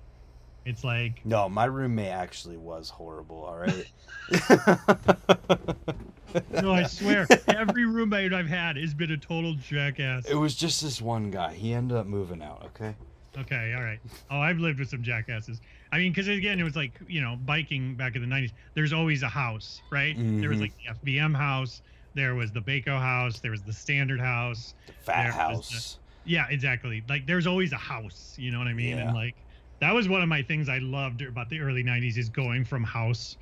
[0.66, 3.44] It's like No, my roommate actually was horrible.
[3.44, 3.86] All right.
[6.62, 10.26] no, I swear, every roommate I've had has been a total jackass.
[10.26, 11.54] It was just this one guy.
[11.54, 12.64] He ended up moving out.
[12.66, 12.96] Okay.
[13.38, 14.00] Okay, all right.
[14.30, 15.60] Oh, I've lived with some jackasses.
[15.92, 18.52] I mean, because again, it was like you know, biking back in the '90s.
[18.74, 20.16] There's always a house, right?
[20.18, 20.62] There was Mhm.
[20.62, 21.82] like the FBM house.
[22.14, 23.40] There was the Baco house.
[23.40, 24.74] There was the Standard house.
[24.88, 26.00] The fat house.
[26.24, 27.04] Yeah, exactly.
[27.10, 28.98] Like there's always a house, you know what I mean?
[28.98, 29.08] Yeah.
[29.08, 29.36] And like
[29.80, 32.84] that was one of my things I loved about the early 90s is going from
[32.84, 33.38] house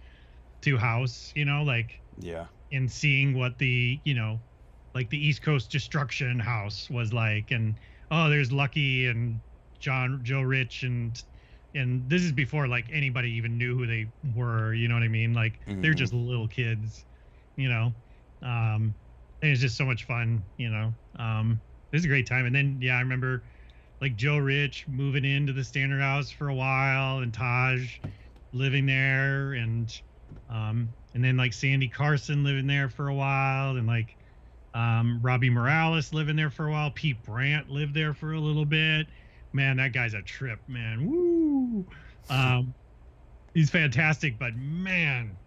[0.62, 2.46] to house, you know, like Yeah.
[2.72, 4.40] and seeing what the, you know,
[4.96, 7.76] like the East Coast Destruction house was like and
[8.12, 9.40] oh, there's Lucky and
[9.84, 11.22] John Joe Rich and
[11.76, 15.08] and this is before like anybody even knew who they were, you know what I
[15.10, 15.34] mean?
[15.34, 15.98] Like they're Mhm.
[15.98, 17.06] just little kids,
[17.58, 17.94] you know.
[18.42, 18.96] Um
[19.42, 20.94] and it's just so much fun, you know.
[21.20, 22.46] Um it was a great time.
[22.46, 23.44] And then yeah, I remember
[24.02, 28.00] like Joe Rich moving into the standard house for a while and Taj
[28.54, 29.94] living there and
[30.50, 34.18] um and then like Sandy Carson living there for a while and like
[34.74, 36.92] um Robbie Morales living there for a while.
[36.92, 39.08] Pete Brandt lived there for a little bit.
[39.54, 41.06] Man, that guy's a trip, man.
[41.10, 41.86] Woo.
[42.30, 42.74] Um
[43.54, 45.38] he's fantastic, but man,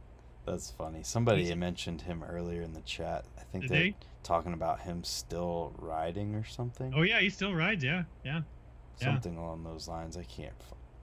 [0.47, 1.03] That's funny.
[1.03, 3.25] Somebody mentioned him earlier in the chat.
[3.39, 3.97] I think they're they?
[4.23, 6.93] talking about him still riding or something.
[6.97, 8.05] oh yeah, he still rides, yeah.
[8.25, 8.43] Yeah.
[9.01, 9.05] yeah.
[9.07, 10.17] Something along those lines.
[10.17, 10.55] I can't.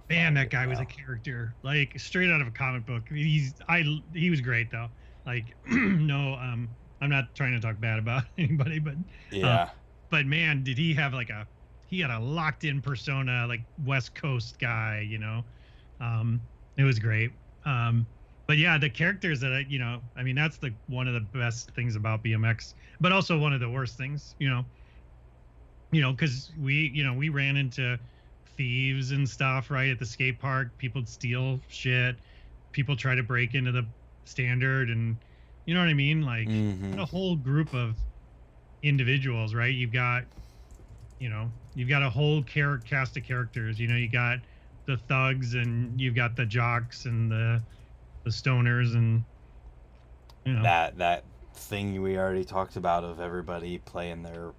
[0.10, 3.04] Man, that guy was a character, like straight out of a comic book.
[3.10, 3.84] He's I
[4.14, 4.88] he was great though.
[5.26, 6.70] Like no, um,
[7.02, 8.96] I'm not trying to talk bad about anybody, but
[9.32, 9.70] Yeah.
[10.10, 11.48] but man, did he have like a
[11.94, 15.44] he had a locked in persona, like West Coast guy, you know.
[16.00, 16.42] Um,
[16.76, 17.32] it was great.
[17.66, 18.08] Um,
[18.48, 21.20] but yeah, the characters that I, you know, I mean, that's the one of the
[21.20, 24.66] best things about BMX, but also one of the worst things, you know.
[25.92, 28.00] You know, because we, you know, we ran into
[28.58, 30.76] thieves and stuff, right, at the skate park.
[30.80, 32.16] People'd steal shit.
[32.72, 33.88] People try to break into the
[34.26, 35.24] standard, and
[35.68, 37.00] you know what I mean, like Mhm.
[37.00, 37.96] a whole group of
[38.82, 39.74] individuals, right?
[39.74, 40.24] You've got,
[41.20, 43.80] you know, you've got a whole char- cast of characters.
[43.80, 44.40] You know, you got
[44.86, 47.62] the thugs and you've got the jocks and the
[48.24, 49.24] the stoners and
[50.46, 51.24] you know, That that
[51.56, 54.52] thing we already talked about of everybody playing their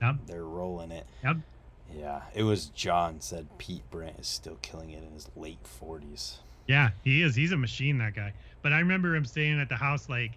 [0.00, 0.26] Yep.
[0.26, 1.06] their role in it.
[1.24, 1.36] Yep.
[1.94, 6.38] Yeah, it was John said Pete Brandt is still killing it in his late forties.
[6.66, 7.34] yeah, he is.
[7.34, 8.32] He's a machine, that guy.
[8.62, 10.32] But I remember him staying at the house like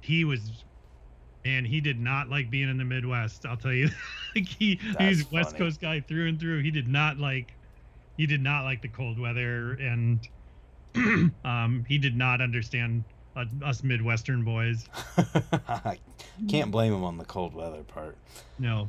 [0.00, 0.64] he was.
[1.44, 3.46] Man, he did not like being in the Midwest.
[3.46, 3.88] I'll tell you,
[4.34, 5.56] like he, he's a West.
[5.56, 6.62] Coast guy through and through.
[6.62, 7.54] He did not like
[8.16, 10.28] he did not like the cold weather, and
[11.44, 13.04] um, he did not understand
[13.36, 14.86] uh, us Midwestern boys.
[15.68, 15.98] I
[16.48, 18.16] can't blame him on the cold weather part.
[18.58, 18.88] No,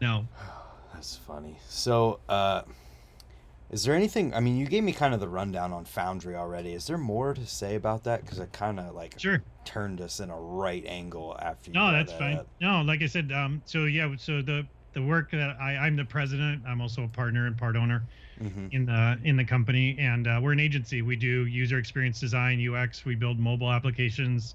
[0.00, 0.26] no.
[0.94, 1.56] That's funny.
[1.68, 2.62] So, uh,
[3.72, 4.34] is there anything?
[4.34, 6.72] I mean, you gave me kind of the rundown on Foundry already.
[6.74, 8.20] Is there more to say about that?
[8.22, 9.42] Because I kind of like Sure.
[9.64, 11.74] turned us in a right angle after you.
[11.74, 12.36] No, that's that fine.
[12.36, 12.46] up.
[12.60, 16.04] No, like I said, um, so yeah, so the the work that I I'm the
[16.04, 16.62] president.
[16.66, 18.02] I'm also a partner and part owner
[18.42, 18.72] Mhm.
[18.74, 21.00] in the in the company, and uh, we're an agency.
[21.00, 23.06] We do user experience design, UX.
[23.06, 24.54] We build mobile applications,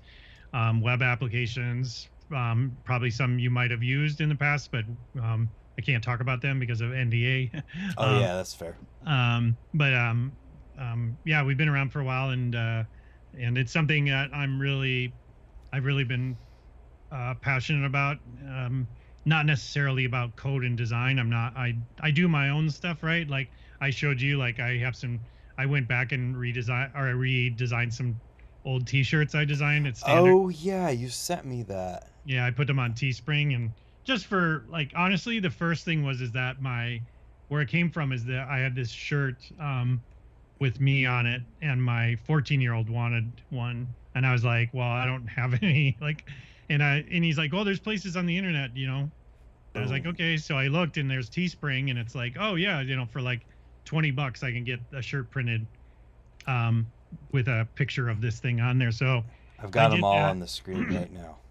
[0.53, 2.07] um, web applications.
[2.31, 4.83] Um, probably some you might have used in the past, but
[5.19, 7.51] um, I can't talk about them because of NDA.
[7.97, 8.75] Oh Um, yeah, that's fair.
[9.05, 10.31] um but um
[10.79, 12.83] um yeah we've been around for a while and uh
[13.39, 15.13] and it's something that i'm really
[15.73, 16.37] i've really been
[17.11, 18.87] uh passionate about um
[19.25, 23.27] not necessarily about code and design i'm not i i do my own stuff right
[23.29, 23.49] like
[23.81, 25.19] i showed you like i have some
[25.57, 28.19] i went back and redesign or i redesigned some
[28.65, 32.09] old t-shirts i designed it's standard Oh yeah, you sent me that.
[32.25, 33.71] yeah, I put them on Teespring and
[34.07, 37.01] just for like honestly, the first thing was is that my
[37.49, 40.03] where it came from is that I had this shirt um
[40.59, 44.71] with me on it and my 14 year old wanted one and I was like,
[44.73, 46.27] well, I don't have any like
[46.69, 49.11] and I and he's like, oh, there's places on the internet, you know.
[49.75, 50.11] I was like, Oh.
[50.11, 53.21] okay, so I looked and there's Teespring and it's like, oh yeah, you know, for
[53.21, 53.47] like
[53.85, 55.67] 20 bucks I can get a shirt printed
[56.47, 56.91] um
[57.31, 58.91] with a picture of this thing on there.
[58.91, 59.23] So
[59.59, 60.29] I've got them all that.
[60.31, 61.37] on the screen right now.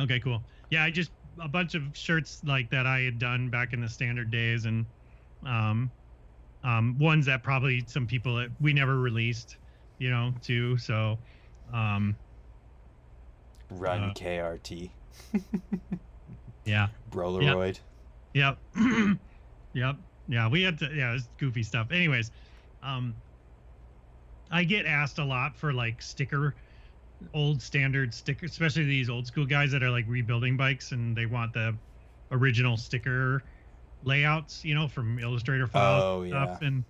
[0.00, 0.42] Okay, cool.
[0.70, 3.88] Yeah, I just a bunch of shirts like that I had done back in the
[3.88, 4.86] standard days, and
[5.44, 5.90] um,
[6.62, 9.58] um, ones that probably some people that we never released,
[9.98, 10.76] you know, too.
[10.78, 11.18] So,
[11.72, 12.16] um,
[13.70, 14.90] Run Uh, KRT.
[16.64, 17.80] yeah, Brolaroid.
[18.34, 18.58] yep,
[19.72, 19.96] yep,
[20.28, 20.48] yeah.
[20.48, 21.90] We had to, yeah, it's goofy stuff.
[21.92, 22.30] Anyways,
[22.82, 23.14] um,
[24.50, 26.56] I get asked a lot for like sticker,
[27.34, 31.26] old standard sticker, especially these old school guys that are like rebuilding bikes and they
[31.26, 31.76] want the
[32.30, 33.42] original sticker
[34.02, 36.58] layouts, you know, from Illustrator files Oh, and stuff.
[36.62, 36.68] yeah.
[36.68, 36.84] And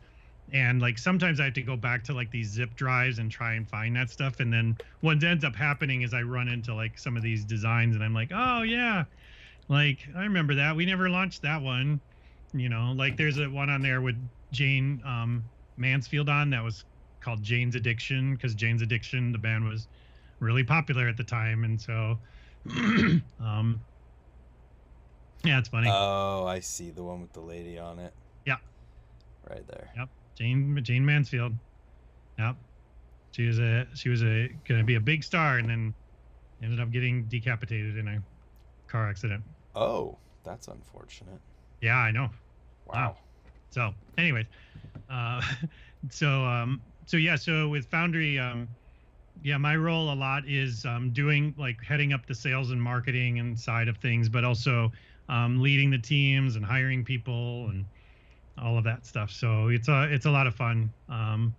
[0.53, 3.55] and like sometimes I have to go back to like these zip drives and try
[3.55, 4.41] and find that stuff.
[4.41, 7.95] And then what ends up happening is I run into like some of these designs
[7.95, 9.05] and I'm like, oh yeah,
[9.69, 10.75] like I remember that.
[10.75, 12.01] We never launched that one.
[12.53, 14.17] You know, like there's a one on there with
[14.51, 15.45] Jayne um,
[15.77, 16.85] Mansfield on that was
[17.21, 19.87] called Jane's Addiction because Jane's Addiction, the band was
[20.41, 22.19] really popular at the time, and so,
[23.41, 23.81] um,
[25.45, 25.89] yeah, it's funny.
[25.91, 28.13] Oh, I see the one with the lady on it.
[28.45, 28.57] Yeah.
[29.49, 29.91] Right there.
[29.97, 31.53] Yep, Jane Jayne Mansfield.
[32.39, 32.57] Yep,
[33.33, 35.95] she was a she was a gonna be a big star, and then
[36.63, 38.23] ended up getting decapitated in a
[38.89, 39.43] car accident.
[39.75, 41.41] Oh, that's unfortunate.
[41.81, 42.29] Yeah, I know.
[42.87, 43.17] Wow.
[43.71, 44.47] So, anyways,
[45.09, 45.41] uh,
[46.11, 48.69] so um, so yeah, so with Foundry, um,
[49.43, 53.39] yeah, my role a lot is um, doing like heading up the sales and marketing
[53.39, 54.91] and side of things, but also
[55.29, 57.85] um, leading the teams and hiring people and
[58.59, 59.31] all of that stuff.
[59.31, 60.93] So it's a it's a lot of fun.
[61.09, 61.55] Um,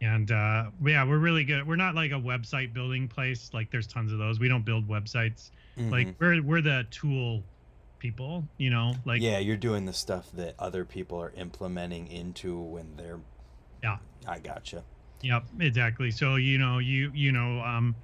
[0.00, 1.66] and uh, yeah, we're really good.
[1.66, 3.50] We're not like a website building place.
[3.52, 4.40] Like there's tons of those.
[4.40, 5.50] We don't build websites.
[5.76, 6.14] Like Mhm.
[6.18, 7.42] we're we're the tool
[7.98, 8.44] people.
[8.58, 12.96] You know, like yeah, you're doing the stuff that other people are implementing into when
[12.96, 13.20] they're.
[13.82, 13.98] Yeah.
[14.26, 14.84] I gotcha.
[15.22, 16.10] Yep, exactly.
[16.10, 17.94] So you know, you you know, um,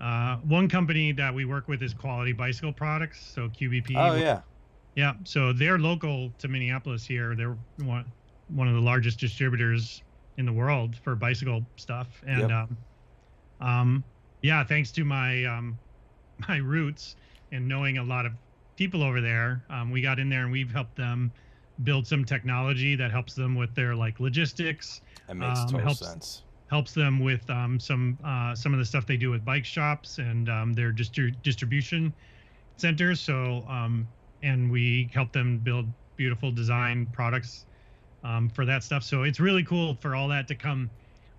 [0.00, 3.20] uh, one company that we work with is Quality Bicycle Products.
[3.34, 3.92] So QBP.
[3.96, 4.40] Oh yeah.
[4.94, 5.12] Yeah.
[5.24, 7.34] So they're local to Minneapolis here.
[7.36, 8.04] They're one
[8.48, 10.02] one of the largest distributors
[10.38, 12.08] in the world for bicycle stuff.
[12.26, 12.50] And Yep.
[12.50, 12.76] um,
[13.60, 14.04] um,
[14.42, 15.78] yeah, thanks to my um,
[16.48, 17.16] my roots
[17.52, 18.32] and knowing a lot of
[18.76, 21.32] people over there, um, we got in there and we've helped them
[21.84, 26.00] build some technology that helps them with their like logistics That makes Um, total helps-
[26.00, 26.42] sense.
[26.68, 30.18] Helps them with um, some uh, some of the stuff they do with bike shops
[30.18, 32.12] and um, their distri- distribution
[32.76, 33.20] centers.
[33.20, 34.08] So um,
[34.42, 35.86] and we help them build
[36.16, 37.66] beautiful design products
[38.24, 39.02] um, for that stuff.
[39.04, 40.90] So it's really cool for all that to come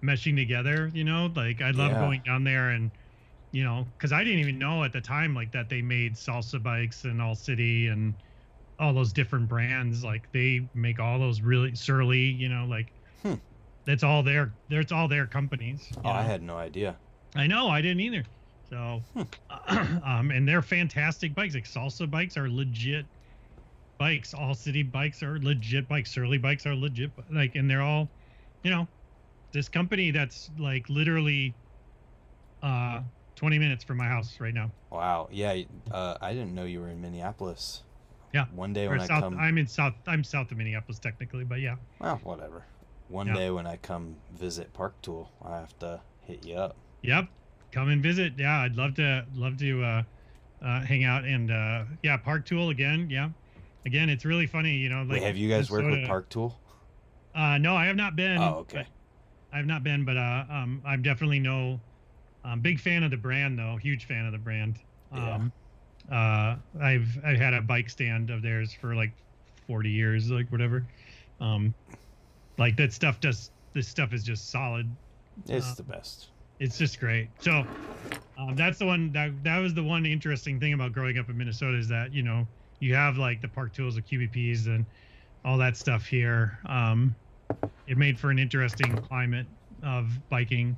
[0.03, 0.89] meshing together.
[0.93, 1.99] You know, like I love Yeah.
[1.99, 2.91] going down there and
[3.51, 6.61] you know because I didn't even know at the time like that they made salsa
[6.61, 8.13] bikes and All City and
[8.79, 10.03] all those different brands.
[10.03, 12.19] Like they make all those really surly.
[12.19, 12.93] You know, like.
[13.23, 13.33] Hmm.
[13.87, 14.51] That's all their.
[14.69, 15.89] That's all their companies.
[16.03, 16.97] Oh, I had no idea.
[17.35, 18.23] I know, I didn't either.
[18.69, 19.01] So,
[19.69, 21.55] um, and they're fantastic bikes.
[21.55, 23.05] Like salsa bikes are legit
[23.97, 24.33] bikes.
[24.33, 26.11] All city bikes are legit bikes.
[26.11, 27.11] Surly bikes are legit.
[27.31, 28.09] Like, and they're all,
[28.61, 28.89] you know,
[29.53, 31.53] this company that's like literally,
[32.61, 32.99] uh,
[33.35, 34.69] 20 minutes from my house right now.
[34.91, 35.29] Wow.
[35.31, 35.61] Yeah.
[35.89, 37.83] Uh, I didn't know you were in Minneapolis.
[38.33, 38.45] Yeah.
[38.53, 39.93] One day Or when I come, I'm in south.
[40.07, 41.75] I'm south of Minneapolis technically, but yeah.
[41.99, 42.65] well, whatever.
[43.09, 43.33] One Yeah.
[43.35, 46.75] day when I come visit Park Tool, I have to hit you up.
[47.03, 47.27] Yep.
[47.71, 48.33] Come and visit.
[48.37, 50.03] Yeah, I'd love to love to uh,
[50.61, 53.09] uh, hang out and uh, yeah, Park Tool again.
[53.09, 53.29] Yeah.
[53.85, 55.03] Again, it's really funny, you know.
[55.03, 56.59] Like Wait, have you guys worked with Park Tool?
[57.33, 58.37] Uh, no, I have not been.
[58.39, 58.85] Oh, okay.
[59.53, 61.79] I've not been, but uh, um, I'm definitely no.
[62.43, 63.77] Um, big fan of the brand though.
[63.77, 64.79] Huge fan of the brand.
[65.13, 65.35] Yeah.
[65.35, 65.51] Um,
[66.11, 69.11] uh, I've I've had a bike stand of theirs for like
[69.67, 70.85] 40 years, like whatever.
[71.39, 71.73] Um,
[72.57, 73.51] like that stuff does.
[73.73, 74.89] This stuff is just solid.
[75.47, 76.29] It's Uh, the best.
[76.59, 77.29] It's just great.
[77.39, 77.65] So
[78.37, 81.37] um, that's the one that that was the one interesting thing about growing up in
[81.37, 82.47] Minnesota is that you know
[82.79, 84.85] you have like the park tools, the QBPs, and
[85.45, 86.57] all that stuff here.
[86.65, 87.15] Um,
[87.87, 89.45] it made for an interesting climate
[89.83, 90.75] of biking.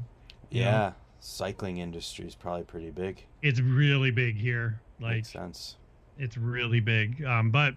[0.50, 0.64] Yeah.
[0.64, 0.92] yeah.
[1.22, 3.26] Cycling industry is probably pretty big.
[3.42, 4.80] It's really big here.
[5.02, 5.76] Like Makes sense.
[6.18, 7.24] it's really big.
[7.24, 7.76] Um, but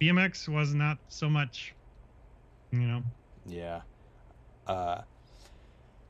[0.00, 1.74] BMX was not so much.
[2.70, 3.02] You know.
[3.46, 3.82] Yeah.
[4.66, 5.02] Uh,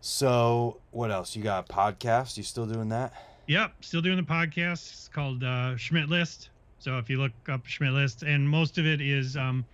[0.00, 1.36] so what else?
[1.36, 2.36] You got a podcast?
[2.36, 3.12] You still doing that?
[3.46, 4.92] Yep, still doing the podcast.
[4.92, 6.50] It's called uh, Schmidt List.
[6.78, 9.64] So if you look up Schmidt List, and most of it is um,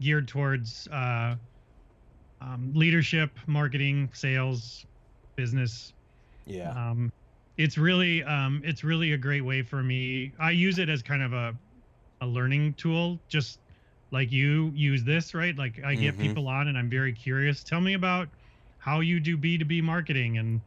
[0.00, 1.36] geared towards uh,
[2.40, 4.86] um, leadership, marketing, sales,
[5.36, 5.92] business.
[6.46, 6.70] Yeah.
[6.70, 7.12] Um,
[7.56, 10.32] it's really um, it's really a great way for me.
[10.38, 11.54] I use it as kind of a
[12.20, 13.58] a learning tool, just
[14.14, 15.56] like you use this, right?
[15.58, 16.20] Like I get Mhm.
[16.22, 17.62] people on, and I'm very curious.
[17.64, 18.28] Tell me about
[18.78, 20.60] how you do B2B marketing, and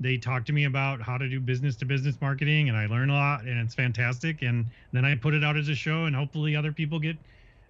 [0.00, 3.10] they talk to me about how to do business to business marketing, and I learn
[3.10, 4.40] a lot, and it's fantastic.
[4.42, 7.16] And then I put it out as a show, and hopefully other people get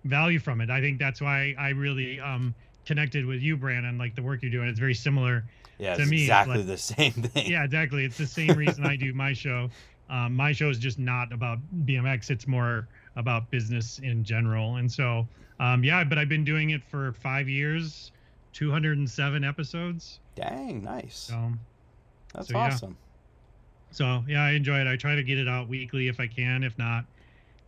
[0.05, 0.71] value from it.
[0.71, 3.99] I think that's why I really um, connected with you, Brandon.
[3.99, 5.45] Like the work you're doing, it's very similar
[5.79, 5.97] yeah.
[5.97, 7.51] to me, exactly like- the same thing.
[7.51, 8.05] yeah, exactly.
[8.05, 9.69] It's the same reason I do my show.
[10.09, 12.31] Um, my show is just not about BMX.
[12.31, 14.77] It's more about business in general.
[14.77, 15.27] And so,
[15.59, 18.13] um, yeah, but I've been doing it for five years,
[18.53, 20.21] 207 episodes.
[20.35, 21.17] Dang, nice.
[21.17, 21.53] So,
[22.35, 22.67] That's so, yeah.
[22.67, 22.97] awesome.
[23.91, 24.87] so yeah, I enjoy it.
[24.87, 27.05] I try to get it out weekly if I can, if not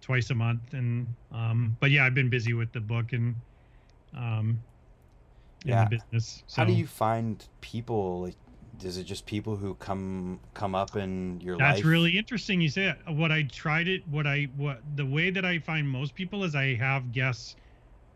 [0.01, 0.75] twice a month.
[0.75, 3.35] And, um, but yeah, I've been busy with the book and,
[4.17, 4.63] um,
[5.65, 5.85] Yeah.
[5.85, 6.45] the business.
[6.47, 8.23] So How do you find people?
[8.23, 8.37] Like,
[8.83, 11.69] is it just people who come come up in your life?
[11.69, 11.87] That's life?
[11.87, 12.61] really interesting.
[12.61, 13.15] You say that.
[13.15, 14.07] What I tried it.
[14.09, 17.57] What I what the way that I find most people is I have guests.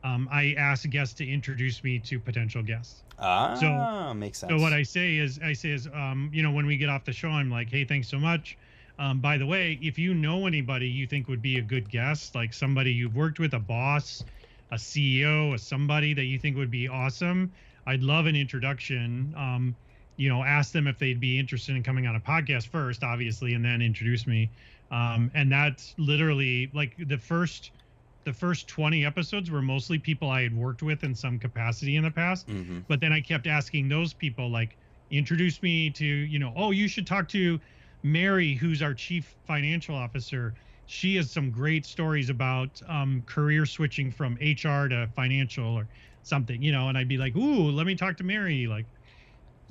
[0.04, 3.04] Um, I ask guests to introduce me to potential guests.
[3.18, 4.50] ah so makes sense.
[4.50, 7.04] So what I say is, I say is, um, you know, when we get off
[7.04, 8.58] the show, I'm like, hey, thanks so much.
[8.98, 12.34] Um, by the way, if you know anybody you think would be a good guest,
[12.34, 14.24] like somebody you've worked with, a boss,
[14.70, 17.52] a CEO, a somebody that you think would be awesome,
[17.86, 19.34] I'd love an introduction.
[19.36, 19.76] Um,
[20.22, 23.54] you know, ask them if they'd be interested in coming on a podcast first, obviously,
[23.54, 24.52] and then introduce me.
[24.90, 27.72] Um, and that's literally like the first,
[28.24, 32.04] the first 20 episodes were mostly people I had worked with in some capacity in
[32.04, 32.48] the past.
[32.48, 34.76] Hmm but then i kept asking those people like
[35.10, 37.58] introduce me to you know oh you should talk to
[38.02, 40.54] mary who's our chief financial officer.
[40.86, 45.88] She has some great stories about um, career switching from hr to financial or
[46.22, 48.86] something you know and i'd be like ooh let me talk to mary like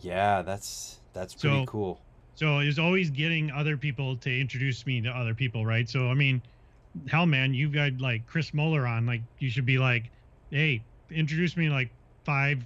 [0.01, 2.01] Yeah, that's that's pretty So- cool.
[2.35, 5.88] so it's always getting other people to introduce me to other people right?
[5.89, 6.41] So i mean
[7.09, 10.09] hell man you've got like chris Moeller on like you should be like
[10.49, 11.89] hey introduce me to like
[12.25, 12.65] five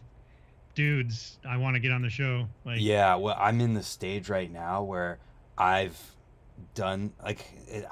[0.75, 1.39] dudes.
[1.47, 2.47] I want to get on the show.
[2.65, 5.19] Like Yeah, well, I'm in the stage right now where
[5.57, 5.97] I've
[6.73, 7.39] done like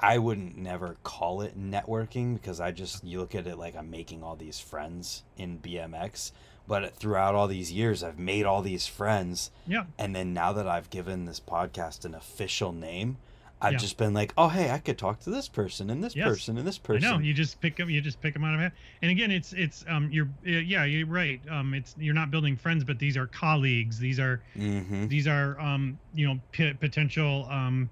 [0.00, 3.90] I wouldn't never call it networking because I just you look at it like I'm
[3.90, 6.32] making all these friends in BMX,
[6.66, 10.66] but throughout all these years I've made all these friends, yeah and then now that
[10.68, 13.18] I've given this podcast an official name,
[13.60, 13.78] I've Yeah.
[13.78, 16.26] just been like, oh hey, I could talk to this person and this Yes.
[16.28, 17.08] person and this person.
[17.10, 17.88] know you just pick them.
[17.88, 18.72] You just pick them out of hat.
[19.02, 21.40] And again, it's it's um you're yeah you're right.
[21.48, 23.98] Um it's you're not building friends, but these are colleagues.
[23.98, 25.08] These are Mm-hmm.
[25.08, 27.88] these are um you know p- potential um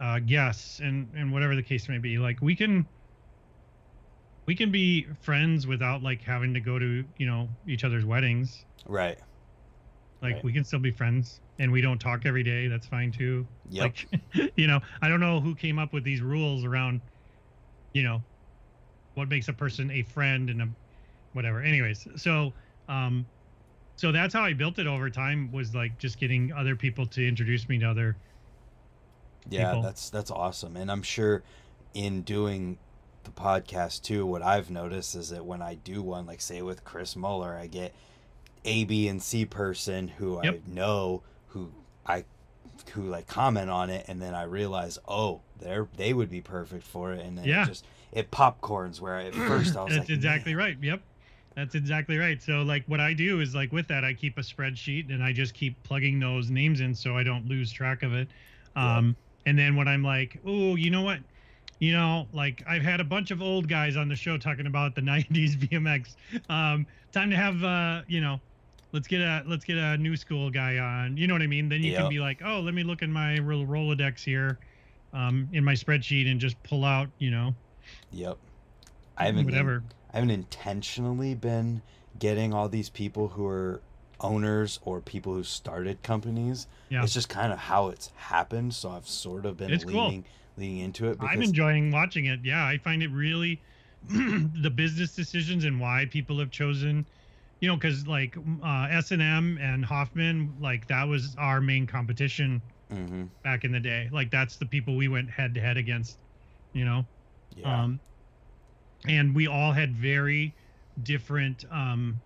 [0.00, 2.18] uh guests and and whatever the case may be.
[2.18, 2.86] Like we can
[4.48, 8.64] we can be friends without like having to go to you know each other's weddings.
[8.86, 9.18] Right.
[10.22, 10.44] Like Right.
[10.44, 12.66] we can still be friends, and we don't talk every day.
[12.66, 13.46] That's fine too.
[13.68, 13.82] Yep.
[14.34, 17.02] Like, you know, I don't know who came up with these rules around,
[17.92, 18.22] you know,
[19.16, 20.68] what makes a person a friend and a
[21.34, 21.60] whatever.
[21.60, 22.54] Anyways, so
[22.88, 23.26] um,
[23.96, 27.28] so that's how I built it over time was like just getting other people to
[27.28, 28.16] introduce me to other.
[29.50, 29.82] Yeah, people.
[29.82, 30.74] that's that's awesome.
[30.78, 31.42] And I'm sure
[31.92, 32.78] in doing
[33.34, 36.84] the podcast too, what I've noticed is that when I do one, like say with
[36.84, 37.94] Chris Moeller, I get
[38.64, 40.54] A, B, and C person who Yep.
[40.54, 41.70] I know who
[42.06, 42.24] I
[42.92, 46.84] who like comment on it and then I realize, oh, they're they would be perfect
[46.84, 47.64] for it and then Yeah.
[47.64, 49.00] it just it popcorns.
[49.00, 50.76] Where at first I was That's like, exactly "Man." right.
[50.80, 51.02] Yep.
[51.54, 52.40] That's exactly right.
[52.40, 55.32] So like what I do is like with that I keep a spreadsheet and I
[55.32, 58.28] just keep plugging those names in so I don't lose track of it.
[58.76, 58.98] Yeah.
[58.98, 59.16] Um
[59.46, 61.20] and then when I'm like, "Oh, you know what?
[61.78, 64.94] You know, like I've had a bunch of old guys on the show talking about
[64.94, 66.16] the 90s BMX.
[66.50, 68.40] Um time to have uh, you know,
[68.92, 71.16] let's get a let's get a new school guy on.
[71.16, 71.68] You know what I mean?
[71.68, 72.00] Then you Yep.
[72.00, 74.58] can be like, "Oh, let me look in my real Rolodex here."
[75.14, 77.54] Um, in my spreadsheet and just pull out, you know,
[78.12, 78.36] Yep.
[79.16, 79.82] I haven't whatever.
[80.12, 81.80] I haven't intentionally been
[82.18, 83.80] getting all these people who are
[84.20, 86.66] owners or people who started companies.
[86.90, 87.02] Yeah.
[87.04, 88.74] It's just kind of how it's happened.
[88.74, 90.22] So I've sort of been It's cool.
[90.58, 92.40] Leaning into it because I'm enjoying watching it.
[92.44, 93.62] Yeah, I find it really
[94.02, 97.08] the business decisions and why people have chosen,
[97.60, 101.86] you know, because like uh, S and M and Hoffman, like that was our main
[101.86, 104.08] competition hmm back in the day.
[104.12, 106.18] Like that's the people we went head to head against,
[106.74, 107.04] you know.
[107.56, 107.84] yeah.
[107.84, 108.00] Um,
[109.06, 110.56] and we all had very
[111.02, 112.22] different um,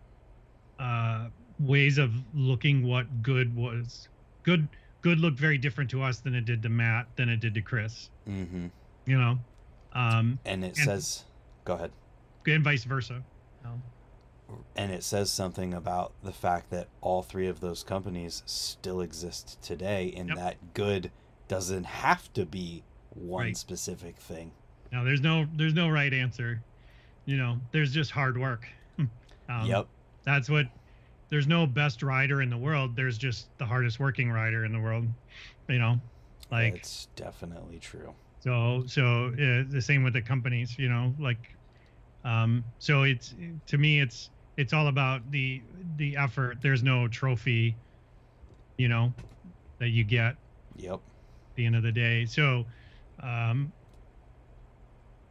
[0.79, 4.09] uh, ways of looking what good was.
[4.45, 4.69] Good,
[5.03, 7.61] good looked very different to us than it did to Mat, than it did to
[7.61, 8.09] Chris.
[8.25, 8.69] hmm
[9.07, 9.39] You know.
[9.93, 11.25] Um, And it and- says
[11.65, 11.91] go ahead.
[12.47, 13.23] and vice versa.
[14.77, 19.61] And it says something about the fact that all three of those companies still exist
[19.63, 20.37] today and Yep.
[20.39, 21.11] that good
[21.49, 22.83] doesn't have to be
[23.15, 23.57] one Right.
[23.57, 24.53] specific thing.
[24.91, 26.63] Now, there's no there's no right answer.
[27.25, 28.69] You know, there's just hard work.
[28.99, 29.09] um,
[29.67, 29.87] yep.
[30.25, 30.67] That's what.
[31.33, 32.95] There's no best rider in the world.
[32.95, 35.07] There's just the hardest working rider in the world.
[35.67, 35.97] You know,
[36.51, 38.15] like it's definitely true.
[38.41, 40.79] so so uh, the same with the companies.
[40.79, 41.39] You know, like
[42.23, 43.35] um, so it's
[43.69, 44.29] to me it's
[44.59, 45.63] it's all about the
[45.97, 46.59] the effort.
[46.61, 47.79] There's no trophy.
[48.77, 49.15] You know,
[49.81, 50.37] that you get
[50.77, 51.01] Yep.
[51.57, 52.27] the end of the day.
[52.27, 52.65] So,
[53.23, 53.73] um,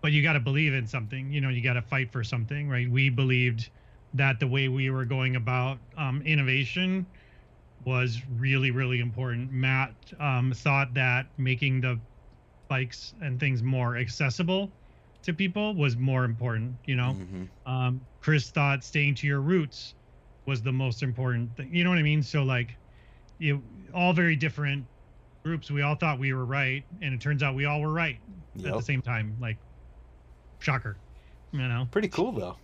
[0.01, 1.31] but you got to believe in something.
[1.31, 2.89] You know, you got to fight for something, right?
[2.89, 3.69] We believed
[4.13, 7.05] that the way we were going about um, innovation
[7.85, 9.51] was really, really important.
[9.51, 11.99] Mat um, thought that making the
[12.69, 14.71] bikes and things more accessible
[15.23, 16.75] to people was more important.
[16.85, 17.49] You know, Mhm.
[17.65, 19.95] um, Chris thought staying to your roots
[20.45, 21.73] was the most important thing.
[21.73, 22.23] You know what I mean?
[22.23, 22.77] So like,
[23.39, 24.85] you all very different
[25.43, 25.71] groups.
[25.71, 28.19] We all thought we were right, and it turns out we all were right
[28.65, 29.35] at the same time.
[29.39, 29.57] Like,
[30.59, 30.97] shocker,
[31.51, 31.87] you know?
[31.91, 32.57] Pretty cool though.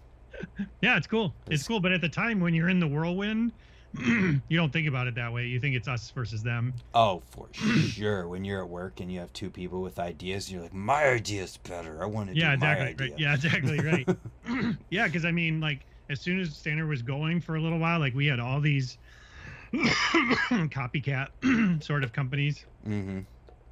[0.81, 1.35] Yeah, it's cool.
[1.49, 1.79] It's cool.
[1.79, 3.53] But at the time when you're in the whirlwind,
[3.93, 5.45] you don't think about it that way.
[5.45, 6.75] You think it's us versus them.
[6.93, 8.27] Oh, for sure.
[8.27, 11.57] When you're at work and you have two people with ideas, you're like, my idea's
[11.57, 12.01] better.
[12.01, 12.85] I want to Yeah, do my exactly.
[12.87, 13.11] idea.
[13.11, 13.19] Right.
[13.19, 13.81] Yeah, exactly.
[13.81, 14.07] Right.
[14.89, 17.99] yeah, because I mean, like, as soon as Standard was going for a little while,
[17.99, 18.97] like, we had all these
[19.75, 21.29] copycat
[21.83, 23.19] sort of companies hmm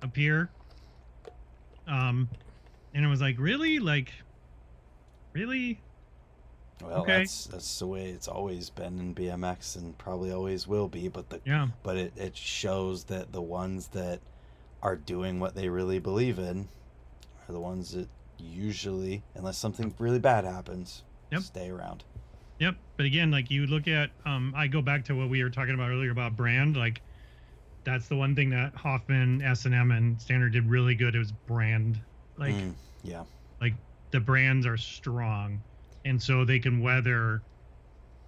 [0.01, 0.53] appear.
[1.87, 2.29] Um,
[2.93, 3.79] and it was like, really?
[3.79, 4.11] Like,
[5.33, 5.84] really?
[6.83, 7.19] Well, Okay.
[7.19, 11.07] that's that's the way it's always been in BMX and probably always will be.
[11.07, 11.69] But the Yeah.
[11.83, 14.19] but it, it shows that the ones that
[14.83, 16.67] are doing what they really believe in
[17.47, 21.41] are the ones that usually, unless something really bad happens, Yep.
[21.41, 22.03] stay around.
[22.59, 22.75] Yep.
[22.97, 25.73] But again, like you look at, um, I go back to what we were talking
[25.73, 26.75] about earlier about brand.
[26.77, 27.01] Like,
[27.83, 31.15] that's the one thing that Hoffman, S and M, and Standard did really good.
[31.15, 31.99] It was brand.
[32.37, 32.73] Like, Mm,
[33.03, 33.23] yeah.
[33.61, 33.73] Like
[34.11, 35.61] the brands are strong,
[36.05, 37.43] and so they can weather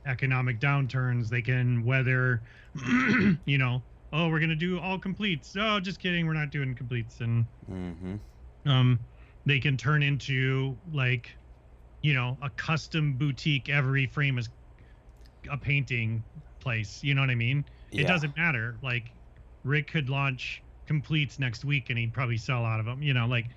[0.05, 1.29] economic downturns.
[1.29, 2.43] They can weather,
[3.45, 3.83] you know,
[4.13, 5.55] oh, we're gonna do all completes.
[5.59, 8.21] Oh, just kidding, we're not doing completes, and hmm
[8.65, 8.99] um,
[9.45, 11.37] they can turn into like,
[12.01, 13.69] you know, a custom boutique.
[13.69, 14.49] Every frame is
[15.49, 16.25] a painting
[16.59, 17.03] place.
[17.03, 17.65] You know what I mean?
[17.91, 18.01] Yeah.
[18.01, 18.79] It doesn't matter.
[18.81, 19.13] Like,
[19.63, 23.01] Rick could launch completes next week, and he'd probably sell out of them.
[23.01, 23.47] You know, like,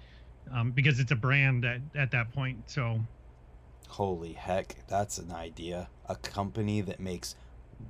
[0.52, 2.70] um, because it's a brand at at that point.
[2.70, 3.00] So
[3.90, 5.88] Holy heck, that's an idea.
[6.08, 7.34] A company that makes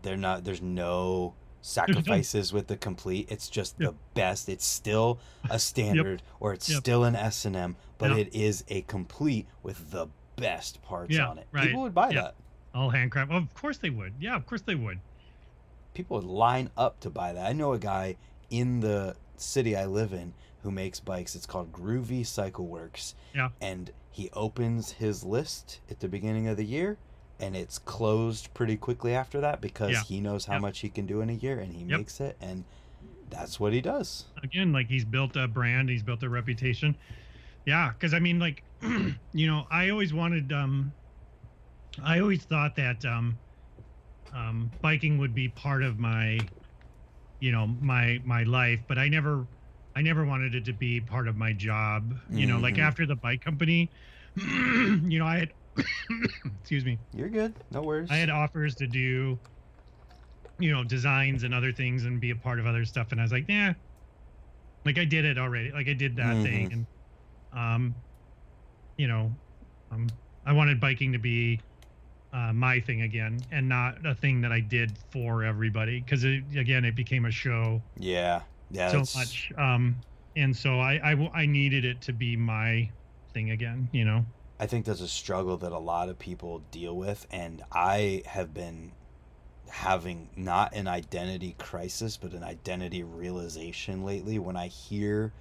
[0.02, 3.26] they're not there's no sacrifices with the complete.
[3.30, 3.90] It's just Yep.
[3.90, 4.48] the best.
[4.48, 5.18] It's still
[5.50, 6.78] a standard or it's Yep.
[6.78, 8.18] still an S and M, but Yep.
[8.18, 10.06] it is a complete with the
[10.36, 11.46] best parts Yeah, on it.
[11.52, 11.66] right.
[11.66, 12.14] People would buy Yep.
[12.24, 12.34] that.
[12.72, 13.32] all handcraft.
[13.32, 14.14] Of course they would.
[14.20, 15.00] Yeah, of course they would.
[15.92, 17.44] People would line up to buy that.
[17.44, 18.16] I know a guy
[18.48, 21.34] in the city I live in who makes bikes.
[21.34, 23.16] It's called Groovy Cycle Works.
[23.34, 23.48] Yeah.
[23.60, 26.98] And he opens his list at the beginning of the year
[27.38, 30.02] and it's closed pretty quickly after that because Yeah.
[30.02, 30.62] he knows how Yep.
[30.62, 31.98] much he can do in a year and he Yep.
[31.98, 32.64] makes it and
[33.30, 34.24] that's what he does.
[34.42, 36.96] again like he's built a brand he's built a reputation
[37.66, 38.64] yeah because i mean like
[39.32, 40.92] you know i always wanted um
[42.02, 43.38] i always thought that um
[44.32, 46.48] um biking would be part of my
[47.40, 49.46] you know my my life but i never
[49.94, 52.80] i never wanted it to be part of my job you know like Mhm.
[52.80, 53.90] after the bike company
[54.36, 55.54] you know, I had,
[56.60, 57.56] excuse me, You're good.
[57.72, 58.08] No worries.
[58.08, 59.40] I had offers to do,
[60.58, 63.24] you know, designs and other things and be a part of other stuff, and I
[63.24, 63.74] was like, nah,
[64.84, 66.72] like I did it already, like I did that thing, Mhm.
[66.72, 66.86] and
[67.52, 67.96] um,
[68.96, 69.32] you know,
[69.90, 71.64] um, I wanted biking to be
[72.32, 76.84] uh, my thing again, and not a thing that I did for everybody, because again,
[76.84, 78.44] it became a show yeah.
[78.70, 78.88] Yeah.
[78.88, 79.96] so that's- much, um,
[80.36, 82.90] and so I I needed it to be my
[83.32, 84.24] thing again, you know.
[84.58, 88.52] I think that's a struggle that a lot of people deal with, and I have
[88.52, 88.92] been
[89.70, 95.32] having not an identity crisis, but an identity realization lately when I hear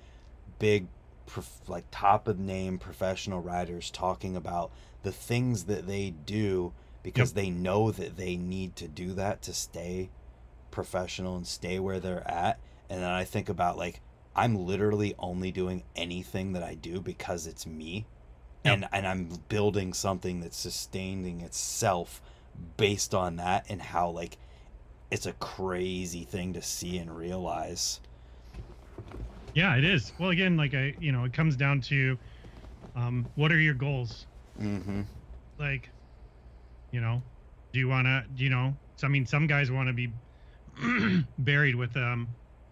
[0.59, 0.87] big,
[1.25, 4.71] prof- like top of name professional riders talking about
[5.03, 9.53] the things that they do because they know that they need to do that to
[9.53, 10.09] stay
[10.71, 12.59] professional and stay where they're at.
[12.89, 14.01] And then I think about like,
[14.35, 18.05] I'm literally only doing anything that I do because it's me
[18.65, 18.73] Yep.
[18.73, 22.21] and and I'm building something that's sustaining itself
[22.75, 24.37] based on that and how like
[25.11, 28.01] it's a crazy thing to see and realize.
[29.55, 30.11] Yeah, it is.
[30.19, 32.17] Well, again, like I, you know, it comes down to,
[32.95, 34.27] um, what are your goals?
[34.61, 35.01] Mm-hmm.
[35.57, 35.89] Like,
[36.91, 37.21] you know,
[37.73, 40.11] do you want to, you know, so, I mean, some guys want to be
[41.39, 42.27] buried with, um,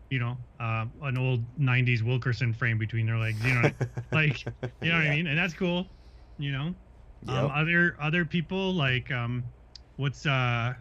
[0.09, 3.43] you know, uh, an old '90s Wilkerton frame between their legs.
[3.43, 3.71] You know,
[4.11, 5.27] like, you know what I mean?
[5.27, 5.87] And that's cool.
[6.37, 6.75] You know,
[7.27, 9.43] um, other other people like, um,
[9.97, 10.73] what's uh,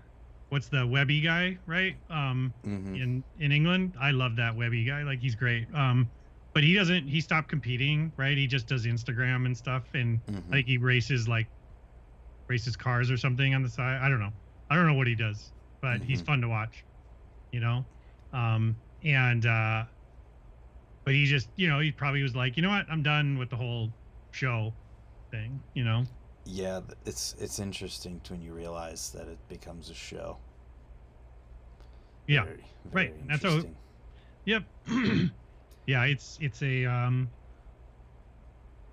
[0.51, 1.97] what's the Webby guy, right?
[2.11, 2.95] Um, mm-hmm.
[2.95, 3.95] in in England.
[4.01, 5.03] I love that Webby guy.
[5.03, 5.67] Like he's great.
[5.75, 6.11] Um,
[6.55, 7.07] but he doesn't.
[7.09, 8.37] He stopped competing, right?
[8.37, 10.49] He just does Instagram and stuff, and Mhm.
[10.49, 11.49] I think he races like
[12.49, 14.01] races cars or something on the side.
[14.01, 14.33] I don't know.
[14.71, 16.27] I don't know what he does, but he's Mhm.
[16.27, 16.85] fun to watch.
[17.53, 17.87] You know,
[18.33, 19.85] um, and uh,
[21.05, 23.51] but he just, you know, he probably was like, you know what, I'm done with
[23.51, 23.91] the whole
[24.33, 24.73] show
[25.31, 25.63] thing.
[25.75, 26.05] You know.
[26.45, 30.39] Yeah, it's it's interesting to when you realize that it becomes a show.
[32.29, 33.29] Yeah, Very, right.
[33.29, 33.63] That's how-
[34.45, 34.63] Yep.
[35.87, 37.29] yeah, it's it's a um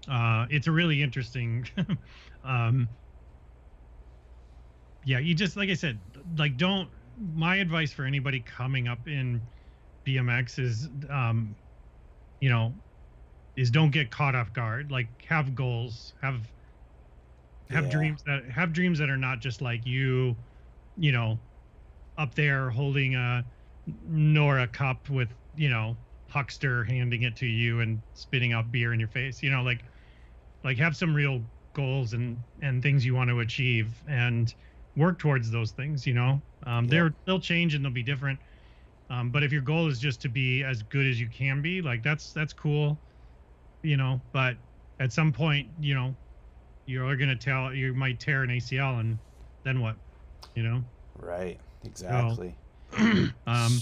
[0.08, 1.68] uh it's a really interesting
[2.44, 2.90] um
[5.06, 6.00] yeah, you just like I said,
[6.38, 6.90] like don't
[7.36, 9.42] my advice for anybody coming up in
[10.06, 11.56] BMX is um
[12.42, 12.76] you know
[13.56, 14.92] is don't get caught off guard.
[14.92, 16.52] Like have goals, have
[17.70, 17.90] have Yeah.
[17.90, 20.38] dreams that have dreams that are not just like you,
[20.96, 21.40] you know,
[22.18, 23.46] up there holding a
[23.88, 25.98] Nora cup with, you know,
[26.30, 29.44] Huckster handing it to you and spitting out beer in your face.
[29.44, 29.84] You know, like
[30.64, 34.54] like have some real goals and and things you want to achieve and
[34.96, 36.42] work towards those things, you know.
[36.66, 36.90] Um Yeah.
[36.90, 38.40] they're they'll change and they'll be different.
[39.14, 41.82] Um, but if your goal is just to be as good as you can be,
[41.84, 42.98] like that's that's cool,
[43.84, 44.20] you know.
[44.32, 44.58] But
[45.00, 46.16] at some point, you know,
[46.88, 49.20] you're gonna tell you might tear an ACL, and
[49.66, 49.98] then what,
[50.56, 50.82] you know?
[51.20, 51.60] Right.
[51.84, 52.58] Exactly.
[53.46, 53.82] um,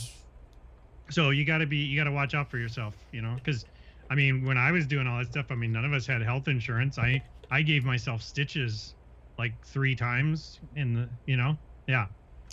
[1.10, 3.64] so you got to be you got to watch out for yourself, you know, because
[4.10, 6.22] I mean, when I was doing all that stuff, I mean, none of us had
[6.22, 6.98] health insurance.
[6.98, 8.96] I I gave myself stitches
[9.38, 12.08] like three times in the, you know, yeah.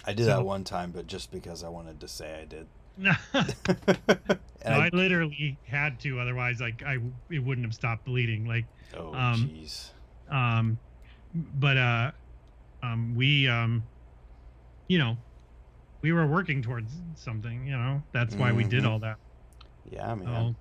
[0.06, 2.66] I did so- that one time, but just because I wanted to say I did.
[4.64, 6.98] No, I I, literally had to, otherwise, like I
[7.30, 8.46] it wouldn't have stopped bleeding.
[8.46, 8.64] Like
[8.96, 9.90] oh um, jeez.
[10.28, 10.78] um
[11.34, 12.10] but uh
[12.82, 13.84] um we um
[14.88, 15.16] you know
[16.02, 18.90] we were working towards something you know that's why we did Mhm.
[18.90, 19.16] all that
[19.90, 20.56] Yeah, man.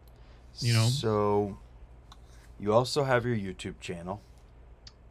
[0.54, 0.86] so you know.
[0.88, 1.58] So,
[2.60, 4.22] you also have your YouTube channel.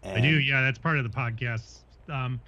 [0.05, 2.41] i do yeah that's part of the podcast um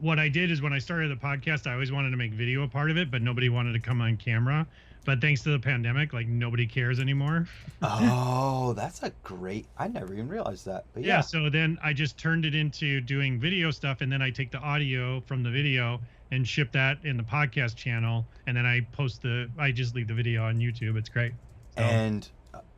[0.00, 2.62] what i did is when i started the podcast i always wanted to make video
[2.62, 4.66] a part of it but nobody wanted to come on camera
[5.04, 7.46] but thanks to the pandemic like nobody cares anymore
[7.82, 9.66] Oh, that's a great.
[9.76, 10.86] I never even realized that.
[10.94, 11.16] But yeah.
[11.16, 11.20] yeah.
[11.20, 14.58] so then i just turned it into doing video stuff and then i take the
[14.58, 16.00] audio from the video
[16.30, 20.08] and ship that in the podcast channel and then i post the i just leave
[20.08, 21.32] the video on youtube it's great
[21.76, 22.28] So, And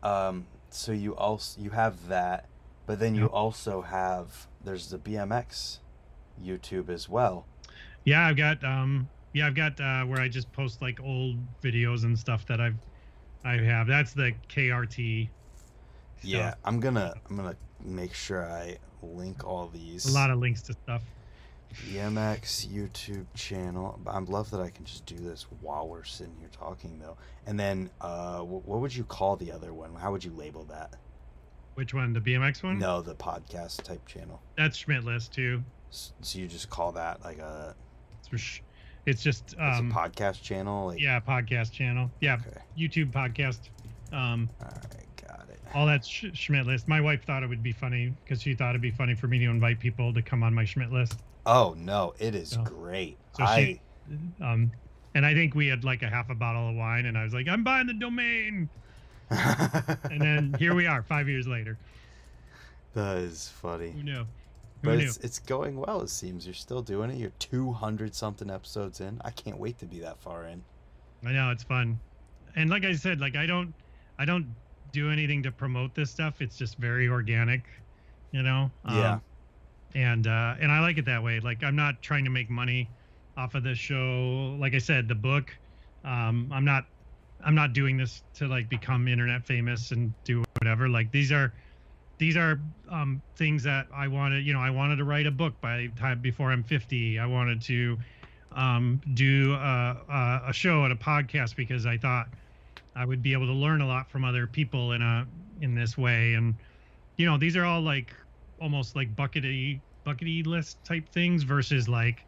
[0.03, 2.47] um, so you also you have that,
[2.87, 5.79] but then you also have there's the BMX
[6.45, 7.47] YouTube as well.
[8.05, 12.05] yeah i've got um yeah i've got uh where i just post like old videos
[12.05, 12.77] and stuff that i've
[13.45, 15.29] i have that's the krt
[16.23, 16.55] Yeah.
[16.65, 20.07] I'm gonna I'm gonna make sure I link all these.
[20.07, 21.03] a lot of links to stuff
[21.91, 24.01] BMX YouTube channel.
[24.07, 27.17] I love that I can just do this while we're sitting here talking though.
[27.47, 29.95] And then, uh, wh- what would you call the other one?
[29.95, 30.95] How would you label that?
[31.75, 34.41] which one the bmx one No, the podcast type channel.
[34.57, 37.75] that's schmidt list too So you just call that like a,
[38.19, 38.61] it's, for sh-
[39.07, 40.89] it's just it's um a podcast channel?
[40.89, 42.61] Like, yeah podcast channel yeah Okay.
[42.79, 43.61] youtube podcast
[44.13, 45.61] um All right, got it.
[45.75, 46.89] all that sh- Schmidt list.
[46.89, 49.39] My wife thought it would be funny because she thought it'd be funny for me
[49.39, 51.21] to invite people to come on my Schmidt list.
[51.47, 52.63] Oh no, it is Oh.
[52.65, 53.17] great.
[53.37, 53.81] So I she,
[54.43, 54.71] um,
[55.15, 57.33] and I think we had like a half a bottle of wine, and I was
[57.33, 58.69] like, I'm buying the domain.
[59.31, 61.77] And then here we are, five years later.
[62.95, 63.91] that is funny.
[63.91, 64.25] Who knew?
[64.83, 65.05] Who But knew?
[65.07, 66.03] it's, it's going well.
[66.03, 67.17] It seems you're still doing it.
[67.17, 69.21] You're 200 something episodes in.
[69.25, 70.63] I can't wait to be that far in.
[71.25, 71.99] I know it's fun,
[72.55, 73.73] and like I said, like I don't,
[74.19, 74.47] I don't
[74.93, 76.41] do anything to promote this stuff.
[76.41, 77.65] It's just very organic,
[78.33, 78.71] you know.
[78.89, 79.19] Yeah.
[79.95, 81.41] and uh, and I like it that way.
[81.41, 82.89] Like I'm not trying to make money
[83.37, 84.57] off of this show.
[84.61, 85.51] Like I said, the book,
[86.05, 86.87] um, I'm not,
[87.45, 90.89] I'm not doing this to like become internet famous and do whatever.
[90.89, 91.53] Like these are,
[92.19, 94.47] these are um, things that I wanted.
[94.47, 97.19] You know, I wanted to write a book by time before I'm 50.
[97.19, 97.99] I wanted to
[98.53, 102.29] um, do a, a, a show and a podcast because I thought
[102.95, 105.27] I would be able to learn a lot from other people in a
[105.61, 106.35] in this way.
[106.35, 106.55] And
[107.17, 108.15] you know, these are all like
[108.61, 112.27] almost like buckety buckety list type things versus like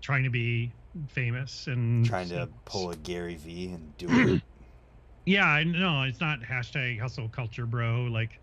[0.00, 0.72] trying to be
[1.08, 4.42] famous and Trying to pull a Gary V and do it.
[5.26, 8.40] yeah i know it's not hashtag hustle culture bro like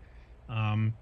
[0.48, 0.94] um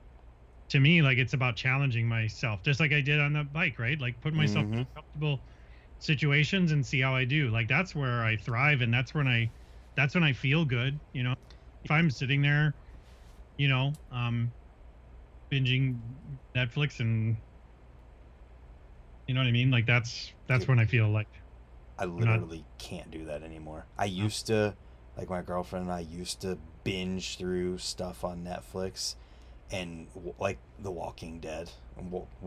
[0.71, 4.01] to me like it's about challenging myself just like i did on the bike right?
[4.01, 4.87] Like put myself in Mhm.
[4.95, 5.41] comfortable
[5.99, 7.51] situations and see how i do.
[7.51, 9.51] Like that's where i thrive and that's when i
[9.97, 11.35] that's when i feel good you know?
[11.85, 12.77] If i'm sitting there
[13.59, 14.53] you know um
[15.53, 16.01] binging
[16.57, 17.37] netflix and
[19.27, 19.71] you know what i mean?
[19.71, 21.29] Like that's that's when i feel like
[21.99, 23.87] I literally can't do that anymore.
[23.99, 24.77] I used to,
[25.17, 29.15] like my girlfriend and I used to binge through stuff on Netflix
[29.73, 30.07] and
[30.39, 31.71] like The Walking Dead.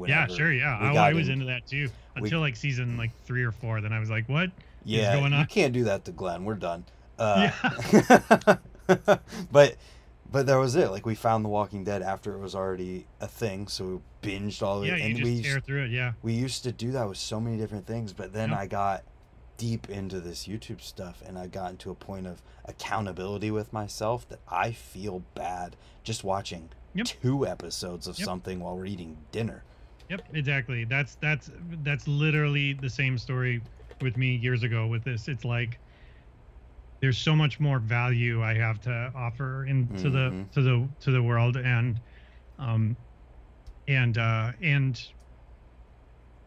[0.06, 3.12] yeah sure yeah I, I was in- into that too we- until like season like
[3.26, 4.52] three or four then i was like what
[4.84, 5.46] Yeah, going you on?
[5.48, 6.46] can't do that to Glenn.
[6.46, 6.86] We're done.
[7.18, 7.50] Uh,
[9.52, 9.76] but
[10.32, 10.92] but that was it.
[10.92, 14.62] Like we found The Walking Dead after it was already a thing, so we binged
[14.62, 15.00] all of yeah it.
[15.00, 17.18] you And just we tear used, through it yeah we used to do that with
[17.18, 18.14] so many different things.
[18.14, 18.54] But then.
[18.54, 19.04] I got
[19.58, 24.28] deep into this YouTube stuff, and I got into a point of accountability with myself
[24.28, 27.08] that I feel bad just watching Yep.
[27.08, 28.26] two episodes of Yep.
[28.26, 29.64] something while we're eating dinner.
[30.10, 30.86] Yep, exactly.
[30.86, 33.62] That's that's that's literally the same story
[34.02, 35.28] with me years ago with this.
[35.28, 35.80] It's like
[37.02, 40.52] there's so much more value I have to offer into the Mhm.
[40.54, 42.00] to the to the world and
[42.58, 42.98] um
[43.88, 45.00] and uh and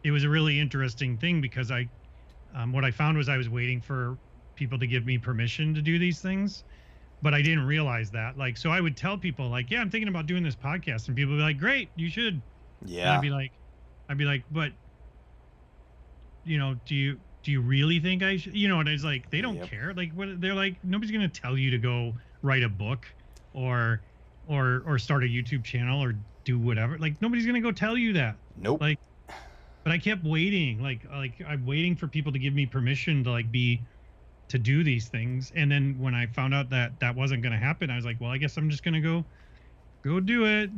[0.03, 1.89] it was a really interesting thing because I
[2.55, 4.17] um, what I found was I was waiting for
[4.55, 6.63] people to give me permission to do these things
[7.21, 10.07] but I didn't realize that like so I would tell people like yeah I'm thinking
[10.07, 12.33] about doing this podcast and people would be like great you should
[12.81, 13.51] and Yeah, I'd be like,
[14.07, 14.71] I'd be like, but
[16.45, 18.55] you know, do you do you really think I should?
[18.55, 19.69] You know, and it's like they don't Yep.
[19.69, 19.93] care.
[19.93, 23.05] Like what they're like, nobody's gonna tell you to go write a book
[23.53, 24.01] or
[24.47, 26.15] or or start a YouTube channel or
[26.45, 26.97] do whatever.
[26.97, 28.35] Like nobody's gonna go tell you that.
[28.57, 28.81] nope.
[28.81, 28.99] like-
[29.83, 33.31] But I kept waiting, like like I'm waiting for people to give me permission to
[33.31, 33.81] like be
[34.49, 35.51] to do these things.
[35.55, 38.31] And then when I found out that that wasn't gonna happen, I was like, well,
[38.31, 39.23] I guess I'm just gonna go
[40.03, 40.69] go do it.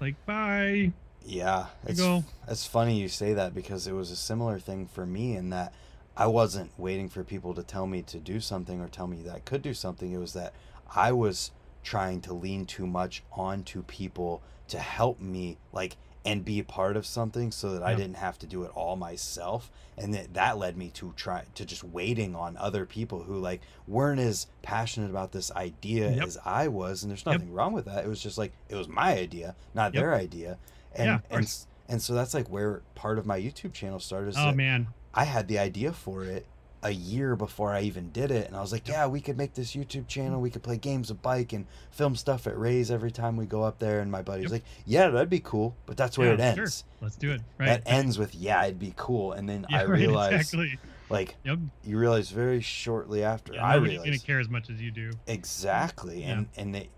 [0.00, 0.92] Like bye.
[1.24, 2.24] Yeah, it's go.
[2.48, 5.72] it's funny you say that because it was a similar thing for me in that
[6.16, 9.34] I wasn't waiting for people to tell me to do something or tell me that
[9.34, 10.12] I could do something.
[10.12, 10.54] It was that
[10.94, 11.50] I was
[11.82, 16.96] trying to lean too much onto people to help me like and be a part
[16.96, 20.58] of something so that I didn't have to do it all myself and that that
[20.58, 25.08] led me to try to just waiting on other people who like weren't as passionate
[25.08, 26.26] about this idea Yep.
[26.26, 27.32] as I was and there's Yep.
[27.34, 30.02] nothing wrong with that it was just like it was my idea not Yep.
[30.02, 30.58] their idea
[30.94, 31.54] and Yeah, and
[31.88, 34.34] and so that's like where part of my YouTube channel started.
[34.36, 34.88] Oh man.
[35.14, 36.44] I had the idea for it
[36.82, 39.52] a year before I even did it, and I was like, "Yeah, we could make
[39.54, 40.40] this YouTube channel.
[40.40, 43.62] We could play games of bike and film stuff at Ray's every time we go
[43.62, 44.52] up there." And my buddy's Yep.
[44.52, 46.62] like, "Yeah, that'd be cool," but that's where Yeah, it sure.
[46.64, 46.84] ends.
[47.02, 47.42] Let's do it.
[47.58, 47.66] Right.
[47.66, 50.78] That ends with, "Yeah, it'd be cool," and then yeah, I right, realized, exactly.
[51.10, 51.58] like, Yep.
[51.84, 54.90] you realize very shortly after, Yeah, I nobody's realized gonna care as much as you
[54.90, 55.10] do.
[55.26, 56.88] exactly, and and they,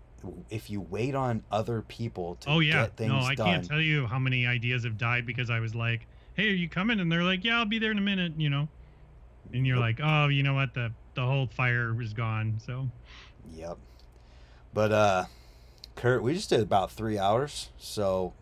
[0.49, 2.83] if you wait on other people to Oh yeah.
[2.83, 5.59] get things No, I done, can't tell you how many ideas have died because I
[5.59, 8.01] was like, "Hey, are you coming?" And they're like, "Yeah, I'll be there in a
[8.01, 8.69] minute." You know.
[9.53, 10.73] And you're like, "Oh, you know what?
[10.73, 12.89] The the whole fire was gone." So.
[13.53, 13.77] Yep.
[14.73, 15.25] But uh
[15.95, 18.33] Kurt, we just did about three hours, so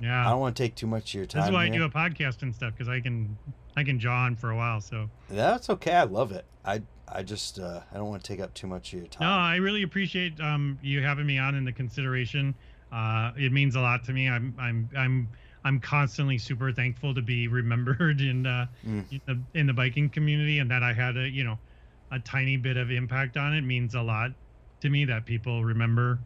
[0.00, 0.26] Yeah.
[0.26, 1.42] I don't want to take too much of your time.
[1.42, 3.36] That's why I do a podcast and stuff because I can
[3.76, 4.80] I can jaw on for a while.
[4.80, 5.10] So.
[5.28, 5.92] That's okay.
[5.92, 6.46] I love it.
[6.64, 9.28] I I just uh, I don't want to take up too much of your time.
[9.28, 9.34] No.
[9.34, 12.54] I really appreciate um, you having me on in the consideration.
[12.90, 14.28] Uh, it means a lot to me.
[14.28, 15.28] I'm I'm I'm
[15.66, 19.10] I'm constantly super thankful to be remembered in uh, Mm.
[19.10, 21.58] in the in the biking community, and that I had a you know
[22.12, 24.30] a tiny bit of impact on it means a lot
[24.80, 26.20] to me that people remember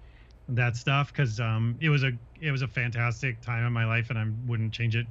[0.49, 4.11] that stuff because um, it was a it was a fantastic time in my life,
[4.11, 5.07] and I wouldn't change it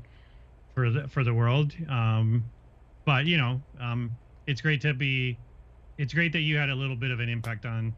[0.76, 1.74] for the for the world.
[1.90, 2.52] Um,
[3.06, 5.40] but you know, um, it's great to be.
[5.98, 7.96] It's great that you had a little bit of an impact on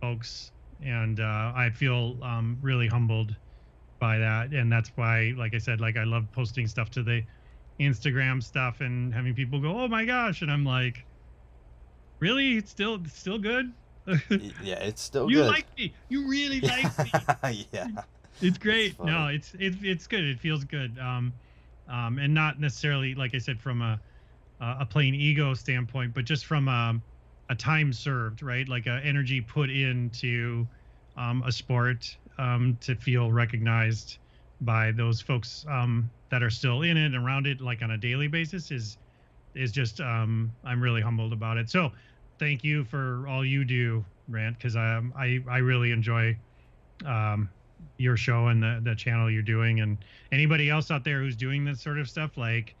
[0.00, 0.50] folks,
[0.82, 3.36] and uh, I feel um, really humbled
[3.98, 7.22] by that, and that's why, like I said, like I love posting stuff to the
[7.80, 11.04] Instagram stuff and having people go, "Oh my gosh," and I'm like,
[12.20, 12.56] "Really?
[12.56, 13.72] It's still it's still good."
[14.62, 15.32] Yeah, it's still good.
[15.32, 15.48] you good.
[15.48, 15.92] like me.
[16.08, 16.98] You really like
[17.44, 17.66] me.
[17.72, 17.88] yeah.
[18.40, 18.96] It's great.
[18.96, 19.10] funny.
[19.10, 20.24] no, it's it's it's good.
[20.24, 20.98] It feels good.
[20.98, 21.32] Um,
[21.88, 24.00] um, and not necessarily like I said from a
[24.60, 27.00] a plain ego standpoint, but just from a,
[27.48, 28.68] a time served, right?
[28.68, 30.66] Like a energy put into
[31.16, 34.18] um, a sport um, to feel recognized
[34.60, 37.98] by those folks um, that are still in it and around it, like on a
[37.98, 38.98] daily basis, is
[39.54, 41.68] is just um, I'm really humbled about it.
[41.68, 41.90] So
[42.38, 46.36] thank you for all you do, Rant, because I I I really enjoy
[47.04, 47.48] um,
[47.96, 49.98] your show and the the channel you're doing, and
[50.32, 52.74] anybody else out there who's doing this sort of stuff, like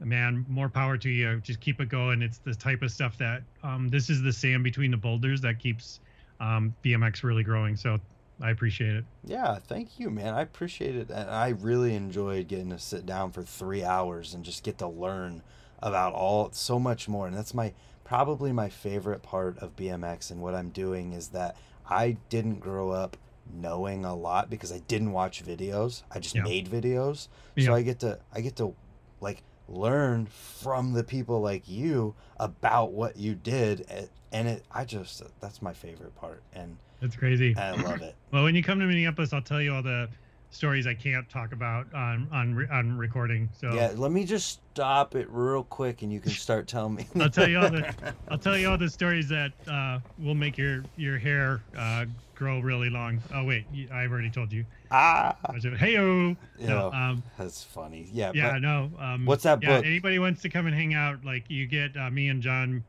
[0.00, 1.40] man, more power to you.
[1.40, 2.22] Just keep it going.
[2.22, 5.58] It's the type of stuff that um, this is the sand between the boulders that
[5.58, 6.00] keeps
[6.40, 7.76] um, BMX really growing.
[7.76, 7.98] So
[8.40, 9.04] I appreciate it.
[9.24, 10.34] Yeah, thank you, man.
[10.34, 11.10] I appreciate it.
[11.10, 14.86] And I really enjoyed getting to sit down for three hours and just get to
[14.88, 15.42] learn
[15.82, 17.26] about all so much more.
[17.26, 17.72] And that's my
[18.04, 21.56] probably my favorite part of BMX and what I'm doing is that
[21.88, 23.16] I didn't grow up
[23.52, 26.02] knowing a lot because I didn't watch videos.
[26.10, 26.42] I just Yeah.
[26.42, 27.28] made videos.
[27.56, 27.66] Yeah.
[27.66, 28.74] So I get to I get to
[29.20, 33.86] like learn from the people like you about what you did
[34.30, 37.54] and it I just that's my favorite part and, That's crazy.
[37.56, 38.14] I love it.
[38.32, 40.08] Well, when you come to Minneapolis, I'll tell you all the
[40.50, 43.48] stories I can't talk about on on on recording.
[43.58, 47.06] So Yeah, let me just stop it real quick, and you can start telling me.
[47.20, 47.94] I'll tell you all the
[48.28, 52.60] I'll tell you all the stories that uh, will make your your hair uh, grow
[52.60, 53.20] really long.
[53.34, 54.64] Oh wait, I've already told you.
[54.90, 55.36] ah,
[55.76, 56.36] Hey oh.
[56.58, 58.08] No, um, that's funny.
[58.12, 58.90] Yeah, yeah, but no.
[58.98, 59.86] Um, What's that yeah, book?
[59.86, 62.84] Anybody wants to come and hang out, like you get uh, me and John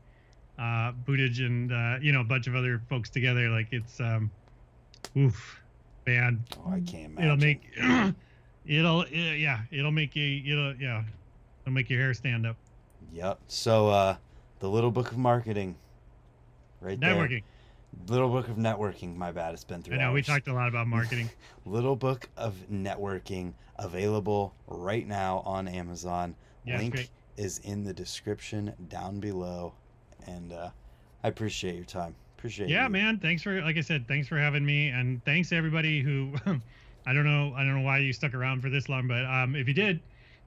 [0.58, 3.48] uh, Buttigieg and uh, you know a bunch of other folks together.
[3.48, 4.30] Like it's um,
[5.16, 5.60] oof,
[6.06, 6.44] man.
[6.58, 7.24] oh, I can't imagine.
[7.24, 8.14] It'll make
[8.66, 11.04] it'll uh, yeah it'll make you it'll yeah
[11.62, 12.56] it'll make your hair stand up.
[13.12, 13.38] Yep.
[13.48, 14.16] So, uh,
[14.58, 15.76] the Little Book of Marketing,
[16.80, 17.14] right there.
[17.14, 17.42] Networking.
[18.08, 19.16] Little Book of Networking.
[19.16, 19.54] My bad.
[19.54, 20.26] It's been three I know we hours.
[20.26, 21.30] talked a lot about marketing.
[21.64, 26.34] Little Book of Networking available right now on Amazon.
[26.66, 29.72] Yeah, Link is in the description down below,
[30.28, 30.70] and uh,
[31.24, 32.14] I appreciate your time.
[32.38, 32.72] Appreciate it.
[32.72, 32.90] yeah you.
[32.90, 36.32] man thanks for like i said thanks for having me and thanks to everybody who
[37.04, 39.56] i don't know i don't know why you stuck around for this long but um
[39.56, 39.98] if you did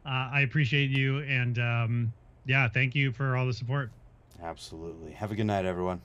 [0.06, 2.14] uh, i appreciate you and um
[2.46, 3.92] yeah thank you for all the support
[4.42, 5.12] Absolutely.
[5.12, 6.02] Have a good night, everyone.